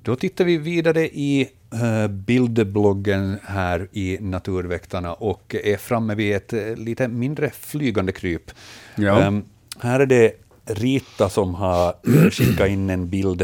Då 0.02 0.16
tittar 0.16 0.46
vi 0.46 0.58
vidare 0.58 1.08
i 1.08 1.50
eh, 1.74 2.08
bildbloggen 2.08 3.40
här 3.44 3.88
i 3.92 4.18
Naturväktarna 4.22 5.14
och 5.14 5.56
är 5.64 5.78
framme 5.78 6.16
vid 6.16 6.36
ett 6.36 6.54
eh, 6.54 6.76
lite 6.76 7.08
mindre 7.08 7.50
flygande 7.50 8.12
kryp. 8.12 8.52
Ja. 8.96 9.22
Ehm, 9.22 9.44
här 9.80 10.00
är 10.00 10.06
det 10.06 10.34
Rita 10.66 11.30
som 11.30 11.56
har 11.56 11.96
skickat 12.32 12.70
in 12.70 12.90
en 12.90 13.10
bild. 13.10 13.42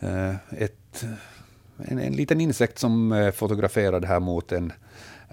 Eh, 0.00 0.34
ett, 0.58 1.04
en, 1.76 1.98
en 1.98 2.12
liten 2.12 2.40
insekt 2.40 2.78
som 2.78 3.12
är 3.12 3.30
fotograferad 3.30 4.04
här 4.04 4.20
mot 4.20 4.52
en 4.52 4.72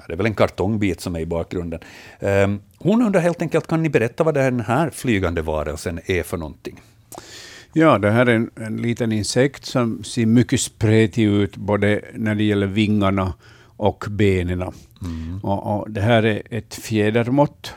ja, 0.02 0.08
det 0.08 0.14
är 0.14 0.18
väl 0.18 0.26
en 0.26 0.36
kartongbit 0.36 1.02
som 1.02 1.16
är 1.16 1.20
i 1.20 1.26
bakgrunden. 1.26 1.80
Ehm, 2.20 2.60
hon 2.78 3.02
undrar 3.02 3.22
helt 3.22 3.42
enkelt, 3.42 3.68
kan 3.68 3.84
ni 3.84 3.90
berätta 3.90 4.24
vad 4.24 4.34
den 4.34 4.60
här 4.60 4.90
flygande 4.90 5.42
varelsen 5.42 6.00
är 6.06 6.24
för 6.24 6.38
någonting? 6.38 6.82
Ja, 7.74 7.98
det 7.98 8.12
här 8.12 8.26
är 8.26 8.36
en, 8.36 8.50
en 8.56 8.78
liten 8.78 9.12
insekt 9.12 9.66
som 9.66 10.04
ser 10.04 10.26
mycket 10.26 10.62
spretig 10.62 11.24
ut, 11.24 11.58
både 11.58 12.02
när 12.14 12.36
det 12.36 12.44
gäller 12.44 12.68
vingarna 12.68 13.34
och 13.78 14.06
benen. 14.10 14.62
Och, 15.44 15.78
och 15.78 15.92
det 15.92 16.02
här 16.02 16.26
är 16.26 16.42
ett 16.50 16.76
fjädermått, 16.76 17.74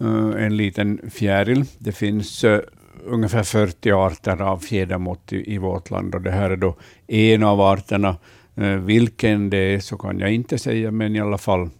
eh, 0.00 0.44
en 0.44 0.56
liten 0.56 1.10
fjäril. 1.10 1.64
Det 1.78 1.92
finns 1.92 2.44
eh, 2.44 2.60
ungefär 3.04 3.42
40 3.42 3.92
arter 3.92 4.42
av 4.42 4.58
fjädermått 4.58 5.32
i, 5.32 5.54
i 5.54 5.58
vårt 5.58 5.90
land, 5.90 6.14
och 6.14 6.22
det 6.22 6.30
här 6.30 6.50
är 6.50 6.56
då 6.56 6.76
en 7.06 7.42
av 7.42 7.60
arterna. 7.60 8.16
Eh, 8.56 8.76
vilken 8.76 9.50
det 9.50 9.56
är 9.56 9.80
så 9.80 9.96
kan 9.96 10.18
jag 10.18 10.32
inte 10.32 10.58
säga, 10.58 10.90
men 10.90 11.16
i 11.16 11.20
alla 11.20 11.38
fall 11.38 11.70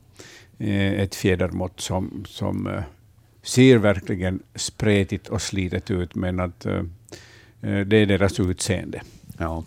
eh, 0.58 0.92
ett 0.92 1.14
fjädermått 1.14 1.80
som, 1.80 2.24
som 2.28 2.66
eh, 2.66 2.82
ser 3.42 3.78
verkligen 3.78 4.42
spretigt 4.54 5.28
och 5.28 5.42
slitet 5.42 5.90
ut, 5.90 6.14
men 6.14 6.40
att 6.40 6.66
det 7.60 7.96
är 7.96 8.06
deras 8.06 8.40
utseende. 8.40 9.02
Ja. 9.38 9.64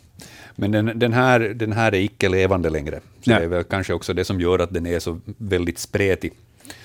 Men 0.56 0.72
den, 0.72 1.00
den, 1.00 1.14
här, 1.14 1.40
den 1.40 1.72
här 1.72 1.96
är 1.96 2.00
icke 2.00 2.30
levande 2.30 2.70
längre. 2.70 3.00
Så 3.22 3.32
Nej. 3.32 3.40
det 3.40 3.46
är 3.46 3.50
väl 3.50 3.64
kanske 3.64 3.94
också 3.94 4.14
det 4.14 4.26
som 4.26 4.42
gör 4.42 4.60
att 4.60 4.74
den 4.74 4.86
är 4.86 5.00
så 5.00 5.20
väldigt 5.38 5.80
spretig. 5.80 6.32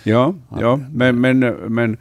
Ja, 0.03 0.35
ja 0.61 0.81
men, 0.93 1.21
men, 1.21 1.39
men 1.75 1.97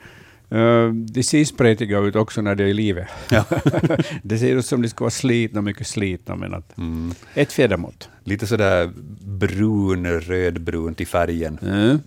eh, 0.49 0.89
de 0.93 1.23
ser 1.23 1.45
spretiga 1.45 1.99
ut 1.99 2.15
också 2.15 2.41
när 2.41 2.55
de 2.55 2.63
är 2.63 2.67
i 2.67 2.73
livet. 2.73 3.07
Ja. 3.31 3.45
det 4.23 4.37
ser 4.37 4.55
ut 4.55 4.65
som 4.65 4.81
de 4.81 4.89
ska 4.89 5.03
vara 5.03 5.11
slitna, 5.11 5.61
mycket 5.61 5.87
slitna, 5.87 6.35
men 6.35 6.53
att 6.53 6.77
Mm. 6.77 7.13
ett 7.33 7.51
fjädermått. 7.53 8.09
Lite 8.23 8.47
sådär 8.47 8.89
brun, 9.21 10.07
rödbrunt 10.21 11.01
i 11.01 11.05
färgen, 11.05 11.59
Mm. 11.61 11.99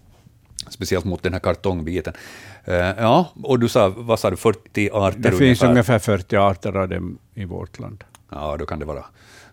speciellt 0.69 1.05
mot 1.05 1.23
den 1.23 1.33
här 1.33 1.41
kartongbiten. 1.41 2.15
Eh, 2.65 2.75
ja, 2.77 3.33
och 3.43 3.59
du 3.59 3.69
sa, 3.69 3.89
vad 3.89 4.19
sa 4.21 4.31
du, 4.31 4.37
40 4.37 4.91
arter 4.93 5.19
Det 5.19 5.33
finns 5.33 5.63
ungefär 5.63 5.99
40 5.99 6.37
arter 6.37 6.77
av 6.77 6.89
dem 6.89 7.19
i 7.35 7.45
vårt 7.45 7.79
land. 7.79 8.05
Ja, 8.31 8.57
då 8.57 8.67
kan 8.67 8.79
det 8.79 8.85
vara 8.85 9.05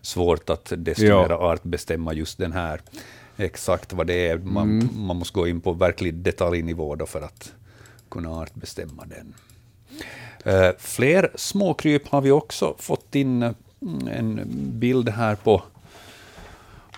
svårt 0.02 0.50
att 0.50 0.66
Ja. 0.70 0.76
destinera 0.76 1.38
art 1.38 1.62
bestämma 1.62 2.12
just 2.14 2.38
den 2.38 2.52
här. 2.52 2.80
Exakt 3.36 3.92
vad 3.92 4.06
det 4.06 4.28
är. 4.28 4.38
Man, 4.38 4.70
Mm. 4.80 4.88
man 5.06 5.16
måste 5.16 5.34
gå 5.38 5.48
in 5.48 5.60
på 5.60 5.72
verklig 5.72 6.14
detaljnivå 6.14 6.94
då 6.96 7.06
för 7.06 7.20
att 7.22 7.52
kunna 8.10 8.30
artbestämma 8.30 9.06
den. 9.06 9.34
Eh, 10.44 10.70
fler 10.78 11.30
småkryp 11.34 12.08
har 12.08 12.20
vi 12.20 12.30
också 12.30 12.74
fått 12.78 13.14
in 13.14 13.42
eh, 13.42 13.52
en 14.10 14.40
bild 14.78 15.08
här 15.08 15.34
på, 15.34 15.62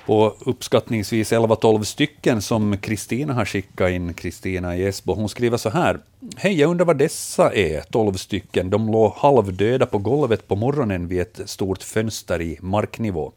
på 0.07 0.37
uppskattningsvis 0.41 1.33
11-12 1.33 1.83
stycken 1.83 2.43
som 2.43 2.79
Kristina 2.79 3.33
har 3.33 3.45
skickat 3.45 3.91
in, 3.91 4.15
Kristina 4.15 4.77
i 4.77 4.87
Esbo. 4.87 5.15
Hon 5.15 5.29
skriver 5.29 5.57
så 5.57 5.71
här. 5.71 6.01
Hej, 6.37 6.61
jag 6.61 6.71
undrar 6.71 6.87
vad 6.87 6.99
dessa 6.99 7.55
är, 7.55 7.81
12 7.81 8.13
stycken. 8.13 8.71
De 8.71 8.93
låg 8.93 9.13
halvdöda 9.17 9.87
på 9.87 9.99
golvet 9.99 10.49
på 10.49 10.57
morgonen 10.57 11.09
vid 11.09 11.21
ett 11.21 11.41
stort 11.45 11.83
fönster 11.83 12.41
i 12.41 12.59
marknivå. 12.61 13.33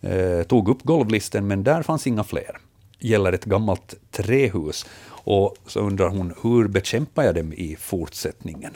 Eh, 0.00 0.42
tog 0.42 0.68
upp 0.68 0.82
golvlisten, 0.82 1.46
men 1.46 1.64
där 1.64 1.82
fanns 1.82 2.06
inga 2.06 2.24
fler. 2.24 2.69
Gäller 3.00 3.32
ett 3.32 3.44
gammalt 3.44 3.94
trähus. 4.10 4.86
Och 5.08 5.56
så 5.66 5.80
undrar 5.80 6.08
hon, 6.08 6.34
hur 6.42 6.68
bekämpar 6.68 7.22
jag 7.22 7.34
dem 7.34 7.52
i 7.52 7.76
fortsättningen? 7.80 8.72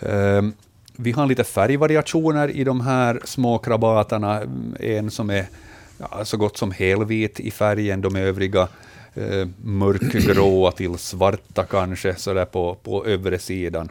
Ehm, 0.00 0.52
vi 0.96 1.12
har 1.12 1.26
lite 1.26 1.44
färgvariationer 1.44 2.50
i 2.50 2.64
de 2.64 2.80
här 2.80 3.20
små 3.24 3.58
krabaterna. 3.58 4.42
En 4.80 5.10
som 5.10 5.30
är 5.30 5.46
ja, 5.98 6.24
så 6.24 6.36
gott 6.36 6.56
som 6.56 6.70
helvit 6.70 7.40
i 7.40 7.50
färgen, 7.50 8.00
de 8.00 8.16
övriga 8.16 8.68
eh, 9.14 9.48
mörkgråa 9.64 10.72
till 10.72 10.98
svarta 10.98 11.64
kanske, 11.64 12.14
så 12.14 12.34
där 12.34 12.44
på, 12.44 12.74
på 12.74 13.06
övre 13.06 13.38
sidan. 13.38 13.88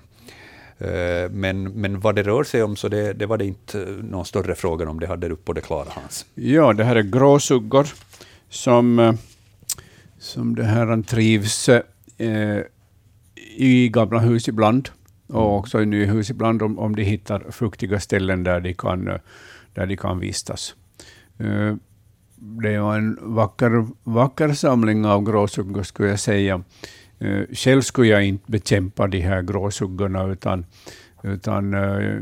Eh, 0.78 1.30
men, 1.32 1.64
men 1.64 2.00
vad 2.00 2.16
det 2.16 2.24
rör 2.24 2.44
sig 2.44 2.64
om, 2.64 2.76
så 2.76 2.88
det, 2.88 3.14
det 3.14 3.26
var 3.26 3.38
det 3.38 3.46
inte 3.46 3.78
någon 4.02 4.26
större 4.26 4.56
fråga 4.56 4.90
om 4.90 5.00
det 5.00 5.08
hade 5.08 5.28
du 5.28 5.36
på 5.36 5.54
det 5.54 5.62
klara, 5.62 5.88
Hans. 5.90 6.26
Ja, 6.36 6.74
det 6.74 6.84
här 6.84 6.96
är 6.96 7.02
gråsuggor 7.04 7.88
som, 8.50 9.00
eh, 9.00 9.14
som 10.18 10.56
det 10.56 10.64
här 10.64 11.02
trivs 11.02 11.70
eh, 12.18 12.62
i 13.56 13.90
gamla 13.90 14.20
hus 14.20 14.48
ibland 14.48 14.90
och 15.28 15.58
också 15.58 15.82
i 15.82 15.86
nya 15.86 16.06
hus 16.06 16.30
ibland 16.30 16.62
om, 16.62 16.80
om 16.80 16.96
de 16.96 17.04
hittar 17.04 17.52
fuktiga 17.52 18.00
ställen 18.00 18.44
där 18.44 18.60
de 18.60 18.74
kan, 18.74 19.08
eh, 19.08 19.16
där 19.74 19.86
de 19.86 19.98
kan 19.98 20.20
vistas. 20.20 20.76
Eh, 21.38 21.76
det 22.40 22.80
var 22.80 22.98
en 22.98 23.18
vacker, 23.22 23.88
vacker 24.04 24.54
samling 24.54 25.06
av 25.06 25.24
gråsuggor 25.24 25.84
skulle 25.84 26.10
jag 26.10 26.20
säga. 26.20 26.64
Eh, 27.20 27.42
Själv 27.54 27.82
skulle 27.82 28.08
jag 28.08 28.26
inte 28.26 28.52
bekämpa 28.52 29.08
de 29.08 29.20
här 29.22 29.42
gråsuggorna 29.42 30.28
utan, 30.28 30.66
utan 31.24 31.74
eh, 31.74 32.22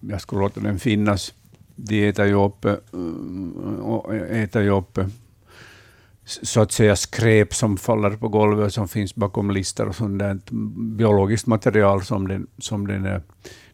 jag 0.00 0.20
skulle 0.20 0.40
låta 0.40 0.60
dem 0.60 0.78
finnas. 0.78 1.34
De 1.76 2.08
äter 2.08 2.26
ju 2.26 2.44
upp, 2.44 2.64
äter 4.30 4.62
ju 4.62 4.70
upp 4.70 4.98
så 6.24 6.60
att 6.60 6.72
säga 6.72 6.96
skräp 6.96 7.54
som 7.54 7.76
faller 7.76 8.10
på 8.10 8.28
golvet 8.28 8.66
och 8.66 8.72
som 8.72 8.88
finns 8.88 9.14
bakom 9.14 9.50
listor 9.50 9.88
och 9.88 9.94
sånt 9.94 10.18
där 10.18 10.38
biologiskt 10.96 11.46
material 11.46 12.04
som 12.04 12.28
den, 12.28 12.46
som 12.58 12.86
den, 12.86 13.04
är, 13.04 13.22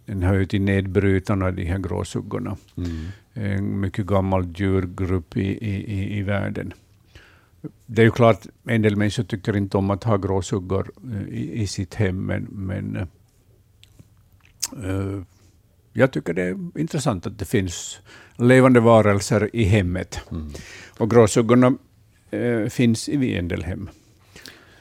den 0.04 0.22
hör 0.22 0.44
till 0.44 0.62
nedbrytarna, 0.62 1.50
de 1.50 1.64
här 1.64 1.78
gråsuggorna. 1.78 2.56
En 3.34 3.80
mycket 3.80 4.06
gammal 4.06 4.52
djurgrupp 4.56 5.36
i, 5.36 5.40
i, 5.40 5.92
i, 5.92 6.18
i 6.18 6.22
världen. 6.22 6.72
Det 7.86 8.02
är 8.02 8.06
ju 8.06 8.10
klart, 8.10 8.46
en 8.64 8.82
del 8.82 8.96
människor 8.96 9.22
tycker 9.22 9.56
inte 9.56 9.76
om 9.76 9.90
att 9.90 10.04
ha 10.04 10.16
gråsuggor 10.16 10.90
eh, 11.12 11.28
i, 11.28 11.62
i 11.62 11.66
sitt 11.66 11.94
hem, 11.94 12.26
men, 12.26 12.46
men 12.50 12.96
eh, 12.96 13.06
jag 15.92 16.12
tycker 16.12 16.34
det 16.34 16.42
är 16.42 16.78
intressant 16.78 17.26
att 17.26 17.38
det 17.38 17.44
finns 17.44 18.00
levande 18.36 18.80
varelser 18.80 19.50
i 19.52 19.64
hemmet. 19.64 20.20
Och 20.98 21.10
gråsuggorna 21.10 21.76
finns 22.70 23.08
i 23.08 23.36
en 23.36 23.48
del 23.48 23.62
hem. 23.64 23.88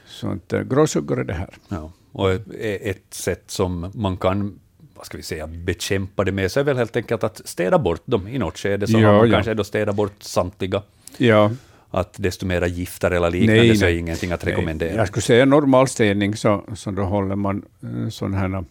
Så 0.06 0.30
att, 0.30 0.52
eh, 0.52 0.62
gråsuggor 0.62 1.20
är 1.20 1.24
det 1.24 1.32
här. 1.34 1.54
Ja. 1.68 1.92
Och 2.12 2.30
ett- 2.60 3.14
sätt 3.14 3.44
som 3.46 3.90
man 3.94 4.16
kan 4.16 4.58
vad 4.94 5.06
ska 5.06 5.16
vi 5.16 5.22
säga, 5.22 5.46
bekämpa 5.46 6.24
det 6.24 6.32
med, 6.32 6.50
så 6.52 6.60
är 6.60 6.64
väl 6.64 6.76
helt 6.76 6.96
enkelt 6.96 7.24
att 7.24 7.40
städa 7.44 7.78
bort 7.78 8.02
dem 8.04 8.28
i 8.28 8.38
något 8.38 8.58
skede. 8.58 8.86
Så 8.86 8.98
Ja, 8.98 9.08
har 9.08 9.16
man 9.18 9.28
ja. 9.28 9.34
kanske 9.34 9.54
då 9.54 9.64
städa 9.64 9.92
bort 9.92 10.22
samtliga. 10.22 10.82
Ja, 11.16 11.50
Att 11.90 12.14
desto 12.18 12.46
mera 12.46 12.66
gifter 12.66 13.10
eller 13.10 13.30
liknande 13.30 13.62
Nej, 13.62 13.76
så 13.76 13.84
är 13.84 13.88
nej. 13.88 13.98
ingenting 13.98 14.32
att 14.32 14.46
rekommendera. 14.46 14.94
Jag 14.94 15.08
skulle 15.08 15.22
säga 15.22 15.44
normal 15.44 15.88
städning, 15.88 16.36
så, 16.36 16.64
så 16.74 16.90
då 16.90 17.02
håller 17.02 17.36
man 17.36 17.62
eh, 17.82 18.08
sådana 18.08 18.36
här, 18.38 18.64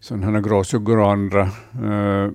sån 0.00 0.22
här 0.22 0.40
gråsuggor 0.40 0.98
och 0.98 1.10
andra 1.12 1.42
eh, 1.84 2.30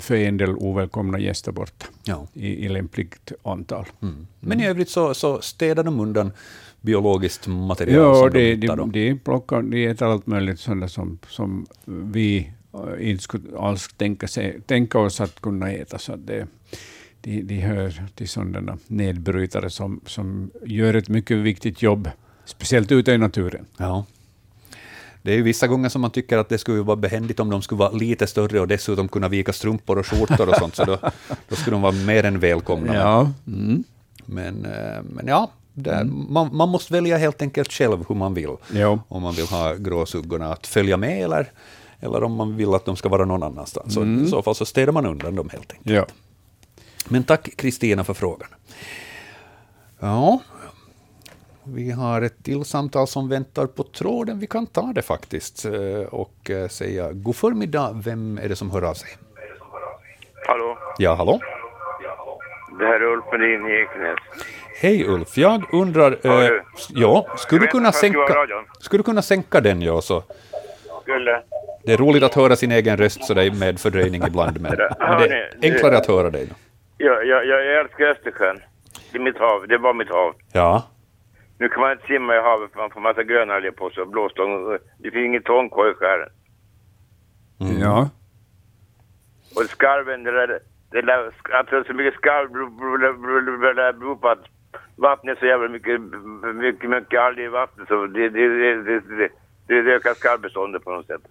för 0.00 0.14
en 0.14 0.36
del 0.36 0.50
ovälkomna 0.56 1.18
gäster 1.18 1.52
borta 1.52 1.86
Ja. 2.04 2.26
i, 2.34 2.64
i 2.64 2.68
lämpligt 2.68 3.32
antal. 3.42 3.86
Mm. 4.02 4.26
Men 4.40 4.60
i 4.60 4.66
övrigt 4.66 4.88
så, 4.90 5.14
så 5.14 5.40
städa 5.40 5.82
dem 5.82 6.00
undan 6.00 6.32
biologiskt 6.80 7.46
material 7.46 7.96
Ja, 8.02 8.14
som 8.14 8.30
de, 8.30 8.54
hittar 8.54 8.76
de, 8.76 8.86
då. 8.86 8.92
de, 8.92 9.18
plockar, 9.18 9.62
de 9.62 9.86
äter 9.86 10.08
allt 10.08 10.26
möjligt 10.26 10.60
sådant 10.60 10.90
som, 10.90 11.18
som 11.28 11.66
vi 11.84 12.50
eh, 12.74 13.10
inte 13.10 13.22
skulle 13.22 13.58
alls 13.58 13.88
tänka, 13.96 14.28
sig, 14.28 14.60
tänka 14.66 14.98
oss 14.98 15.20
att 15.20 15.40
kunna 15.40 15.70
äta. 15.72 15.98
Så 15.98 16.16
det, 16.16 16.46
de, 17.20 17.42
de 17.42 17.60
hör 17.60 18.02
till 18.14 18.28
sådana 18.28 18.78
nedbrytare 18.86 19.70
som, 19.70 20.00
som 20.06 20.50
gör 20.66 20.94
ett 20.94 21.08
mycket 21.08 21.36
viktigt 21.36 21.82
jobb, 21.82 22.10
speciellt 22.44 22.92
ute 22.92 23.12
i 23.12 23.18
naturen. 23.18 23.66
Ja. 23.78 24.04
Det 25.22 25.32
är 25.32 25.36
ju 25.36 25.42
vissa 25.42 25.66
gånger 25.66 25.88
som 25.88 26.00
man 26.00 26.10
tycker 26.10 26.38
att 26.38 26.48
det 26.48 26.58
skulle 26.58 26.82
vara 26.82 26.96
behändigt 26.96 27.40
om 27.40 27.50
de 27.50 27.62
skulle 27.62 27.78
vara 27.78 27.90
lite 27.90 28.26
större 28.26 28.60
och 28.60 28.68
dessutom 28.68 29.08
kunna 29.08 29.28
vika 29.28 29.52
strumpor 29.52 29.98
och 29.98 30.06
skjortor 30.06 30.48
och 30.48 30.56
sånt, 30.56 30.76
så 30.76 30.84
då, 30.84 30.98
då 31.48 31.56
skulle 31.56 31.74
de 31.74 31.82
vara 31.82 31.92
mer 31.92 32.24
än 32.24 32.38
välkomna. 32.38 32.94
Ja. 32.94 33.30
Mm. 33.46 33.84
Men, 34.26 34.64
eh, 34.64 35.02
men 35.02 35.26
ja, 35.26 35.50
det, 35.74 36.04
man, 36.28 36.56
man 36.56 36.68
måste 36.68 36.92
välja 36.92 37.16
helt 37.16 37.42
enkelt 37.42 37.72
själv 37.72 38.04
hur 38.08 38.14
man 38.14 38.34
vill. 38.34 38.56
Jo. 38.72 39.00
Om 39.08 39.22
man 39.22 39.34
vill 39.34 39.46
ha 39.46 39.74
gråsuggorna 39.74 40.52
att 40.52 40.66
följa 40.66 40.96
med 40.96 41.24
eller, 41.24 41.52
eller 42.00 42.24
om 42.24 42.32
man 42.32 42.56
vill 42.56 42.74
att 42.74 42.84
de 42.84 42.96
ska 42.96 43.08
vara 43.08 43.24
någon 43.24 43.42
annanstans. 43.42 43.94
Så 43.94 44.04
I 44.04 44.26
så 44.26 44.42
fall 44.42 44.54
så 44.54 44.64
städar 44.64 44.92
man 44.92 45.06
undan 45.06 45.34
dem 45.36 45.48
helt 45.52 45.72
enkelt. 45.72 45.96
Ja. 45.96 46.06
Men 47.08 47.24
tack 47.24 47.56
Kristina 47.56 48.04
för 48.04 48.14
frågan. 48.14 48.48
Ja, 50.00 50.40
vi 51.64 51.90
har 51.90 52.22
ett 52.22 52.44
till 52.44 52.64
samtal 52.64 53.06
som 53.06 53.28
väntar 53.28 53.66
på 53.66 53.82
tråden. 53.82 54.38
Vi 54.38 54.46
kan 54.46 54.66
ta 54.66 54.92
det 54.94 55.02
faktiskt 55.02 55.64
eh, 55.64 55.72
och 56.10 56.50
eh, 56.50 56.68
säga 56.68 57.12
god 57.12 57.36
förmiddag. 57.36 57.90
Vem 58.04 58.38
är 58.42 58.48
det 58.48 58.56
som 58.56 58.70
hör 58.70 58.82
av 58.82 58.94
sig? 58.94 59.08
Hallå, 60.46 60.78
Ja, 60.98 61.14
hallå? 61.14 61.40
det 62.78 62.86
här 62.86 62.94
är 63.00 63.04
Ulf 63.04 63.24
Melin 63.32 63.66
i 63.66 63.72
Ekenäs. 63.72 64.18
Hej 64.80 65.04
Ulf, 65.08 65.38
jag 65.38 65.62
undrar... 65.72 66.18
Hör 66.24 66.42
Eh, 66.42 66.48
du? 66.48 66.62
ja, 66.88 67.26
skulle 67.36 67.60
du 67.60 67.66
kunna 67.66 67.92
sänka... 67.92 68.18
Skulle 68.80 68.98
du 68.98 69.04
kunna 69.04 69.22
sänka 69.22 69.60
den, 69.60 69.82
ja, 69.82 70.00
så... 70.00 70.22
Skulle... 71.02 71.42
Det 71.84 71.92
är 71.92 71.96
roligt 71.96 72.22
att 72.22 72.34
höra 72.34 72.56
sin 72.56 72.72
egen 72.72 72.96
röst 72.96 73.24
så 73.24 73.34
det 73.34 73.42
är 73.44 73.50
med 73.50 73.80
fördröjning 73.80 74.22
ibland, 74.26 74.60
men, 74.60 74.76
men 74.98 75.18
det 75.18 75.28
är 75.36 75.50
enklare 75.62 75.96
att 75.96 76.06
höra 76.06 76.30
dig. 76.30 76.48
Jag, 76.98 77.26
jag, 77.26 77.46
jag 77.46 77.80
älskar 77.80 78.04
Östersjön. 78.04 78.60
Det 79.12 79.18
är 79.18 79.22
mitt 79.22 79.38
hav. 79.38 79.66
Det 79.68 79.78
var 79.78 79.94
mitt 79.94 80.08
hav. 80.10 80.34
Ja, 80.52 80.82
Nu 81.62 81.68
kan 81.68 81.80
man 81.80 81.92
inte 81.92 82.06
simma 82.06 82.36
i 82.36 82.40
havet 82.40 82.72
för 82.72 82.78
man 82.80 82.90
får 82.90 83.00
massa 83.00 83.22
grönalger 83.22 83.70
på 83.70 83.90
sig 83.90 84.02
och 84.02 84.08
blåstång. 84.08 84.78
Det 84.98 85.10
finns 85.10 85.26
inget 85.26 85.44
tångkoj 85.44 85.90
i 85.90 85.94
skären. 85.94 86.28
ja. 87.80 88.10
Och 89.56 89.62
skarven, 89.62 90.22
det 90.22 90.32
där, 90.32 90.60
det 90.90 91.02
där, 91.02 91.26
att 91.52 91.70
det 91.70 91.76
är 91.76 91.84
så 91.84 91.94
mycket 91.94 92.14
skarv 92.14 92.52
beror 92.52 94.16
på 94.16 94.28
att 94.28 94.44
vattnet 94.96 95.36
är 95.36 95.40
så 95.40 95.46
jävla 95.46 95.68
mycket, 95.68 96.00
mycket, 96.54 96.90
mycket 96.90 97.20
alger 97.20 97.44
i 97.44 97.48
vattnet 97.48 97.88
så 97.88 98.06
det, 98.06 98.28
det, 98.28 98.48
det, 98.48 98.82
det, 98.82 99.28
det, 99.66 99.82
det 99.82 99.92
ökar 99.92 100.14
skarvbeståndet 100.14 100.84
på 100.84 100.90
något 100.90 101.06
sätt. 101.06 101.22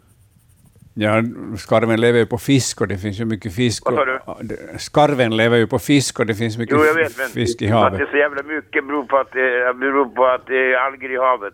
Ja, 0.93 1.23
skarven 1.57 2.01
lever 2.01 2.19
ju 2.19 2.25
på 2.25 2.37
fisk 2.37 2.81
och 2.81 2.87
det 2.87 2.97
finns 2.97 3.19
ju 3.19 3.25
mycket 3.25 3.55
fisk. 3.55 3.83
Vad 3.85 3.95
sa 3.95 4.37
du? 4.41 4.57
Skarven 4.79 5.37
lever 5.37 5.57
ju 5.57 5.67
på 5.67 5.79
fisk 5.79 6.19
och 6.19 6.25
det 6.25 6.35
finns 6.35 6.57
mycket 6.57 6.75
Jo, 6.77 6.85
jag 6.85 6.93
vet, 6.93 7.17
men 7.17 7.27
fisk 7.27 7.61
i 7.61 7.65
att 7.67 7.71
havet. 7.71 7.99
det 7.99 8.05
är 8.05 8.11
så 8.11 8.17
jävla 8.17 8.43
mycket 8.43 8.87
beror 8.87 9.03
på 9.03 9.17
att 9.17 9.31
det, 9.31 9.73
beror 9.79 10.05
på 10.05 10.25
att 10.25 10.47
det 10.47 10.73
är 10.73 10.77
alger 10.77 11.11
i 11.11 11.17
havet. 11.17 11.53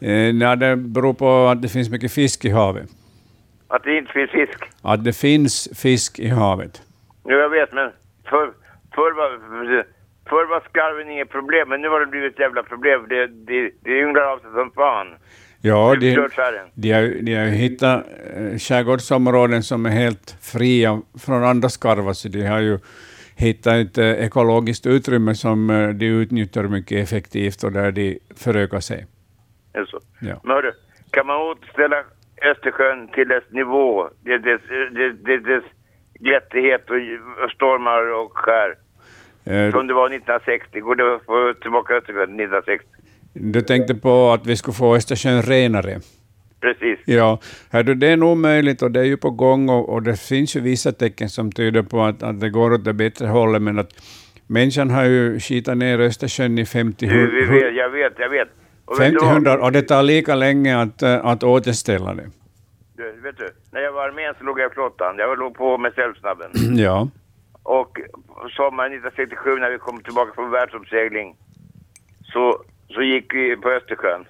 Eh, 0.00 0.34
nej, 0.34 0.56
det 0.56 0.76
beror 0.76 1.14
på 1.14 1.46
att 1.46 1.62
det 1.62 1.68
finns 1.68 1.90
mycket 1.90 2.12
fisk 2.12 2.44
i 2.44 2.50
havet. 2.50 2.88
Att 3.68 3.82
det 3.84 3.98
inte 3.98 4.12
finns 4.12 4.30
fisk. 4.30 4.64
Att 4.82 5.04
det 5.04 5.12
finns 5.12 5.68
fisk 5.82 6.18
i 6.18 6.28
havet. 6.28 6.82
Jo, 7.24 7.36
jag 7.36 7.48
vet, 7.50 7.72
men 7.72 7.90
förr, 8.30 8.50
förr, 8.94 9.12
var, 9.16 9.30
förr 10.28 10.46
var 10.50 10.62
skarven 10.70 11.10
inget 11.10 11.30
problem, 11.30 11.68
men 11.68 11.80
nu 11.80 11.88
har 11.88 12.00
det 12.00 12.06
blivit 12.06 12.32
ett 12.32 12.40
jävla 12.40 12.62
problem. 12.62 13.06
Det, 13.08 13.26
det, 13.26 13.70
det 13.84 14.00
ynglar 14.00 14.22
av 14.22 14.38
sig 14.38 14.50
som 14.54 14.70
fan. 14.70 15.06
Ja, 15.60 15.96
Det 16.00 16.14
de, 16.74 16.92
har, 16.92 17.22
de 17.22 17.34
har 17.34 17.46
hittat 17.46 18.06
eh, 18.36 18.58
skärgårdsområden 18.58 19.62
som 19.62 19.86
är 19.86 19.90
helt 19.90 20.36
fria 20.42 21.02
från 21.26 21.44
andra 21.44 21.68
skarvar, 21.68 22.12
så 22.12 22.28
de 22.28 22.46
har 22.46 22.60
ju 22.60 22.78
hittat 23.36 23.74
ett 23.74 23.98
eh, 23.98 24.24
ekologiskt 24.26 24.86
utrymme 24.86 25.34
som 25.34 25.70
eh, 25.70 25.88
de 25.88 26.06
utnyttjar 26.06 26.62
mycket 26.62 27.02
effektivt 27.02 27.64
och 27.64 27.72
där 27.72 27.92
de 27.92 28.18
förökar 28.36 28.80
sig. 28.80 29.06
Alltså. 29.78 30.00
Ja. 30.20 30.40
Men 30.44 30.56
hörru, 30.56 30.72
kan 31.10 31.26
man 31.26 31.36
återställa 31.36 31.96
Östersjön 32.42 33.08
till 33.08 33.28
dess 33.28 33.44
nivå, 33.50 34.08
dess, 34.24 34.42
dess, 34.42 34.60
dess, 34.94 35.12
dess, 35.24 35.42
dess 35.44 35.64
glättighet 36.20 36.90
och, 36.90 37.50
stormar 37.50 38.12
och 38.12 38.38
skär, 38.38 38.74
Eh, 39.46 39.70
som 39.72 39.86
det 39.86 39.94
var 39.94 40.06
1960? 40.06 40.80
Går 40.80 40.94
det 40.94 41.14
att 41.14 41.24
få 41.24 41.54
tillbaka 41.62 41.94
Östersjön 41.94 42.26
till 42.26 42.44
1960? 42.44 42.88
Du 43.40 43.60
tänkte 43.60 43.94
på 43.94 44.30
att 44.30 44.46
vi 44.46 44.56
skulle 44.56 44.74
få 44.74 44.96
Östersjön 44.96 45.42
renare. 45.42 46.00
Precis. 46.60 46.98
Ja, 47.04 47.38
hördu, 47.70 47.94
det 47.94 48.08
är 48.08 48.16
nog 48.16 48.36
möjligt 48.36 48.82
och 48.82 48.90
det 48.90 49.00
är 49.00 49.04
ju 49.04 49.16
på 49.16 49.30
gång 49.30 49.68
och, 49.68 49.88
och 49.88 50.02
det 50.02 50.20
finns 50.20 50.56
ju 50.56 50.60
vissa 50.60 50.92
tecken 50.92 51.28
som 51.28 51.52
tyder 51.52 51.82
på 51.82 52.02
att, 52.02 52.22
att 52.22 52.40
det 52.40 52.50
går 52.50 52.72
åt 52.72 52.84
det 52.84 52.92
bättre 52.92 53.26
hållet, 53.26 53.62
men 53.62 53.78
att 53.78 53.90
människan 54.46 54.90
har 54.90 55.04
ju 55.04 55.40
skitat 55.40 55.76
ner 55.76 55.98
Östersjön 55.98 56.58
i 56.58 56.66
50 56.66 57.06
Du, 57.06 57.30
vi 57.30 57.60
vet, 57.60 57.74
jag 57.74 57.90
vet, 57.90 58.12
jag 58.18 58.28
vet. 58.28 58.48
Och 58.84 59.00
vet 59.00 59.12
du 59.12 59.18
50 59.18 59.24
vad? 59.24 59.34
hundra 59.34 59.64
och 59.64 59.72
det 59.72 59.82
tar 59.82 60.02
lika 60.02 60.34
länge 60.34 60.78
att, 60.82 61.02
eh, 61.02 61.26
att 61.26 61.42
återställa 61.42 62.14
det. 62.14 62.30
Du, 62.96 63.20
vet 63.22 63.36
du, 63.36 63.48
när 63.72 63.80
jag 63.80 63.92
var 63.92 64.08
i 64.08 64.10
armén 64.10 64.34
så 64.38 64.44
låg 64.44 64.60
jag 64.60 64.70
i 64.70 64.74
flottan. 64.74 65.14
Jag 65.18 65.38
låg 65.38 65.54
på 65.54 65.78
med 65.78 65.92
Sällsnabben. 65.94 66.50
Ja. 66.84 67.08
Och 67.62 67.98
sommaren 68.56 68.92
1967 68.92 69.56
när 69.56 69.70
vi 69.70 69.78
kom 69.78 70.00
tillbaka 70.00 70.32
från 70.34 70.50
världsuppsegling 70.50 71.36
så, 72.32 72.62
så 72.94 73.02
gick 73.02 73.34
vi 73.34 73.56
på 73.56 73.70
Östersjön. 73.70 74.24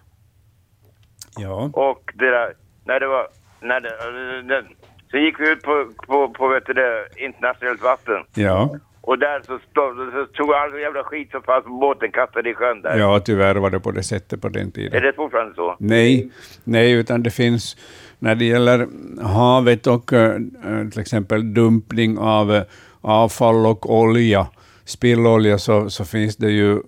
Ja. 1.38 1.70
Och 1.72 2.12
det 2.14 2.30
där, 2.30 2.52
när 2.84 3.00
det 3.00 3.06
var, 3.06 3.26
när 3.60 3.80
det, 3.80 4.64
så 5.10 5.16
gick 5.16 5.40
vi 5.40 5.50
ut 5.50 5.62
på, 5.62 5.88
på, 6.06 6.28
på 6.28 6.48
vet 6.48 6.66
du 6.66 6.72
det, 6.72 7.08
internationellt 7.16 7.82
vatten. 7.82 8.22
Ja. 8.34 8.78
Och 9.00 9.18
där 9.18 9.40
så, 9.40 9.58
stod, 9.70 10.12
så 10.12 10.26
tog 10.26 10.52
all 10.52 10.80
jävla 10.80 11.04
skit 11.04 11.30
som 11.30 11.42
fanns 11.42 11.64
på 11.64 11.70
båten 11.70 12.12
kastade 12.12 12.50
i 12.50 12.54
sjön 12.54 12.82
där. 12.82 12.98
ja, 12.98 13.20
tyvärr 13.20 13.54
var 13.54 13.70
det 13.70 13.80
på 13.80 13.90
det 13.90 14.02
sättet 14.02 14.40
på 14.42 14.48
den 14.48 14.66
Är 14.66 14.70
tiden. 14.70 15.02
det 15.02 15.12
fortfarande 15.16 15.54
så? 15.54 15.76
Nej, 15.78 16.30
nej, 16.64 16.92
utan 16.92 17.22
det 17.22 17.30
finns, 17.30 17.76
när 18.18 18.34
det 18.34 18.44
gäller 18.44 18.86
havet 19.22 19.86
och 19.86 20.12
eh, 20.12 20.34
eh, 20.64 20.88
till 20.90 21.00
exempel 21.00 21.54
dumpning 21.54 22.18
av 22.18 22.54
eh, 22.54 22.62
avfall 23.00 23.66
och 23.66 23.94
olja, 23.98 24.46
spillolja, 24.86 25.58
så, 25.58 25.90
så 25.90 26.04
finns 26.04 26.36
det 26.36 26.50
ju 26.50 26.82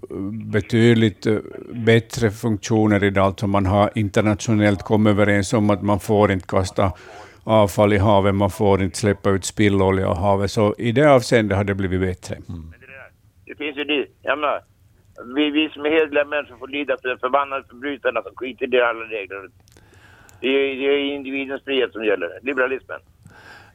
betydligt 0.52 1.26
eh, 1.26 1.38
bättre 1.86 2.30
funktioner 2.30 3.04
idag. 3.04 3.26
Alltså 3.26 3.46
man 3.46 3.66
har 3.66 3.90
internationellt 3.94 4.82
kommit 4.82 5.10
överens 5.10 5.52
om 5.52 5.70
att 5.70 5.82
man 5.82 6.00
får 6.00 6.32
inte 6.32 6.46
kasta 6.46 6.92
avfall 7.44 7.92
i 7.92 7.98
havet, 7.98 8.34
man 8.34 8.50
får 8.50 8.82
inte 8.82 8.98
släppa 8.98 9.30
ut 9.30 9.44
spillolja 9.44 10.06
i 10.06 10.14
havet. 10.14 10.50
Så 10.50 10.74
i 10.78 10.92
det 10.92 11.10
avseendet 11.10 11.56
har 11.56 11.64
det 11.64 11.74
blivit 11.74 12.00
bättre. 12.00 12.34
Mm. 12.34 12.72
Det 13.46 13.54
finns 13.54 13.76
ju 13.76 13.84
det, 13.84 14.06
jag 14.22 14.38
menar, 14.38 14.60
vi, 15.36 15.50
vi 15.50 15.68
som 15.68 15.84
är 15.84 15.90
hederliga 15.90 16.24
människor 16.24 16.56
får 16.56 16.68
lida 16.68 16.96
för 17.02 17.08
de 17.08 17.18
förbannade 17.18 17.64
förbrytarna 17.68 18.22
som 18.22 18.32
skiter 18.36 18.74
i 18.74 18.80
alla 18.80 19.04
regler. 19.04 19.48
Det 20.40 20.48
är, 20.48 20.76
det 20.80 20.86
är 20.86 21.14
individens 21.14 21.64
frihet 21.64 21.92
som 21.92 22.04
gäller, 22.04 22.38
liberalismen. 22.42 23.00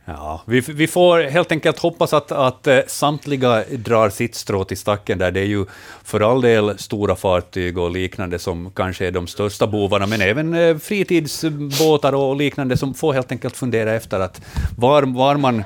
Ja, 0.05 0.41
vi, 0.45 0.59
vi 0.59 0.87
får 0.87 1.19
helt 1.19 1.51
enkelt 1.51 1.79
hoppas 1.79 2.13
att, 2.13 2.31
att 2.31 2.67
eh, 2.67 2.79
samtliga 2.87 3.63
drar 3.71 4.09
sitt 4.09 4.35
strå 4.35 4.63
till 4.63 4.77
stacken 4.77 5.17
där. 5.17 5.31
Det 5.31 5.39
är 5.39 5.45
ju 5.45 5.65
för 6.03 6.31
all 6.31 6.41
del 6.41 6.77
stora 6.77 7.15
fartyg 7.15 7.77
och 7.77 7.91
liknande 7.91 8.39
som 8.39 8.71
kanske 8.71 9.07
är 9.07 9.11
de 9.11 9.27
största 9.27 9.67
bovarna, 9.67 10.07
men 10.07 10.21
även 10.21 10.53
eh, 10.53 10.77
fritidsbåtar 10.77 12.13
och 12.15 12.35
liknande 12.35 12.77
som 12.77 12.93
får 12.93 13.13
helt 13.13 13.31
enkelt 13.31 13.57
fundera 13.57 13.93
efter 13.93 14.19
att 14.19 14.41
var, 14.77 15.03
var 15.03 15.35
man 15.35 15.63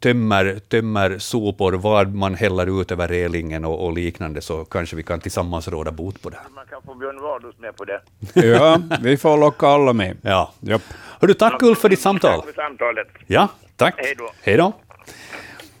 tömmer, 0.00 0.60
tömmer 0.68 1.18
sopor, 1.18 1.72
var 1.72 2.04
man 2.04 2.34
häller 2.34 2.80
ut 2.80 2.90
över 2.90 3.08
relingen 3.08 3.64
och, 3.64 3.84
och 3.84 3.92
liknande, 3.92 4.40
så 4.40 4.64
kanske 4.64 4.96
vi 4.96 5.02
kan 5.02 5.20
tillsammans 5.20 5.68
råda 5.68 5.90
bot 5.90 6.22
på 6.22 6.30
det. 6.30 6.38
Man 6.54 6.66
kan 6.66 6.82
få 6.82 6.94
Björn 6.94 7.22
Wahlroos 7.22 7.58
med 7.58 7.76
på 7.76 7.84
det. 7.84 8.00
Ja, 8.34 8.80
vi 9.02 9.16
får 9.16 9.38
locka 9.38 9.66
alla 9.66 9.92
med. 9.92 10.16
Ja. 10.22 10.52
Japp. 10.60 10.82
Hördu, 11.22 11.34
tack 11.34 11.62
Ulf 11.62 11.78
för 11.78 11.88
ditt 11.88 12.00
samtal. 12.00 12.40
Tack 12.40 12.54
för 12.54 12.62
samtalet. 12.62 13.06
Ja, 13.26 13.48
tack. 13.76 13.94
Hej 13.98 14.14
då. 14.18 14.30
Hej 14.42 14.56
då. 14.56 14.72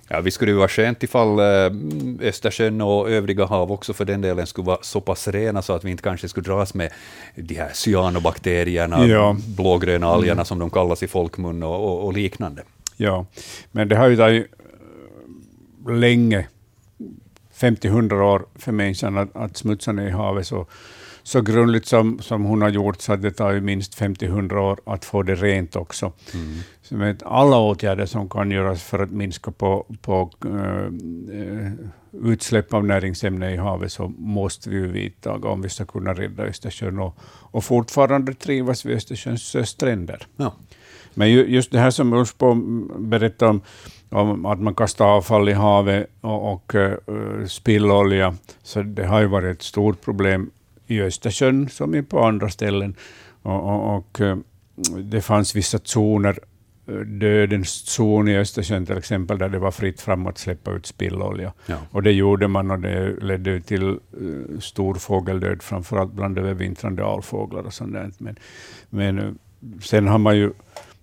Ja, 0.08 0.20
vi 0.20 0.30
skulle 0.30 0.50
ju 0.50 0.56
vara 0.56 0.68
skönt 0.68 1.02
ifall 1.02 1.38
eh, 1.38 2.26
Östersjön 2.28 2.80
och 2.80 3.10
övriga 3.10 3.44
hav 3.44 3.72
också 3.72 3.92
för 3.92 4.04
den 4.04 4.20
delen 4.20 4.46
skulle 4.46 4.64
vara 4.66 4.78
så 4.82 5.00
pass 5.00 5.28
rena 5.28 5.62
så 5.62 5.72
att 5.72 5.84
vi 5.84 5.90
inte 5.90 6.02
kanske 6.02 6.28
skulle 6.28 6.44
dras 6.44 6.74
med 6.74 6.92
de 7.34 7.54
här 7.54 7.70
cyanobakterierna, 7.74 9.06
Ja. 9.06 9.36
blågröna 9.56 10.06
algerna 10.06 10.44
som 10.44 10.58
de 10.58 10.70
kallas 10.70 11.02
i 11.02 11.08
folkmun 11.08 11.62
och, 11.62 11.84
och, 11.84 12.04
och 12.06 12.12
liknande. 12.12 12.62
Ja, 12.96 13.26
men 13.72 13.88
det 13.88 13.96
har 13.96 14.08
ju 14.08 14.16
tagit 14.16 14.46
länge, 15.88 16.46
50-100 17.62 18.20
år 18.20 18.46
för 18.54 18.72
människan 18.72 19.18
att, 19.18 19.36
att 19.36 19.56
smutsa 19.56 19.92
ner 19.92 20.10
havet, 20.10 20.46
så, 20.46 20.66
så 21.22 21.40
grundligt 21.40 21.86
som, 21.86 22.18
som 22.18 22.44
hon 22.44 22.62
har 22.62 22.68
gjort, 22.68 23.00
så 23.00 23.16
det 23.16 23.30
tar 23.30 23.52
ju 23.52 23.60
minst 23.60 24.00
50-100 24.00 24.56
år 24.56 24.80
att 24.86 25.04
få 25.04 25.22
det 25.22 25.34
rent 25.34 25.76
också. 25.76 26.12
Mm. 26.34 26.58
Så 26.82 26.94
med 26.94 27.22
alla 27.26 27.58
åtgärder 27.58 28.06
som 28.06 28.28
kan 28.28 28.50
göras 28.50 28.82
för 28.82 28.98
att 28.98 29.10
minska 29.10 29.50
på, 29.50 29.86
på 30.02 30.30
uh, 30.44 31.72
utsläpp 32.12 32.74
av 32.74 32.84
näringsämnen 32.84 33.50
i 33.50 33.56
havet, 33.56 33.92
så 33.92 34.08
måste 34.18 34.70
vi 34.70 34.86
vidta 34.86 35.32
om 35.32 35.62
vi 35.62 35.68
ska 35.68 35.84
kunna 35.84 36.14
rädda 36.14 36.42
Östersjön 36.42 36.98
och, 36.98 37.18
och 37.24 37.64
fortfarande 37.64 38.34
trivas 38.34 38.84
vid 38.84 38.96
Östersjöns 38.96 39.68
stränder. 39.68 40.26
Ja. 40.36 40.54
Men 41.14 41.30
just 41.30 41.72
det 41.72 41.78
här 41.78 41.90
som 41.90 42.12
Ulf 42.12 42.34
berättade 42.98 43.50
om, 43.50 43.60
om 44.10 44.46
att 44.46 44.60
man 44.60 44.74
kastar 44.74 45.06
avfall 45.06 45.48
i 45.48 45.52
havet 45.52 46.06
och, 46.20 46.52
och 46.52 46.74
uh, 46.74 47.46
spillolja, 47.46 48.34
så 48.62 48.82
det 48.82 49.06
har 49.06 49.20
ju 49.20 49.26
varit 49.26 49.56
ett 49.56 49.62
stort 49.62 50.00
problem 50.00 50.50
i 50.86 51.00
Östersjön 51.00 51.68
som 51.68 52.04
på 52.08 52.20
andra 52.20 52.48
ställen. 52.48 52.94
Och, 53.42 53.68
och, 53.68 53.96
och 53.96 54.20
uh, 54.20 54.36
det 54.98 55.20
fanns 55.20 55.56
vissa 55.56 55.78
zoner, 55.84 56.38
dödens 57.06 57.68
zon 57.68 58.28
i 58.28 58.36
Östersjön 58.36 58.86
till 58.86 58.98
exempel, 58.98 59.38
där 59.38 59.48
det 59.48 59.58
var 59.58 59.70
fritt 59.70 60.00
fram 60.00 60.26
att 60.26 60.38
släppa 60.38 60.72
ut 60.72 60.86
spillolja. 60.86 61.52
Ja. 61.66 61.76
Och 61.90 62.02
det 62.02 62.12
gjorde 62.12 62.48
man 62.48 62.70
och 62.70 62.78
det 62.78 63.16
ledde 63.20 63.60
till 63.60 63.98
stor 64.60 64.94
fågeldöd, 64.94 65.62
framförallt 65.62 66.12
bland 66.12 66.38
övervintrande 66.38 67.04
alfåglar 67.04 67.62
och 67.62 67.74
sånt 67.74 67.92
där. 67.92 68.10
Men, 68.18 68.36
men 68.90 69.38
sen 69.82 70.08
har 70.08 70.18
man 70.18 70.36
ju 70.36 70.52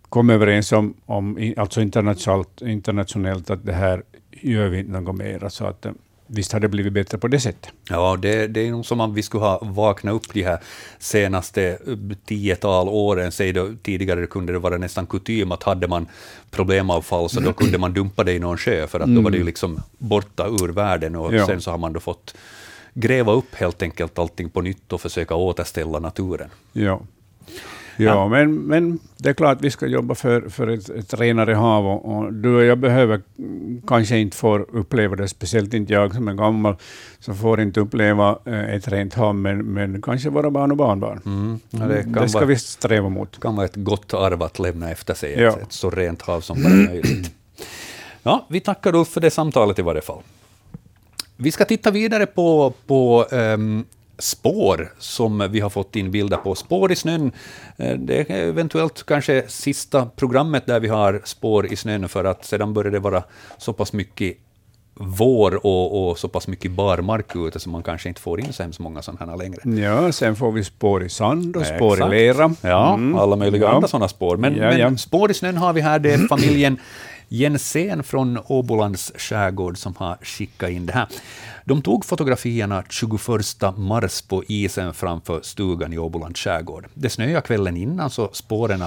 kom 0.09 0.29
överens 0.29 0.71
om, 0.71 0.93
om 1.05 1.53
alltså 1.57 1.81
internationellt, 1.81 2.61
internationellt 2.61 3.49
att 3.49 3.65
det 3.65 3.73
här 3.73 4.03
gör 4.31 4.67
vi 4.67 4.83
något 4.83 5.15
mera. 5.15 5.49
Så 5.49 5.65
att, 5.65 5.85
eh, 5.85 5.91
visst 6.27 6.51
har 6.51 6.59
det 6.59 6.67
blivit 6.67 6.93
bättre 6.93 7.17
på 7.17 7.27
det 7.27 7.39
sättet. 7.39 7.71
Ja, 7.89 8.17
det, 8.21 8.47
det 8.47 8.67
är 8.67 8.71
nog 8.71 8.85
som 8.85 8.99
om 8.99 9.13
vi 9.13 9.23
skulle 9.23 9.43
ha 9.43 9.59
vaknat 9.63 10.13
upp 10.15 10.33
de 10.33 10.43
här 10.43 10.59
senaste 10.99 11.63
eh, 11.87 11.95
tiotal 12.25 12.89
åren. 12.89 13.31
Säg 13.31 13.53
då, 13.53 13.69
tidigare 13.83 14.27
kunde 14.27 14.53
det 14.53 14.59
vara 14.59 14.77
nästan 14.77 15.05
kutym 15.07 15.51
att 15.51 15.63
hade 15.63 15.87
man 15.87 16.07
problemavfall 16.51 17.29
så 17.29 17.39
då 17.39 17.53
kunde 17.53 17.77
man 17.77 17.93
dumpa 17.93 18.23
det 18.23 18.33
i 18.33 18.39
någon 18.39 18.57
sjö, 18.57 18.87
för 18.87 18.99
att 18.99 19.15
då 19.15 19.21
var 19.21 19.31
det 19.31 19.37
ju 19.37 19.43
liksom 19.43 19.81
borta 19.97 20.47
ur 20.47 20.67
världen 20.67 21.15
och 21.15 21.33
Ja. 21.33 21.45
sen 21.45 21.61
så 21.61 21.71
har 21.71 21.77
man 21.77 21.93
då 21.93 21.99
fått 21.99 22.35
gräva 22.93 23.31
upp 23.33 23.55
helt 23.55 23.81
enkelt 23.81 24.19
allting 24.19 24.49
på 24.49 24.61
nytt 24.61 24.93
och 24.93 25.01
försöka 25.01 25.35
återställa 25.35 25.99
naturen. 25.99 26.49
Ja. 26.73 27.01
Ja, 28.05 28.27
Men, 28.27 28.53
men 28.55 28.99
det 29.17 29.29
är 29.29 29.33
klart 29.33 29.57
att 29.57 29.63
vi 29.63 29.71
ska 29.71 29.87
jobba 29.87 30.15
för, 30.15 30.49
för 30.49 30.67
ett, 30.67 30.89
ett 30.89 31.13
renare 31.13 31.53
hav. 31.53 31.87
Och, 31.87 32.15
och 32.17 32.33
du 32.33 32.55
och 32.55 32.63
jag 32.63 32.77
behöver 32.77 33.21
mm, 33.37 33.81
kanske 33.87 34.17
inte 34.17 34.37
få 34.37 34.57
uppleva 34.57 35.15
det, 35.15 35.27
speciellt 35.27 35.73
inte 35.73 35.93
jag 35.93 36.15
som 36.15 36.27
är 36.27 36.33
gammal, 36.33 36.75
så 37.19 37.33
får 37.33 37.61
inte 37.61 37.79
uppleva 37.79 38.39
eh, 38.45 38.73
ett 38.75 38.87
rent 38.87 39.13
hav, 39.13 39.35
men, 39.35 39.57
men 39.65 40.01
kanske 40.01 40.29
våra 40.29 40.51
barn 40.51 40.71
och 40.71 40.77
barnbarn. 40.77 41.21
Mm. 41.25 41.59
Ja, 41.69 41.79
det, 41.79 42.01
det 42.19 42.29
ska 42.29 42.39
vara- 42.39 42.47
vi 42.47 42.55
sträva 42.55 43.09
mot. 43.09 43.39
kan 43.39 43.55
vara 43.55 43.65
ett 43.65 43.75
gott 43.75 44.13
arv 44.13 44.43
att 44.43 44.59
lämna 44.59 44.91
efter 44.91 45.13
sig, 45.13 45.33
Ja. 45.41 45.49
ett, 45.49 45.61
ett 45.61 45.71
så 45.71 45.89
rent 45.89 46.21
hav 46.21 46.41
som 46.41 46.63
bara 46.63 46.73
möjligt. 46.73 47.31
Ja, 48.23 48.45
vi 48.49 48.59
tackar 48.59 48.95
Ulf 48.95 49.07
för 49.07 49.21
det 49.21 49.31
samtalet 49.31 49.79
i 49.79 49.81
varje 49.81 50.01
fall. 50.01 50.21
Vi 51.37 51.51
ska 51.51 51.65
titta 51.65 51.91
vidare 51.91 52.25
på, 52.25 52.73
på 52.87 53.25
ehm, 53.31 53.85
spår 54.19 54.93
som 54.99 55.47
vi 55.51 55.59
har 55.59 55.69
fått 55.69 55.95
in 55.95 56.11
bilder 56.11 56.37
på. 56.37 56.55
Spår 56.55 56.91
i 56.91 56.95
snön, 56.95 57.31
eh, 57.77 57.97
det 57.97 58.29
är 58.31 58.35
eventuellt 58.49 59.05
kanske 59.05 59.43
sista 59.47 60.05
programmet 60.05 60.65
där 60.65 60.79
vi 60.79 60.87
har 60.87 61.21
spår 61.23 61.73
i 61.73 61.75
snön, 61.75 62.09
för 62.09 62.25
att 62.25 62.45
sedan 62.45 62.73
börjar 62.73 62.91
det 62.91 62.99
vara 62.99 63.23
så 63.57 63.73
pass 63.73 63.93
mycket 63.93 64.37
vår 65.01 65.65
och, 65.65 66.09
och 66.09 66.19
så 66.19 66.27
pass 66.27 66.47
mycket 66.47 66.71
barmark 66.71 67.35
ute, 67.35 67.59
så 67.59 67.69
man 67.69 67.83
kanske 67.83 68.09
inte 68.09 68.21
får 68.21 68.39
in 68.39 68.53
så 68.53 68.63
hemskt 68.63 68.79
många 68.79 69.01
sådana 69.01 69.31
här 69.31 69.37
längre. 69.37 69.81
Ja, 69.81 70.11
sen 70.11 70.35
får 70.35 70.51
vi 70.51 70.63
spår 70.63 71.03
i 71.03 71.09
sand 71.09 71.55
och 71.57 71.65
spår 71.65 71.93
Exakt. 71.93 72.13
i 72.13 72.17
lera. 72.17 72.55
Ja, 72.61 72.93
Mm. 72.93 73.15
alla 73.19 73.35
möjliga 73.35 73.61
Ja. 73.63 73.69
andra 73.71 73.87
sådana 73.87 74.07
spår. 74.07 74.37
Men, 74.37 74.55
Ja, 74.55 74.61
men 74.69 74.79
ja. 74.79 74.97
spår 74.97 75.31
i 75.31 75.33
snön 75.33 75.57
har 75.57 75.73
vi 75.73 75.81
här, 75.81 75.99
det 75.99 76.13
är 76.13 76.17
familjen 76.27 76.77
Jensén 77.31 78.03
från 78.03 78.39
Åbolands 78.47 79.11
skärgård 79.15 79.77
som 79.77 79.95
har 79.97 80.17
skickat 80.21 80.69
in 80.69 80.85
det 80.85 80.93
här. 80.93 81.07
De 81.65 81.81
tog 81.81 82.05
fotografierna 82.05 82.83
21 82.89 83.77
mars 83.77 84.21
på 84.21 84.43
isen 84.47 84.93
framför 84.93 85.41
stugan 85.41 85.93
i 85.93 85.97
Åbolands 85.97 86.39
skärgård. 86.39 86.87
Det 86.93 87.09
snöade 87.09 87.41
kvällen 87.41 87.77
innan, 87.77 88.09
så 88.09 88.29
spåren 88.33 88.83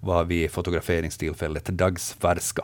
var 0.00 0.24
vid 0.24 0.50
fotograferingstillfället 0.50 1.64
dagsfärska. 1.64 2.62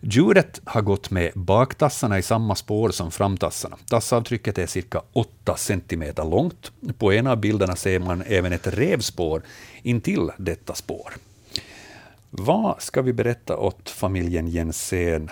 Djuret 0.00 0.60
har 0.64 0.82
gått 0.82 1.10
med 1.10 1.32
baktassarna 1.34 2.18
i 2.18 2.22
samma 2.22 2.54
spår 2.54 2.90
som 2.90 3.10
framtassarna. 3.10 3.76
Tassavtrycket 3.88 4.58
är 4.58 4.66
cirka 4.66 5.02
8 5.12 5.56
centimeter 5.56 6.24
långt. 6.24 6.72
På 6.98 7.12
en 7.12 7.26
av 7.26 7.36
bilderna 7.36 7.76
ser 7.76 7.98
man 7.98 8.22
även 8.26 8.52
ett 8.52 8.66
revspår 8.66 9.42
intill 9.82 10.30
detta 10.36 10.74
spår. 10.74 11.12
Vad 12.30 12.82
ska 12.82 13.02
vi 13.02 13.12
berätta 13.12 13.56
åt 13.56 13.90
familjen 13.90 14.48
Jensén 14.48 15.30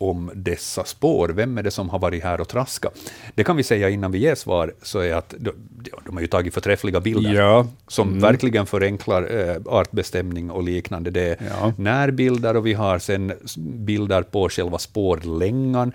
om 0.00 0.30
dessa 0.34 0.84
spår? 0.84 1.28
Vem 1.28 1.58
är 1.58 1.62
det 1.62 1.70
som 1.70 1.90
har 1.90 1.98
varit 1.98 2.22
här 2.22 2.40
och 2.40 2.48
traskat? 2.48 2.94
Det 3.34 3.44
kan 3.44 3.56
vi 3.56 3.62
säga 3.62 3.88
innan 3.90 4.12
vi 4.12 4.18
ger 4.18 4.34
svar, 4.34 4.74
så 4.82 4.98
är 4.98 5.14
att 5.14 5.34
de, 5.38 5.50
de 6.06 6.14
har 6.14 6.20
ju 6.20 6.26
tagit 6.26 6.54
förträffliga 6.54 7.00
bilder 7.00 7.34
Ja. 7.34 7.66
som 7.88 8.08
Mm. 8.08 8.20
verkligen 8.20 8.66
förenklar 8.66 9.22
eh, 9.48 9.56
artbestämning 9.66 10.50
och 10.50 10.62
liknande. 10.62 11.10
Det 11.10 11.22
är 11.22 11.36
Ja. 11.60 11.72
närbilder 11.78 12.56
och 12.56 12.66
vi 12.66 12.72
har 12.72 12.98
sen 12.98 13.32
bilder 13.56 14.22
på 14.22 14.48
själva 14.48 14.78
spårlängan. 14.78 15.92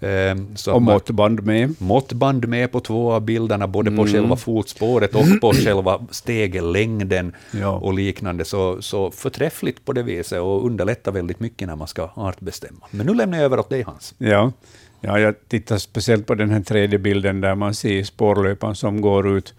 Eh, 0.00 0.36
så 0.54 0.74
Och 0.74 0.82
måttband 0.82 1.42
med. 1.46 1.74
måttband 1.78 2.48
med 2.48 2.72
på 2.72 2.80
två 2.80 3.12
av 3.12 3.20
bilderna, 3.22 3.66
både 3.66 3.90
på 3.90 4.02
Mm. 4.02 4.12
själva 4.12 4.36
fotspåret 4.36 5.14
och 5.14 5.24
på 5.40 5.52
själva 5.64 6.00
stegelängden 6.10 7.32
Ja. 7.60 7.68
och 7.68 7.94
liknande. 7.94 8.44
Så, 8.44 8.82
så 8.82 9.10
förträffligt 9.10 9.84
på 9.84 9.92
det 9.92 10.02
viset 10.02 10.40
och 10.40 10.66
underlättar 10.66 11.12
väldigt 11.12 11.40
mycket 11.40 11.68
när 11.68 11.76
man 11.76 11.88
ska 11.88 12.10
artbestämma. 12.14 12.86
Men 12.90 13.06
nu 13.06 13.14
lämnar 13.14 13.38
jag 13.38 13.44
över 13.44 13.58
åt 13.58 13.70
dig 13.70 13.82
Hans. 13.82 14.14
Ja. 14.18 14.52
ja, 15.00 15.18
jag 15.18 15.34
tittar 15.48 15.78
speciellt 15.78 16.26
på 16.26 16.34
den 16.34 16.50
här 16.50 16.60
tredje 16.60 16.98
bilden 16.98 17.40
där 17.40 17.54
man 17.54 17.74
ser 17.74 18.02
spårlöparen 18.04 18.74
som 18.74 19.00
går 19.00 19.36
ut, 19.36 19.54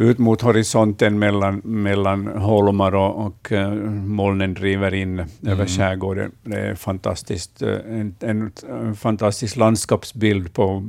ut 0.00 0.18
mot 0.18 0.42
horisonten 0.42 1.18
mellan, 1.18 1.60
mellan 1.64 2.26
holmar 2.26 2.94
och, 2.94 3.26
och 3.26 3.52
eh, 3.52 3.70
molnen 3.90 4.54
driver 4.54 4.94
in 4.94 5.24
över 5.46 5.66
skärgården. 5.66 6.32
Det 6.42 6.60
är 6.60 6.74
fantastiskt, 6.74 7.62
eh, 7.62 7.68
en, 7.68 8.14
en, 8.20 8.52
en 8.68 8.96
fantastisk 8.96 9.56
landskapsbild 9.56 10.52
på 10.52 10.82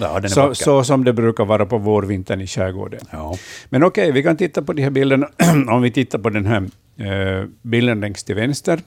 Ja, 0.00 0.28
så, 0.28 0.54
så 0.54 0.84
som 0.84 1.04
det 1.04 1.12
brukar 1.12 1.44
vara 1.44 1.66
på 1.66 1.78
vårvintern 1.78 2.40
i 2.40 2.46
skärgården. 2.46 3.00
Ja. 3.10 3.36
Men 3.68 3.84
okej, 3.84 4.12
vi 4.12 4.22
kan 4.22 4.36
titta 4.36 4.62
på 4.62 4.72
de 4.72 4.82
här 4.82 4.90
bilderna. 4.90 5.28
Om 5.68 5.82
vi 5.82 5.90
tittar 5.90 6.18
på 6.18 6.30
den 6.30 6.46
här 6.46 6.68
eh, 6.96 7.46
bilden 7.62 8.00
längst 8.00 8.26
till 8.26 8.34
vänster, 8.34 8.80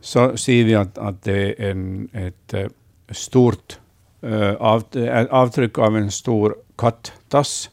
så 0.00 0.36
ser 0.36 0.64
vi 0.64 0.74
att, 0.74 0.98
att 0.98 1.22
det 1.22 1.62
är 1.62 1.70
en, 1.70 2.08
ett 2.12 2.54
eh, 2.54 2.66
stort 3.10 3.78
eh, 4.22 4.54
avtryck 5.30 5.78
av 5.78 5.96
en 5.96 6.10
stor 6.10 6.56
kattass. 6.78 7.70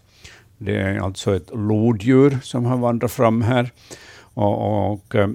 Det 0.65 0.81
är 0.81 0.99
alltså 0.99 1.35
ett 1.35 1.49
lodjur 1.53 2.37
som 2.43 2.65
har 2.65 2.77
vandrat 2.77 3.11
fram 3.11 3.41
här. 3.41 3.71
Och, 4.19 4.91
och 4.91 5.15
eh, 5.15 5.29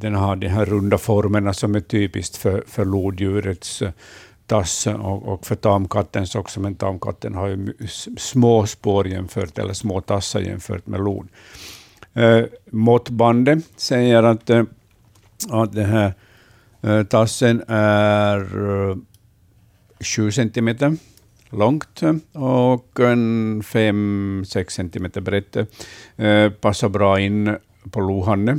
den 0.00 0.14
har 0.14 0.36
de 0.36 0.48
här 0.48 0.64
runda 0.64 0.98
formerna 0.98 1.52
som 1.52 1.74
är 1.74 1.80
typiskt 1.80 2.36
för, 2.36 2.64
för 2.66 2.84
lodjurets 2.84 3.82
eh, 3.82 3.90
tass 4.46 4.86
och, 4.86 5.28
och 5.28 5.46
för 5.46 5.54
tamkattens 5.56 6.34
också, 6.34 6.60
men 6.60 6.74
tamkatten 6.74 7.34
har 7.34 7.48
ju 7.48 7.74
små 8.18 8.66
spår 8.66 9.08
jämfört, 9.08 9.58
eller 9.58 9.72
små 9.72 10.00
tassar 10.00 10.40
jämfört 10.40 10.86
med 10.86 11.00
lod. 11.00 11.28
Eh, 12.14 12.44
måttbandet 12.70 13.58
säger 13.76 14.22
att, 14.22 14.50
eh, 14.50 14.62
att 15.50 15.72
den 15.72 15.86
här 15.90 16.14
tassen 17.04 17.62
är 17.68 18.38
eh, 18.90 18.96
7 20.00 20.32
centimeter 20.32 20.96
långt 21.50 22.02
och 22.32 23.00
en 23.00 23.62
5-6 23.62 24.68
centimeter 24.70 25.20
brett. 25.20 25.56
Eh, 26.16 26.50
passar 26.50 26.88
bra 26.88 27.20
in 27.20 27.56
på 27.90 28.00
lohanne. 28.00 28.58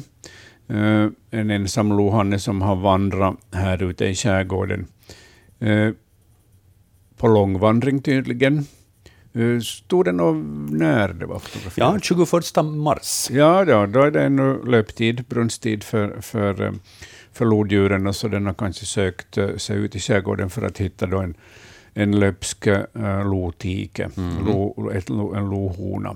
Eh, 0.67 1.07
en 1.31 1.51
ensam 1.51 1.97
lohanne 1.97 2.39
som 2.39 2.61
har 2.61 2.75
vandrat 2.75 3.35
här 3.51 3.83
ute 3.83 4.05
i 4.05 4.15
skärgården. 4.15 4.87
Eh, 5.59 5.89
på 7.17 7.27
långvandring 7.27 8.01
tydligen. 8.01 8.65
Eh, 9.33 9.59
stod 9.59 10.05
det 10.05 10.11
något 10.11 10.71
när 10.71 11.13
det 11.13 11.25
var 11.25 11.39
fotograferat? 11.39 11.93
ja, 11.93 11.99
21 11.99 12.65
mars. 12.65 13.27
Ja, 13.31 13.65
ja, 13.65 13.87
då 13.87 14.01
är 14.01 14.11
det 14.11 14.23
ännu 14.23 14.65
löptid, 14.65 15.25
brunsttid 15.29 15.83
för, 15.83 16.21
för, 16.21 16.61
eh, 16.61 16.71
för 17.33 17.45
lodjuren, 17.45 18.07
och 18.07 18.15
så 18.15 18.27
den 18.27 18.45
har 18.45 18.53
kanske 18.53 18.85
sökt 18.85 19.37
eh, 19.37 19.55
sig 19.55 19.77
ut 19.77 19.95
i 19.95 19.99
skärgården 19.99 20.49
för 20.49 20.61
att 20.61 20.77
hitta 20.77 21.05
då 21.05 21.19
en, 21.19 21.33
en 21.93 22.19
löpsk 22.19 22.67
uh, 22.67 23.31
lotike, 23.31 24.09
lo, 24.45 24.91
ett, 24.91 25.09
en 25.09 25.49
lohona. 25.49 26.15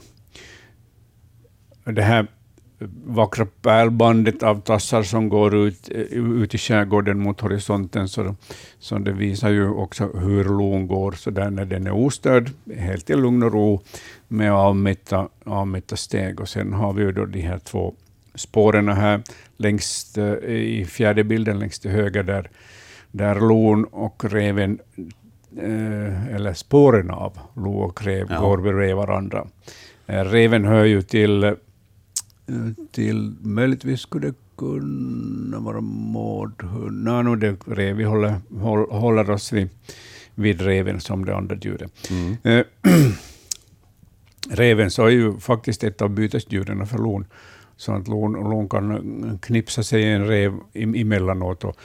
Det 1.84 2.02
här 2.02 2.28
vackra 3.06 3.46
pärlbandet 3.62 4.44
av 4.44 4.62
tassar 4.62 5.04
som 5.04 5.30
går 5.30 5.56
ut, 5.56 5.90
eh, 5.92 6.02
ut 6.42 6.56
i 6.56 6.58
skärgården 6.58 7.20
mot 7.20 7.42
horisonten. 7.42 8.08
Så, 8.08 8.36
så 8.80 8.98
det 8.98 9.12
visar 9.12 9.50
ju 9.50 9.70
också 9.70 10.08
hur 10.08 10.44
lon 10.44 10.88
går 10.88 11.12
så 11.12 11.30
där 11.30 11.50
när 11.50 11.66
den 11.66 11.88
är 11.88 11.92
ostörd, 11.92 12.52
helt 12.78 13.10
i 13.10 13.16
lugn 13.16 13.44
och 13.44 13.54
ro 13.54 13.82
med 14.28 14.54
avmätta, 14.54 15.30
avmätta 15.44 15.96
steg. 15.96 16.40
Och 16.40 16.50
sen 16.50 16.74
har 16.74 16.94
vi 16.94 17.04
ju 17.04 17.12
då 17.12 17.26
de 17.26 17.42
här 17.42 17.60
två 17.60 17.94
spåren 18.36 18.90
här 18.90 19.22
längst 19.58 20.18
eh, 20.18 20.34
i 20.44 20.86
fjärde 20.90 21.24
bilden 21.24 21.60
längst 21.60 21.82
till 21.82 21.92
höger 21.92 22.24
där, 22.24 22.50
där 23.12 23.40
lon 23.40 23.86
och 23.86 24.24
reven 24.32 24.80
eh, 25.58 26.36
eller 26.36 26.54
spåren 26.54 27.12
av 27.12 27.40
lo 27.56 27.80
och 27.80 28.04
rev 28.04 28.28
ja. 28.30 28.40
går 28.40 28.58
bredvid 28.58 28.96
varandra. 28.96 29.48
Reven 30.06 30.66
hör 30.66 30.84
ju 30.84 31.02
till 31.02 31.56
till 32.92 33.36
möjligtvis 33.42 34.00
skulle 34.00 34.28
det 34.28 34.36
kunna 34.58 35.60
vara 35.60 35.82
mårdhund. 35.82 37.04
Nej, 37.04 37.24
no, 37.24 37.36
det 37.36 37.58
rev. 37.66 37.96
Vi 37.96 38.04
håller, 38.04 38.36
håller 39.00 39.30
oss 39.30 39.54
vid, 39.54 39.70
vid 40.36 40.62
reven 40.62 41.02
som 41.02 41.26
det 41.26 41.36
andra 41.36 41.56
djuret. 41.56 42.10
Mm. 42.10 42.38
Eh, 42.44 42.66
reven 44.50 44.92
så 44.92 45.06
är 45.06 45.10
ju 45.10 45.38
faktiskt 45.40 45.84
ett 45.84 46.02
av 46.02 46.10
bytesdjuren 46.10 46.88
för 46.88 46.98
lon. 46.98 47.26
Så 47.78 47.92
att 47.92 48.08
lon, 48.08 48.34
lon 48.34 48.70
kan 48.70 49.40
knipsa 49.42 49.84
sig 49.84 50.04
en 50.04 50.28
rev 50.28 50.54
emellanåt. 50.74 51.64
Och, 51.64 51.78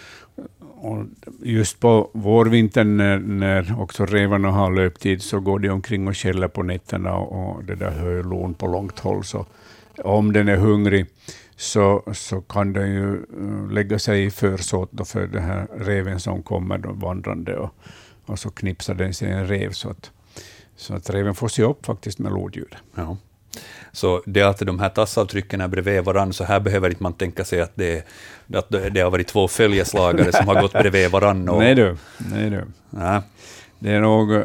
och 0.80 1.04
just 1.42 1.80
på 1.80 2.10
vårvintern 2.12 2.96
när, 2.96 3.18
när 3.18 3.80
också 3.80 4.06
revarna 4.06 4.50
har 4.50 4.70
löptid 4.70 5.22
så 5.22 5.40
går 5.40 5.58
de 5.58 5.70
omkring 5.70 6.08
och 6.08 6.16
skäller 6.16 6.48
på 6.48 6.62
nätterna 6.62 7.14
och, 7.14 7.56
och 7.56 7.64
det 7.64 7.74
där 7.74 7.90
hölon 7.90 8.54
på 8.54 8.66
långt 8.66 8.98
håll. 8.98 9.24
Så 9.24 9.46
om 10.04 10.32
den 10.32 10.48
är 10.48 10.56
hungrig 10.56 11.06
så, 11.56 12.02
så 12.12 12.40
kan 12.40 12.72
den 12.72 12.90
ju 12.90 13.14
eh, 13.14 13.72
lägga 13.72 13.98
sig 13.98 14.24
i 14.24 14.30
försåt 14.30 15.08
för 15.08 15.26
den 15.26 15.42
här 15.42 15.66
reven 15.78 16.20
som 16.20 16.42
kommer 16.42 16.78
då 16.78 16.92
vandrande 16.92 17.56
och, 17.56 17.74
och 18.26 18.38
så 18.38 18.50
knipsar 18.50 18.94
den 18.94 19.14
sig 19.14 19.30
en 19.30 19.46
rev 19.46 19.70
så 19.70 19.90
att, 19.90 20.10
så 20.76 20.94
att 20.94 21.10
reven 21.10 21.34
får 21.34 21.48
se 21.48 21.62
upp 21.62 21.86
faktiskt 21.86 22.18
med 22.18 22.32
lodjur. 22.32 22.78
Ja. 22.94 23.16
Så 23.92 24.22
det 24.26 24.42
att 24.42 24.58
de 24.58 24.78
här 24.78 24.88
tassavtrycken 24.88 25.60
är 25.60 25.68
bredvid 25.68 26.04
varandra, 26.04 26.32
så 26.32 26.44
här 26.44 26.60
behöver 26.60 26.88
inte 26.88 27.02
man 27.02 27.12
tänka 27.12 27.44
sig 27.44 27.60
att 27.60 27.72
det, 27.74 28.06
att 28.54 28.70
det 28.70 29.00
har 29.00 29.10
varit 29.10 29.28
två 29.28 29.48
följeslagare 29.48 30.32
som 30.32 30.48
har 30.48 30.60
gått 30.60 30.72
bredvid 30.72 31.10
varandra. 31.10 31.52
Och, 31.52 31.58
nej 31.58 31.74
du. 31.74 31.96
Nej 32.18 32.50
du. 32.50 32.64
Ja. 32.90 33.22
Det 33.82 33.92
är 33.92 34.00
nog, 34.00 34.34
eh, 34.34 34.42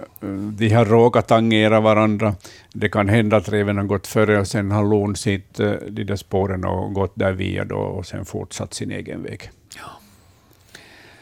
de 0.57 0.69
har 0.69 0.85
råkat 0.85 1.27
tangera 1.27 1.79
varandra. 1.79 2.35
Det 2.73 2.89
kan 2.89 3.09
hända 3.09 3.37
att 3.37 3.49
reven 3.49 3.77
har 3.77 3.83
gått 3.83 4.07
före 4.07 4.39
och 4.39 4.47
sen 4.47 4.71
har 4.71 4.83
lon 4.83 5.15
sitt 5.15 5.59
eh, 5.59 5.71
de 5.89 6.03
där 6.03 6.15
spåren 6.15 6.65
och 6.65 6.93
gått 6.93 7.11
där 7.15 7.31
via 7.31 7.65
då 7.65 7.77
och 7.77 8.05
sen 8.05 8.25
fortsatt 8.25 8.73
sin 8.73 8.91
egen 8.91 9.23
väg. 9.23 9.49
Ja. 9.75 9.99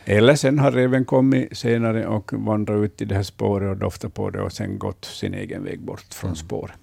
Eller 0.06 0.36
sen 0.36 0.60
har 0.60 0.72
reven 0.72 1.06
kommit 1.06 1.57
senare 1.57 2.07
och 2.07 2.34
vandrat 2.34 2.78
ut 2.78 3.02
i 3.02 3.06
det 3.06 3.15
här 3.15 3.24
spåret 3.24 3.70
och 3.70 3.78
doftat 3.78 4.14
på 4.14 4.30
det 4.30 4.41
och 4.41 4.52
sen 4.52 4.80
gått 4.80 5.06
sin 5.06 5.34
egen 5.34 5.64
väg 5.64 5.80
bort 5.80 6.14
från 6.14 6.30
mm. 6.30 6.36
spåret. 6.36 6.76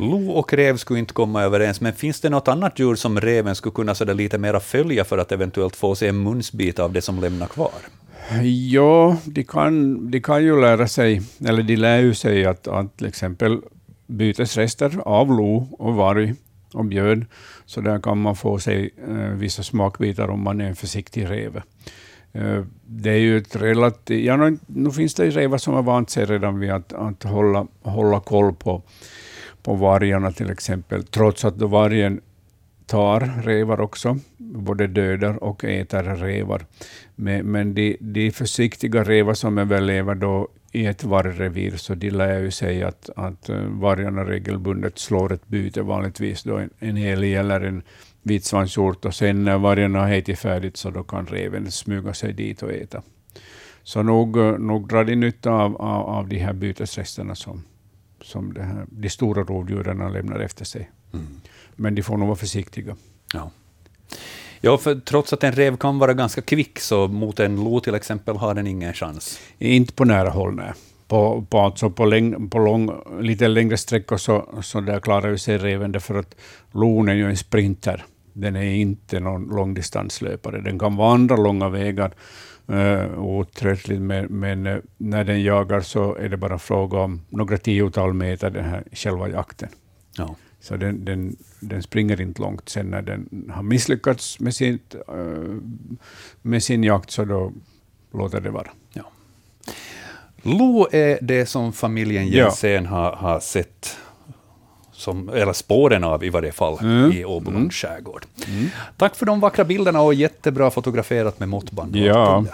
Lo 0.00 0.30
och 0.30 0.52
rev 0.52 0.76
skulle 0.76 0.98
inte 0.98 1.14
komma 1.14 1.42
överens, 1.42 1.80
men 1.80 1.92
finns 1.92 2.20
det 2.20 2.30
något 2.30 2.48
annat 2.48 2.78
djur 2.78 2.94
som 2.94 3.20
reven 3.20 3.54
skulle 3.54 3.72
kunna 3.72 3.94
så 3.94 4.04
lite 4.04 4.38
mera 4.38 4.60
följa 4.60 5.04
för 5.04 5.18
att 5.18 5.32
eventuellt 5.32 5.76
få 5.76 5.94
sig 5.94 6.08
en 6.08 6.22
munsbit 6.22 6.78
av 6.78 6.92
det 6.92 7.02
som 7.02 7.20
lämnar 7.20 7.46
kvar? 7.46 7.70
Ja, 8.42 9.16
de 9.24 9.44
kan, 9.44 10.10
de 10.10 10.20
kan 10.20 10.44
ju 10.44 10.60
lära 10.60 10.88
sig, 10.88 11.22
eller 11.46 11.62
de 11.62 11.76
lär 11.76 11.98
ju 11.98 12.14
sig 12.14 12.46
att, 12.46 12.68
att 12.68 12.96
till 12.96 13.06
exempel 13.06 13.60
bytesrester 14.06 15.00
av 15.04 15.28
lo 15.28 15.68
och 15.78 15.94
varg 15.94 16.34
och 16.72 16.84
björn, 16.84 17.26
så 17.66 17.80
där 17.80 17.98
kan 17.98 18.20
man 18.20 18.36
få 18.36 18.58
sig 18.58 18.90
eh, 19.08 19.14
vissa 19.14 19.62
smakbitar 19.62 20.28
om 20.28 20.42
man 20.42 20.60
är 20.60 20.66
en 20.66 20.76
försiktig 20.76 21.30
räv. 21.30 21.62
Eh, 22.32 22.64
det 22.86 23.10
är 23.10 23.18
ju 23.18 23.38
ett 23.38 23.56
relativt... 23.56 24.24
Ja, 24.24 24.36
nu, 24.36 24.58
nu 24.66 24.90
finns 24.90 25.14
det 25.14 25.24
ju 25.24 25.30
revar 25.30 25.58
som 25.58 25.74
har 25.74 25.82
vant 25.82 26.10
sig 26.10 26.24
redan 26.24 26.58
vid 26.58 26.70
att, 26.70 26.92
att 26.92 27.22
hålla, 27.22 27.66
hålla 27.82 28.20
koll 28.20 28.54
på, 28.54 28.82
på 29.62 29.74
vargarna 29.74 30.32
till 30.32 30.50
exempel, 30.50 31.04
trots 31.04 31.44
att 31.44 31.58
då 31.58 31.66
vargen 31.66 32.20
tar 32.86 33.42
revar 33.42 33.80
också, 33.80 34.18
både 34.38 34.86
dödar 34.86 35.44
och 35.44 35.64
äter 35.64 36.02
revar. 36.02 36.66
Men, 37.14 37.46
men 37.46 37.74
de, 37.74 37.96
de 38.00 38.30
försiktiga 38.30 39.04
revar 39.04 39.34
som 39.34 39.58
överlever 39.58 40.14
då 40.14 40.48
i 40.72 40.86
ett 40.86 41.04
vargrevir, 41.04 41.76
så 41.76 41.94
de 41.94 42.10
lär 42.10 42.40
ju 42.40 42.50
sig 42.50 42.82
att, 42.82 43.10
att 43.16 43.48
eh, 43.48 43.62
vargarna 43.62 44.24
regelbundet 44.24 44.98
slår 44.98 45.32
ett 45.32 45.48
byte, 45.48 45.82
vanligtvis 45.82 46.42
då 46.42 46.56
en, 46.56 46.70
en 46.78 46.96
älg 46.96 47.34
eller 47.34 47.60
en 47.60 47.82
vitsvanshjort, 48.22 49.04
och 49.04 49.14
sen 49.14 49.44
när 49.44 49.58
vargarna 49.58 50.00
har 50.00 50.12
ätit 50.12 50.38
färdigt 50.38 50.76
så 50.76 50.90
då 50.90 51.02
kan 51.02 51.26
reven 51.26 51.70
smyga 51.70 52.14
sig 52.14 52.32
dit 52.32 52.62
och 52.62 52.72
äta. 52.72 53.02
Så 53.82 54.02
nog, 54.02 54.36
eh, 54.36 54.58
nog 54.58 54.88
drar 54.88 55.04
de 55.04 55.16
nytta 55.16 55.50
av, 55.50 55.76
av, 55.76 56.06
av 56.06 56.28
de 56.28 56.38
här 56.38 56.52
bytesresterna 56.52 57.34
som, 57.34 57.62
som 58.30 58.56
här, 58.56 58.86
de 58.90 59.10
stora 59.10 59.42
rovdjuren 59.42 60.12
lämnar 60.12 60.40
efter 60.40 60.64
sig. 60.64 60.90
Mm. 61.12 61.26
Men 61.76 61.94
de 61.94 62.02
får 62.02 62.16
nog 62.16 62.28
vara 62.28 62.36
försiktiga. 62.36 62.96
Ja. 63.34 63.50
Ja, 64.60 64.78
för 64.78 64.94
trots 64.94 65.32
att 65.32 65.44
en 65.44 65.52
rev 65.52 65.76
kan 65.76 65.98
vara 65.98 66.14
ganska 66.14 66.40
kvick, 66.40 66.78
så 66.80 67.08
mot 67.08 67.40
en 67.40 67.64
lo 67.64 67.80
till 67.80 67.94
exempel 67.94 68.36
har 68.36 68.54
den 68.54 68.66
ingen 68.66 68.92
chans. 68.92 69.40
Inte 69.58 69.92
på 69.92 70.04
nära 70.04 70.30
håll, 70.30 70.54
nej. 70.54 70.72
På, 71.08 71.46
på, 71.50 71.58
alltså 71.58 71.90
på, 71.90 72.04
läng, 72.04 72.50
på 72.50 72.58
lång, 72.58 72.92
lite 73.20 73.48
längre 73.48 73.76
sträckor 73.76 74.16
så, 74.16 74.48
så 74.62 74.80
där 74.80 75.00
klarar 75.00 75.36
sig 75.36 75.58
reven, 75.58 75.92
därför 75.92 76.14
att 76.14 76.34
lon 76.72 77.08
är 77.08 77.14
ju 77.14 77.26
en 77.26 77.36
sprinter. 77.36 78.04
Den 78.32 78.56
är 78.56 78.74
inte 78.74 79.20
någon 79.20 79.44
långdistanslöpare. 79.44 80.60
Den 80.60 80.78
kan 80.78 80.96
vandra 80.96 81.36
långa 81.36 81.68
vägar 81.68 82.12
uh, 82.70 83.18
otröttligt, 83.18 84.00
men, 84.02 84.26
men 84.26 84.66
uh, 84.66 84.78
när 84.96 85.24
den 85.24 85.42
jagar 85.42 85.80
så 85.80 86.14
är 86.14 86.28
det 86.28 86.36
bara 86.36 86.58
fråga 86.58 86.98
om 86.98 87.20
några 87.28 87.58
tiotal 87.58 88.14
meter, 88.14 88.50
den 88.50 88.64
här 88.64 88.84
själva 88.92 89.28
jakten. 89.28 89.68
Ja. 90.16 90.36
Så 90.60 90.76
den, 90.76 91.04
den, 91.04 91.36
den 91.60 91.82
springer 91.82 92.20
inte 92.20 92.42
långt. 92.42 92.68
Sen 92.68 92.86
när 92.86 93.02
den 93.02 93.50
har 93.54 93.62
misslyckats 93.62 94.40
med, 94.40 94.54
sitt, 94.54 94.94
uh, 94.94 95.58
med 96.42 96.62
sin 96.62 96.84
jakt, 96.84 97.10
så 97.10 97.24
då 97.24 97.52
låter 98.12 98.40
det 98.40 98.50
vara. 98.50 98.70
Ja. 98.92 99.02
Lo 100.42 100.88
är 100.92 101.18
det 101.22 101.46
som 101.46 101.72
familjen 101.72 102.26
Jensen 102.26 102.84
ja. 102.84 102.90
har, 102.90 103.12
har 103.12 103.40
sett 103.40 103.96
som, 105.00 105.28
eller 105.28 105.52
spåren 105.52 106.04
av 106.04 106.24
i 106.24 106.30
varje 106.30 106.52
fall, 106.52 106.78
mm. 106.80 107.12
i 107.12 107.24
Åbolands 107.24 107.56
mm. 107.56 107.70
skärgård. 107.70 108.26
Mm. 108.46 108.68
Tack 108.96 109.16
för 109.16 109.26
de 109.26 109.40
vackra 109.40 109.64
bilderna 109.64 110.00
och 110.00 110.14
jättebra 110.14 110.70
fotograferat 110.70 111.40
med 111.40 111.48
måttband. 111.48 111.96
Ja. 111.96 112.44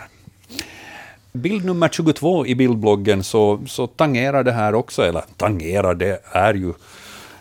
Bild 1.32 1.64
nummer 1.64 1.89
22 1.89 2.47
i 2.47 2.55
bildbloggen 2.55 3.23
så, 3.23 3.60
så 3.66 3.86
tangerar 3.86 4.44
det 4.44 4.52
här 4.52 4.74
också, 4.74 5.02
eller 5.02 5.23
tangerar, 5.36 5.94
det 5.94 6.20
är 6.32 6.55
ju 6.55 6.68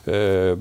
eh, 0.06 0.57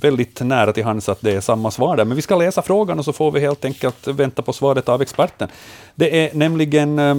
väldigt 0.00 0.40
nära 0.40 0.72
till 0.72 0.84
hands 0.84 1.08
att 1.08 1.20
det 1.20 1.32
är 1.32 1.40
samma 1.40 1.70
svar 1.70 1.96
där. 1.96 2.04
Men 2.04 2.16
vi 2.16 2.22
ska 2.22 2.36
läsa 2.36 2.62
frågan 2.62 2.98
och 2.98 3.04
så 3.04 3.12
får 3.12 3.32
vi 3.32 3.40
helt 3.40 3.64
enkelt 3.64 4.06
vänta 4.06 4.42
på 4.42 4.52
svaret 4.52 4.88
av 4.88 5.02
experten. 5.02 5.48
Det 5.94 6.26
är 6.26 6.34
nämligen 6.34 6.98
eh, 6.98 7.16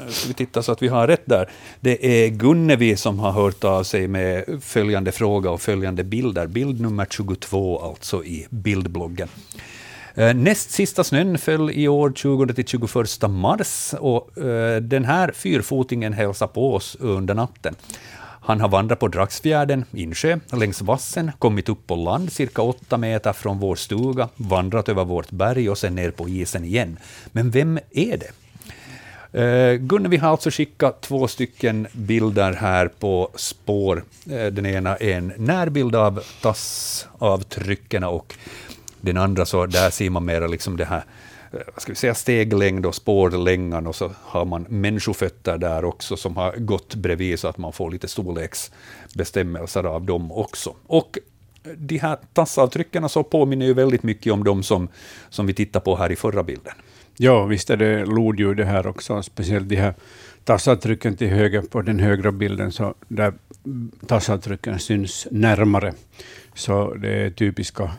Eh, 0.00 0.08
ska 0.08 0.28
vi 0.28 0.34
titta 0.34 0.62
så 0.62 0.72
att 0.72 0.82
vi 0.82 0.88
har 0.88 1.06
rätt 1.06 1.22
där. 1.24 1.50
Det 1.80 2.24
är 2.24 2.28
Gunnevi 2.28 2.96
som 2.96 3.18
har 3.18 3.32
hört 3.32 3.64
av 3.64 3.82
sig 3.82 4.08
med 4.08 4.44
följande 4.62 5.12
fråga 5.12 5.50
och 5.50 5.60
följande 5.60 6.04
bilder. 6.04 6.46
Bild 6.46 6.80
nummer 6.80 7.06
22 7.10 7.78
alltså 7.78 8.24
i 8.24 8.46
bildbloggen. 8.50 9.28
Eh, 10.14 10.34
näst 10.34 10.70
sista 10.70 11.04
snön 11.04 11.38
föll 11.38 11.70
i 11.70 11.88
år 11.88 12.10
20-21 12.10 13.28
mars 13.28 13.94
och 13.98 14.38
eh, 14.38 14.80
den 14.80 15.04
här 15.04 15.32
fyrfotingen 15.32 16.12
hälsar 16.12 16.46
på 16.46 16.74
oss 16.74 16.96
under 17.00 17.34
natten. 17.34 17.74
Han 18.42 18.60
har 18.60 18.68
vandrat 18.68 18.98
på 18.98 19.08
Dragsfjärden, 19.08 19.84
insjö, 19.92 20.38
längs 20.52 20.82
vassen, 20.82 21.32
kommit 21.38 21.68
upp 21.68 21.86
på 21.86 21.96
land 21.96 22.32
cirka 22.32 22.62
åtta 22.62 22.96
meter 22.96 23.32
från 23.32 23.58
vår 23.58 23.76
stuga, 23.76 24.28
vandrat 24.36 24.88
över 24.88 25.04
vårt 25.04 25.30
berg 25.30 25.70
och 25.70 25.78
sen 25.78 25.94
ner 25.94 26.10
på 26.10 26.28
isen 26.28 26.64
igen. 26.64 26.98
Men 27.32 27.50
vem 27.50 27.78
är 27.90 28.16
det? 28.16 28.30
Eh, 29.32 29.42
Gunne, 29.42 29.76
Gunnevi 29.76 30.16
har 30.16 30.30
alltså 30.30 30.50
skickat 30.50 31.00
två 31.00 31.28
stycken 31.28 31.86
bilder 31.92 32.52
här 32.52 32.88
på 32.88 33.30
spår. 33.34 34.04
Eh, 34.30 34.46
den 34.46 34.66
ena 34.66 34.96
är 34.96 35.16
en 35.16 35.32
närbild 35.36 35.96
av 35.96 36.22
tassavtrycken 36.42 38.04
och 38.04 38.34
den 39.00 39.16
andra 39.16 39.46
så 39.46 39.66
där 39.66 39.90
ser 39.90 40.10
man 40.10 40.24
mera 40.24 40.46
liksom 40.46 40.76
det 40.76 40.84
här 40.84 41.04
eh, 41.52 41.58
vad 41.74 41.82
ska 41.82 41.92
vi 41.92 41.96
säga, 41.96 42.14
steglängd 42.14 42.86
och 42.86 42.94
spårlängan 42.94 43.86
och 43.86 43.96
så 43.96 44.10
har 44.22 44.44
man 44.44 44.66
människofötter 44.68 45.58
där 45.58 45.84
också 45.84 46.16
som 46.16 46.36
har 46.36 46.52
gått 46.52 46.94
bredvid 46.94 47.38
så 47.38 47.48
att 47.48 47.58
man 47.58 47.72
får 47.72 47.90
lite 47.90 48.08
storleksbestämmelser 48.08 49.84
av 49.84 50.04
dem 50.04 50.32
också. 50.32 50.74
Och 50.86 51.18
de 51.76 51.98
här 51.98 52.18
tassavtrycken 52.32 53.08
så 53.08 53.22
påminner 53.22 53.66
ju 53.66 53.74
väldigt 53.74 54.02
mycket 54.02 54.32
om 54.32 54.44
de 54.44 54.62
som, 54.62 54.88
som 55.28 55.46
vi 55.46 55.54
tittade 55.54 55.84
på 55.84 55.96
här 55.96 56.12
i 56.12 56.16
förra 56.16 56.42
bilden. 56.42 56.74
Ja, 57.22 57.44
visst 57.44 57.70
är 57.70 57.76
det 57.76 58.06
lodjur 58.06 58.54
det 58.54 58.64
här 58.64 58.86
också, 58.86 59.22
speciellt 59.22 59.68
de 59.68 59.76
här 59.76 59.94
tassavtrycken 60.44 61.16
till 61.16 61.28
höger 61.28 61.62
på 61.62 61.82
den 61.82 62.00
högra 62.00 62.32
bilden, 62.32 62.72
så 62.72 62.94
där 63.08 63.32
tassavtrycken 64.06 64.78
syns 64.78 65.28
närmare 65.30 65.92
Så 66.54 66.94
det 66.94 67.08
är 67.08 67.30
typiska 67.30 67.90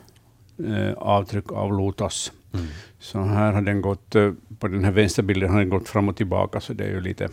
eh, 0.68 0.94
avtryck 0.94 1.52
av 1.52 1.74
lotas. 1.74 2.32
Mm. 2.54 2.66
Så 3.00 3.22
här 3.22 3.54
har 3.54 3.62
den 3.62 3.82
gått, 3.82 4.16
eh, 4.16 4.34
på 4.60 4.68
den 4.68 4.84
här 4.84 4.92
vänsterbilden 4.92 5.50
har 5.50 5.60
den 5.60 5.70
gått 5.70 5.90
fram 5.90 6.10
och 6.10 6.18
tillbaka, 6.18 6.60
så 6.60 6.74
det 6.74 6.84
är 6.84 6.90
ju 6.90 7.02
lite 7.02 7.30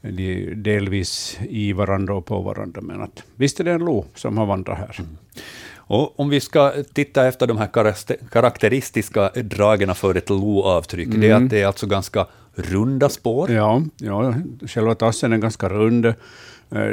de 0.00 0.54
delvis 0.54 1.38
i 1.48 1.72
varandra 1.72 2.14
och 2.14 2.26
på 2.26 2.40
varandra. 2.40 2.80
Men 2.80 3.02
att, 3.02 3.22
visst 3.36 3.60
är 3.60 3.64
det 3.64 3.72
en 3.72 3.84
lo 3.84 4.04
som 4.14 4.38
har 4.38 4.46
vandrat 4.46 4.78
här. 4.78 4.96
Mm. 4.98 5.16
Och 5.86 6.20
om 6.20 6.28
vi 6.28 6.40
ska 6.40 6.72
titta 6.92 7.26
efter 7.26 7.46
de 7.46 7.58
här 7.58 7.68
karaktäristiska 8.30 9.28
dragen 9.28 9.94
för 9.94 10.14
ett 10.14 10.30
loavtryck, 10.30 11.08
det 11.08 11.26
är 11.26 11.30
Mm. 11.30 11.44
att 11.44 11.50
det 11.50 11.62
är 11.62 11.66
alltså 11.66 11.86
ganska 11.86 12.26
runda 12.54 13.08
spår. 13.08 13.50
Ja, 13.50 13.82
ja, 13.96 14.34
själva 14.66 14.94
tassen 14.94 15.32
är 15.32 15.38
ganska 15.38 15.68
rund. 15.68 16.06
Eh, 16.06 16.14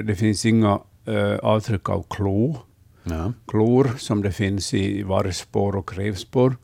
Det 0.04 0.16
finns 0.16 0.46
inga 0.46 0.80
eh, 1.06 1.36
avtryck 1.44 1.90
av 1.90 2.06
klo, 2.10 2.58
Ja. 3.04 3.34
klor 3.48 3.92
som 3.98 4.22
det 4.22 4.32
finns 4.32 4.74
i 4.74 5.04
vargspår 5.04 5.76
och 5.76 5.98
revspår. 5.98 6.56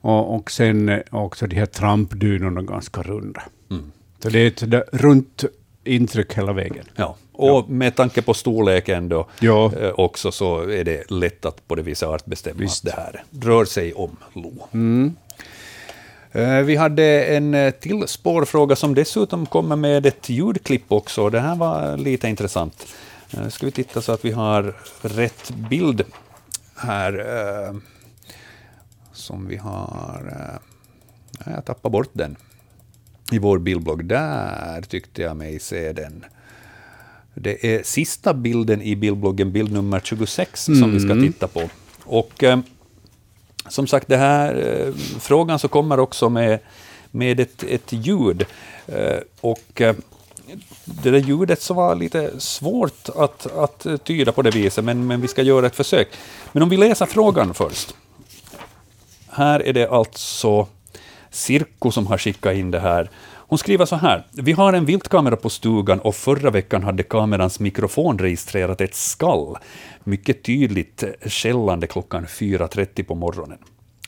Och, 0.00 0.34
och 0.34 0.50
sen 0.50 0.88
eh, 0.88 1.00
också 1.10 1.46
de 1.46 1.56
här 1.56 1.66
trampdynorna 1.66 2.62
ganska 2.62 3.02
runda. 3.02 3.42
Mm. 3.70 3.92
Så 4.22 4.28
det 4.30 4.38
är 4.40 4.46
ett 4.46 4.88
runt 4.92 5.44
intryck 5.84 6.34
hela 6.34 6.52
vägen. 6.52 6.84
Ja. 6.96 7.16
Och 7.32 7.70
med 7.70 7.96
tanke 7.96 8.22
på 8.22 8.34
storleken 8.34 9.08
då 9.08 9.26
Ja. 9.40 9.72
eh, 9.80 9.90
också 9.96 10.32
så 10.32 10.60
är 10.70 10.84
det 10.84 11.10
lätt 11.10 11.44
att 11.44 11.68
på 11.68 11.74
det 11.74 11.82
viset 11.82 12.08
artbestämma 12.08 12.58
Visst. 12.60 12.88
att 12.88 12.94
det 12.96 13.00
här 13.02 13.24
rör 13.50 13.64
sig 13.64 13.92
om 13.92 14.16
lo. 14.34 14.52
Mm. 14.72 15.14
Eh, 16.32 16.58
Vi 16.60 16.76
hade 16.76 17.24
en 17.24 17.54
eh, 17.54 17.70
till 17.70 18.08
spårfråga 18.08 18.76
som 18.76 18.94
dessutom 18.94 19.46
kommer 19.46 19.76
med 19.76 20.06
ett 20.06 20.28
ljudklipp 20.28 20.84
också. 20.88 21.30
Det 21.30 21.40
här 21.40 21.56
var 21.56 21.96
lite 21.96 22.28
intressant. 22.28 22.86
Eh, 23.30 23.48
Ska 23.48 23.66
vi 23.66 23.72
titta 23.72 24.02
så 24.02 24.12
att 24.12 24.24
vi 24.24 24.30
har 24.32 24.76
rätt 25.02 25.50
bild 25.70 26.04
här. 26.76 27.24
Som 29.12 29.46
vi 29.48 29.56
har... 29.56 30.32
ja, 31.44 31.52
Jag 31.52 31.64
tappade 31.64 31.92
bort 31.92 32.10
den 32.12 32.36
i 33.34 33.38
vår 33.38 33.58
bildblogg. 33.58 34.04
Där 34.04 34.82
tyckte 34.88 35.22
jag 35.22 35.36
mig 35.36 35.58
se 35.60 35.92
den. 35.92 36.24
Det 37.34 37.74
är 37.74 37.82
sista 37.82 38.34
bilden 38.34 38.82
i 38.82 38.96
bildbloggen, 38.96 39.52
bild 39.52 39.72
nummer 39.72 40.00
26, 40.04 40.64
som 40.64 40.92
vi 40.92 41.00
ska 41.00 41.10
Mm. 41.12 41.32
titta 41.32 41.48
på. 41.48 41.68
Och 42.04 42.44
eh, 42.44 42.58
som 43.68 43.86
sagt, 43.86 44.08
det 44.08 44.16
här 44.16 44.54
eh, 44.86 44.94
frågan 45.20 45.58
så 45.58 45.68
kommer 45.68 46.00
också 46.00 46.28
med, 46.28 46.58
med 47.10 47.40
ett, 47.40 47.62
ett 47.62 47.92
ljud. 47.92 48.44
Eh, 48.86 49.18
och 49.40 49.80
eh, 49.80 49.94
det 50.84 51.10
där 51.10 51.18
ljudet 51.18 51.62
så 51.62 51.74
var 51.74 51.94
lite 51.94 52.40
svårt 52.40 53.08
att, 53.16 53.46
att 53.46 53.86
tyda 54.04 54.32
på 54.32 54.42
det 54.42 54.50
viset, 54.50 54.84
men, 54.84 55.06
men 55.06 55.20
vi 55.20 55.28
ska 55.28 55.42
göra 55.42 55.66
ett 55.66 55.76
försök. 55.76 56.08
Men 56.52 56.62
om 56.62 56.68
vi 56.68 56.76
läser 56.76 57.06
frågan 57.06 57.54
först. 57.54 57.94
Här 59.28 59.60
är 59.60 59.72
det 59.72 59.88
alltså 59.88 60.66
Cirko 61.34 61.90
som 61.90 62.06
har 62.06 62.18
skickat 62.18 62.54
in 62.54 62.70
det 62.70 62.80
här. 62.80 63.10
Hon 63.48 63.58
skriver 63.58 63.84
så 63.84 63.96
här. 63.96 64.26
Vi 64.32 64.52
har 64.52 64.72
en 64.72 64.84
viltkamera 64.84 65.36
på 65.36 65.50
stugan 65.50 66.00
och 66.00 66.14
förra 66.14 66.50
veckan 66.50 66.82
hade 66.82 67.02
kamerans 67.02 67.60
mikrofon 67.60 68.18
registrerat 68.18 68.80
ett 68.80 68.94
skall. 68.94 69.56
Mycket 70.04 70.42
tydligt 70.42 71.04
skällande 71.26 71.86
klockan 71.86 72.26
4.30 72.26 73.02
på 73.02 73.14
morgonen. 73.14 73.58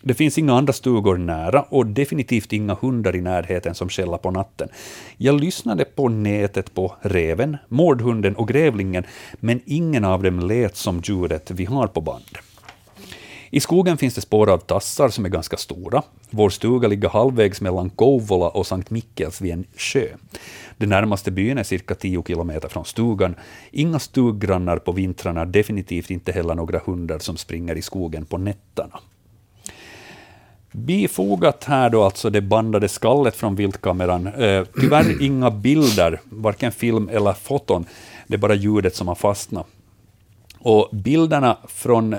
Det 0.02 0.14
finns 0.14 0.38
inga 0.38 0.54
andra 0.54 0.72
stugor 0.72 1.16
nära 1.16 1.62
och 1.62 1.86
definitivt 1.86 2.52
inga 2.52 2.74
hundar 2.74 3.16
i 3.16 3.20
närheten 3.20 3.74
som 3.74 3.88
skäller 3.88 4.16
på 4.16 4.30
natten. 4.30 4.68
Jag 5.16 5.40
lyssnade 5.40 5.84
på 5.84 6.08
nätet 6.08 6.74
på 6.74 6.94
reven, 7.00 7.56
mårdhunden 7.68 8.36
och 8.36 8.48
grävlingen, 8.48 9.04
men 9.40 9.60
ingen 9.66 10.04
av 10.04 10.22
dem 10.22 10.40
lät 10.40 10.76
som 10.76 11.00
djuret 11.04 11.50
vi 11.50 11.64
har 11.64 11.86
på 11.86 12.00
band. 12.00 12.38
I 13.56 13.60
skogen 13.60 13.96
finns 13.96 14.14
det 14.14 14.20
spår 14.20 14.50
av 14.50 14.58
tassar 14.58 15.08
som 15.08 15.24
är 15.24 15.28
ganska 15.28 15.56
stora. 15.56 16.02
Vår 16.30 16.50
stuga 16.50 16.88
ligger 16.88 17.08
halvvägs 17.08 17.60
mellan 17.60 17.90
Kouvola 17.90 18.48
och 18.48 18.66
Sankt 18.66 18.90
Mikkels 18.90 19.40
vid 19.40 19.52
en 19.52 19.64
sjö. 19.76 20.06
Den 20.76 20.88
närmaste 20.88 21.30
byn 21.30 21.58
är 21.58 21.62
cirka 21.62 21.94
10 21.94 22.22
kilometer 22.26 22.68
från 22.68 22.84
stugan. 22.84 23.34
Inga 23.70 23.98
stuggrannar 23.98 24.78
på 24.78 24.92
vintrarna, 24.92 25.44
definitivt 25.44 26.10
inte 26.10 26.32
heller 26.32 26.54
några 26.54 26.80
hundar 26.84 27.18
som 27.18 27.36
springer 27.36 27.74
i 27.74 27.82
skogen 27.82 28.24
på 28.24 28.38
nätterna. 28.38 29.00
Bifogat 30.72 31.64
här 31.64 31.90
då 31.90 32.02
alltså 32.02 32.30
det 32.30 32.40
bandade 32.40 32.88
skallet 32.88 33.36
från 33.36 33.54
viltkameran. 33.54 34.26
Eh, 34.26 34.64
tyvärr 34.80 35.20
inga 35.22 35.50
bilder, 35.50 36.20
varken 36.24 36.72
film 36.72 37.08
eller 37.08 37.32
foton. 37.32 37.84
Det 38.26 38.34
är 38.34 38.38
bara 38.38 38.54
ljudet 38.54 38.96
som 38.96 39.08
har 39.08 39.14
fastnat. 39.14 39.66
Och 40.58 40.88
bilderna 40.92 41.56
från 41.68 42.16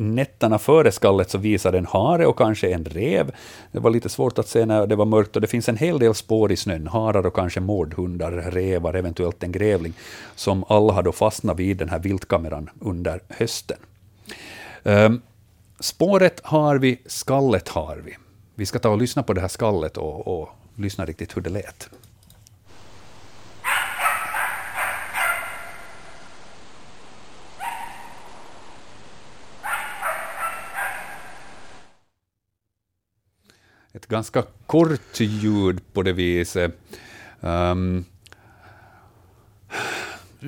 nätterna 0.00 0.58
före 0.58 0.92
skallet 0.92 1.30
så 1.30 1.38
visar 1.38 1.72
en 1.72 1.86
hare 1.86 2.26
och 2.26 2.38
kanske 2.38 2.70
en 2.70 2.84
rev. 2.84 3.30
Det 3.72 3.78
var 3.78 3.90
lite 3.90 4.08
svårt 4.08 4.38
att 4.38 4.48
se 4.48 4.66
när 4.66 4.86
det 4.86 4.96
var 4.96 5.04
mörkt 5.04 5.36
och 5.36 5.42
det 5.42 5.48
finns 5.48 5.68
en 5.68 5.76
hel 5.76 5.98
del 5.98 6.14
spår 6.14 6.52
i 6.52 6.56
snön. 6.56 6.86
Harar 6.86 7.26
och 7.26 7.34
kanske 7.34 7.60
mårdhundar, 7.60 8.30
revar, 8.30 8.94
eventuellt 8.94 9.42
en 9.42 9.52
grävling, 9.52 9.92
som 10.34 10.64
alla 10.68 10.92
har 10.92 11.02
då 11.02 11.12
fastnat 11.12 11.58
vid 11.58 11.76
den 11.76 11.88
här 11.88 11.98
viltkameran 11.98 12.70
under 12.80 13.20
hösten. 13.28 13.78
Um, 14.82 15.22
spåret 15.80 16.40
har 16.44 16.78
vi, 16.78 17.00
skallet 17.06 17.68
har 17.68 17.96
vi. 18.04 18.16
Vi 18.54 18.66
ska 18.66 18.78
ta 18.78 18.88
och 18.88 18.98
lyssna 18.98 19.22
på 19.22 19.32
det 19.32 19.40
här 19.40 19.48
skallet 19.48 19.96
och, 19.96 20.40
och 20.40 20.48
lyssna 20.76 21.04
riktigt 21.04 21.36
hur 21.36 21.42
det 21.42 21.50
lät. 21.50 21.90
Ett 33.92 34.06
ganska 34.06 34.42
kort 34.66 35.20
ljud 35.20 35.80
på 35.92 36.02
det 36.02 36.12
viset. 36.12 36.72
Um, 37.40 38.04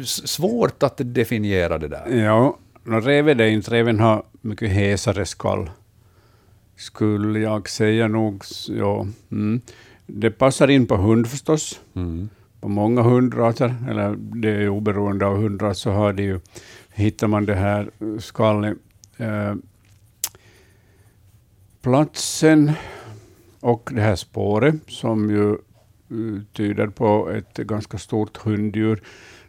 svårt 0.04 0.82
att 0.82 1.00
definiera 1.04 1.78
det 1.78 1.88
där. 1.88 2.16
Ja, 2.16 2.58
no, 2.84 3.00
reven 3.00 3.40
är 3.40 3.46
inte. 3.46 3.70
Reven 3.70 4.00
har 4.00 4.22
mycket 4.40 4.70
hesare 4.70 5.26
skall. 5.26 5.70
Skulle 6.76 7.38
jag 7.38 7.68
säga 7.68 8.08
nog. 8.08 8.44
Ja. 8.68 9.06
Mm. 9.30 9.60
Det 10.06 10.30
passar 10.30 10.68
in 10.70 10.86
på 10.86 10.96
hund 10.96 11.26
förstås. 11.26 11.80
Mm. 11.94 12.28
På 12.60 12.68
många 12.68 13.02
hundraser, 13.02 13.74
eller 13.90 14.16
det 14.16 14.50
är 14.50 14.68
oberoende 14.68 15.26
av 15.26 15.36
hundras, 15.36 15.78
så 15.78 15.90
har 15.90 16.12
de 16.12 16.22
ju, 16.22 16.40
hittar 16.92 17.26
man 17.26 17.46
det 17.46 17.54
här 17.54 17.90
skallet. 18.18 18.78
Eh, 19.16 19.54
platsen 21.82 22.72
och 23.62 23.90
det 23.92 24.00
här 24.00 24.16
spåret 24.16 24.74
som 24.86 25.30
ju 25.30 25.50
eh, 25.50 26.42
tyder 26.52 26.86
på 26.86 27.30
ett 27.30 27.56
ganska 27.56 27.98
stort 27.98 28.36
hunddjur. 28.36 29.02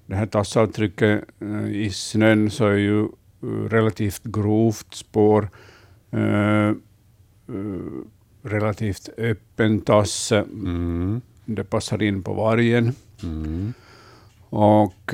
Det 0.05 0.15
här 0.15 0.25
tassavtrycket 0.25 1.23
eh, 1.39 1.65
i 1.65 1.89
snön 1.89 2.51
så 2.51 2.67
är 2.67 2.77
ju 2.77 3.01
eh, 3.01 3.69
relativt 3.69 4.23
grovt 4.23 4.93
spår. 4.93 5.49
Eh, 6.11 6.71
relativt 8.41 9.09
öppen 9.17 9.81
tasse. 9.81 10.37
Mm. 10.37 11.21
Det 11.45 11.63
passar 11.63 12.03
in 12.03 12.23
på 12.23 12.33
vargen. 12.33 12.95
Mm. 13.23 13.73
Och 14.49 15.13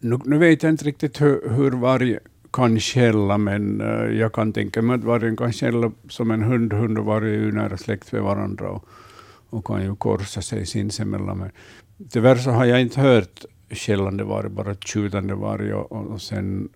nu, 0.00 0.18
nu 0.24 0.38
vet 0.38 0.62
jag 0.62 0.72
inte 0.72 0.84
riktigt 0.84 1.20
hur, 1.20 1.50
hur 1.50 1.70
varg 1.70 2.18
kan 2.56 2.80
skälla, 2.80 3.38
men 3.38 3.80
eh, 3.80 4.18
jag 4.18 4.32
kan 4.32 4.52
tänka 4.52 4.82
mig 4.82 4.94
att 4.94 5.04
vargen 5.04 5.36
kan 5.36 5.52
skälla 5.52 5.92
som 6.08 6.30
en 6.30 6.42
hund. 6.42 6.72
Hund 6.72 6.98
och 6.98 7.04
varg 7.04 7.28
är 7.28 7.38
ju 7.38 7.52
nära 7.52 7.76
släkt 7.76 8.12
med 8.12 8.22
varandra 8.22 8.70
och, 8.70 8.84
och 9.50 9.64
kan 9.64 9.82
ju 9.82 9.96
korsa 9.96 10.42
sig 10.42 10.66
sinsemellan. 10.66 11.38
Men 11.38 11.50
tyvärr 12.10 12.36
så 12.36 12.50
har 12.50 12.64
jag 12.64 12.80
inte 12.80 13.00
hört 13.00 13.44
skällande 13.70 14.24
varg, 14.24 14.48
bara 14.48 14.74
tjutande 14.74 15.34
varg 15.34 15.74
och, 15.74 15.92
och, 15.92 16.06
och 16.06 16.22
sen 16.22 16.68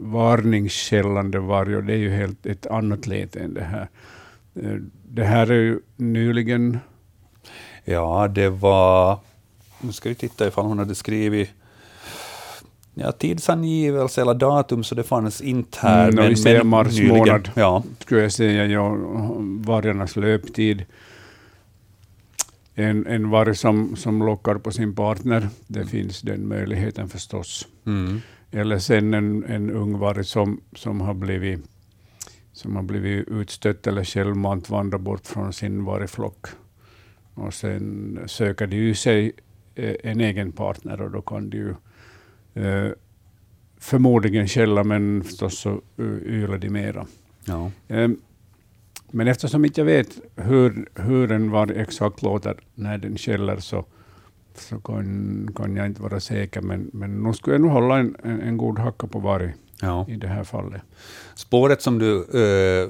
varningsskällande 0.00 1.38
varg, 1.38 1.76
och 1.76 1.84
det 1.84 1.92
är 1.92 1.98
ju 1.98 2.10
helt 2.10 2.46
ett 2.46 2.66
annat 2.66 3.06
läte 3.06 3.40
än 3.40 3.54
det 3.54 3.64
här. 3.64 3.88
Eh, 4.54 4.76
det 5.08 5.24
här 5.24 5.50
är 5.50 5.60
ju 5.60 5.80
nyligen 5.96 6.78
Ja, 7.84 8.28
det 8.28 8.48
var... 8.48 9.18
Nu 9.80 9.92
ska 9.92 10.08
vi 10.08 10.14
titta 10.14 10.46
ifall 10.46 10.64
hon 10.64 10.78
hade 10.78 10.94
skrivit 10.94 11.50
ja, 12.94 13.12
tidsangivelse 13.12 14.20
eller 14.20 14.34
datum, 14.34 14.84
så 14.84 14.94
det 14.94 15.02
fanns 15.02 15.40
inte 15.40 15.78
här. 15.80 16.08
Mm, 16.08 16.24
och 16.24 16.30
vi 16.30 16.36
säger 16.36 16.64
mars 16.64 16.98
nyligen. 16.98 17.18
månad. 17.18 17.50
Ja, 17.54 17.82
skulle 17.98 18.20
jag 18.20 18.32
säga, 18.32 18.66
ja, 18.66 18.96
vargarnas 19.64 20.16
löptid. 20.16 20.84
En, 22.74 23.06
en 23.06 23.30
varg 23.30 23.54
som, 23.54 23.96
som 23.96 24.18
lockar 24.22 24.54
på 24.54 24.70
sin 24.70 24.94
partner, 24.94 25.48
det 25.66 25.86
finns 25.86 26.20
den 26.20 26.48
möjligheten 26.48 27.08
förstås. 27.08 27.68
mm. 27.86 28.20
Eller 28.54 28.78
sen 28.78 29.14
en, 29.14 29.44
en 29.44 29.70
ung 29.70 29.98
varg 29.98 30.24
som, 30.24 30.60
som, 30.76 31.00
har 31.00 31.14
blivit, 31.14 31.60
som 32.52 32.76
har 32.76 32.82
blivit 32.82 33.28
utstött 33.28 33.86
eller 33.86 34.04
självmant 34.04 34.70
vandrar 34.70 34.98
bort 34.98 35.26
från 35.26 35.52
sin 35.52 35.84
vargflock. 35.84 36.46
Och 37.34 37.54
sen 37.54 38.18
söker 38.26 38.66
de 38.66 38.76
ju 38.76 38.94
sig 38.94 39.32
eh, 39.74 39.94
en 40.02 40.20
egen 40.20 40.52
partner 40.52 41.00
och 41.00 41.10
då 41.10 41.22
kan 41.22 41.50
de 41.50 41.56
ju 41.56 41.74
förmodligen 43.78 44.48
skälla, 44.48 44.84
men 44.84 45.24
förstås 45.24 45.58
så 45.58 45.80
uh, 46.00 46.22
ylar 46.22 46.58
de 46.58 46.70
mera. 46.70 47.06
Ja. 47.44 47.70
Um, 47.88 48.20
men 49.10 49.28
eftersom 49.28 49.64
inte 49.64 49.80
jag 49.80 49.86
vet 49.86 50.20
hur, 50.36 50.88
hur 50.94 51.32
en 51.32 51.50
var 51.50 51.70
exakt 51.70 52.22
låter 52.22 52.56
när 52.74 52.98
den 52.98 53.16
skäller, 53.18 53.56
så, 53.56 53.84
så 54.54 54.78
kan, 54.78 55.48
kan 55.56 55.76
jag 55.76 55.86
inte 55.86 56.02
vara 56.02 56.20
säker. 56.20 56.60
Men, 56.60 56.90
men 56.92 57.22
nu 57.22 57.32
skulle 57.32 57.54
jag 57.54 57.60
nog 57.62 57.70
hålla 57.70 57.98
en, 57.98 58.16
en, 58.22 58.40
en 58.40 58.56
god 58.56 58.78
hacka 58.78 59.06
på 59.06 59.18
varg 59.18 59.54
Ja. 59.80 60.06
i 60.08 60.16
det 60.16 60.26
här 60.26 60.44
fallet. 60.44 60.82
Spåret 61.34 61.82
som 61.82 61.98
du 61.98 62.16
eh, 62.18 62.88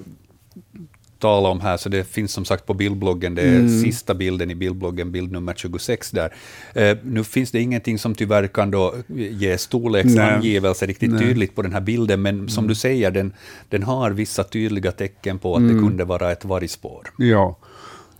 talar 1.23 1.51
om 1.51 1.61
här, 1.61 1.77
så 1.77 1.89
det 1.89 2.05
finns 2.05 2.32
som 2.32 2.44
sagt 2.44 2.66
på 2.66 2.74
bildbloggen, 2.74 3.35
det 3.35 3.43
är 3.43 3.59
Mm. 3.59 3.81
sista 3.82 4.15
bilden 4.15 4.51
i 4.51 4.55
bildbloggen, 4.55 5.12
bild 5.12 5.32
nummer 5.32 5.55
26 5.55 6.11
där. 6.11 6.35
Eh, 6.74 6.97
nu 7.03 7.24
finns 7.24 7.51
det 7.51 7.61
ingenting 7.61 7.99
som 7.99 8.15
tyvärr 8.15 8.47
kan 8.47 8.70
då 8.70 8.94
ge 9.07 9.59
storleksangivelse 9.59 10.86
riktigt 10.86 11.11
Nej. 11.11 11.20
tydligt 11.20 11.55
på 11.55 11.62
den 11.62 11.73
här 11.73 11.81
bilden, 11.81 12.23
men 12.23 12.49
som 12.49 12.66
du 12.69 12.74
säger, 12.74 13.11
den, 13.11 13.32
den 13.69 13.82
har 13.82 14.11
vissa 14.11 14.44
tydliga 14.44 14.93
tecken 14.93 15.39
på 15.39 15.57
att 15.57 15.69
det 15.69 15.74
kunde 15.74 16.05
vara 16.05 16.32
ett 16.32 16.44
vargspår. 16.44 17.09
Ja, 17.19 17.57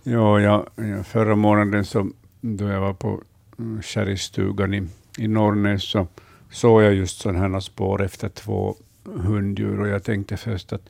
ja, 0.03 0.39
ja, 0.39 0.65
förra 1.03 1.35
månaden 1.35 1.85
så, 1.85 2.09
då 2.41 2.67
jag 2.69 2.81
var 2.81 2.93
på 2.93 3.21
mm, 3.59 3.81
sherrystugan 3.81 4.73
i, 4.73 4.83
i 5.17 5.27
Norrnäs 5.27 5.83
så 5.83 6.07
såg 6.51 6.83
jag 6.83 6.93
just 6.93 7.21
sådana 7.21 7.39
här 7.39 7.59
spår 7.59 8.03
efter 8.03 8.29
två 8.29 8.75
hunddjur 9.05 9.79
och 9.79 9.87
jag 9.87 10.03
tänkte 10.03 10.37
först 10.37 10.73
att 10.73 10.89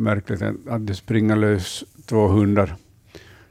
märkligt 0.00 0.42
att, 0.66 0.86
det 0.86 0.94
springer 0.94 1.36
lös 1.36 1.84
två 2.06 2.28
hundar. 2.28 2.76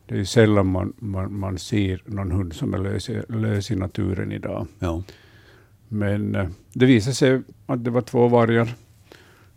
Det 0.06 0.16
är 0.16 0.20
ju 0.20 0.26
sällan 0.26 0.68
man, 0.68 0.94
man, 1.00 1.40
man 1.40 1.58
ser 1.58 2.02
någon 2.06 2.32
hund 2.32 2.54
som 2.54 2.74
är 2.74 2.78
lös, 2.78 3.10
lös 3.30 3.72
i 3.72 3.76
naturen 3.76 4.32
idag. 4.32 4.68
Ja. 4.80 5.04
Men 5.88 6.36
eh, 6.36 6.50
det 6.74 6.86
visade 6.86 7.16
sig 7.16 7.42
att 7.66 7.84
det 7.84 7.92
var 7.92 8.02
två 8.02 8.28
vargar 8.28 8.76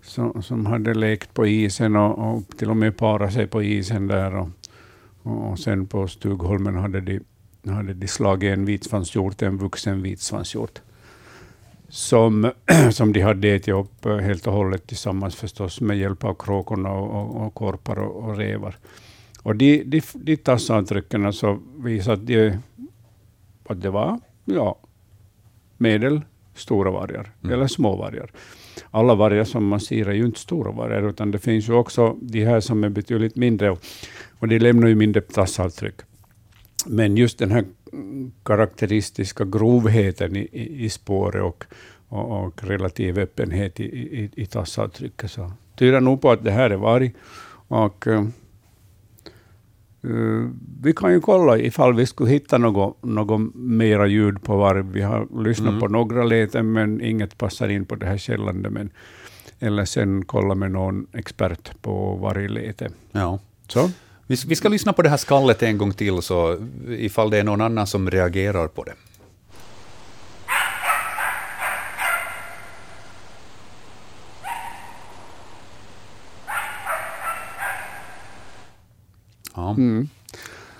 som, 0.02 0.42
som 0.42 0.66
hade 0.66 0.94
lekt 0.94 1.34
på 1.34 1.46
isen 1.46 1.96
och, 1.96 2.34
och 2.34 2.42
till 2.56 2.70
och 2.70 2.76
med 2.76 2.96
parat 2.96 3.32
sig 3.32 3.46
på 3.46 3.62
isen 3.62 4.06
där. 4.06 4.34
Och, 4.34 4.48
och, 5.22 5.50
och 5.50 5.58
sen 5.58 5.86
på 5.86 6.08
Stugholmen 6.08 6.74
hade 6.74 7.00
de, 7.00 7.20
hade 7.66 7.94
de 7.94 8.08
slagit 8.08 8.52
en 8.52 8.64
vitsvanshjort, 8.64 9.42
en 9.42 9.58
vuxen 9.58 10.02
vitsvanshjort, 10.02 10.80
som, 11.92 12.50
som 12.90 13.12
de 13.12 13.20
hade 13.20 13.48
ätit 13.48 13.74
upp 13.74 14.06
eh, 14.06 14.16
helt 14.16 14.46
och 14.46 14.52
hållet 14.52 14.86
tillsammans 14.86 15.36
förstås 15.36 15.80
med 15.80 15.98
hjälp 15.98 16.24
av 16.24 16.34
kråkorna 16.34 16.92
och, 16.92 17.20
och, 17.20 17.46
och 17.46 17.54
korpar 17.54 17.98
och, 17.98 18.24
och 18.24 18.36
revar. 18.36 18.76
Och 19.42 19.56
de, 19.56 19.82
de, 19.84 20.02
de 20.14 20.36
tassavtrycken 20.36 21.32
så 21.32 21.58
visade 21.78 22.12
att, 22.12 22.26
de, 22.26 22.58
att 23.66 23.82
det 23.82 23.90
var 23.90 24.20
ja, 24.44 24.78
medelstora 25.78 26.90
vargar, 26.90 27.32
eller 27.44 27.66
små 27.66 27.96
vargar. 27.96 28.30
Alla 28.90 29.14
vargar 29.14 29.44
som 29.44 29.66
man 29.66 29.80
ser 29.80 30.06
är 30.08 30.12
ju 30.12 30.24
inte 30.24 30.40
stora 30.40 30.72
vargar, 30.72 31.08
utan 31.08 31.30
det 31.30 31.38
finns 31.38 31.68
ju 31.68 31.72
också 31.72 32.16
de 32.20 32.44
här 32.44 32.60
som 32.60 32.84
är 32.84 32.88
betydligt 32.88 33.36
mindre, 33.36 33.70
och, 34.38 34.48
de 34.48 34.58
lämnar 34.58 34.88
ju 34.88 34.94
mindre 34.94 35.22
tassavtryck. 35.22 35.94
Men 36.86 37.16
just 37.16 37.38
den 37.38 37.50
här 37.50 37.58
mm, 37.58 37.72
karaktäristiska 38.44 39.44
grovheten 39.44 40.36
i, 40.36 40.48
i, 40.52 40.84
i 40.84 40.88
spåret 40.90 41.42
och, 41.42 41.64
och, 42.08 42.44
och 42.44 42.64
relativ 42.64 43.18
öppenhet 43.18 43.80
i, 43.80 43.84
i, 43.84 44.30
i 44.34 44.46
tassavtrycket 44.46 45.30
så 45.30 45.52
tyder 45.78 46.00
nog 46.00 46.20
på 46.20 46.30
att 46.30 46.44
det 46.44 46.50
här 46.50 46.70
är 46.70 46.76
varg. 46.76 47.12
Och, 47.68 48.06
Eh, 50.04 50.48
vi 50.82 50.92
kan 50.92 51.12
ju 51.12 51.20
kolla 51.20 51.58
ifall 51.58 51.94
vi 51.94 52.06
skulle 52.06 52.30
hitta 52.30 52.58
något, 52.58 53.02
något 53.02 53.54
mera 53.54 54.06
ljud 54.06 54.42
på 54.42 54.56
varg. 54.56 54.82
Vi 54.82 55.02
har 55.02 55.42
lyssnat 55.44 55.68
Mm. 55.68 55.80
på 55.80 55.88
några 55.88 56.24
läten, 56.24 56.72
men 56.72 57.00
inget 57.00 57.38
passar 57.38 57.68
in 57.68 57.84
på 57.84 57.94
det 57.94 58.06
här 58.06 58.16
källande. 58.16 58.70
Men, 58.70 58.90
eller 59.58 59.84
sen 59.84 60.24
kolla 60.24 60.54
med 60.54 60.70
någon 60.70 61.06
expert 61.12 61.82
på 61.82 62.14
vargläte. 62.14 62.90
Ja. 63.12 63.38
Så. 63.68 63.90
Vi, 64.32 64.38
vi 64.46 64.56
ska 64.56 64.68
lyssna 64.68 64.92
på 64.92 65.02
det 65.02 65.08
här 65.08 65.16
skallet 65.16 65.62
en 65.62 65.78
gång 65.78 65.92
till, 65.92 66.22
så 66.22 66.68
ifall 66.88 67.30
det 67.30 67.38
är 67.38 67.44
någon 67.44 67.60
annan 67.60 67.86
som 67.86 68.10
reagerar 68.10 68.68
på 68.68 68.84
det. 68.84 68.94
Ja. 79.54 79.70
Mm. 79.70 80.08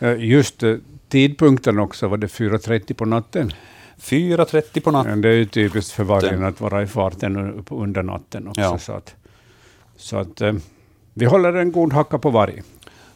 Eh, 0.00 0.24
Just 0.24 0.62
eh, 0.62 0.76
tidpunkten 1.08 1.78
också, 1.78 2.08
var 2.08 2.16
det 2.16 2.26
4.30 2.26 2.94
på 2.94 3.04
natten? 3.04 3.52
4.30 4.00 4.80
på 4.80 4.90
natten. 4.90 5.10
Men 5.10 5.20
det 5.20 5.28
är 5.28 5.32
ju 5.32 5.46
typiskt 5.46 5.92
för 5.92 6.04
vargen 6.04 6.44
att 6.44 6.60
vara 6.60 6.82
i 6.82 6.86
farten 6.86 7.64
under 7.70 8.02
natten 8.02 8.48
också. 8.48 8.60
Ja. 8.60 8.78
Så 8.78 8.92
att, 8.92 9.14
så 9.96 10.16
att 10.16 10.40
eh, 10.40 10.52
vi 11.14 11.24
håller 11.24 11.52
en 11.52 11.72
god 11.72 11.92
hacka 11.92 12.18
på 12.18 12.30
varg. 12.30 12.62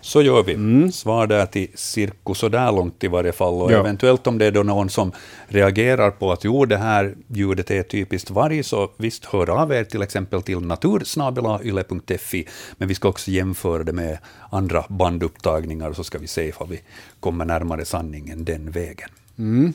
Så 0.06 0.22
gör 0.22 0.42
vi. 0.42 0.54
Mm. 0.54 0.92
Svar 0.92 1.26
där 1.26 1.46
till 1.46 1.68
cirka 1.74 2.34
så 2.34 2.48
där 2.48 2.72
långt 2.72 3.04
i 3.04 3.08
varje 3.08 3.32
fall. 3.32 3.54
Och 3.54 3.72
Ja. 3.72 3.78
eventuellt 3.78 4.26
om 4.26 4.38
det 4.38 4.44
är 4.46 4.50
då 4.52 4.62
någon 4.62 4.90
som 4.90 5.12
reagerar 5.48 6.10
på 6.10 6.32
att 6.32 6.44
jo, 6.44 6.64
det 6.64 6.76
här 6.76 7.14
ljudet 7.28 7.70
är 7.70 7.82
typiskt 7.82 8.30
varg, 8.30 8.62
så 8.62 8.90
visst 8.96 9.24
hör 9.24 9.50
av 9.50 9.72
er 9.72 9.84
till 9.84 10.02
exempel 10.02 10.42
till 10.42 10.60
natursnabelayle.fi. 10.60 12.46
Men 12.78 12.88
vi 12.88 12.94
ska 12.94 13.08
också 13.08 13.30
jämföra 13.30 13.84
det 13.84 13.92
med 13.92 14.18
andra 14.50 14.84
bandupptagningar, 14.88 15.92
så 15.92 16.04
ska 16.04 16.18
vi 16.18 16.26
se 16.26 16.48
ifall 16.48 16.68
vi 16.68 16.80
kommer 17.20 17.44
närmare 17.44 17.84
sanningen 17.84 18.44
den 18.44 18.70
vägen. 18.70 19.08
Mm. 19.38 19.72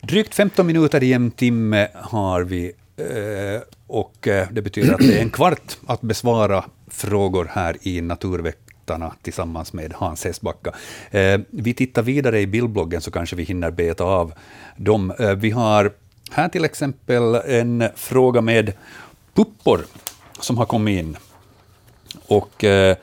Drygt 0.00 0.34
15 0.34 0.66
minuter 0.66 1.02
i 1.02 1.12
en 1.12 1.30
timme 1.30 1.88
har 1.94 2.42
vi 2.42 2.72
eh, 2.96 3.60
och 3.86 4.28
eh, 4.28 4.48
det 4.50 4.62
betyder 4.62 4.92
att 4.94 4.98
det 5.00 5.18
är 5.18 5.22
en 5.22 5.30
kvart 5.30 5.78
att 5.86 6.00
besvara 6.00 6.64
frågor 6.90 7.48
här 7.52 7.76
i 7.82 8.00
Naturväktarna 8.86 9.14
tillsammans 9.22 9.72
med 9.72 9.92
Hans 9.92 10.24
Hesbacka. 10.24 10.72
Eh, 11.10 11.40
Vi 11.50 11.74
tittar 11.74 12.02
vidare 12.02 12.40
i 12.40 12.46
bildbloggen 12.46 13.00
så 13.00 13.10
kanske 13.10 13.36
vi 13.36 13.42
hinner 13.42 13.70
beta 13.70 14.04
av 14.04 14.32
dem. 14.76 15.10
Eh, 15.18 15.34
Vi 15.34 15.50
har 15.50 15.92
här 16.30 16.48
till 16.48 16.64
exempel 16.64 17.34
en 17.34 17.84
fråga 17.96 18.40
med 18.40 18.72
puppor 19.34 19.86
som 20.40 20.58
har 20.58 20.66
kommit 20.66 20.98
in. 21.00 21.16
Och 22.28 22.64
eh, 22.64 22.96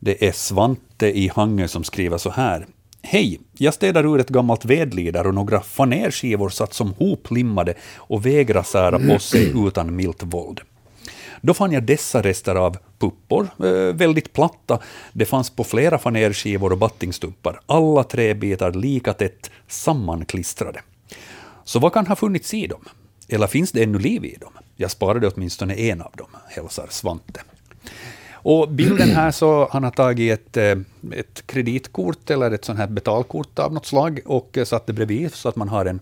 det 0.00 0.28
är 0.28 0.32
Svante 0.32 1.06
i 1.18 1.28
Hangö 1.34 1.68
som 1.68 1.84
skriver 1.84 2.18
så 2.18 2.30
här. 2.30 2.66
Hej! 3.02 3.40
Jag 3.58 3.74
städar 3.74 4.04
ur 4.06 4.20
ett 4.20 4.28
gammalt 4.28 4.64
vedlider 4.64 5.26
och 5.26 5.34
några 5.34 5.60
fanerskivor 5.60 6.48
satt 6.48 6.74
som 6.74 6.94
hoplimmade 6.98 7.74
och 7.96 8.26
vägrade 8.26 8.66
sära 8.66 8.98
på 8.98 9.18
sig 9.18 9.52
utan 9.66 9.96
milt 9.96 10.22
våld. 10.22 10.60
Då 11.44 11.54
fann 11.54 11.72
jag 11.72 11.82
dessa 11.82 12.22
rester 12.22 12.54
av 12.54 12.76
puppor, 12.98 13.48
eh, 13.58 13.94
väldigt 13.94 14.32
platta. 14.32 14.78
Det 15.12 15.24
fanns 15.24 15.50
på 15.50 15.64
flera 15.64 15.98
fanerskivor 15.98 16.72
och 16.72 16.78
battingstumpar, 16.78 17.60
alla 17.66 18.04
tre 18.04 18.34
bitar 18.34 18.72
lika 18.72 19.12
tätt 19.12 19.50
sammanklistrade. 19.68 20.80
Så 21.64 21.78
vad 21.78 21.92
kan 21.92 22.06
ha 22.06 22.16
funnits 22.16 22.54
i 22.54 22.66
dem? 22.66 22.84
Eller 23.28 23.46
finns 23.46 23.72
det 23.72 23.82
ännu 23.82 23.98
liv 23.98 24.24
i 24.24 24.36
dem? 24.40 24.52
Jag 24.76 24.90
sparade 24.90 25.28
åtminstone 25.28 25.74
en 25.74 26.02
av 26.02 26.12
dem, 26.16 26.28
hälsar 26.48 26.86
Svante. 26.90 27.40
Och 28.32 28.68
bilden 28.68 29.08
här 29.08 29.30
så 29.30 29.68
han 29.72 29.84
har 29.84 29.90
tagit 29.90 30.32
ett, 30.32 30.56
eh, 30.56 31.18
ett 31.18 31.46
kreditkort 31.46 32.30
eller 32.30 32.50
ett 32.50 32.64
sånt 32.64 32.78
här 32.78 32.86
betalkort 32.86 33.58
av 33.58 33.72
något 33.72 33.86
slag 33.86 34.20
och 34.24 34.58
eh, 34.58 34.64
satt 34.64 34.86
det 34.86 34.92
bredvid 34.92 35.34
så 35.34 35.48
att 35.48 35.56
man 35.56 35.68
har 35.68 35.86
en 35.86 36.00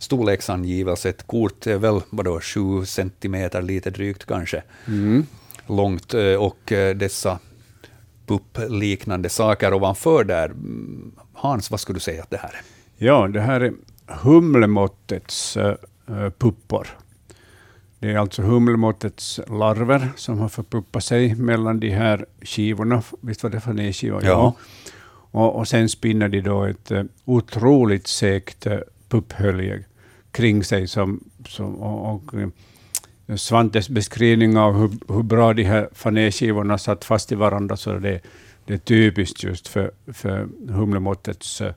storleksangivelse. 0.00 1.08
Ett 1.08 1.26
kort 1.26 1.66
är 1.66 1.78
väl 1.78 2.00
vadå, 2.10 2.40
sju 2.40 2.84
centimeter, 2.84 3.62
lite 3.62 3.90
drygt 3.90 4.26
kanske, 4.26 4.62
långt 5.66 6.14
eh, 6.14 6.34
och 6.34 6.72
eh, 6.72 6.96
dessa 6.96 7.38
puppliknande 8.26 9.28
saker 9.28 9.74
ovanför 9.74 10.24
där. 10.24 10.44
Mm, 10.46 11.12
Hans, 11.32 11.70
vad 11.70 11.80
skulle 11.80 11.96
du 11.96 12.00
säga 12.00 12.22
att 12.22 12.30
det 12.30 12.36
här 12.36 12.48
är? 12.48 12.60
Ja, 13.06 13.28
det 13.28 13.40
här 13.40 13.60
är 13.60 13.72
humlemåttets 14.06 15.56
uh, 15.56 15.74
puppor. 16.38 16.88
Det 17.98 18.10
är 18.10 18.18
alltså 18.18 18.42
humlemåttets 18.42 19.40
larver 19.48 20.08
som 20.16 20.38
har 20.38 20.48
förpuppat 20.48 21.04
sig 21.04 21.34
mellan 21.34 21.80
de 21.80 21.90
här 21.90 22.26
skivorna. 22.42 23.02
Visst 23.20 23.42
var 23.42 23.50
det 23.50 23.60
fanerskivor? 23.60 24.24
Ja. 24.24 24.54
Och, 25.32 25.56
och 25.56 25.68
sen 25.68 25.88
spinner 25.88 26.28
de 26.28 26.40
då 26.40 26.64
ett 26.64 26.92
otroligt 27.24 28.06
segt 28.06 28.66
pupphölje 29.08 29.84
kring 30.32 30.64
sig. 30.64 30.88
Som, 30.88 31.24
som, 31.48 31.74
och, 31.74 32.14
och, 32.14 32.34
eh, 32.34 32.48
Svantes 33.36 33.88
beskrivning 33.88 34.56
av 34.56 34.78
hur, 34.78 35.14
hur 35.14 35.22
bra 35.22 35.54
de 35.54 35.64
här 35.64 35.88
fanerskivorna 35.92 36.78
satt 36.78 37.04
fast 37.04 37.32
i 37.32 37.34
varandra, 37.34 37.76
så 37.76 37.98
det, 37.98 38.20
det 38.64 38.74
är 38.74 38.78
typiskt 38.78 39.42
just 39.42 39.68
för, 39.68 39.90
för 40.12 40.48
humlemåttets 40.68 41.60
uh, 41.60 41.70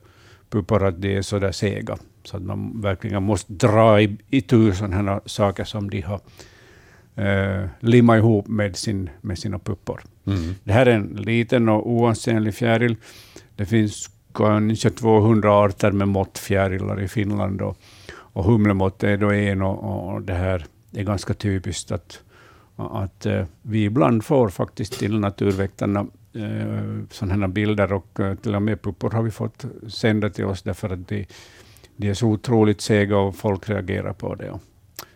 puppor 0.50 0.84
att 0.84 1.02
de 1.02 1.16
är 1.16 1.22
så 1.22 1.38
där 1.38 1.52
sega. 1.52 1.96
Så 2.24 2.36
att 2.36 2.42
man 2.42 2.80
verkligen 2.80 3.22
måste 3.22 3.52
dra 3.52 4.00
i, 4.00 4.16
i 4.30 4.40
tur 4.40 4.72
sådana 4.72 4.96
här 4.96 5.20
saker 5.26 5.64
som 5.64 5.90
de 5.90 6.00
har 6.00 6.20
eh, 7.16 7.68
limmat 7.80 8.18
ihop 8.18 8.48
med, 8.48 8.76
sin, 8.76 9.10
med 9.20 9.38
sina 9.38 9.58
puppor. 9.58 10.00
Mm. 10.26 10.54
Det 10.64 10.72
här 10.72 10.86
är 10.86 10.94
en 10.94 11.06
liten 11.06 11.68
och 11.68 11.90
oansenlig 11.90 12.54
fjäril. 12.54 12.96
Det 13.56 13.66
finns 13.66 14.10
kanske 14.34 14.90
200 14.90 15.52
arter 15.52 15.92
med 15.92 16.08
måttfjärilar 16.08 17.02
i 17.02 17.08
Finland. 17.08 17.62
Och, 17.62 17.78
och 18.34 18.44
humlemått 18.44 19.02
är 19.02 19.16
då 19.16 19.32
en 19.32 19.62
och, 19.62 20.12
och 20.14 20.22
det 20.22 20.34
här 20.34 20.66
är 20.92 21.02
ganska 21.02 21.34
typiskt 21.34 21.92
att, 21.92 22.22
att 22.76 23.26
eh, 23.26 23.44
vi 23.62 23.84
ibland 23.84 24.24
får 24.24 24.48
faktiskt 24.48 24.98
till 24.98 25.18
naturväktarna 25.18 26.00
eh, 26.32 27.06
sådana 27.10 27.46
här 27.46 27.52
bilder 27.52 27.92
och 27.92 28.20
eh, 28.20 28.34
till 28.34 28.54
och 28.54 28.62
med 28.62 28.82
puppor 28.82 29.10
har 29.10 29.22
vi 29.22 29.30
fått 29.30 29.64
sända 29.88 30.30
till 30.30 30.44
oss 30.44 30.62
därför 30.62 30.90
att 30.90 31.08
de, 31.08 31.26
de 31.96 32.08
är 32.08 32.14
så 32.14 32.28
otroligt 32.28 32.80
sega 32.80 33.16
och 33.16 33.36
folk 33.36 33.68
reagerar 33.68 34.12
på 34.12 34.34
det. 34.34 34.58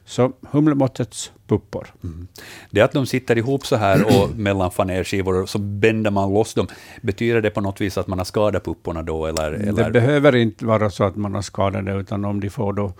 Så 0.09 0.32
humlemåttets 0.51 1.32
puppor. 1.47 1.86
Mm. 2.05 2.28
Det 2.70 2.80
att 2.80 2.93
de 2.93 3.06
sitter 3.06 3.39
ihop 3.39 3.66
så 3.66 3.76
här 3.76 4.05
och 4.06 4.30
mellan 4.36 4.70
fanerskivor 4.70 5.43
och 5.43 5.48
så 5.48 5.59
bänder 5.59 6.10
man 6.10 6.35
loss 6.35 6.55
dem, 6.55 6.66
betyder 7.02 7.40
det 7.40 7.51
på 7.51 7.60
något 7.60 7.80
vis 7.80 7.98
att 7.98 8.06
man 8.06 8.18
har 8.18 8.24
skadat 8.24 8.64
pupporna 8.64 9.02
då? 9.02 9.26
Eller, 9.26 9.52
eller? 9.52 9.85
Det 9.85 9.90
behöver 9.90 10.36
inte 10.36 10.66
vara 10.66 10.90
så 10.90 11.05
att 11.05 11.16
man 11.16 11.35
har 11.35 11.43
skadat 11.43 11.86
det, 11.86 11.93
utan 11.93 12.24
om 12.24 12.40
de 12.40 12.51
får 12.51 12.72
då 12.72 12.93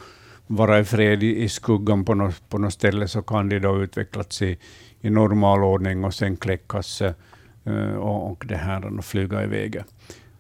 vara 0.47 0.79
i 0.79 0.85
fred 0.85 1.23
i, 1.23 1.43
i 1.43 1.49
skuggan 1.49 2.05
på 2.05 2.15
något, 2.15 2.49
på 2.49 2.59
något 2.59 2.73
ställe, 2.73 3.09
så 3.09 3.23
kan 3.23 3.49
de 3.49 3.59
då 3.59 3.83
utvecklas 3.83 4.43
i, 4.43 4.59
i 5.01 5.11
normal 5.11 5.65
ordning 5.65 6.05
och 6.05 6.15
sen 6.15 6.37
kläckas 6.37 7.03
uh, 7.03 7.95
och, 7.95 8.31
och 8.31 8.45
det 8.49 8.57
här 8.57 8.99
och 8.99 9.05
flyga 9.05 9.43
iväg. 9.45 9.83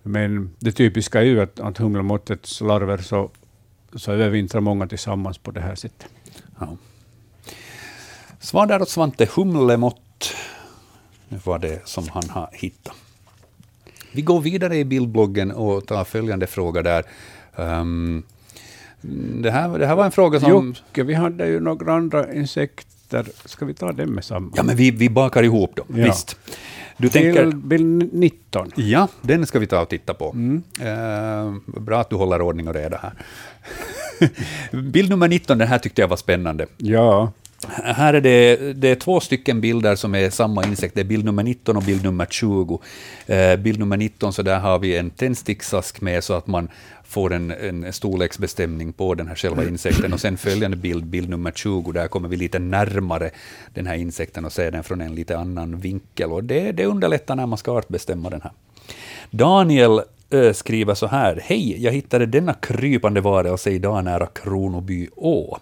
Men 0.03 0.51
det 0.59 0.73
typiska 0.73 1.21
är 1.21 1.25
ju 1.25 1.41
att, 1.41 1.61
att 1.61 1.79
humlemåttets 1.79 2.61
larver 2.61 2.99
så, 2.99 3.31
så 3.95 4.13
övervintrar 4.13 4.61
många 4.61 4.87
tillsammans 4.87 5.39
på 5.39 5.51
det 5.51 5.61
här 5.61 5.75
sättet. 5.75 6.09
Ja. 6.61 6.77
Svar 8.41 8.67
där 8.67 8.83
åt 8.83 8.89
Svante 8.89 9.29
Humlemått 9.35 10.35
var 11.45 11.59
det 11.59 11.89
som 11.89 12.09
han 12.09 12.31
har 12.31 12.51
hittat. 12.53 12.95
Vi 14.13 14.23
går 14.23 14.41
vidare 14.41 14.77
i 14.77 14.85
bildbloggen 14.85 15.53
och 15.53 15.87
tar 15.87 16.05
följande 16.05 16.47
fråga 16.47 16.83
där. 16.83 17.05
Um, 17.57 18.23
det, 19.43 19.51
här, 19.51 19.79
det 19.79 19.87
här 19.87 19.97
var 19.97 20.05
en 20.05 20.11
fråga 20.11 20.41
som... 20.41 20.51
Jocke, 20.51 21.03
vi 21.03 21.15
hade 21.15 21.47
ju 21.47 21.61
några 21.61 21.95
andra 21.95 22.35
insekter. 22.35 23.27
Ska 23.45 23.65
vi 23.65 23.75
ta 23.75 23.93
dem 23.93 24.11
med 24.11 24.25
samma? 24.25 24.53
Ja, 24.57 24.63
men 24.63 24.77
vi, 24.77 24.91
vi 24.91 25.11
bakar 25.11 25.43
ihop 25.43 25.77
dem. 25.77 25.87
Ja. 25.89 26.05
Visst. 26.05 26.37
Du 26.97 27.09
bild, 27.09 27.13
tänker... 27.13 27.57
bild 27.57 28.15
19. 28.15 28.73
Ja, 28.75 29.09
den 29.21 29.47
ska 29.47 29.59
vi 29.59 29.67
ta 29.67 29.81
och 29.81 29.89
titta 29.89 30.15
på. 30.15 30.31
Mm. 30.31 30.63
Uh, 30.81 31.57
bra 31.67 32.01
att 32.01 32.11
du 32.11 32.17
håller 32.17 32.43
ordning 32.43 32.69
och 32.69 32.75
reda 32.75 32.97
här. 32.97 33.13
Bild 34.73 35.11
nummer 35.11 35.29
19, 35.29 35.59
den 35.59 35.69
här 35.69 35.79
tyckte 35.79 36.01
jag 36.01 36.09
var 36.09 36.17
spännande. 36.17 36.67
Ja. 36.77 37.33
Här 37.85 38.15
är 38.15 38.21
det, 38.21 38.73
det 38.73 38.89
är 38.89 38.95
två 38.95 39.21
stycken 39.21 39.61
bilder 39.61 39.97
som 39.97 40.15
är 40.15 40.31
samma 40.31 40.65
insekt. 40.65 40.95
Det 40.95 41.01
är 41.01 41.05
bild 41.05 41.25
nummer 41.25 41.43
19 41.43 41.77
och 41.77 41.83
bild 41.83 42.05
nummer 42.05 42.27
20. 42.31 42.81
Eh, 43.27 43.57
bild 43.57 43.79
nummer 43.79 43.97
19, 43.97 44.33
så 44.33 44.43
där 44.43 44.59
har 44.59 44.79
vi 44.79 44.97
en 44.97 45.11
tändsticksask 45.11 46.01
med 46.01 46.25
så 46.25 46.35
att 46.35 46.47
man 46.47 46.69
får 47.05 47.33
en, 47.33 47.51
en 47.51 47.93
storleksbestämning 47.93 48.93
på 48.93 49.15
den 49.15 49.29
här 49.29 49.35
själva 49.35 49.65
insekten. 49.65 50.13
Och 50.13 50.21
sen 50.21 50.37
följande 50.37 50.77
bild, 50.77 51.07
bild 51.07 51.29
nummer 51.29 51.53
20, 51.55 51.93
där 51.93 52.09
kommer 52.09 52.29
vi 52.29 52.37
lite 52.37 52.59
närmare 52.59 53.31
den 53.75 53.87
här 53.87 53.95
insekten 53.95 54.45
och 54.45 54.53
ser 54.53 54.71
den 54.71 54.85
från 54.85 55.01
en 55.01 55.15
lite 55.15 55.39
annan 55.39 55.81
vinkel. 55.81 56.33
Och 56.33 56.45
det, 56.45 56.73
det 56.73 56.87
underlättar 56.87 57.37
när 57.37 57.47
man 57.47 57.59
ska 57.59 57.79
artbestämma 57.79 58.31
den 58.31 58.43
här. 58.43 58.53
Daniel 59.31 60.01
skriver 60.53 60.95
så 60.95 61.07
här. 61.07 61.41
Hej, 61.43 61.85
jag 61.85 61.93
hittade 61.93 62.27
denna 62.27 62.55
krypande 62.55 63.21
varelse 63.21 63.71
idag 63.71 64.05
nära 64.05 64.27
Kronoby 64.27 65.09
å. 65.17 65.59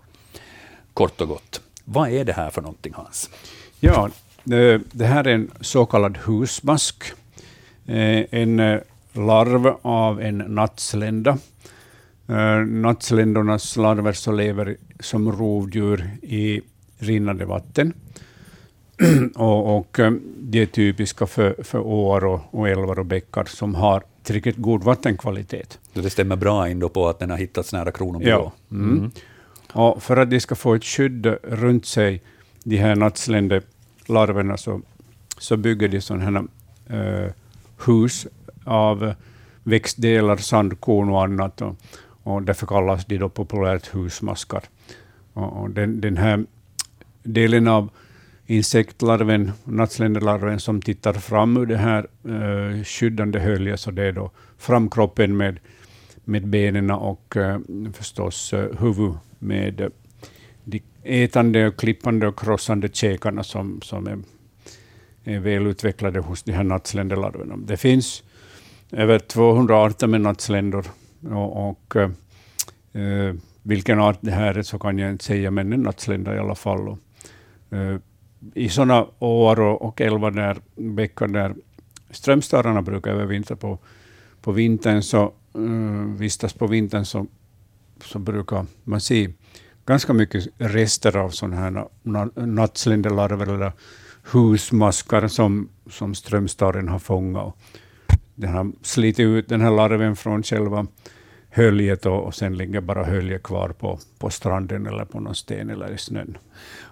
Kort 0.94 1.20
och 1.20 1.28
gott. 1.28 1.60
Vad 1.84 2.10
är 2.10 2.24
det 2.24 2.32
här 2.32 2.50
för 2.50 2.62
någonting, 2.62 2.92
Hans? 2.96 3.30
Ja, 3.80 4.10
det 4.92 5.04
här 5.04 5.26
är 5.26 5.34
en 5.34 5.50
så 5.60 5.86
kallad 5.86 6.18
husmask. 6.26 7.04
En 7.86 8.80
larv 9.12 9.76
av 9.82 10.20
en 10.20 10.38
nattslända. 10.38 11.38
Nattsländornas 12.66 13.76
larver 13.76 14.12
så 14.12 14.32
lever 14.32 14.76
som 15.00 15.32
rovdjur 15.32 16.10
i 16.22 16.60
rinnande 16.98 17.44
vatten. 17.44 17.92
och, 19.34 19.76
och 19.76 20.00
de 20.38 20.62
är 20.62 20.66
typiska 20.66 21.26
för, 21.26 21.56
för 21.62 21.78
åar 21.78 22.24
och, 22.24 22.40
och 22.50 22.68
älvar 22.68 22.98
och 22.98 23.06
bäckar 23.06 23.44
som 23.44 23.74
har 23.74 24.02
tillräckligt 24.26 24.56
god 24.56 24.84
vattenkvalitet. 24.84 25.78
Det 25.92 26.10
stämmer 26.10 26.36
bra 26.36 26.68
in 26.68 26.88
på 26.88 27.08
att 27.08 27.18
den 27.18 27.30
har 27.30 27.36
hittats 27.36 27.72
nära 27.72 27.92
Kronoby. 27.92 28.28
Ja. 28.28 28.52
Mm. 28.70 28.98
Mm. 28.98 29.10
Och 29.72 30.02
för 30.02 30.16
att 30.16 30.30
de 30.30 30.40
ska 30.40 30.54
få 30.54 30.74
ett 30.74 30.84
skydd 30.84 31.26
runt 31.42 31.86
sig, 31.86 32.22
de 32.64 32.76
här 32.76 32.96
nattslände 32.96 33.62
larverna, 34.06 34.56
så, 34.56 34.80
så 35.38 35.56
bygger 35.56 35.88
de 35.88 36.00
sådana 36.00 36.24
här 36.90 37.24
uh, 37.24 37.30
hus 37.86 38.26
av 38.64 39.14
växtdelar, 39.62 40.36
sandkorn 40.36 41.10
och 41.10 41.22
annat. 41.22 41.60
Och, 41.60 41.76
och 42.22 42.42
därför 42.42 42.66
kallas 42.66 43.06
de 43.06 43.18
då 43.18 43.28
populärt 43.28 43.94
husmaskar. 43.94 44.62
Och, 45.32 45.62
och 45.62 45.70
den, 45.70 46.00
den 46.00 46.16
här 46.16 46.44
delen 47.22 47.68
av 47.68 47.90
insektlarven, 48.46 49.52
nattsländelarven, 49.64 50.60
som 50.60 50.82
tittar 50.82 51.12
fram 51.12 51.56
ur 51.56 51.66
det 51.66 51.76
här 51.76 52.06
uh, 52.28 52.84
skyddande 52.84 53.38
höljet, 53.38 53.80
så 53.80 53.90
det 53.90 54.02
är 54.02 54.12
då 54.12 54.30
framkroppen 54.58 55.36
med, 55.36 55.58
med 56.24 56.46
benen 56.46 56.90
och 56.90 57.36
uh, 57.36 57.58
förstås 57.92 58.52
uh, 58.52 58.66
huvud 58.80 59.12
med 59.38 59.80
uh, 59.80 59.88
de 60.64 60.82
ätande, 61.02 61.66
och 61.66 61.76
klippande 61.76 62.26
och 62.26 62.38
krossande 62.38 62.88
käkarna 62.92 63.42
som, 63.42 63.80
som 63.82 64.06
är, 64.06 64.18
är 65.24 65.38
välutvecklade 65.38 66.20
hos 66.20 66.42
de 66.42 66.52
här 66.52 66.64
nattsländelarverna. 66.64 67.56
Det 67.56 67.76
finns 67.76 68.22
över 68.92 69.18
200 69.18 69.76
arter 69.76 70.06
med 70.06 70.20
nattsländor 70.20 70.86
och, 71.30 71.68
och 71.68 71.96
uh, 71.96 73.34
vilken 73.62 74.00
art 74.00 74.18
det 74.20 74.30
här 74.30 74.58
är 74.58 74.62
så 74.62 74.78
kan 74.78 74.98
jag 74.98 75.10
inte 75.10 75.24
säga, 75.24 75.50
men 75.50 75.72
en 75.72 75.82
nattslända 75.82 76.36
i 76.36 76.38
alla 76.38 76.54
fall. 76.54 76.88
Och, 76.88 76.98
i 78.54 78.68
sådana 78.68 79.06
år 79.18 79.60
och, 79.60 79.82
och 79.82 80.00
älvar 80.00 80.30
där, 80.30 80.56
bäckar 80.74 81.28
där 81.28 81.54
strömstararna 82.10 82.82
brukar 82.82 83.10
övervintra 83.10 83.56
på, 83.56 83.78
på 84.40 84.52
vintern, 84.52 85.02
så 85.02 85.32
uh, 85.58 86.14
vistas 86.16 86.52
på 86.52 86.66
vintern, 86.66 87.04
så, 87.04 87.26
så 88.04 88.18
brukar 88.18 88.66
man 88.84 89.00
se 89.00 89.30
ganska 89.86 90.12
mycket 90.12 90.46
rester 90.58 91.16
av 91.16 91.30
sådana 91.30 91.56
här 91.56 91.84
nattsländelarver 92.46 93.46
eller 93.46 93.72
husmaskar 94.32 95.28
som, 95.28 95.68
som 95.90 96.14
strömstaren 96.14 96.88
har 96.88 96.98
fångat. 96.98 97.54
Den 98.34 98.54
har 98.54 98.72
slitit 98.82 99.20
ut 99.20 99.48
den 99.48 99.60
här 99.60 99.70
larven 99.70 100.16
från 100.16 100.42
själva 100.42 100.86
höljet 101.50 102.06
och, 102.06 102.24
och 102.24 102.34
sen 102.34 102.56
ligger 102.56 102.80
bara 102.80 103.04
höljet 103.04 103.42
kvar 103.42 103.68
på, 103.68 103.98
på 104.18 104.30
stranden 104.30 104.86
eller 104.86 105.04
på 105.04 105.20
någon 105.20 105.34
sten 105.34 105.70
eller 105.70 105.92
i 105.92 105.98
snön. 105.98 106.38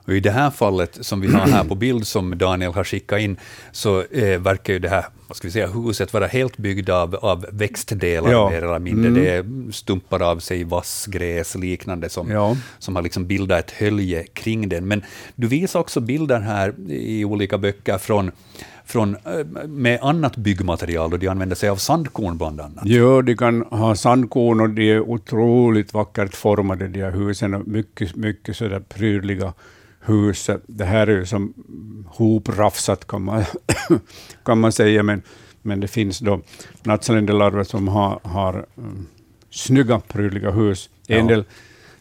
Och 0.04 0.12
I 0.12 0.20
det 0.20 0.30
här 0.30 0.50
fallet 0.50 0.98
som 1.00 1.20
vi 1.20 1.32
har 1.32 1.46
här 1.46 1.64
på 1.64 1.74
bild 1.74 2.06
som 2.06 2.38
Daniel 2.38 2.72
har 2.72 2.84
skickat 2.84 3.20
in, 3.20 3.36
så 3.72 4.02
eh, 4.02 4.40
verkar 4.40 4.72
ju 4.72 4.78
det 4.78 4.88
här 4.88 5.04
vad 5.26 5.36
ska 5.36 5.48
vi 5.48 5.52
säga, 5.52 5.66
huset 5.66 6.12
vara 6.12 6.26
helt 6.26 6.56
byggt 6.56 6.88
av, 6.88 7.14
av 7.14 7.46
växtdelar 7.52 8.32
ja. 8.32 8.50
mer 8.50 8.62
eller 8.62 8.78
mindre. 8.78 9.08
Mm. 9.08 9.22
Det 9.22 9.30
är 9.30 9.72
stumpar 9.72 10.22
av 10.22 10.38
sig 10.38 10.64
vassgräs 10.64 11.54
liknande 11.54 12.08
som, 12.08 12.30
ja. 12.30 12.56
som 12.78 12.96
har 12.96 13.02
liksom 13.02 13.26
bildat 13.26 13.58
ett 13.58 13.70
hölje 13.70 14.24
kring 14.24 14.68
den. 14.68 14.88
Men 14.88 15.02
du 15.34 15.46
visar 15.46 15.80
också 15.80 16.00
bilder 16.00 16.40
här 16.40 16.74
i 16.88 17.24
olika 17.24 17.58
böcker 17.58 17.98
från 17.98 18.30
från, 18.86 19.14
eh, 19.14 19.66
med 19.68 19.98
annat 20.02 20.36
byggmaterial 20.36 21.12
och 21.12 21.18
de 21.18 21.28
använder 21.28 21.56
sig 21.56 21.68
av 21.68 21.76
sandkorn 21.76 22.38
bland 22.38 22.60
annat. 22.60 22.84
Jo, 22.84 23.22
de 23.22 23.36
kan 23.36 23.62
ha 23.62 23.96
sandkorn 23.96 24.60
och 24.60 24.70
de 24.70 24.90
är 24.90 25.00
otroligt 25.00 25.94
vackert 25.94 26.34
formade, 26.34 26.88
de 26.88 27.02
här 27.02 27.10
husen. 27.10 27.62
Mycket, 27.66 28.16
mycket 28.16 28.56
sådär 28.56 28.80
prydliga 28.80 29.52
hus. 30.04 30.50
Det 30.66 30.84
här 30.84 31.06
är 31.06 31.16
ju 31.16 31.26
som 31.26 31.54
hoprafsat 32.06 33.06
kan 33.06 33.22
man, 33.22 33.44
kan 34.44 34.60
man 34.60 34.72
säga, 34.72 35.02
men, 35.02 35.22
men 35.62 35.80
det 35.80 35.88
finns 35.88 36.18
då 36.18 36.40
nattslindelarver 36.82 37.64
som 37.64 37.88
har, 37.88 38.20
har 38.22 38.66
um, 38.74 39.06
snygga, 39.50 40.00
prydliga 40.00 40.50
hus. 40.50 40.90
Ja. 41.06 41.16
En 41.16 41.26
del 41.26 41.44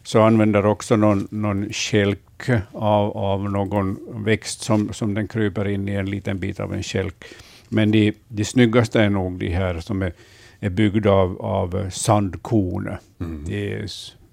så 0.02 0.20
använder 0.20 0.66
också 0.66 0.96
någon, 0.96 1.28
någon 1.30 1.72
kälk 1.72 2.48
av, 2.72 3.16
av 3.16 3.50
någon 3.50 3.98
växt 4.24 4.60
som, 4.60 4.92
som 4.92 5.14
den 5.14 5.28
kryper 5.28 5.68
in 5.68 5.88
i 5.88 5.92
en 5.92 6.10
liten 6.10 6.38
bit 6.38 6.60
av 6.60 6.74
en 6.74 6.82
kälk. 6.82 7.24
Men 7.68 7.90
de, 7.90 8.12
de 8.28 8.44
snyggaste 8.44 9.02
är 9.02 9.10
nog 9.10 9.38
de 9.38 9.48
här 9.48 9.80
som 9.80 10.02
är, 10.02 10.12
är 10.60 10.70
byggda 10.70 11.10
av, 11.10 11.42
av 11.42 11.90
sandkorn. 11.90 12.90
Mm. 13.20 13.44
De 13.46 13.72
är 13.72 13.86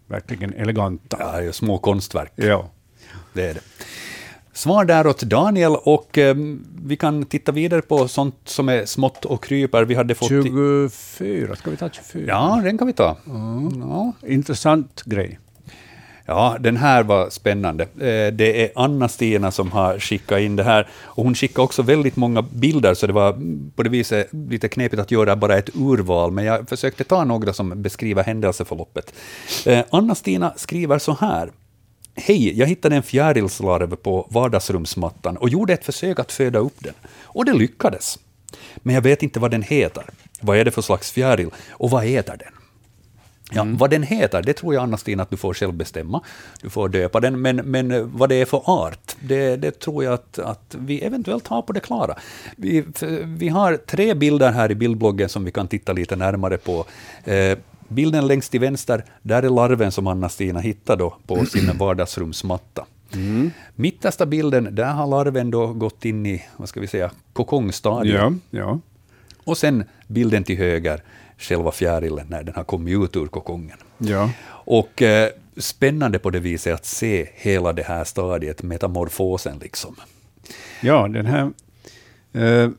verkligen 0.07 0.53
eleganta. 0.53 1.18
Ja, 1.19 1.39
det 1.39 1.48
är 1.48 1.52
små 1.52 1.77
konstverk. 1.77 2.31
Ja. 2.35 2.69
Det 3.34 3.44
är 3.44 3.53
det. 3.53 3.62
Svar 4.53 4.86
där 4.86 5.08
åt 5.08 5.22
Daniel 5.22 5.76
och 5.76 6.18
eh, 6.18 6.36
vi 6.86 6.98
kan 6.98 7.26
titta 7.26 7.52
vidare 7.52 7.82
på 7.82 8.08
sånt 8.08 8.36
som 8.45 8.70
är 8.70 8.86
smått 8.86 9.26
och 9.26 9.44
kryper. 9.44 9.86
Vi 9.86 9.95
hade 9.95 10.16
fått 10.16 10.28
24, 10.28 11.56
ska 11.56 11.72
vi 11.72 11.78
ta 11.78 11.90
24? 11.90 12.26
Ja, 12.28 12.62
den 12.64 12.78
kan 12.78 12.88
vi 12.88 12.94
ta. 12.94 13.18
Mm. 13.28 13.82
Ja, 13.82 14.14
intressant 14.28 15.03
grej. 15.06 15.40
Ja, 16.26 16.58
den 16.60 16.78
här 16.78 17.03
var 17.03 17.30
spännande. 17.30 17.84
Eh, 17.84 18.34
det 18.34 18.64
är 18.64 18.72
Anna-Stina 18.76 19.52
som 19.52 19.72
har 19.72 19.99
skickat 19.99 20.40
in 20.40 20.56
det 20.56 20.64
här. 20.64 20.88
Och 21.03 21.24
hon 21.24 21.36
skickade 21.36 21.64
också 21.64 21.82
väldigt 21.82 22.16
många 22.16 22.41
bilder, 22.41 22.94
så 22.94 23.08
det 23.08 23.14
var 23.14 23.34
på 23.76 23.84
det 23.84 23.90
viset 23.90 24.28
lite 24.32 24.68
knepigt 24.68 25.02
att 25.02 25.12
göra 25.12 25.36
bara 25.36 25.58
ett 25.58 25.70
urval, 25.76 26.32
men 26.32 26.45
jag 26.45 26.70
försökte 26.70 27.03
ta 27.03 27.24
några 27.24 27.53
som 27.53 27.82
beskriver 27.82 28.24
händelseförloppet. 28.24 29.14
Eh, 29.66 29.84
Anna-Stina 29.90 30.53
skriver 30.56 30.99
så 30.99 31.18
här. 31.22 31.52
Hej, 32.16 32.60
jag 32.60 32.68
hittade 32.68 32.96
en 32.96 33.04
fjärilslarv 33.04 33.96
på 33.96 34.28
vardagsrumsmattan 34.30 35.38
och 35.38 35.50
gjorde 35.50 35.74
ett 35.74 35.86
försök 35.86 36.20
att 36.20 36.32
föda 36.32 36.60
upp 36.60 36.76
den. 36.80 36.94
Och 37.24 37.46
det 37.46 37.54
lyckades. 37.54 38.20
Men 38.78 38.96
jag 38.96 39.02
vet 39.02 39.24
inte 39.24 39.40
vad 39.40 39.52
den 39.52 39.64
heter. 39.64 40.04
Vad 40.42 40.58
är 40.58 40.66
det 40.66 40.72
för 40.72 40.82
slags 40.82 41.12
fjäril 41.12 41.50
och 41.70 41.90
vad 41.90 42.06
äter 42.06 42.38
den? 42.38 42.54
Ja, 43.54 43.68
Vad 43.70 43.90
den 43.90 44.04
heter, 44.04 44.42
det 44.42 44.54
tror 44.54 44.74
jag 44.74 44.84
Anna-Stina 44.84 45.24
att 45.24 45.30
du 45.30 45.38
får 45.38 45.54
själv 45.54 45.74
bestämma. 45.74 46.24
Du 46.62 46.70
får 46.70 46.90
döpa 46.90 47.20
den, 47.20 47.42
men, 47.42 47.56
men 47.56 48.18
vad 48.18 48.30
det 48.30 48.36
är 48.36 48.46
för 48.46 48.62
art, 48.66 49.16
det, 49.20 49.56
det 49.56 49.80
tror 49.80 50.04
jag 50.04 50.14
att, 50.14 50.40
att 50.40 50.76
vi 50.80 51.02
eventuellt 51.02 51.48
har 51.48 51.62
på 51.62 51.74
det 51.74 51.80
klara. 51.80 52.18
Vi, 52.56 52.86
vi 53.26 53.50
har 53.50 53.78
tre 53.78 54.14
bilder 54.14 54.52
här 54.52 54.72
i 54.72 54.76
bildbloggen 54.76 55.30
som 55.30 55.46
vi 55.46 55.52
kan 55.52 55.68
titta 55.68 55.94
lite 55.94 56.16
närmare 56.16 56.58
på. 56.58 56.86
Eh, 57.24 57.58
bilden 57.92 58.28
längst 58.28 58.52
till 58.52 58.60
vänster, 58.60 59.06
där 59.22 59.44
är 59.44 59.50
larven 59.50 59.92
som 59.92 60.08
Anna-Stina 60.08 60.60
hittade 60.60 61.04
då 61.04 61.16
på 61.28 61.46
sin 61.46 61.72
vardagsrumsmatta. 61.78 62.86
Mm. 63.14 63.52
Mittersta 63.76 64.26
bilden, 64.26 64.76
där 64.76 64.94
har 64.94 65.08
larven 65.08 65.52
då 65.52 65.68
gått 65.68 66.06
in 66.06 66.26
i, 66.26 66.44
vad 66.58 66.70
ska 66.70 66.80
vi 66.80 66.88
säga, 66.88 67.12
kokongstadiet. 67.34 68.16
Ja, 68.16 68.34
ja. 68.50 68.80
Och 69.44 69.58
sen 69.58 69.84
bilden 70.08 70.44
till 70.44 70.58
höger, 70.58 71.02
själva 71.38 71.72
fjärilen 71.72 72.28
när 72.30 72.44
den 72.44 72.56
har 72.56 72.64
kommit 72.64 73.04
ut 73.04 73.16
ur 73.16 73.28
kokongen. 73.28 73.78
ja. 73.98 74.30
Och 74.64 75.02
eh, 75.02 75.30
spännande 75.58 76.20
på 76.20 76.30
det 76.30 76.40
viset 76.40 76.74
att 76.74 76.86
se 76.86 77.28
hela 77.34 77.74
det 77.74 77.84
här 77.84 78.04
stadiet, 78.04 78.64
metamorfosen 78.64 79.60
liksom. 79.60 79.96
Ja, 80.82 81.08
den 81.08 81.26
här 81.26 81.52
eh, 82.34 82.44
eh, 82.44 82.70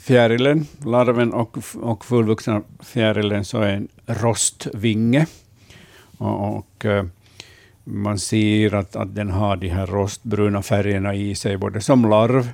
fjärilen, 0.00 0.66
larven 0.84 1.32
och, 1.32 1.58
och 1.74 2.04
fullvuxna 2.04 2.62
fjärilen, 2.80 3.44
så 3.44 3.60
är 3.60 3.72
en 3.72 3.88
rostvinge. 4.06 5.26
Och, 6.18 6.56
och 6.56 6.84
eh, 6.84 7.04
man 7.84 8.18
ser 8.18 8.74
att, 8.74 8.96
att 8.96 9.14
den 9.14 9.30
har 9.30 9.56
de 9.56 9.68
här 9.68 9.86
rostbruna 9.86 10.62
färgerna 10.62 11.14
i 11.14 11.34
sig, 11.34 11.56
både 11.56 11.80
som 11.80 12.10
larv. 12.10 12.48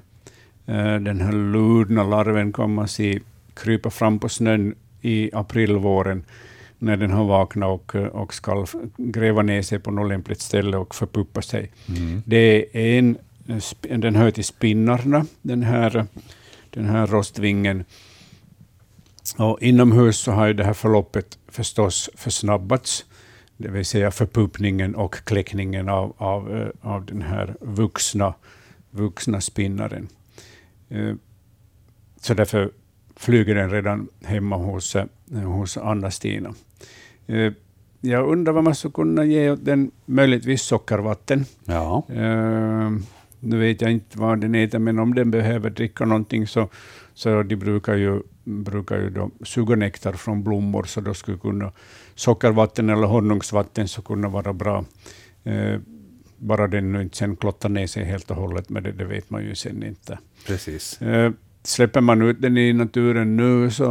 Eh, 0.67 0.95
den 0.95 1.21
här 1.21 1.33
ludna 1.33 2.05
larven 2.05 2.53
kan 2.53 2.75
man 2.75 2.89
se 2.89 3.21
krypa 3.55 3.91
fram 3.91 4.19
på 4.19 4.29
snön 4.29 4.75
i 5.01 5.31
aprilvåren 5.33 6.25
när 6.79 6.97
den 6.97 7.11
har 7.11 7.25
vaknat 7.25 7.69
och, 7.69 7.95
och 7.95 8.35
ska 8.35 8.67
gräva 8.97 9.43
ner 9.43 9.63
sig 9.63 9.79
på 9.79 9.91
något 9.91 10.09
lämpligt 10.09 10.41
ställe 10.41 10.77
och 10.77 10.95
förpuppa 10.95 11.43
sig. 11.43 11.71
Det 12.25 12.67
är 12.73 12.99
en, 12.99 13.17
den 14.01 14.17
hör 14.17 14.31
till 14.31 14.45
spinnarna, 14.45 15.27
den 15.43 15.63
här, 15.63 16.07
den 16.73 16.85
här 16.86 17.07
rostvingen. 17.07 17.85
Och 19.39 19.62
inomhus 19.62 20.19
så 20.19 20.32
har 20.32 20.47
ju 20.47 20.53
det 20.53 20.65
här 20.65 20.73
förloppet 20.73 21.39
förstås 21.49 22.11
försnabbats, 22.15 23.05
det 23.57 23.69
vill 23.69 23.85
säga 23.85 24.11
förpuppningen 24.11 24.94
och 24.94 25.15
kläckningen 25.15 25.89
av, 25.89 26.15
av, 26.16 26.57
eh, 26.57 26.69
av 26.81 27.07
den 27.07 27.23
här 27.23 27.57
vuxna, 27.61 28.35
vuxna 28.90 29.40
spinnaren. 29.40 30.09
Eh, 30.89 31.15
Så 32.20 32.35
därför 32.35 32.70
flyger 33.16 33.55
den 33.55 33.70
redan 33.70 34.09
hemma 34.24 34.57
hos, 34.57 34.97
eh, 34.97 35.07
hos 35.32 35.77
Anna-Stina. 35.77 36.55
Jag 38.01 38.28
undrar 38.28 38.53
vad 38.53 38.65
man 38.65 38.74
skulle 38.74 38.93
kunna 38.93 39.24
ge 39.24 39.51
åt 39.51 39.65
den, 39.65 39.90
möjligtvis 40.07 40.62
sockervatten. 40.62 41.44
Ja. 41.65 42.03
Nu 43.44 43.59
vet 43.59 43.81
jag 43.81 43.90
inte 43.90 44.19
vad 44.19 44.40
den 44.40 44.55
äter, 44.55 44.78
men 44.78 44.98
om 44.98 45.14
den 45.14 45.31
behöver 45.31 45.70
dricka 45.70 46.05
någonting 46.05 46.47
så, 46.47 46.69
så 47.14 47.43
de 47.43 47.56
brukar 47.56 47.94
ju, 47.94 48.23
brukar 48.44 48.98
ju 48.98 49.10
då 49.10 49.31
suga 49.44 49.77
nektar 49.77 50.12
från 50.12 50.44
blommor, 50.44 50.85
så 50.85 51.01
då 51.01 51.14
skulle 51.14 51.39
kunna 51.39 51.73
sockervatten 52.14 52.90
eller 52.90 53.06
honungsvatten 53.06 53.89
så 53.89 54.02
kunna 54.02 54.28
vara 54.28 54.52
bra. 54.52 54.85
Eh, 55.44 55.81
bara 56.36 56.69
den 56.69 56.93
nu 56.93 57.02
inte 57.02 57.16
sen 57.16 57.36
klottar 57.36 57.69
ner 57.69 57.86
sig 57.86 58.05
helt 58.05 58.31
och 58.31 58.36
hållet, 58.36 58.69
men 58.69 58.82
det, 58.82 58.93
det 58.93 59.05
vet 59.05 59.31
man 59.31 59.44
ju 59.44 59.55
sen 59.55 59.82
inte. 59.82 60.19
Precis. 60.47 61.02
Eh, 61.02 61.32
släpper 61.62 62.01
man 62.01 62.23
ut 62.23 62.40
den 62.40 62.56
i 62.56 62.73
naturen 62.73 63.36
nu 63.36 63.70
så 63.70 63.85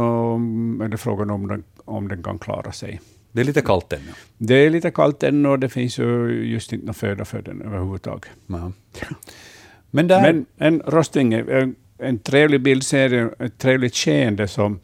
är 0.84 0.88
det 0.88 0.96
frågan 0.96 1.30
om 1.30 1.48
den, 1.48 1.64
om 1.84 2.08
den 2.08 2.22
kan 2.22 2.38
klara 2.38 2.72
sig. 2.72 3.00
Det 3.32 3.40
är 3.40 3.44
lite 3.44 3.60
kallt 3.60 3.92
ännu. 3.92 4.12
Det 4.38 4.54
är 4.54 4.70
lite 4.70 4.90
kallt 4.90 5.22
ännu 5.22 5.48
och 5.48 5.58
det 5.58 5.68
finns 5.68 5.98
ju 5.98 6.28
just 6.44 6.72
inte 6.72 6.86
någon 6.86 6.94
föda 6.94 7.24
för 7.24 7.42
den 7.42 7.62
överhuvudtaget. 7.62 8.30
Ja. 8.46 8.72
Men 9.90 10.08
där, 10.08 10.22
Men 10.22 10.46
en 10.58 10.82
rostvinge, 10.86 11.44
en, 11.50 11.74
en 11.98 12.18
trevlig 12.18 12.60
bildserie, 12.62 13.30
ett 13.38 13.58
trevligt 13.58 13.94
skeende 13.96 14.48
som, 14.48 14.80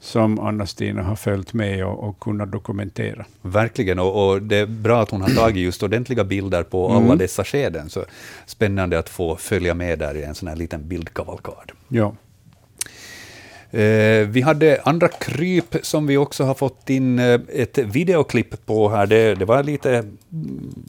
som 0.00 0.38
Anna-Stina 0.40 1.02
har 1.02 1.16
följt 1.16 1.52
med 1.52 1.86
och, 1.86 2.08
och 2.08 2.20
kunnat 2.20 2.52
dokumentera. 2.52 3.24
verkligen, 3.42 3.98
och, 3.98 4.28
och 4.30 4.42
det 4.42 4.56
är 4.56 4.66
bra 4.66 5.02
att 5.02 5.10
hon 5.10 5.20
har 5.22 5.28
tagit 5.28 5.56
just 5.64 5.82
ordentliga 5.82 6.24
bilder 6.24 6.62
på 6.62 6.90
Mm. 6.90 7.04
alla 7.04 7.16
dessa 7.16 7.44
skeden. 7.44 7.90
Så 7.90 8.04
spännande 8.46 8.98
att 8.98 9.08
få 9.08 9.36
följa 9.36 9.74
med 9.74 9.98
där 9.98 10.14
i 10.16 10.22
en 10.22 10.34
sån 10.34 10.48
här 10.48 10.56
liten 10.56 10.88
bildkavalkad. 10.88 11.72
Ja. 11.88 12.14
Eh, 13.72 14.26
vi 14.28 14.40
hade 14.40 14.80
andra 14.84 15.08
kryp 15.08 15.76
som 15.82 16.06
vi 16.06 16.16
också 16.16 16.44
har 16.44 16.54
fått 16.54 16.90
in 16.90 17.18
eh, 17.18 17.40
ett 17.48 17.78
videoklipp 17.78 18.66
på 18.66 18.88
här. 18.88 19.06
Det, 19.06 19.34
det 19.34 19.44
var 19.44 19.62
lite 19.62 19.90
mm, 19.90 20.14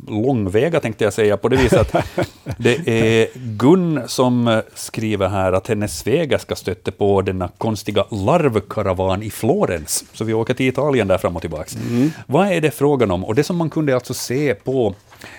långväga 0.07 0.79
tänkte 0.79 1.03
jag 1.03 1.13
säga, 1.13 1.37
på 1.37 1.49
det 1.49 1.57
viset 1.57 1.95
att 1.95 2.05
det 2.57 2.87
är 2.87 3.27
Gun 3.35 4.01
som 4.07 4.47
eh, 4.47 4.59
skriver 4.73 5.27
här 5.27 5.53
att 5.53 5.67
hennes 5.67 5.99
svägerska 5.99 6.55
stötte 6.55 6.91
på 6.91 7.21
denna 7.21 7.49
konstiga 7.57 8.05
larvkaravan 8.11 9.23
i 9.23 9.29
Florens. 9.29 10.05
Så 10.13 10.23
vi 10.23 10.33
åker 10.33 10.53
till 10.53 10.67
Italien 10.67 11.07
där 11.07 11.17
fram 11.17 11.35
och 11.35 11.41
tillbaka. 11.41 11.69
Vad 12.27 12.47
är 12.47 12.61
det 12.61 12.71
frågan 12.71 13.11
om? 13.11 13.25
Och 13.25 13.35
det 13.35 13.43
som 13.43 13.57
man 13.57 13.69
kunde 13.69 13.95
alltså 13.95 14.13
se 14.13 14.53
på 14.53 14.95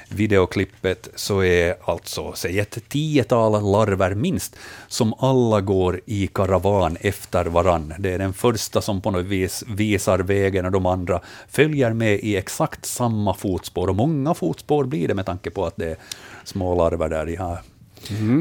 videoklippet 0.09 1.09
så 1.15 1.43
är 1.43 1.75
alltså, 1.85 2.33
säg 2.33 2.59
ett 2.59 2.89
tiotal 2.89 3.53
larver 3.73 4.15
minst, 4.15 4.57
som 4.89 5.15
alla 5.19 5.61
går 5.61 6.01
i 6.07 6.27
karavan 6.27 6.97
efter 7.01 7.45
varann. 7.45 7.95
Det 7.99 8.13
är 8.13 8.19
den 8.19 8.33
första 8.33 8.81
som 8.81 9.01
på 9.01 9.11
något 9.11 9.25
vis 9.25 9.65
visar 9.69 10.19
vägen 10.19 10.65
och 10.67 10.73
de 10.73 10.87
andra 10.87 11.21
följer 11.49 11.93
med 11.93 12.21
i 12.21 12.37
exakt 12.37 12.87
samma 12.87 13.35
fotspår. 13.35 13.89
Och 13.89 13.97
många 13.97 14.35
fotspår 14.35 14.85
blir 14.85 15.09
det 15.09 15.15
med 15.15 15.27
tanke 15.27 15.51
på 15.51 15.67
att 15.67 15.77
det 15.77 15.91
är 15.91 15.97
små 16.45 16.75
larver 16.75 17.09
där. 17.09 17.27
De, 17.27 17.37
har, 17.37 17.59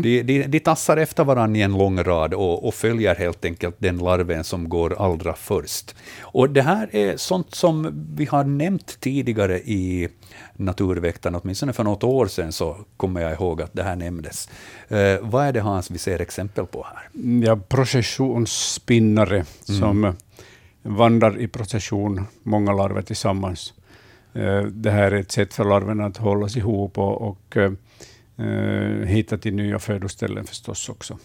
de, 0.02 0.24
de, 0.24 0.48
de 0.48 0.60
tassar 0.60 0.98
efter 0.98 1.24
varann 1.24 1.56
i 1.56 1.62
en 1.62 1.78
lång 1.78 2.04
rad 2.04 2.34
och, 2.34 2.68
och 2.68 2.74
följer 2.74 3.16
helt 3.16 3.46
enkelt 3.46 3.76
den 3.80 3.98
larven 3.98 4.44
som 4.44 4.70
går 4.70 5.02
allra 5.02 5.34
först. 5.34 5.96
Och 6.22 6.50
det 6.50 6.62
här 6.62 6.96
är 6.96 7.18
sånt 7.18 7.56
som 7.56 8.06
vi 8.16 8.26
har 8.26 8.44
nämnt 8.44 9.00
tidigare 9.00 9.60
i 9.60 10.08
Naturväktarna, 10.56 11.40
åtminstone 11.44 11.74
för 11.74 11.84
något 11.84 12.04
år 12.04 12.28
sedan 12.28 12.52
så 12.52 12.78
kommer 12.98 13.22
jag 13.22 13.34
ihåg 13.34 13.62
att 13.62 13.74
det 13.74 13.84
här 13.84 13.96
nämndes. 13.96 14.50
Eh, 14.88 15.18
vad 15.22 15.46
är 15.46 15.54
det 15.54 15.62
Hans 15.62 15.92
vi 15.92 15.98
ser 15.98 16.22
exempel 16.22 16.66
på 16.66 16.88
här? 16.94 17.10
ja 17.44 17.56
processionsspinnare 17.56 19.46
som 19.64 20.04
eh, 20.04 20.14
vandrar 20.82 21.40
i 21.40 21.48
procession, 21.48 22.26
många 22.44 22.74
larver 22.74 23.02
tillsammans. 23.02 23.74
Eh, 24.34 24.62
Det 24.62 24.92
här 24.92 25.12
är 25.12 25.20
ett 25.20 25.32
sätt 25.32 25.54
för 25.54 25.66
larverna 25.66 26.06
att 26.06 26.18
hållas 26.18 26.58
ihop 26.58 26.98
och, 26.98 27.22
och 27.22 27.58
eh, 28.38 29.08
hitta 29.08 29.38
till 29.38 29.54
nya 29.56 29.80
födoställen 29.80 30.46
förstås 30.46 30.90
också. 30.90 31.18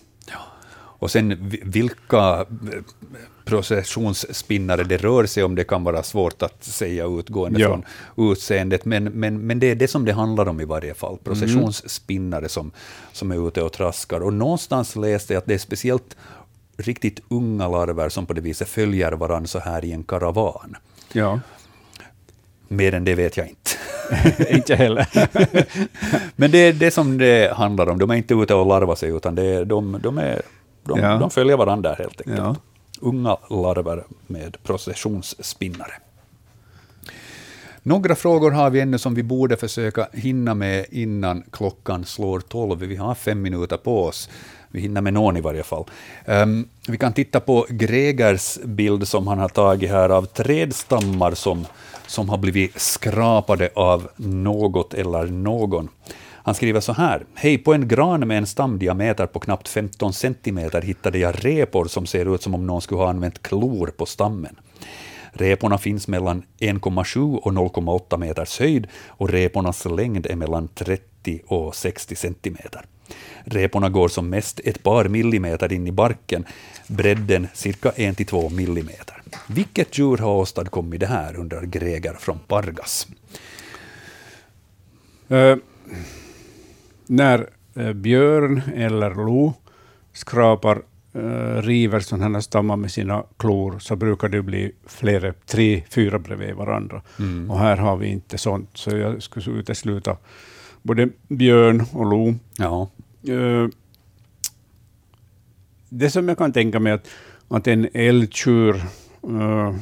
Och 1.01 1.11
sen 1.11 1.49
vi- 1.49 1.63
vilka 1.65 2.41
eh, 2.41 2.47
processionsspinnare 3.45 4.85
det 4.85 4.97
rör 4.97 5.27
sig 5.27 5.45
om, 5.45 5.55
det 5.55 5.65
kan 5.65 5.85
vara 5.85 6.03
svårt 6.03 6.43
att 6.43 6.65
säga 6.65 7.07
utgående 7.07 7.61
Ja. 7.61 7.69
från 7.69 7.85
utseendet, 8.33 8.85
men, 8.85 9.05
men, 9.05 9.47
men 9.47 9.59
det 9.61 9.67
är 9.71 9.75
det 9.75 9.89
som 9.89 10.05
det 10.05 10.13
handlar 10.13 10.49
om 10.49 10.61
i 10.61 10.65
varje 10.65 10.95
fall. 10.95 11.19
Processionsspinnare 11.25 12.49
som, 12.49 12.71
som 13.13 13.31
är 13.33 13.49
ute 13.49 13.63
och 13.63 13.73
traskar. 13.73 14.21
Och 14.21 14.33
någonstans 14.33 14.97
läste 14.97 15.33
jag 15.33 15.39
att 15.41 15.47
det 15.47 15.55
är 15.55 15.59
speciellt 15.59 16.17
riktigt 16.77 17.21
unga 17.29 17.69
larver 17.69 18.09
som 18.09 18.27
på 18.27 18.33
det 18.33 18.41
viset 18.41 18.69
följer 18.69 19.13
varandra 19.13 19.47
så 19.47 19.59
här 19.59 19.85
i 19.85 19.93
en 19.93 20.05
karavan. 20.05 20.77
Ja, 21.13 21.41
Mer 22.69 22.95
än 22.95 23.05
det 23.05 23.15
vet 23.15 23.37
jag 23.37 23.47
inte. 23.49 23.71
inte 24.55 24.75
heller. 24.75 25.07
Men 26.37 26.51
det 26.51 26.59
är 26.59 26.73
det 26.73 26.91
som 26.91 27.19
det 27.19 27.53
handlar 27.57 27.89
om. 27.89 27.99
De 27.99 28.11
är 28.11 28.15
inte 28.15 28.35
ute 28.35 28.55
och 28.55 28.67
larvar 28.67 28.95
sig, 28.95 29.11
utan 29.11 29.35
det 29.35 29.45
är, 29.45 29.65
de, 29.65 29.99
de, 30.03 30.19
är, 30.19 30.43
de, 30.85 30.99
Ja. 31.01 31.19
de 31.19 31.31
följer 31.31 31.57
varandra 31.57 31.95
helt 31.99 32.21
enkelt. 32.21 32.39
Ja. 32.39 32.57
Unga 33.01 33.37
larver 33.51 34.05
med 34.27 34.57
processionsspinnare. 34.63 35.93
Några 37.83 38.15
frågor 38.15 38.51
har 38.51 38.71
vi 38.71 38.81
ännu 38.81 38.99
som 38.99 39.15
vi 39.15 39.23
borde 39.23 39.57
försöka 39.57 40.09
hinna 40.13 40.55
med 40.55 40.87
innan 40.91 41.43
klockan 41.51 42.05
slår 42.05 42.41
tolv. 42.41 42.79
Vi 42.79 42.97
har 42.97 43.15
fem 43.15 43.43
minuter 43.43 43.77
på 43.77 44.05
oss. 44.05 44.29
Vi 44.71 44.81
hinner 44.81 45.01
med 45.01 45.13
någon 45.15 45.37
i 45.37 45.41
varje 45.41 45.63
fall. 45.63 45.85
Ehm, 46.25 46.69
vi 46.89 46.99
kan 46.99 47.13
titta 47.13 47.41
på 47.41 47.67
Gregers 47.69 48.59
bild 48.65 49.09
som 49.09 49.27
han 49.27 49.39
har 49.39 49.49
tagit 49.49 49.91
här 49.91 50.09
av 50.09 50.27
trädstammar 50.27 51.35
som, 51.35 51.67
som 52.09 52.29
har 52.29 52.39
blivit 52.39 52.81
skrapade 52.81 53.71
av 53.75 54.09
något 54.17 54.95
eller 54.95 55.27
någon. 55.27 55.89
Han 56.49 56.55
skriver 56.55 56.81
så 56.81 56.93
här. 56.93 57.25
Hej, 57.35 57.59
på 57.59 57.75
en 57.75 57.89
gran 57.89 58.29
med 58.29 58.39
en 58.39 58.47
stamdiameter 58.47 59.27
på 59.27 59.41
knappt 59.41 59.69
15 59.69 60.13
centimeter 60.13 60.83
hittade 60.83 61.19
jag 61.19 61.45
repor 61.45 61.85
som 61.85 62.07
ser 62.07 62.35
ut 62.35 62.43
som 62.43 62.55
om 62.55 62.67
någon 62.67 62.83
skulle 62.83 63.01
ha 63.01 63.09
använt 63.09 63.43
klor 63.43 63.87
på 63.97 64.07
stammen. 64.07 64.57
Reporna 65.33 65.79
finns 65.79 66.09
mellan 66.09 66.43
1,7 66.59 67.37
och 67.37 67.53
0,8 67.53 68.17
meters 68.17 68.61
höjd 68.61 68.87
och 69.07 69.31
repornas 69.31 69.85
längd 69.85 70.27
är 70.27 70.37
mellan 70.37 70.69
30 70.69 71.41
och 71.47 71.75
60 71.75 72.17
centimeter. 72.17 72.85
Reporna 73.45 73.89
går 73.89 74.09
som 74.09 74.31
mest 74.31 74.61
ett 74.65 74.83
par 74.83 75.05
millimeter 75.05 75.73
in 75.73 75.87
i 75.87 75.93
barken, 75.93 76.45
bredden 76.87 77.49
cirka 77.55 77.91
1-2 77.91 78.51
millimeter. 78.51 79.18
Vilket 79.47 79.99
djur 79.99 80.17
har 80.17 80.35
åstadkommit 80.35 81.01
det 81.01 81.07
här, 81.07 81.37
undrar 81.37 81.63
Greger 81.63 82.15
från 82.15 82.39
Pargas. 82.39 83.07
Eh, 85.29 85.57
när 87.07 87.51
eh, 87.75 87.93
björn 87.93 88.63
eller 88.75 89.15
lo 89.15 89.55
skrapar, 90.13 90.83
eh, 91.13 91.63
river 91.63 92.01
sådana 92.01 92.37
här 92.37 92.41
stammar 92.41 92.77
med 92.77 92.91
sina 92.91 93.25
klor, 93.37 93.79
så 93.79 93.97
brukar 93.97 94.29
det 94.29 94.43
bli 94.43 94.73
flera, 94.87 95.33
tre, 95.47 95.83
fyra 95.91 96.19
bredvid 96.19 96.55
varandra. 96.55 97.03
Mm. 97.19 97.51
Och 97.51 97.59
här 97.59 97.77
har 97.77 97.97
vi 97.97 98.07
inte 98.07 98.39
sånt, 98.39 98.71
så 98.75 98.91
jag 98.91 99.23
skulle 99.23 99.59
utesluta 99.59 100.17
både 100.83 101.09
björn 101.29 101.85
och 101.93 102.07
lo. 102.07 102.35
Ja. 102.57 102.89
Eh, 103.33 103.69
det 105.89 106.11
som 106.11 106.29
jag 106.29 106.39
kan 106.39 106.53
tänka 106.53 106.81
mig 106.81 106.93
att, 106.93 107.09
att 107.49 107.67
en 107.67 107.89
älgtjur 107.93 108.83
eh, 109.29 109.75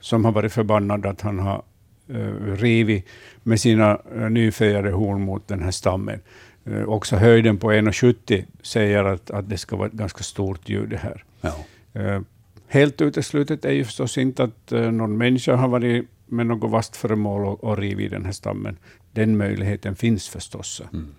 som 0.00 0.24
har 0.24 0.32
varit 0.32 0.52
förbannad 0.52 1.06
att 1.06 1.20
han 1.20 1.38
har 1.38 1.62
uh, 2.10 2.56
rivit 2.56 3.06
med 3.42 3.60
sina 3.60 3.98
uh, 4.16 4.30
nyfejade 4.30 4.90
horn 4.90 5.20
mot 5.20 5.48
den 5.48 5.62
här 5.62 5.70
stammen. 5.70 6.20
Uh, 6.68 6.88
också 6.88 7.16
höjden 7.16 7.58
på 7.58 7.72
1,70 7.72 8.44
säger 8.62 9.04
att, 9.04 9.30
att 9.30 9.48
det 9.48 9.58
ska 9.58 9.76
vara 9.76 9.86
ett 9.86 9.92
ganska 9.92 10.22
stort 10.22 10.68
djur 10.68 10.86
det 10.86 10.96
här. 10.96 11.24
Ja. 11.40 11.54
Uh, 12.00 12.22
helt 12.68 13.00
uteslutet 13.00 13.64
är 13.64 13.72
ju 13.72 13.84
förstås 13.84 14.18
inte 14.18 14.44
att 14.44 14.72
uh, 14.72 14.90
någon 14.90 15.18
människa 15.18 15.56
har 15.56 15.68
varit 15.68 16.08
med 16.26 16.46
något 16.46 16.70
vasst 16.70 16.96
föremål 16.96 17.46
och, 17.46 17.64
och 17.64 17.78
rivit 17.78 18.10
den 18.10 18.24
här 18.24 18.32
stammen. 18.32 18.76
Den 19.12 19.36
möjligheten 19.36 19.96
finns 19.96 20.28
förstås. 20.28 20.82
Mm. 20.92 21.14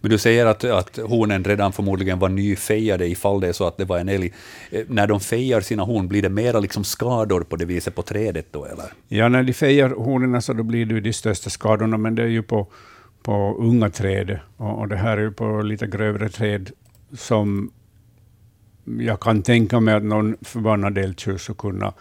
Men 0.00 0.10
du 0.10 0.18
säger 0.18 0.46
att, 0.46 0.64
att 0.64 0.96
hornen 0.96 1.44
redan 1.44 1.72
förmodligen 1.72 2.18
var 2.18 2.28
nyfejade 2.28 3.06
ifall 3.06 3.40
det 3.40 3.48
är 3.48 3.52
så 3.52 3.66
att 3.66 3.76
det 3.76 3.84
var 3.84 3.98
en 3.98 4.08
älg. 4.08 4.32
Eh, 4.70 4.84
när 4.88 5.06
de 5.06 5.20
fejar 5.20 5.60
sina 5.60 5.82
horn, 5.82 6.08
blir 6.08 6.22
det 6.22 6.28
mera 6.28 6.60
liksom 6.60 6.84
skador 6.84 7.40
på 7.40 7.56
det 7.56 7.64
viset 7.64 7.94
på 7.94 8.02
trädet 8.02 8.46
då, 8.50 8.64
eller? 8.64 8.86
Ja, 9.08 9.28
när 9.28 9.42
de 9.42 9.52
fejar 9.52 9.90
hornen 9.90 10.42
så 10.42 10.52
då 10.52 10.62
blir 10.62 10.86
det 10.86 10.94
ju 10.94 11.00
de 11.00 11.12
största 11.12 11.50
skadorna, 11.50 11.96
men 11.96 12.14
det 12.14 12.22
är 12.22 12.26
ju 12.26 12.42
på, 12.42 12.66
på 13.22 13.56
unga 13.58 13.90
träd. 13.90 14.38
Och, 14.56 14.78
och 14.78 14.88
det 14.88 14.96
här 14.96 15.16
är 15.16 15.22
ju 15.22 15.32
på 15.32 15.62
lite 15.62 15.86
grövre 15.86 16.28
träd 16.28 16.70
som 17.12 17.70
jag 18.98 19.20
kan 19.20 19.42
tänka 19.42 19.80
mig 19.80 19.94
att 19.94 20.04
någon 20.04 20.36
förbannad 20.42 20.98
älgtjur 20.98 21.38
skulle 21.38 21.56
kunna, 21.56 21.92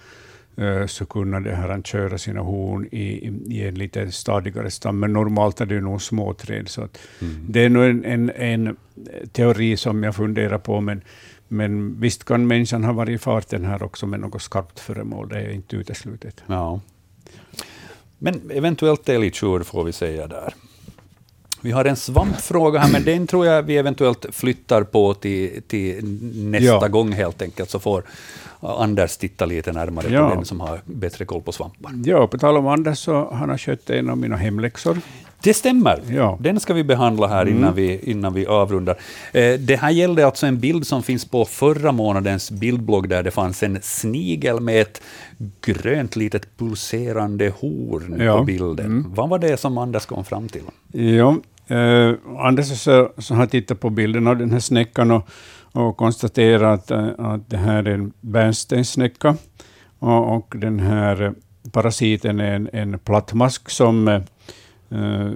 så 0.88 1.06
kunna 1.06 1.40
det 1.40 1.56
här, 1.56 1.70
han 1.70 1.84
köra 1.84 2.18
sina 2.18 2.42
horn 2.42 2.88
i, 2.92 3.34
i, 3.48 3.68
en 3.68 3.76
lite 3.76 4.12
stadigare 4.12 4.72
stam. 4.72 5.00
Men 5.00 5.14
normalt 5.14 5.62
är 5.62 5.66
det 5.66 5.76
ju 5.76 5.82
nog 5.82 6.02
små 6.02 6.34
träd. 6.34 6.70
Så 6.70 6.82
att 6.82 7.00
Det 7.50 7.66
är 7.66 7.70
nog 7.70 7.84
en, 7.84 8.06
en, 8.06 8.30
en 8.30 8.78
teori 9.32 9.78
som 9.78 10.04
jag 10.04 10.16
funderar 10.16 10.58
på, 10.58 10.82
men, 10.82 11.02
men 11.48 12.00
visst 12.00 12.24
kan 12.24 12.48
människan 12.48 12.84
ha 12.84 12.94
varit 12.94 13.16
i 13.16 13.18
farten 13.18 13.66
här 13.66 13.84
också 13.84 14.08
med 14.08 14.20
något 14.20 14.42
skarpt 14.42 14.80
föremål. 14.80 15.30
Det 15.30 15.40
är 15.40 15.50
inte 15.50 15.76
uteslutet. 15.76 16.44
Ja. 16.48 16.80
Men 18.18 18.52
eventuellt 18.52 19.10
älgtjur 19.10 19.64
får 19.64 19.84
vi 19.84 19.92
säga 19.92 20.28
där. 20.28 20.54
Vi 21.64 21.72
har 21.72 21.85
en 21.85 21.95
svampfråga 21.95 22.80
här, 22.80 22.91
men 22.91 23.03
den 23.03 23.27
tror 23.27 23.45
jag 23.45 23.64
vi 23.64 23.77
eventuellt 23.77 24.26
flyttar 24.31 24.84
på 24.84 25.14
till, 25.14 25.61
till 25.68 26.06
nästa 26.35 26.65
Ja. 26.65 26.88
gång 26.88 27.11
helt 27.11 27.41
enkelt, 27.41 27.69
så 27.69 27.80
får 27.80 28.03
Anders 28.60 29.18
titta 29.18 29.45
lite 29.45 29.72
närmare 29.72 30.06
Ja. 30.10 30.30
på 30.30 30.35
den 30.35 30.45
som 30.45 30.60
har 30.60 30.81
bättre 30.85 31.26
koll 31.26 31.41
på 31.41 31.52
svampar. 31.52 31.91
Ja, 32.06 32.27
på 32.27 32.38
tal 32.38 32.57
om 32.57 32.68
Anders 32.68 32.98
så 32.99 33.30
han 33.34 33.49
har 33.49 33.57
skött 33.57 33.90
en 33.90 34.10
av 34.10 34.18
mina 34.18 34.35
hemläxor. 34.35 34.98
Det 35.44 35.53
stämmer. 35.53 36.02
Ja. 36.10 36.38
Den 36.41 36.60
ska 36.60 36.73
vi 36.73 36.84
behandla 36.84 37.27
här 37.27 37.48
innan, 37.48 37.76
vi, 37.76 37.99
innan 38.03 38.34
vi 38.34 38.45
avrundar. 38.48 38.98
Eh, 39.34 39.53
det 39.60 39.76
här 39.76 39.90
gällde 39.91 40.26
alltså 40.26 40.45
en 40.45 40.60
bild 40.60 40.88
som 40.88 41.03
finns 41.03 41.26
på 41.26 41.45
förra 41.45 41.91
månadens 41.91 42.52
bildblogg, 42.52 43.10
där 43.10 43.23
det 43.23 43.31
fanns 43.31 43.64
en 43.64 43.80
snigel 43.81 44.60
med 44.60 44.81
ett 44.81 45.02
grönt 45.65 46.15
litet 46.15 46.57
pulserande 46.57 47.53
horn 47.60 48.22
Ja. 48.22 48.38
på 48.38 48.44
bilden. 48.44 49.06
Vad 49.15 49.30
var 49.30 49.40
det 49.40 49.57
som 49.60 49.77
Anders 49.77 50.06
kom 50.06 50.26
fram 50.26 50.49
till? 50.49 50.64
Ja, 50.91 51.38
eh, 51.74 52.16
Anders 52.38 52.82
så, 52.82 53.12
så 53.18 53.36
har 53.36 53.45
tittat 53.45 53.80
på 53.80 53.90
bilden 53.90 54.28
av 54.28 54.38
den 54.38 54.52
här 54.52 54.60
snäckan 54.60 55.12
och, 55.12 55.30
och 55.72 55.98
konstaterat 55.98 56.91
att, 56.91 57.20
att 57.20 57.50
det 57.50 57.58
här 57.58 57.88
är 57.88 57.94
en 57.94 58.14
bärnstenssnäcka. 58.22 59.36
Och, 60.00 60.36
och 60.36 60.56
den 60.58 60.80
här 60.80 61.34
parasiten 61.72 62.40
är 62.40 62.56
en, 62.56 62.70
en 62.74 63.00
plattmask 63.00 63.70
som 63.70 64.08
eh, 64.08 64.22
eh, 64.91 65.32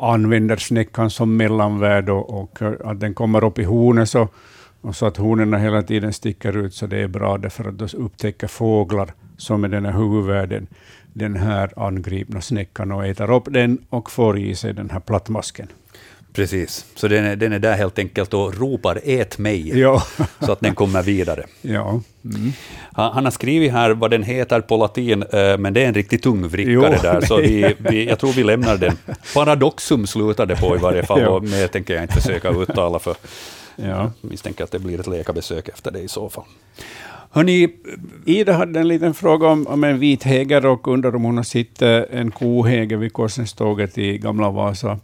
använder 0.00 0.56
snäckan 0.56 1.10
som 1.10 1.36
mellanvärd 1.36 2.08
och, 2.08 2.42
och 2.42 2.62
att 2.84 3.00
den 3.00 3.14
kommer 3.14 3.44
upp 3.44 3.58
i 3.58 3.64
hornet 3.64 4.08
så, 4.08 4.28
och 4.80 4.96
så 4.96 5.06
att 5.06 5.16
hornen 5.16 5.54
hela 5.54 5.82
tiden 5.82 6.12
sticker 6.12 6.56
ut, 6.56 6.74
så 6.74 6.86
det 6.86 6.98
är 6.98 7.08
bra 7.08 7.38
därför 7.38 7.68
att 7.68 7.78
då 7.78 7.86
upptäcker 7.98 8.46
fåglar 8.46 9.12
som 9.36 9.64
är 9.64 9.68
den 9.68 9.84
här 9.84 9.92
huvudvärden 9.92 10.66
den 11.12 11.36
här 11.36 11.72
angripna 11.76 12.40
snäckan 12.40 12.92
och 12.92 13.06
äter 13.06 13.30
upp 13.30 13.44
den 13.50 13.78
och 13.90 14.10
får 14.10 14.38
i 14.38 14.54
sig 14.54 14.72
den 14.74 14.90
här 14.90 15.00
plattmasken. 15.00 15.68
Precis, 16.32 16.86
så 16.94 17.08
den 17.08 17.24
är, 17.24 17.36
den 17.36 17.52
är 17.52 17.58
där 17.58 17.76
helt 17.76 17.98
enkelt 17.98 18.34
och 18.34 18.54
ropar 18.58 19.00
”ät 19.04 19.38
mig”, 19.38 19.78
Ja, 19.80 20.02
så 20.40 20.52
att 20.52 20.60
den 20.60 20.74
kommer 20.74 21.02
vidare. 21.02 21.44
ja. 21.62 22.00
Mm. 22.24 22.52
Han, 22.92 23.12
han 23.12 23.24
har 23.24 23.32
skrivit 23.32 23.72
här 23.72 23.90
vad 23.90 24.10
den 24.10 24.22
heter 24.22 24.60
på 24.60 24.76
latin, 24.76 25.22
eh, 25.22 25.58
men 25.58 25.72
det 25.74 25.82
är 25.82 25.88
en 25.88 25.94
riktigt 25.94 26.22
tung 26.22 26.48
vrickare 26.48 26.72
Jo, 26.72 26.82
där, 27.02 27.20
så 27.20 27.36
vi, 27.36 27.74
vi, 27.90 28.08
jag 28.08 28.18
tror 28.18 28.32
vi 28.32 28.44
lämnar 28.44 28.76
den. 28.76 28.96
Paradoxum 29.34 30.06
slutar 30.06 30.46
det 30.46 30.56
på 30.56 30.76
i 30.76 30.78
varje 30.78 31.02
fall, 31.02 31.20
Ja. 31.22 31.28
och 31.28 31.42
mer 31.42 31.66
tänker 31.66 31.94
jag 31.94 32.04
inte 32.04 32.14
försöka 32.20 32.48
uttala, 32.50 32.98
för 32.98 33.16
ja. 33.76 33.84
jag 33.86 34.10
misstänker 34.20 34.64
att 34.64 34.70
det 34.70 34.78
blir 34.78 35.00
ett 35.00 35.06
läkarbesök 35.06 35.68
efter 35.68 35.90
det 35.90 36.00
i 36.00 36.08
så 36.08 36.30
fall. 36.30 36.44
Hörni, 37.34 37.68
Ida 38.24 38.52
hade 38.52 38.80
en 38.80 38.88
liten 38.88 39.14
fråga 39.14 39.46
om, 39.48 39.66
om 39.66 39.84
en 39.84 39.98
vit 39.98 40.22
häger 40.22 40.66
och 40.66 40.88
undrar 40.88 41.14
om 41.16 41.22
hon 41.22 41.36
har 41.36 41.44
sett 41.44 41.82
eh, 41.82 42.00
en 42.10 42.30
kohäger 42.30 42.96
vid 42.96 43.12
Korsenståget 43.12 43.98
i 43.98 44.18
Gamla 44.18 44.50
Vasa. 44.50 44.98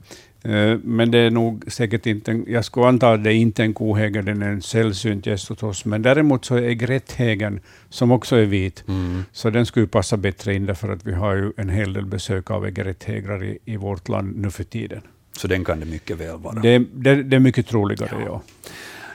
Eh, 0.44 0.78
Men 0.84 1.10
det 1.10 1.18
är 1.18 1.30
nog 1.30 1.64
säkert 1.66 2.06
inte, 2.06 2.42
jag 2.46 2.64
skulle 2.64 2.86
anta 2.86 3.10
att 3.12 3.24
det 3.24 3.32
är 3.32 3.34
inte 3.34 3.62
en 3.62 3.74
kohäger, 3.74 4.22
den 4.22 4.42
är 4.42 4.48
en 4.48 4.62
sällsynt 4.62 5.26
gäst 5.26 5.48
hos 5.48 5.62
oss. 5.62 5.84
Men 5.84 6.02
däremot 6.02 6.44
så 6.44 6.54
är 6.56 6.70
grätthägern, 6.72 7.60
som 7.88 8.12
också 8.12 8.36
är 8.36 8.44
vit, 8.46 8.84
så 9.32 9.50
den 9.50 9.66
skulle 9.66 9.86
passa 9.86 10.16
bättre 10.16 10.54
in 10.54 10.66
därför 10.66 10.92
att 10.92 11.06
vi 11.06 11.12
har 11.14 11.34
ju 11.34 11.52
en 11.56 11.68
hel 11.68 11.92
del 11.92 12.06
besök 12.06 12.50
av 12.50 12.70
grätthägrar 12.70 13.44
i, 13.44 13.58
i 13.64 13.76
vårt 13.76 14.08
land 14.08 14.36
nu 14.36 14.50
för 14.50 14.64
tiden. 14.64 15.00
så 15.36 15.48
den 15.48 15.64
kan 15.64 15.80
det 15.80 15.86
mycket 15.86 16.18
väl 16.18 16.38
vara. 16.38 16.60
Det, 16.60 16.78
det, 16.92 17.22
det 17.22 17.36
är 17.36 17.40
mycket 17.40 17.66
troligare, 17.66 18.22
ja. 18.26 18.42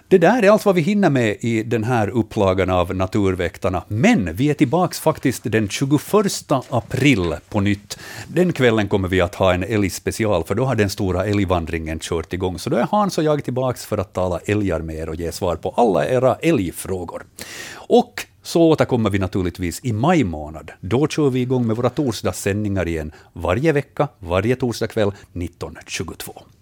Det 0.07 0.17
där 0.17 0.43
är 0.43 0.49
allt 0.49 0.65
vad 0.65 0.75
vi 0.75 0.81
hinner 0.81 1.09
med 1.09 1.37
i 1.39 1.63
den 1.63 1.83
här 1.83 2.09
upplagan 2.09 2.69
av 2.69 2.95
Naturväktarna. 2.95 3.83
Men 3.87 4.35
vi 4.35 4.49
är 4.49 4.53
tillbaks 4.53 4.99
faktiskt 4.99 5.43
den 5.43 5.69
21 5.69 6.01
april 6.69 7.35
på 7.49 7.59
nytt. 7.59 7.99
Den 8.27 8.53
kvällen 8.53 8.87
kommer 8.87 9.07
vi 9.07 9.21
att 9.21 9.35
ha 9.35 9.53
en 9.53 9.63
älgspecial, 9.63 10.43
för 10.43 10.55
då 10.55 10.65
har 10.65 10.75
den 10.75 10.89
stora 10.89 11.25
älgvandringen 11.25 11.99
kört 11.99 12.33
igång. 12.33 12.59
Så 12.59 12.69
då 12.69 12.77
är 12.77 12.87
Hans 12.91 13.17
och 13.17 13.23
jag 13.23 13.43
tillbaks 13.43 13.85
för 13.85 13.97
att 13.97 14.13
tala 14.13 14.39
älgar 14.45 14.79
med 14.79 14.95
er 14.95 15.09
och 15.09 15.15
ge 15.15 15.31
svar 15.31 15.55
på 15.55 15.69
alla 15.69 16.07
era 16.07 16.35
älgfrågor. 16.35 17.23
Och 17.73 18.25
så 18.43 18.61
återkommer 18.61 19.09
vi 19.09 19.19
naturligtvis 19.19 19.79
i 19.83 19.93
maj 19.93 20.23
månad. 20.23 20.71
Då 20.79 21.07
kör 21.07 21.29
vi 21.29 21.41
igång 21.41 21.67
med 21.67 21.75
våra 21.75 21.89
torsdagssändningar 21.89 22.87
igen, 22.87 23.11
varje 23.33 23.71
vecka, 23.71 24.07
varje 24.19 24.55
torsdagkväll 24.55 25.11
19.22. 25.33 26.53